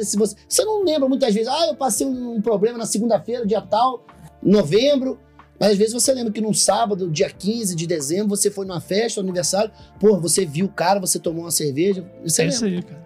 Se 0.03 0.17
você, 0.17 0.35
você 0.47 0.63
não 0.63 0.83
lembra 0.83 1.07
muitas 1.09 1.33
vezes, 1.33 1.47
ah, 1.49 1.67
eu 1.67 1.75
passei 1.75 2.05
um, 2.05 2.35
um 2.35 2.41
problema 2.41 2.77
na 2.77 2.85
segunda-feira, 2.85 3.45
dia 3.45 3.61
tal, 3.61 4.05
novembro, 4.43 5.19
mas 5.59 5.71
às 5.71 5.77
vezes 5.77 5.93
você 5.93 6.13
lembra 6.13 6.31
que 6.31 6.39
num 6.39 6.53
sábado, 6.53 7.09
dia 7.09 7.29
15 7.29 7.75
de 7.75 7.85
dezembro, 7.85 8.29
você 8.29 8.49
foi 8.49 8.65
numa 8.65 8.79
festa, 8.79 9.19
um 9.19 9.23
aniversário, 9.23 9.71
pô, 9.99 10.17
você 10.19 10.45
viu 10.45 10.67
o 10.67 10.69
cara, 10.69 10.99
você 10.99 11.19
tomou 11.19 11.43
uma 11.43 11.51
cerveja, 11.51 12.05
você 12.23 12.43
É 12.43 12.45
lembra. 12.45 12.55
isso 12.55 12.65
aí, 12.65 12.83
cara. 12.83 13.03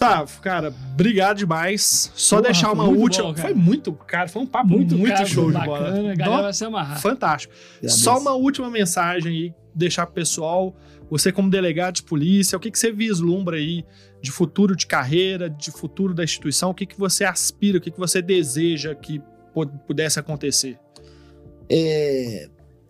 Gustavo, 0.00 0.40
cara, 0.42 0.74
obrigado 0.92 1.38
demais. 1.38 2.12
Só 2.14 2.36
Porra, 2.36 2.48
deixar 2.48 2.72
uma 2.72 2.84
muito 2.84 3.00
última. 3.00 3.24
bom, 3.32 3.34
foi 3.34 3.54
muito, 3.54 3.92
cara, 3.92 4.28
foi 4.28 4.42
um 4.42 4.46
papo 4.46 4.68
muito, 4.68 4.96
cara, 5.02 5.24
show 5.24 5.46
de 5.46 5.52
bacana, 5.54 5.74
bola. 6.00 6.12
A 6.12 6.14
galera 6.14 6.42
vai 6.42 6.52
se 6.52 6.64
amarrar. 6.64 7.00
Fantástico. 7.00 7.54
Só 7.88 8.18
uma 8.18 8.32
última 8.32 8.70
mensagem 8.70 9.32
aí, 9.32 9.54
deixar 9.74 10.04
pro 10.06 10.14
pessoal. 10.14 10.76
Você, 11.10 11.30
como 11.32 11.48
delegado 11.48 11.94
de 11.94 12.02
polícia, 12.02 12.56
o 12.56 12.60
que, 12.60 12.70
que 12.70 12.78
você 12.78 12.90
vislumbra 12.92 13.56
aí 13.56 13.84
de 14.20 14.30
futuro 14.30 14.74
de 14.76 14.86
carreira, 14.86 15.48
de 15.48 15.70
futuro 15.70 16.12
da 16.12 16.24
instituição? 16.24 16.70
O 16.70 16.74
que, 16.74 16.84
que 16.84 16.98
você 16.98 17.24
aspira, 17.24 17.78
o 17.78 17.80
que, 17.80 17.90
que 17.90 17.98
você 17.98 18.20
deseja 18.20 18.94
que 18.94 19.20
pu- 19.54 19.66
pudesse 19.86 20.18
acontecer? 20.18 20.76
É, 21.70 22.48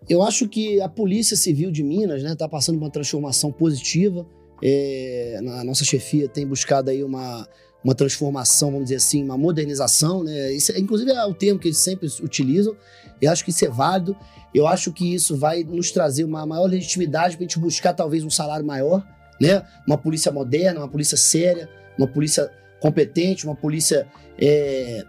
eu 0.09 0.23
acho 0.23 0.49
que 0.49 0.81
a 0.81 0.89
Polícia 0.89 1.37
Civil 1.37 1.71
de 1.71 1.83
Minas 1.83 2.23
está 2.23 2.49
passando 2.49 2.79
por 2.79 2.85
uma 2.87 2.91
transformação 2.91 3.53
positiva. 3.53 4.27
É, 4.63 5.39
a 5.61 5.65
nossa 5.65 5.85
chefia 5.85 6.29
tem 6.29 6.47
buscado 6.47 6.91
aí 6.91 7.05
uma, 7.05 7.47
uma 7.85 7.95
transformação, 7.95 8.71
vamos 8.71 8.87
dizer 8.87 8.97
assim, 8.97 9.23
uma 9.23 9.37
modernização. 9.39 10.23
Né? 10.25 10.53
Isso, 10.53 10.73
é- 10.73 10.79
inclusive 10.79 11.11
é 11.11 11.25
o 11.25 11.35
termo 11.35 11.59
que 11.61 11.69
eles 11.69 11.79
sempre 11.79 12.09
utilizam. 12.23 12.77
Eu 13.21 13.31
acho 13.31 13.45
que 13.45 13.51
isso 13.51 13.65
é 13.65 13.69
válido. 13.69 14.17
Eu 14.55 14.67
acho 14.67 14.93
que 14.93 15.15
isso 15.15 15.37
vai 15.37 15.63
nos 15.63 15.91
trazer 15.91 16.25
uma 16.25 16.47
maior 16.47 16.65
legitimidade 16.65 17.37
para 17.37 17.45
a 17.45 17.49
gente 17.49 17.59
buscar 17.59 17.93
talvez 17.93 18.25
um 18.25 18.31
salário 18.31 18.65
maior, 18.65 19.07
né? 19.41 19.63
Uma 19.87 19.99
polícia 19.99 20.33
moderna, 20.33 20.81
uma 20.81 20.89
polícia 20.89 21.17
séria, 21.17 21.69
uma 21.99 22.07
polícia 22.07 22.51
competente, 22.81 23.45
uma 23.45 23.55
polícia 23.55 24.07
é, 24.41 25.05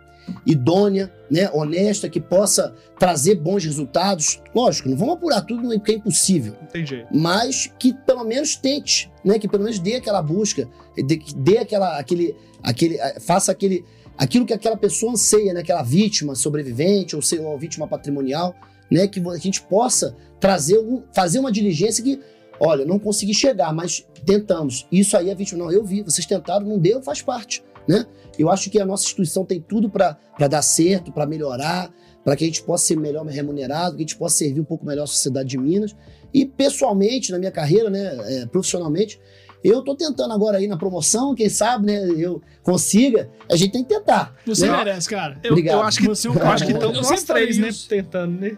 idônea, 0.46 1.12
né? 1.30 1.50
honesta, 1.54 2.10
que 2.10 2.20
possa 2.20 2.74
trazer 3.00 3.36
bons 3.36 3.64
resultados. 3.64 4.42
Lógico, 4.54 4.90
não 4.90 4.98
vamos 4.98 5.16
apurar 5.16 5.42
tudo 5.42 5.68
porque 5.68 5.94
é 5.94 5.96
impossível, 5.96 6.56
jeito. 6.74 7.08
mas 7.12 7.72
que 7.80 7.94
pelo 7.94 8.24
menos 8.24 8.56
tente, 8.56 9.12
né? 9.24 9.38
Que 9.40 9.48
pelo 9.48 9.64
menos 9.64 9.80
dê 9.80 9.96
aquela 9.96 10.22
busca, 10.22 10.68
dê, 10.96 11.18
que 11.18 11.36
dê 11.36 11.60
aquela, 11.60 11.98
aquele, 12.00 12.36
aquele, 12.64 12.98
faça 13.20 13.52
aquele, 13.52 13.84
aquilo 14.18 14.46
que 14.46 14.54
aquela 14.54 14.78
pessoa 14.78 15.14
anseia, 15.14 15.54
né? 15.54 15.62
Aquela 15.62 15.84
vítima 15.84 16.36
sobrevivente 16.36 17.16
ou 17.16 17.22
sei 17.22 17.40
lá, 17.40 17.56
vítima 17.56 17.88
patrimonial, 17.88 18.56
né? 18.90 19.08
Que 19.08 19.20
a 19.20 19.38
gente 19.38 19.62
possa 19.62 20.16
trazer, 20.40 20.78
algum, 20.78 21.04
fazer 21.14 21.40
uma 21.40 21.52
diligência 21.52 22.04
que, 22.04 22.20
olha, 22.60 22.86
não 22.86 23.00
consegui 23.00 23.34
chegar, 23.34 23.74
mas 23.74 24.06
tentamos. 24.26 24.88
Isso 24.92 25.18
aí 25.18 25.30
é 25.30 25.36
vítima, 25.36 25.66
não, 25.66 25.72
eu 25.72 25.84
vi, 25.84 26.02
vocês 26.04 26.26
tentaram, 26.26 26.66
não 26.66 26.78
deu, 26.78 27.02
faz 27.02 27.22
parte, 27.22 27.64
né? 27.88 28.06
Eu 28.38 28.50
acho 28.50 28.70
que 28.70 28.80
a 28.80 28.86
nossa 28.86 29.04
instituição 29.04 29.44
tem 29.44 29.60
tudo 29.60 29.90
para 29.90 30.18
dar 30.48 30.62
certo, 30.62 31.12
para 31.12 31.26
melhorar, 31.26 31.92
para 32.24 32.36
que 32.36 32.44
a 32.44 32.48
gente 32.48 32.62
possa 32.62 32.86
ser 32.86 32.98
melhor 32.98 33.26
remunerado, 33.26 33.96
que 33.96 34.04
a 34.04 34.06
gente 34.06 34.18
possa 34.18 34.38
servir 34.38 34.60
um 34.60 34.66
pouco 34.66 34.86
melhor 34.86 35.04
a 35.04 35.08
sociedade 35.08 35.50
de 35.50 35.58
Minas. 35.58 35.96
E 36.34 36.46
pessoalmente, 36.46 37.32
na 37.32 37.40
minha 37.40 37.52
carreira, 37.52 37.90
né, 37.90 38.18
é, 38.26 38.46
profissionalmente, 38.46 39.20
eu 39.64 39.82
tô 39.82 39.96
tentando 39.96 40.34
agora 40.34 40.58
aí 40.58 40.68
na 40.68 40.78
promoção, 40.78 41.34
quem 41.34 41.50
sabe, 41.50 41.88
né, 41.88 42.10
eu 42.18 42.42
consiga. 42.62 43.30
A 43.50 43.56
gente 43.56 43.72
tem 43.72 43.84
que 43.84 43.90
tentar. 43.90 44.36
Você 44.46 44.68
né? 44.68 44.78
merece, 44.78 45.10
cara. 45.10 45.40
Eu, 45.44 45.52
Obrigado. 45.52 45.78
eu 45.78 45.84
acho 45.84 46.00
que, 46.00 46.08
Você 46.08 46.28
é 46.28 46.32
eu 46.32 46.48
acho 46.48 46.66
que 46.66 46.74
Eu 46.74 46.92
nós 46.94 47.24
três, 47.24 47.58
né? 47.58 47.70
isso. 47.70 47.90
Tentando, 47.90 48.40
né? 48.40 48.58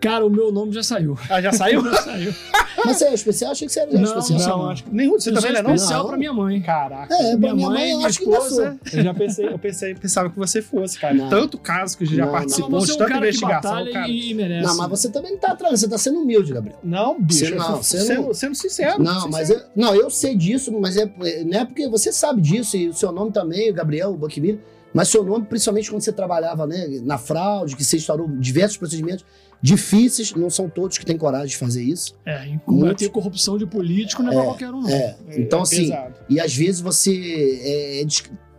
Cara, 0.00 0.24
o 0.24 0.30
meu 0.30 0.52
nome 0.52 0.72
já 0.72 0.82
saiu. 0.82 1.18
Ah, 1.28 1.40
já 1.42 1.52
saiu? 1.52 1.82
Já 1.90 2.02
saiu. 2.02 2.34
Mas 2.86 2.96
você 2.98 3.04
é 3.06 3.14
especial? 3.14 3.52
Achei 3.52 3.66
que 3.66 3.72
você 3.72 3.80
era 3.80 3.92
Não, 3.92 4.02
especial. 4.18 4.58
Não, 4.58 4.70
acho 4.70 4.84
que 4.84 4.94
nem 4.94 5.08
você 5.08 5.30
Eu 5.30 5.34
também 5.34 5.50
sou 5.50 5.52
não 5.52 5.58
é 5.58 5.62
não? 5.62 5.74
especial 5.74 6.00
Não. 6.02 6.08
pra 6.08 6.18
minha 6.18 6.32
mãe. 6.32 6.60
Caraca. 6.62 7.14
É, 7.14 7.18
pra 7.30 7.36
minha, 7.38 7.54
minha 7.54 7.68
mãe, 7.68 7.78
mãe, 7.78 7.90
eu 7.90 7.96
minha 7.98 8.08
acho 8.08 8.18
que 8.18 8.24
ainda 8.24 8.40
sou. 8.40 8.48
esposa. 8.48 8.80
Eu 8.92 9.02
já 9.04 9.14
pensei, 9.14 9.46
eu 9.48 9.58
pensei, 9.58 9.94
pensava 9.94 10.30
que 10.30 10.36
você 10.38 10.62
fosse, 10.62 10.98
cara. 10.98 11.14
Não. 11.14 11.28
Tanto 11.28 11.58
caso 11.58 11.96
que 11.98 12.06
já 12.06 12.24
Não, 12.26 12.32
participou 12.32 12.70
Não, 12.70 12.78
de 12.80 12.86
você 12.86 12.92
é 12.92 12.94
um 12.94 12.98
tanta 12.98 13.10
cara 13.10 13.26
investigação, 13.26 13.70
batalha 13.70 13.92
cara. 13.92 14.08
e 14.08 14.34
merece. 14.34 14.66
Não, 14.66 14.76
mas 14.76 14.88
você 14.88 15.08
também 15.10 15.32
não 15.32 15.38
tá 15.38 15.52
atrás, 15.52 15.80
você 15.80 15.88
tá 15.88 15.98
sendo 15.98 16.20
humilde, 16.20 16.52
Gabriel. 16.52 16.78
Não, 16.82 17.20
bicho. 17.20 17.40
Você 17.46 17.52
eu 17.52 17.56
não, 17.58 17.64
sou- 17.66 17.76
você 17.82 18.00
sendo, 18.00 18.22
não- 18.22 18.34
sendo 18.34 18.54
sincero. 18.54 19.02
Não, 19.02 19.28
mas 19.28 19.48
sincero. 19.48 19.66
eu, 19.76 19.82
não, 19.82 19.94
eu 19.94 20.10
sei 20.10 20.36
disso, 20.36 20.72
mas 20.80 20.96
é, 20.96 21.10
é- 21.22 21.44
não 21.44 21.60
é 21.60 21.64
porque 21.64 21.88
você 21.88 22.12
sabe 22.12 22.40
disso, 22.40 22.76
e 22.76 22.88
o 22.88 22.94
seu 22.94 23.10
nome 23.12 23.32
também, 23.32 23.70
o 23.70 23.74
Gabriel 23.74 24.14
Buckmiller, 24.16 24.58
mas 24.94 25.08
seu 25.08 25.22
nome, 25.22 25.44
principalmente 25.44 25.90
quando 25.90 26.02
você 26.02 26.12
trabalhava 26.12 26.66
né, 26.66 26.86
na 27.02 27.18
fraude, 27.18 27.76
que 27.76 27.84
você 27.84 27.96
instaurou 27.96 28.26
diversos 28.38 28.76
procedimentos 28.78 29.24
difíceis, 29.60 30.32
não 30.34 30.50
são 30.50 30.68
todos 30.68 30.98
que 30.98 31.04
têm 31.04 31.16
coragem 31.16 31.48
de 31.48 31.56
fazer 31.56 31.82
isso. 31.82 32.14
É, 32.24 32.46
em 32.46 32.58
combater 32.58 33.08
corrupção 33.08 33.58
de 33.58 33.66
político 33.66 34.22
não 34.22 34.32
é, 34.32 34.34
pra 34.34 34.44
qualquer 34.44 34.70
um, 34.70 34.80
não. 34.82 34.88
É, 34.90 35.16
então 35.36 35.60
É 35.60 35.62
assim, 35.62 35.82
pesado. 35.90 36.14
e 36.28 36.40
às 36.40 36.54
vezes 36.54 36.80
você 36.80 37.60
é, 37.62 38.02
é 38.02 38.06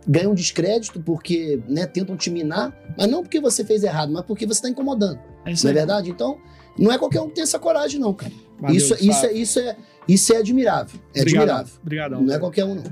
ganha 0.06 0.28
um 0.28 0.34
descrédito 0.34 1.00
porque 1.00 1.60
né, 1.68 1.86
tentam 1.86 2.16
te 2.16 2.30
minar, 2.30 2.76
mas 2.96 3.08
não 3.08 3.22
porque 3.22 3.40
você 3.40 3.64
fez 3.64 3.82
errado, 3.82 4.12
mas 4.12 4.24
porque 4.24 4.46
você 4.46 4.58
está 4.58 4.68
incomodando, 4.68 5.18
É 5.44 5.52
isso 5.52 5.64
não 5.64 5.70
é 5.70 5.74
verdade? 5.74 6.10
Então, 6.10 6.38
não 6.78 6.90
é 6.90 6.98
qualquer 6.98 7.20
um 7.20 7.28
que 7.28 7.34
tem 7.34 7.42
essa 7.44 7.58
coragem, 7.58 8.00
não, 8.00 8.12
cara. 8.14 8.32
Valeu, 8.58 8.76
isso, 8.76 8.94
isso, 8.94 9.26
é, 9.26 9.32
isso, 9.32 9.58
é, 9.58 9.76
isso 10.08 10.32
é 10.34 10.36
admirável. 10.36 11.00
É 11.14 11.20
Obrigadão, 11.20 11.56
admirável. 11.56 11.80
Obrigadão. 11.82 12.22
Não 12.22 12.34
é 12.34 12.38
qualquer 12.38 12.64
um, 12.64 12.74
não. 12.74 12.84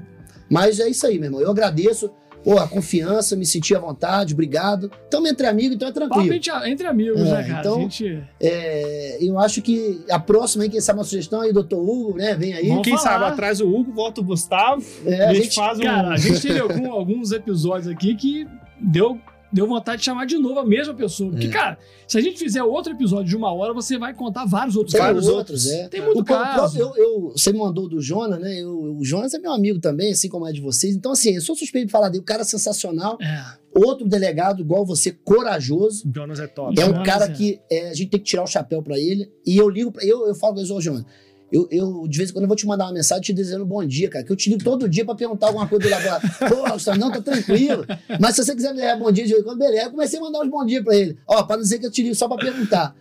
Mas 0.50 0.80
é 0.80 0.88
isso 0.88 1.06
aí, 1.06 1.18
meu 1.18 1.26
irmão. 1.26 1.40
Eu 1.40 1.50
agradeço. 1.50 2.10
Pô, 2.50 2.58
a 2.58 2.66
confiança, 2.66 3.36
me 3.36 3.44
senti 3.44 3.74
à 3.74 3.78
vontade, 3.78 4.32
obrigado. 4.32 4.90
Estamos 5.04 5.30
entre 5.30 5.46
amigos, 5.46 5.74
então 5.76 5.88
é 5.88 5.92
Papo 5.92 6.08
tranquilo. 6.08 6.34
entre, 6.34 6.70
entre 6.70 6.86
amigos, 6.86 7.20
É, 7.20 7.24
né, 7.24 7.42
cara? 7.44 7.60
então- 7.60 7.76
a 7.76 7.80
gente... 7.80 8.22
É, 8.40 9.18
eu 9.20 9.38
acho 9.38 9.60
que 9.60 10.00
a 10.10 10.18
próxima 10.18 10.66
quem 10.68 10.80
sabe 10.80 10.98
uma 10.98 11.04
sugestão 11.04 11.42
aí, 11.42 11.52
doutor 11.52 11.78
Hugo, 11.78 12.16
né? 12.16 12.34
Vem 12.34 12.54
aí. 12.54 12.68
Vamos 12.68 12.84
Quem 12.84 12.96
falar. 12.96 13.10
sabe 13.18 13.24
atrás 13.26 13.60
o 13.60 13.68
Hugo, 13.68 13.92
volta 13.92 14.20
o 14.22 14.24
Gustavo, 14.24 14.82
É, 15.04 15.24
a 15.26 15.30
a 15.30 15.34
gente, 15.34 15.44
gente, 15.44 15.54
faz 15.56 15.78
um... 15.78 15.82
Cara, 15.82 16.08
a 16.08 16.16
gente 16.16 16.40
teve 16.40 16.58
algum- 16.58 16.90
alguns 16.90 17.32
episódios 17.32 17.86
aqui 17.86 18.14
que 18.14 18.46
deu, 18.80 19.18
deu 19.52 19.66
vontade 19.66 19.98
de 20.00 20.04
chamar 20.04 20.26
de 20.26 20.36
novo 20.38 20.58
a 20.60 20.64
mesma 20.66 20.92
pessoa. 20.94 21.30
Porque, 21.30 21.46
É. 21.46 21.50
cara, 21.50 21.78
se 22.06 22.18
a 22.18 22.20
gente 22.20 22.38
fizer 22.38 22.62
outro 22.62 22.92
episódio 22.92 23.24
de 23.26 23.36
uma 23.36 23.52
hora, 23.52 23.72
você 23.72 23.96
vai 23.98 24.12
contar 24.14 24.44
vários 24.44 24.76
outros 24.76 24.92
tem 24.92 25.00
casos. 25.02 25.26
outros, 25.28 25.66
é. 25.66 25.88
Tem 25.88 26.00
muito 26.02 26.20
O 26.20 26.24
próprio- 26.24 26.54
caso. 26.56 26.78
eu, 26.78 26.94
eu- 26.96 27.32
você 27.36 27.52
me 27.52 27.58
mandou 27.58 27.88
do 27.88 28.00
Jonas, 28.00 28.38
né? 28.40 28.60
Eu- 28.60 28.96
o 28.98 29.04
Jonas 29.04 29.32
é 29.34 29.38
meu 29.38 29.52
amigo 29.52 29.78
também, 29.80 30.12
assim 30.12 30.28
como 30.28 30.46
é 30.46 30.52
de 30.52 30.60
vocês. 30.60 30.94
Então, 30.94 31.12
assim, 31.12 31.34
eu 31.34 31.40
sou 31.40 31.54
suspeito 31.56 31.86
de 31.86 31.92
falar 31.92 32.08
dele. 32.08 32.22
O 32.22 32.26
cara 32.26 32.42
é 32.42 32.44
sensacional. 32.44 33.16
É. 33.20 33.44
Outro 33.74 34.08
delegado, 34.08 34.60
igual 34.60 34.84
você, 34.84 35.12
corajoso. 35.24 36.08
O 36.08 36.12
Jonas 36.14 36.40
é 36.40 36.46
top. 36.46 36.78
É 36.80 36.84
um 36.84 36.88
Jonas, 36.88 37.06
cara 37.06 37.24
é. 37.26 37.28
que 37.28 37.60
é, 37.70 37.90
a 37.90 37.94
gente 37.94 38.10
tem 38.10 38.20
que 38.20 38.26
tirar 38.26 38.42
o 38.42 38.46
chapéu 38.46 38.82
pra 38.82 38.98
ele. 38.98 39.30
E 39.46 39.56
eu 39.56 39.68
ligo 39.68 39.92
pra 39.92 40.04
eu, 40.04 40.26
eu 40.26 40.34
falo 40.34 40.54
com 40.54 40.60
ele, 40.60 40.72
ô 40.72 40.80
Jonas. 40.80 41.04
Eu, 41.50 41.66
eu, 41.70 42.06
de 42.06 42.18
vez 42.18 42.30
em 42.30 42.32
quando, 42.32 42.42
eu 42.44 42.48
vou 42.48 42.56
te 42.56 42.66
mandar 42.66 42.84
uma 42.86 42.92
mensagem 42.92 43.22
te 43.22 43.32
dizendo 43.32 43.64
bom 43.64 43.84
dia, 43.84 44.08
cara. 44.10 44.24
Que 44.24 44.30
eu 44.30 44.36
te 44.36 44.50
ligo 44.50 44.62
todo 44.62 44.88
dia 44.88 45.04
pra 45.04 45.14
perguntar 45.14 45.46
alguma 45.46 45.66
coisa 45.66 45.84
do 45.84 45.90
laboratório. 45.90 46.56
Pô, 46.56 46.72
Gustavo, 46.72 46.98
não, 46.98 47.10
tá 47.10 47.20
tranquilo. 47.22 47.86
Mas 48.20 48.36
se 48.36 48.44
você 48.44 48.54
quiser 48.54 48.74
me 48.74 48.80
dar 48.80 48.96
bom 48.98 49.10
dia 49.10 49.24
de 49.24 49.30
vez 49.30 49.40
em 49.42 49.44
quando, 49.44 49.58
beleza. 49.58 49.84
Eu 49.86 49.90
comecei 49.90 50.18
a 50.18 50.22
mandar 50.22 50.40
uns 50.40 50.50
bom 50.50 50.64
dia 50.66 50.82
pra 50.84 50.94
ele. 50.94 51.16
Ó, 51.26 51.42
pra 51.44 51.56
não 51.56 51.62
dizer 51.62 51.78
que 51.78 51.86
eu 51.86 51.90
te 51.90 52.02
ligo 52.02 52.14
só 52.14 52.28
pra 52.28 52.36
perguntar. 52.36 52.94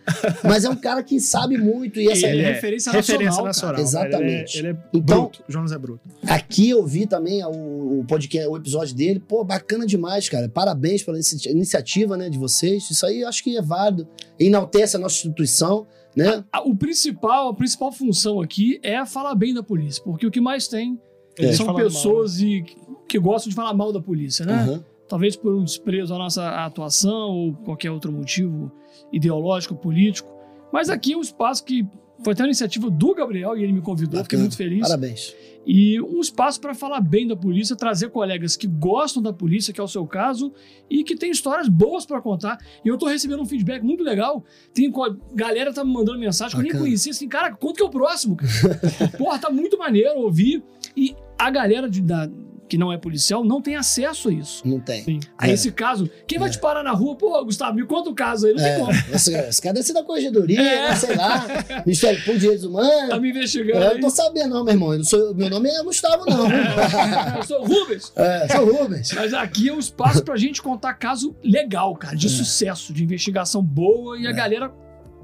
Mas 0.44 0.64
é 0.64 0.70
um 0.70 0.76
cara 0.76 1.02
que 1.02 1.20
sabe 1.20 1.58
muito. 1.58 2.00
E 2.00 2.08
essa, 2.08 2.26
Ele 2.26 2.42
é 2.42 2.44
é 2.50 2.52
referência 2.54 2.90
Referência 2.90 3.24
nacional, 3.26 3.44
nacional. 3.46 3.74
cara. 3.74 3.82
Exatamente. 3.86 4.58
Ele 4.58 4.66
é, 4.68 4.70
ele 4.70 4.78
é 4.78 4.86
Então- 4.94 5.20
bruto. 5.24 5.44
O 5.48 5.52
Jonas 5.52 5.72
é 5.72 5.78
bruto. 5.78 6.00
Aqui 6.26 6.70
eu 6.70 6.86
vi 6.86 7.06
também 7.06 7.44
o, 7.44 8.00
o 8.00 8.04
podcast, 8.08 8.48
o 8.48 8.56
episódio 8.56 8.94
dele. 8.94 9.20
Pô, 9.20 9.44
bacana 9.44 9.86
demais, 9.86 10.28
cara. 10.28 10.48
Parabéns 10.48 11.02
pela 11.02 11.16
inici- 11.18 11.48
iniciativa 11.50 12.16
né, 12.16 12.30
de 12.30 12.38
vocês. 12.38 12.90
Isso 12.90 13.04
aí 13.04 13.20
eu 13.20 13.28
acho 13.28 13.44
que 13.44 13.56
é 13.56 13.62
válido. 13.62 14.08
Enaltece 14.40 14.96
a 14.96 14.98
nossa 14.98 15.16
instituição, 15.16 15.86
né? 16.18 16.44
A- 16.52 16.62
O 16.62 16.74
principal, 16.76 17.48
a 17.48 17.54
principal 17.54 17.90
função 17.92 18.40
aqui 18.40 18.78
é 18.82 19.04
falar 19.06 19.34
bem 19.34 19.54
da 19.54 19.62
polícia, 19.62 20.02
porque 20.02 20.26
o 20.26 20.30
que 20.30 20.40
mais 20.40 20.68
tem 20.68 21.00
Eles 21.38 21.56
são 21.56 21.66
falando 21.66 21.82
mal, 21.82 21.92
pessoas 21.92 22.40
e, 22.40 22.64
que 23.08 23.18
gostam 23.18 23.48
de 23.50 23.54
falar 23.54 23.72
mal 23.74 23.92
da 23.92 24.00
polícia, 24.00 24.44
né? 24.44 24.52
Aham. 24.62 24.84
Talvez 25.08 25.34
por 25.36 25.54
um 25.54 25.64
desprezo 25.64 26.14
à 26.14 26.18
nossa 26.18 26.46
atuação 26.66 27.30
ou 27.30 27.54
qualquer 27.54 27.90
outro 27.90 28.12
motivo 28.12 28.70
ideológico, 29.10 29.74
político. 29.74 30.30
Mas 30.70 30.90
aqui 30.90 31.14
é 31.14 31.16
um 31.16 31.22
espaço 31.22 31.64
que 31.64 31.86
foi 32.22 32.32
até 32.32 32.42
uma 32.42 32.48
iniciativa 32.48 32.90
do 32.90 33.14
Gabriel 33.14 33.56
e 33.56 33.62
ele 33.62 33.72
me 33.72 33.80
convidou, 33.80 34.22
fiquei 34.22 34.38
muito 34.38 34.56
feliz. 34.56 34.80
Parabéns. 34.80 35.34
E 35.70 36.00
um 36.00 36.20
espaço 36.20 36.58
para 36.60 36.72
falar 36.74 36.98
bem 37.00 37.26
da 37.26 37.36
polícia, 37.36 37.76
trazer 37.76 38.08
colegas 38.08 38.56
que 38.56 38.66
gostam 38.66 39.22
da 39.22 39.32
polícia, 39.34 39.72
que 39.72 39.78
é 39.78 39.84
o 39.84 39.88
seu 39.88 40.06
caso, 40.06 40.50
e 40.88 41.04
que 41.04 41.14
tem 41.14 41.30
histórias 41.30 41.68
boas 41.68 42.06
para 42.06 42.22
contar. 42.22 42.56
E 42.82 42.88
eu 42.88 42.96
tô 42.96 43.04
recebendo 43.06 43.42
um 43.42 43.46
feedback 43.46 43.82
muito 43.82 44.02
legal. 44.02 44.42
Tem 44.72 44.90
galera 45.34 45.70
tá 45.72 45.84
me 45.84 45.92
mandando 45.92 46.18
mensagem 46.18 46.58
que 46.58 46.66
eu 46.66 46.72
nem 46.72 46.80
conhecia, 46.80 47.12
assim, 47.12 47.28
cara, 47.28 47.52
quanto 47.54 47.76
que 47.76 47.82
é 47.82 47.86
o 47.86 47.90
próximo? 47.90 48.36
cara? 48.36 48.48
Porra, 49.18 49.38
tá 49.38 49.50
muito 49.50 49.76
maneiro 49.76 50.18
ouvir. 50.20 50.62
E 50.96 51.14
a 51.38 51.50
galera 51.50 51.88
de- 51.88 52.00
da- 52.00 52.30
que 52.68 52.76
não 52.78 52.92
é 52.92 52.98
policial 52.98 53.42
não 53.44 53.60
tem 53.62 53.74
acesso 53.76 54.28
a 54.28 54.32
isso. 54.32 54.62
Não 54.66 54.78
tem. 54.78 55.20
A 55.38 55.48
É. 55.48 55.52
esse 55.52 55.72
caso, 55.72 56.08
quem 56.26 56.38
vai 56.38 56.50
te 56.50 56.58
parar 56.58 56.82
na 56.82 56.92
rua? 56.92 57.16
Pô, 57.16 57.44
Gustavo, 57.44 57.74
me 57.76 57.84
conta 57.86 58.10
o 58.10 58.14
caso 58.14 58.46
aí, 58.46 58.52
não 58.52 58.62
tem 58.62 58.72
É, 58.72 58.78
como. 58.78 58.90
esse, 59.14 59.32
esse 59.34 59.62
cara 59.62 59.74
deve 59.74 59.86
ser 59.86 59.92
da 59.94 60.02
corregedoria, 60.04 60.60
É. 60.60 60.88
né, 60.90 60.94
sei 60.96 61.16
lá, 61.16 61.46
Ministério 61.86 62.18
Público 62.18 62.34
de 62.34 62.40
Direitos 62.40 62.64
Humanos. 62.64 63.08
Tá 63.08 63.18
me 63.18 63.30
investigando 63.30 63.78
É, 63.78 63.86
eu 63.86 63.90
aí. 63.92 63.94
não 63.94 64.08
tô 64.08 64.10
sabendo, 64.14 64.54
não, 64.54 64.64
meu 64.64 64.74
irmão. 64.74 64.92
Eu 64.92 64.98
não 64.98 65.04
sou, 65.04 65.34
meu 65.34 65.48
nome 65.50 65.68
é 65.70 65.82
Gustavo, 65.82 66.24
não. 66.26 66.46
Eu 67.38 67.42
sou 67.44 67.62
o 67.62 67.66
Rubens. 67.66 68.12
é, 68.16 68.48
sou 68.48 68.64
Rubens. 68.72 69.12
Mas 69.12 69.32
aqui 69.34 69.68
é 69.68 69.72
um 69.72 69.78
espaço 69.78 70.22
pra 70.22 70.36
gente 70.36 70.60
contar 70.60 70.94
caso 70.94 71.34
legal, 71.42 71.94
cara, 71.96 72.16
de 72.16 72.26
É. 72.26 72.30
sucesso, 72.30 72.92
de 72.92 73.02
investigação 73.02 73.62
boa 73.62 74.18
e 74.18 74.26
a 74.26 74.32
galera 74.32 74.70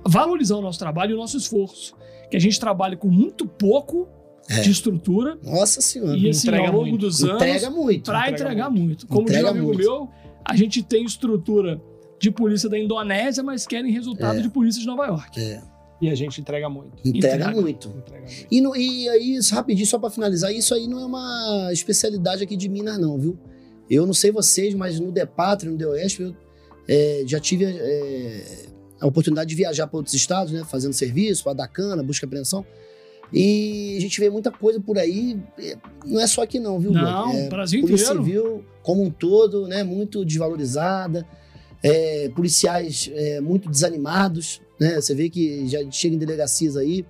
valorizar 0.07 0.57
o 0.57 0.63
nosso 0.63 0.79
trabalho 0.79 1.13
e 1.13 1.15
o 1.15 1.17
nosso 1.17 1.37
esforço. 1.37 1.95
Que 2.31 2.37
a 2.37 2.41
gente 2.41 2.59
trabalha 2.59 2.97
com 2.97 3.09
muito 3.09 3.47
pouco 3.47 4.09
É. 4.49 4.61
de 4.61 4.71
estrutura 4.71 5.39
Nossa 5.43 5.81
senhora. 5.81 6.17
e 6.19 6.29
assim, 6.29 6.49
entrega 6.49 6.67
ao 6.69 6.73
longo 6.75 6.89
muito. 6.91 7.01
dos 7.01 7.25
anos, 7.25 7.37
Entrega 7.37 7.71
muito. 7.71 8.05
pra 8.05 8.19
entrega 8.29 8.43
entregar 8.43 8.71
muito. 8.71 9.07
Como 9.07 9.23
Entrega 9.23 9.39
diz 9.41 9.47
um 9.49 9.51
amigo 9.51 9.67
muito. 9.69 9.79
meu, 9.79 10.09
a 10.45 10.55
gente 10.57 10.83
tem 10.83 11.05
estrutura 11.05 11.81
de 12.21 12.31
polícia 12.31 12.69
da 12.69 12.79
Indonésia, 12.79 13.43
mas 13.43 13.67
querem 13.67 13.91
resultado 13.91 14.39
É. 14.39 14.43
de 14.43 14.49
polícia 14.51 14.81
de 14.81 14.87
Nova 14.87 15.07
York. 15.07 15.41
É, 15.41 15.63
E 16.03 16.11
a 16.11 16.15
gente 16.15 16.41
entrega 16.41 16.69
muito. 16.69 16.93
entrega, 17.09 17.37
Entrega. 17.37 17.61
muito. 17.61 17.89
Entrega 17.89 18.21
muito. 18.27 18.47
E, 18.51 18.61
no- 18.61 18.77
e 18.77 19.09
aí, 19.09 19.39
rapidinho, 19.51 19.87
só 19.87 19.99
pra 19.99 20.11
finalizar, 20.11 20.53
isso 20.55 20.75
aí 20.75 20.87
não 20.87 21.01
é 21.01 21.07
uma 21.07 21.71
especialidade 21.73 22.43
aqui 22.45 22.57
de 22.57 22.69
Minas, 22.69 22.99
não, 22.99 23.17
viu? 23.19 23.39
Eu 23.89 24.05
não 24.07 24.13
sei 24.15 24.31
vocês, 24.31 24.75
mas 24.75 25.01
no 25.01 25.11
DEPATRE, 25.11 25.69
no 25.71 25.77
DEOESP, 25.79 26.23
eu 26.23 26.37
é, 26.89 27.23
já 27.27 27.41
tive 27.41 27.65
é, 27.67 28.67
a 29.01 29.07
oportunidade 29.07 29.49
de 29.49 29.55
viajar 29.57 29.87
para 29.87 29.97
outros 29.97 30.15
estados, 30.15 30.53
né? 30.53 30.63
Fazendo 30.65 30.93
serviço, 30.93 31.43
para 31.45 31.55
dar 31.55 31.69
cana, 31.69 32.03
busca 32.03 32.25
e 32.25 32.27
apreensão. 32.27 32.65
E 33.37 33.97
a 33.99 34.01
gente 34.01 34.21
vê 34.21 34.31
muita 34.31 34.53
coisa 34.53 34.79
por 34.79 34.97
aí. 34.97 35.37
Não 36.07 36.21
é 36.21 36.27
só 36.27 36.43
aqui, 36.43 36.61
não, 36.61 36.79
viu, 36.79 36.93
Não? 36.93 37.33
É, 37.33 37.49
Brasil 37.49 37.81
Polícia 37.81 38.05
inteiro. 38.05 38.25
Civil, 38.25 38.65
como 38.81 39.03
um 39.03 39.11
todo, 39.11 39.67
né? 39.67 39.83
Muito 39.83 40.25
desvalorizada. 40.25 41.27
é, 41.85 42.31
policiais 42.31 43.11
é, 43.13 43.41
muito 43.43 43.69
desanimados, 43.69 44.63
né? 44.81 44.99
Você 44.99 45.15
vê 45.15 45.29
que 45.29 45.69
já 45.69 45.79
chega 45.91 46.15
em 46.15 46.19
delegacias 46.19 46.79
aí, 46.79 47.05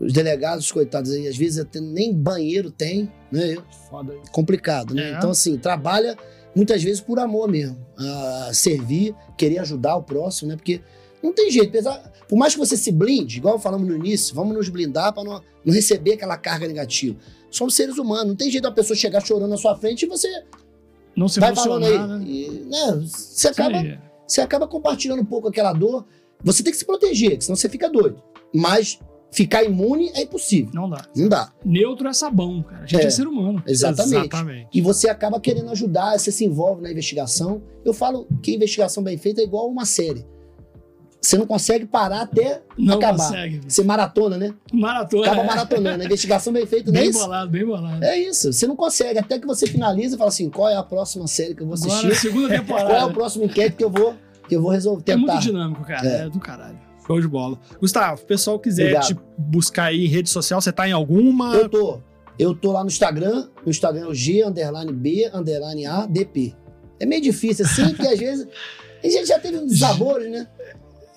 os 0.00 0.14
delegados, 0.14 0.72
coitados 0.72 1.10
aí, 1.12 1.28
às 1.28 1.36
vezes 1.36 1.58
até 1.58 1.78
nem 1.78 2.14
banheiro 2.14 2.70
tem, 2.70 3.12
né? 3.30 3.58
Foda. 3.90 4.14
Complicado, 4.32 4.94
né? 4.94 5.10
É. 5.10 5.16
Então, 5.18 5.30
assim, 5.30 5.58
trabalha 5.58 6.16
muitas 6.56 6.82
vezes 6.82 7.02
por 7.02 7.18
amor 7.18 7.50
mesmo, 7.50 7.76
a 7.98 8.50
servir, 8.54 9.14
querer 9.36 9.58
ajudar 9.58 9.96
o 9.96 10.02
próximo, 10.02 10.48
né? 10.48 10.56
Porque 10.56 10.80
não 11.22 11.32
tem 11.32 11.50
jeito, 11.50 11.68
apesar, 11.68 12.12
por 12.28 12.36
mais 12.36 12.52
que 12.54 12.58
você 12.58 12.76
se 12.76 12.90
blinde, 12.90 13.38
igual 13.38 13.58
falamos 13.58 13.86
no 13.86 13.94
início, 13.96 14.34
vamos 14.34 14.54
nos 14.56 14.68
blindar 14.68 15.12
para 15.12 15.22
não, 15.24 15.40
não 15.64 15.72
receber 15.74 16.14
aquela 16.14 16.36
carga 16.36 16.66
negativa. 16.66 17.16
Somos 17.50 17.74
seres 17.74 17.98
humanos, 17.98 18.28
não 18.28 18.36
tem 18.36 18.50
jeito 18.50 18.64
da 18.64 18.72
pessoa 18.72 18.96
chegar 18.96 19.20
chorando 19.24 19.50
na 19.50 19.56
sua 19.56 19.76
frente 19.76 20.04
e 20.04 20.08
você 20.08 20.28
Não 21.14 21.28
se 21.28 21.38
vai 21.38 21.54
falando 21.54 21.84
aí. 21.84 21.98
né? 21.98 22.24
E, 22.26 22.48
né, 22.70 23.00
você 23.06 23.48
acaba 23.48 23.76
aí. 23.78 23.98
você 24.26 24.40
acaba 24.40 24.66
compartilhando 24.66 25.20
um 25.20 25.24
pouco 25.26 25.48
aquela 25.48 25.72
dor. 25.72 26.04
Você 26.42 26.62
tem 26.62 26.72
que 26.72 26.78
se 26.78 26.84
proteger, 26.84 27.40
senão 27.40 27.54
você 27.54 27.68
fica 27.68 27.88
doido. 27.88 28.20
Mas 28.54 28.98
ficar 29.30 29.62
imune 29.62 30.10
é 30.14 30.22
impossível. 30.22 30.70
Não 30.74 30.88
dá. 30.90 31.06
Não 31.14 31.28
dá. 31.28 31.52
Neutro 31.64 32.08
é 32.08 32.12
sabão, 32.12 32.62
cara. 32.62 32.82
A 32.82 32.86
gente 32.86 33.02
é, 33.02 33.06
É. 33.06 33.10
ser 33.10 33.26
humano. 33.28 33.62
Exatamente. 33.66 34.14
Exatamente. 34.26 34.68
E 34.72 34.80
você 34.80 35.08
acaba 35.08 35.38
querendo 35.38 35.70
ajudar, 35.70 36.18
você 36.18 36.32
se 36.32 36.44
envolve 36.44 36.82
na 36.82 36.90
investigação. 36.90 37.62
Eu 37.84 37.92
falo 37.94 38.26
que 38.42 38.54
investigação 38.54 39.02
bem 39.02 39.16
feita 39.18 39.40
é 39.40 39.44
igual 39.44 39.68
uma 39.68 39.84
série. 39.84 40.26
Você 41.22 41.38
não 41.38 41.46
consegue 41.46 41.86
parar 41.86 42.22
até 42.22 42.62
Não 42.76 42.96
acabar. 42.96 43.28
consegue. 43.28 43.60
Você 43.68 43.84
maratona, 43.84 44.36
né? 44.36 44.52
Maratona. 44.72 45.26
Acaba 45.26 45.42
é. 45.42 45.46
maratonando. 45.46 46.02
A 46.02 46.04
investigação 46.04 46.52
bem 46.52 46.66
feita, 46.66 46.90
não 46.92 46.98
é 46.98 47.02
Bem 47.02 47.10
isso? 47.10 47.18
bolado, 47.20 47.50
bem 47.50 47.64
bolado. 47.64 48.04
É 48.04 48.18
isso. 48.18 48.52
Você 48.52 48.66
não 48.66 48.74
consegue. 48.74 49.20
Até 49.20 49.38
que 49.38 49.46
você 49.46 49.66
finaliza 49.68 50.16
e 50.16 50.18
fala 50.18 50.28
assim: 50.30 50.50
qual 50.50 50.68
é 50.68 50.74
a 50.76 50.82
próxima 50.82 51.26
série 51.28 51.54
que 51.54 51.62
eu 51.62 51.66
vou 51.66 51.74
assistir? 51.74 51.98
Agora, 52.06 52.14
segunda 52.16 52.48
qual 52.64 52.78
é 52.78 52.82
o 52.82 52.86
temporada. 52.86 53.12
próximo 53.12 53.44
enquete 53.44 53.76
que 53.76 53.84
eu 53.84 53.90
vou, 53.90 54.16
que 54.48 54.56
eu 54.56 54.60
vou 54.60 54.72
resolver 54.72 55.04
É 55.06 55.14
muito 55.16 55.28
tentar? 55.28 55.40
dinâmico, 55.40 55.84
cara. 55.84 56.08
É. 56.08 56.22
É, 56.22 56.28
do 56.28 56.40
caralho. 56.40 56.78
Show 57.06 57.20
de 57.20 57.28
bola. 57.28 57.56
Gustavo, 57.80 58.18
se 58.18 58.24
o 58.24 58.26
pessoal 58.26 58.58
quiser 58.58 58.82
Obrigado. 58.82 59.06
te 59.06 59.16
buscar 59.38 59.84
aí 59.84 60.04
em 60.04 60.08
rede 60.08 60.28
social, 60.28 60.60
você 60.60 60.72
tá 60.72 60.88
em 60.88 60.92
alguma? 60.92 61.54
Eu 61.54 61.68
tô. 61.68 62.00
Eu 62.36 62.52
tô 62.54 62.72
lá 62.72 62.80
no 62.82 62.88
Instagram. 62.88 63.46
No 63.64 63.70
Instagram 63.70 64.02
é 64.02 64.06
o 64.08 64.14
G 64.14 64.44
underline 64.44 64.92
B 64.92 65.30
underline 65.32 65.86
A 65.86 66.04
DP. 66.06 66.52
É 66.98 67.06
meio 67.06 67.22
difícil 67.22 67.64
assim, 67.64 67.90
porque 67.94 68.08
às 68.08 68.18
vezes. 68.18 68.48
A 69.04 69.08
gente 69.08 69.26
já 69.26 69.38
teve 69.38 69.58
uns 69.58 69.66
desabores, 69.72 70.30
né? 70.30 70.46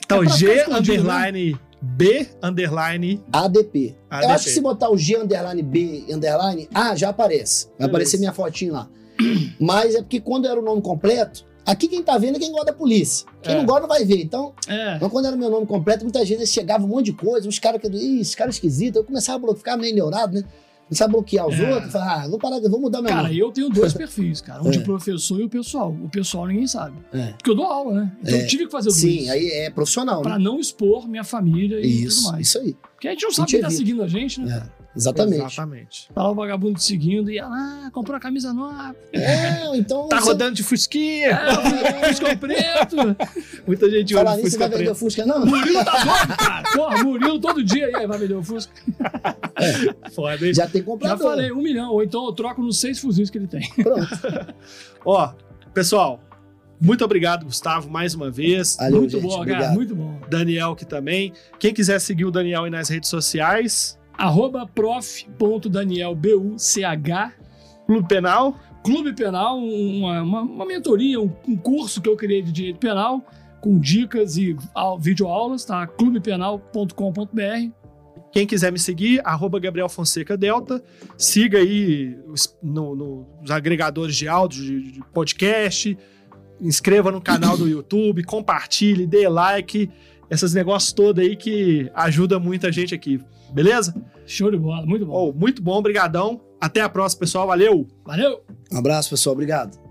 Então, 0.05 0.23
É 0.23 0.29
G 0.29 0.47
ficar 0.47 0.55
escondido, 0.61 1.01
underline 1.01 1.59
B 1.81 2.27
underline 2.41 3.23
ADP. 3.31 3.95
ADP. 4.09 4.25
Eu 4.27 4.29
acho 4.31 4.45
que 4.45 4.51
se 4.51 4.61
botar 4.61 4.89
o 4.89 4.97
G 4.97 5.17
underline 5.17 5.61
B 5.61 6.05
underline, 6.09 6.67
ah, 6.73 6.95
já 6.95 7.09
aparece. 7.09 7.65
Vai 7.65 7.73
Beleza. 7.73 7.89
aparecer 7.89 8.17
minha 8.19 8.33
fotinho 8.33 8.73
lá. 8.73 8.89
Mas 9.59 9.95
é 9.95 10.01
porque 10.01 10.19
quando 10.19 10.47
era 10.47 10.59
o 10.59 10.63
nome 10.63 10.81
completo, 10.81 11.45
aqui 11.65 11.87
quem 11.87 12.01
tá 12.03 12.17
vendo 12.17 12.35
é 12.37 12.39
quem 12.39 12.51
gosta 12.51 12.67
da 12.67 12.73
polícia. 12.73 13.25
Quem 13.41 13.53
É. 13.53 13.57
não 13.57 13.65
gosta 13.65 13.81
não 13.81 13.87
vai 13.87 14.03
ver. 14.05 14.21
Então, 14.21 14.53
É. 14.67 14.97
mas 14.99 15.11
quando 15.11 15.25
era 15.27 15.35
meu 15.35 15.49
nome 15.49 15.65
completo, 15.65 16.03
muitas 16.03 16.27
vezes 16.27 16.49
chegava 16.49 16.83
um 16.83 16.87
monte 16.87 17.05
de 17.07 17.13
coisa, 17.13 17.47
uns 17.47 17.59
caras 17.59 17.79
que. 17.81 17.87
Ih, 17.87 18.21
esse 18.21 18.35
cara 18.35 18.49
é 18.49 18.51
esquisito. 18.51 18.97
Eu 18.97 19.03
começava 19.03 19.51
a 19.51 19.55
ficava 19.55 19.81
meio 19.81 19.95
neurado, 19.95 20.33
né? 20.35 20.43
Começava 20.87 21.09
a 21.09 21.13
bloquear 21.13 21.47
os 21.47 21.59
É. 21.59 21.73
outros. 21.73 21.91
Falava, 21.91 22.23
ah, 22.23 22.27
vou 22.27 22.37
parar, 22.37 22.59
vou 22.61 22.79
mudar 22.79 23.01
meu 23.01 23.09
Cara, 23.09 23.23
nome. 23.23 23.39
eu 23.39 23.51
tenho 23.51 23.69
dois 23.69 23.91
perfis, 23.95 24.39
cara. 24.41 24.61
Um 24.61 24.69
de 24.69 24.77
É. 24.77 24.81
professor 24.81 25.39
e 25.41 25.43
o 25.43 25.49
pessoal. 25.49 25.91
O 25.91 26.07
pessoal 26.09 26.45
ninguém 26.47 26.67
sabe. 26.67 26.95
É. 27.11 27.33
Porque 27.33 27.49
eu 27.49 27.55
dou 27.55 27.65
aula, 27.65 27.93
né? 28.01 28.11
Então 28.21 28.35
É. 28.35 28.43
eu 28.43 28.47
tive 28.47 28.65
que 28.65 28.71
fazer 28.71 28.91
Sim, 28.91 29.17
dois. 29.17 29.29
aí 29.29 29.47
é 29.49 29.69
profissional, 29.71 30.21
Pra 30.21 30.37
né? 30.37 30.43
não 30.43 30.59
expor 30.59 31.07
minha 31.07 31.23
família 31.23 31.79
e 31.79 31.81
tudo 31.81 32.07
Isso, 32.07 32.31
mais. 32.31 32.47
isso 32.47 32.59
aí. 32.59 32.75
Porque 32.93 33.07
a 33.07 33.11
gente 33.11 33.23
não 33.23 33.31
sabe 33.31 33.49
quem 33.51 33.61
tá 33.61 33.69
seguindo 33.71 34.03
a 34.03 34.07
gente, 34.07 34.39
né? 34.39 34.69
É, 34.95 34.97
exatamente. 34.97 35.41
Exatamente. 35.41 36.09
Tá 36.13 36.23
lá 36.23 36.31
o 36.31 36.35
vagabundo 36.35 36.79
seguindo 36.79 37.29
e 37.29 37.37
ah, 37.39 37.89
comprou 37.93 38.15
a 38.15 38.19
camisa 38.19 38.53
nova. 38.53 38.95
É, 39.11 39.75
então. 39.77 40.07
Tá 40.07 40.19
você- 40.21 40.27
rodando 40.29 40.55
de 40.55 40.63
fusquinha. 40.63 41.31
É, 41.31 42.07
Fusca 42.07 42.37
preto. 42.37 42.95
Muita 43.67 43.89
gente 43.89 44.13
Falar 44.13 44.31
olha 44.33 44.43
nisso, 44.43 44.51
você 44.51 44.57
vai 44.57 44.67
Fusca 44.69 44.77
vender 44.77 44.91
o 44.91 44.95
preto. 44.95 44.95
Fusca, 44.95 45.25
não? 45.25 45.45
Murilo 45.45 45.83
tá 45.85 46.03
doido, 46.03 46.37
cara. 46.37 46.63
Porra, 46.73 47.03
Murilo 47.03 47.39
todo 47.39 47.63
dia. 47.63 47.89
E 47.91 47.95
aí, 47.95 48.07
vai 48.07 48.17
vender 48.17 48.35
o 48.35 48.43
Fusca? 48.43 48.73
Foda, 50.13 50.45
hein? 50.47 50.53
Já 50.53 50.67
tem 50.67 50.81
Já 50.81 50.85
comprador. 50.85 51.29
falei, 51.29 51.51
um 51.51 51.61
milhão. 51.61 51.91
Ou 51.91 52.03
então 52.03 52.25
eu 52.25 52.33
troco 52.33 52.61
nos 52.61 52.79
seis 52.79 52.99
fuzis 52.99 53.29
que 53.29 53.37
ele 53.37 53.47
tem. 53.47 53.69
Pronto. 53.75 54.07
Ó, 55.05 55.33
pessoal, 55.73 56.21
muito 56.79 57.03
obrigado, 57.05 57.45
Gustavo, 57.45 57.89
mais 57.89 58.13
uma 58.13 58.29
vez. 58.29 58.75
Valeu, 58.77 58.99
muito 58.99 59.11
gente. 59.11 59.21
bom, 59.23 59.35
obrigado. 59.35 59.61
cara. 59.61 59.73
Muito 59.73 59.95
bom. 59.95 60.19
Daniel 60.29 60.71
aqui 60.71 60.85
também. 60.85 61.33
Quem 61.59 61.73
quiser 61.73 61.99
seguir 61.99 62.25
o 62.25 62.31
Daniel 62.31 62.63
aí 62.65 62.71
nas 62.71 62.89
redes 62.89 63.09
sociais, 63.09 63.97
Arroba 64.17 64.65
prof.danielbuch. 64.65 66.57
Clube 67.87 68.07
Penal. 68.07 68.55
Clube 68.83 69.13
Penal, 69.13 69.57
uma, 69.57 70.21
uma, 70.21 70.41
uma 70.41 70.65
mentoria, 70.65 71.19
um, 71.19 71.31
um 71.47 71.55
curso 71.55 71.99
que 72.01 72.07
eu 72.07 72.15
criei 72.15 72.43
de 72.43 72.51
direito 72.51 72.77
penal, 72.77 73.25
com 73.59 73.79
dicas 73.79 74.37
e 74.37 74.55
au- 74.75 74.99
videoaulas, 74.99 75.65
tá? 75.65 75.87
clubepenal.com.br. 75.87 77.71
Quem 78.31 78.45
quiser 78.45 78.71
me 78.71 78.77
seguir, 78.77 79.21
arroba 79.25 79.59
Gabriel 79.59 79.89
Fonseca 79.89 80.37
Delta. 80.37 80.83
Siga 81.17 81.57
aí 81.57 82.15
os- 82.27 82.55
no- 82.61 82.95
no- 82.95 83.25
nos 83.41 83.49
agregadores 83.49 84.15
de 84.15 84.27
áudio, 84.27 84.61
de, 84.63 84.91
de 84.91 84.99
podcast. 85.13 85.97
Inscreva 86.61 87.11
no 87.11 87.19
canal 87.21 87.57
do 87.57 87.67
YouTube, 87.69 88.23
compartilhe, 88.23 89.07
dê 89.07 89.27
like. 89.27 89.89
Esses 90.29 90.53
negócios 90.53 90.91
todos 90.93 91.23
aí 91.23 91.35
que 91.35 91.89
ajuda 91.93 92.39
muita 92.39 92.71
gente 92.71 92.93
aqui. 92.95 93.19
Beleza? 93.53 93.93
Show 94.25 94.49
de 94.49 94.57
bola, 94.57 94.85
muito 94.85 95.05
bom. 95.05 95.29
Oh, 95.29 95.33
muito 95.33 95.61
bom, 95.61 95.81
brigadão. 95.81 96.41
Até 96.59 96.81
a 96.81 96.89
próxima, 96.89 97.19
pessoal. 97.19 97.47
Valeu! 97.47 97.87
Valeu! 98.05 98.43
Um 98.71 98.77
abraço, 98.77 99.09
pessoal. 99.09 99.33
Obrigado. 99.33 99.84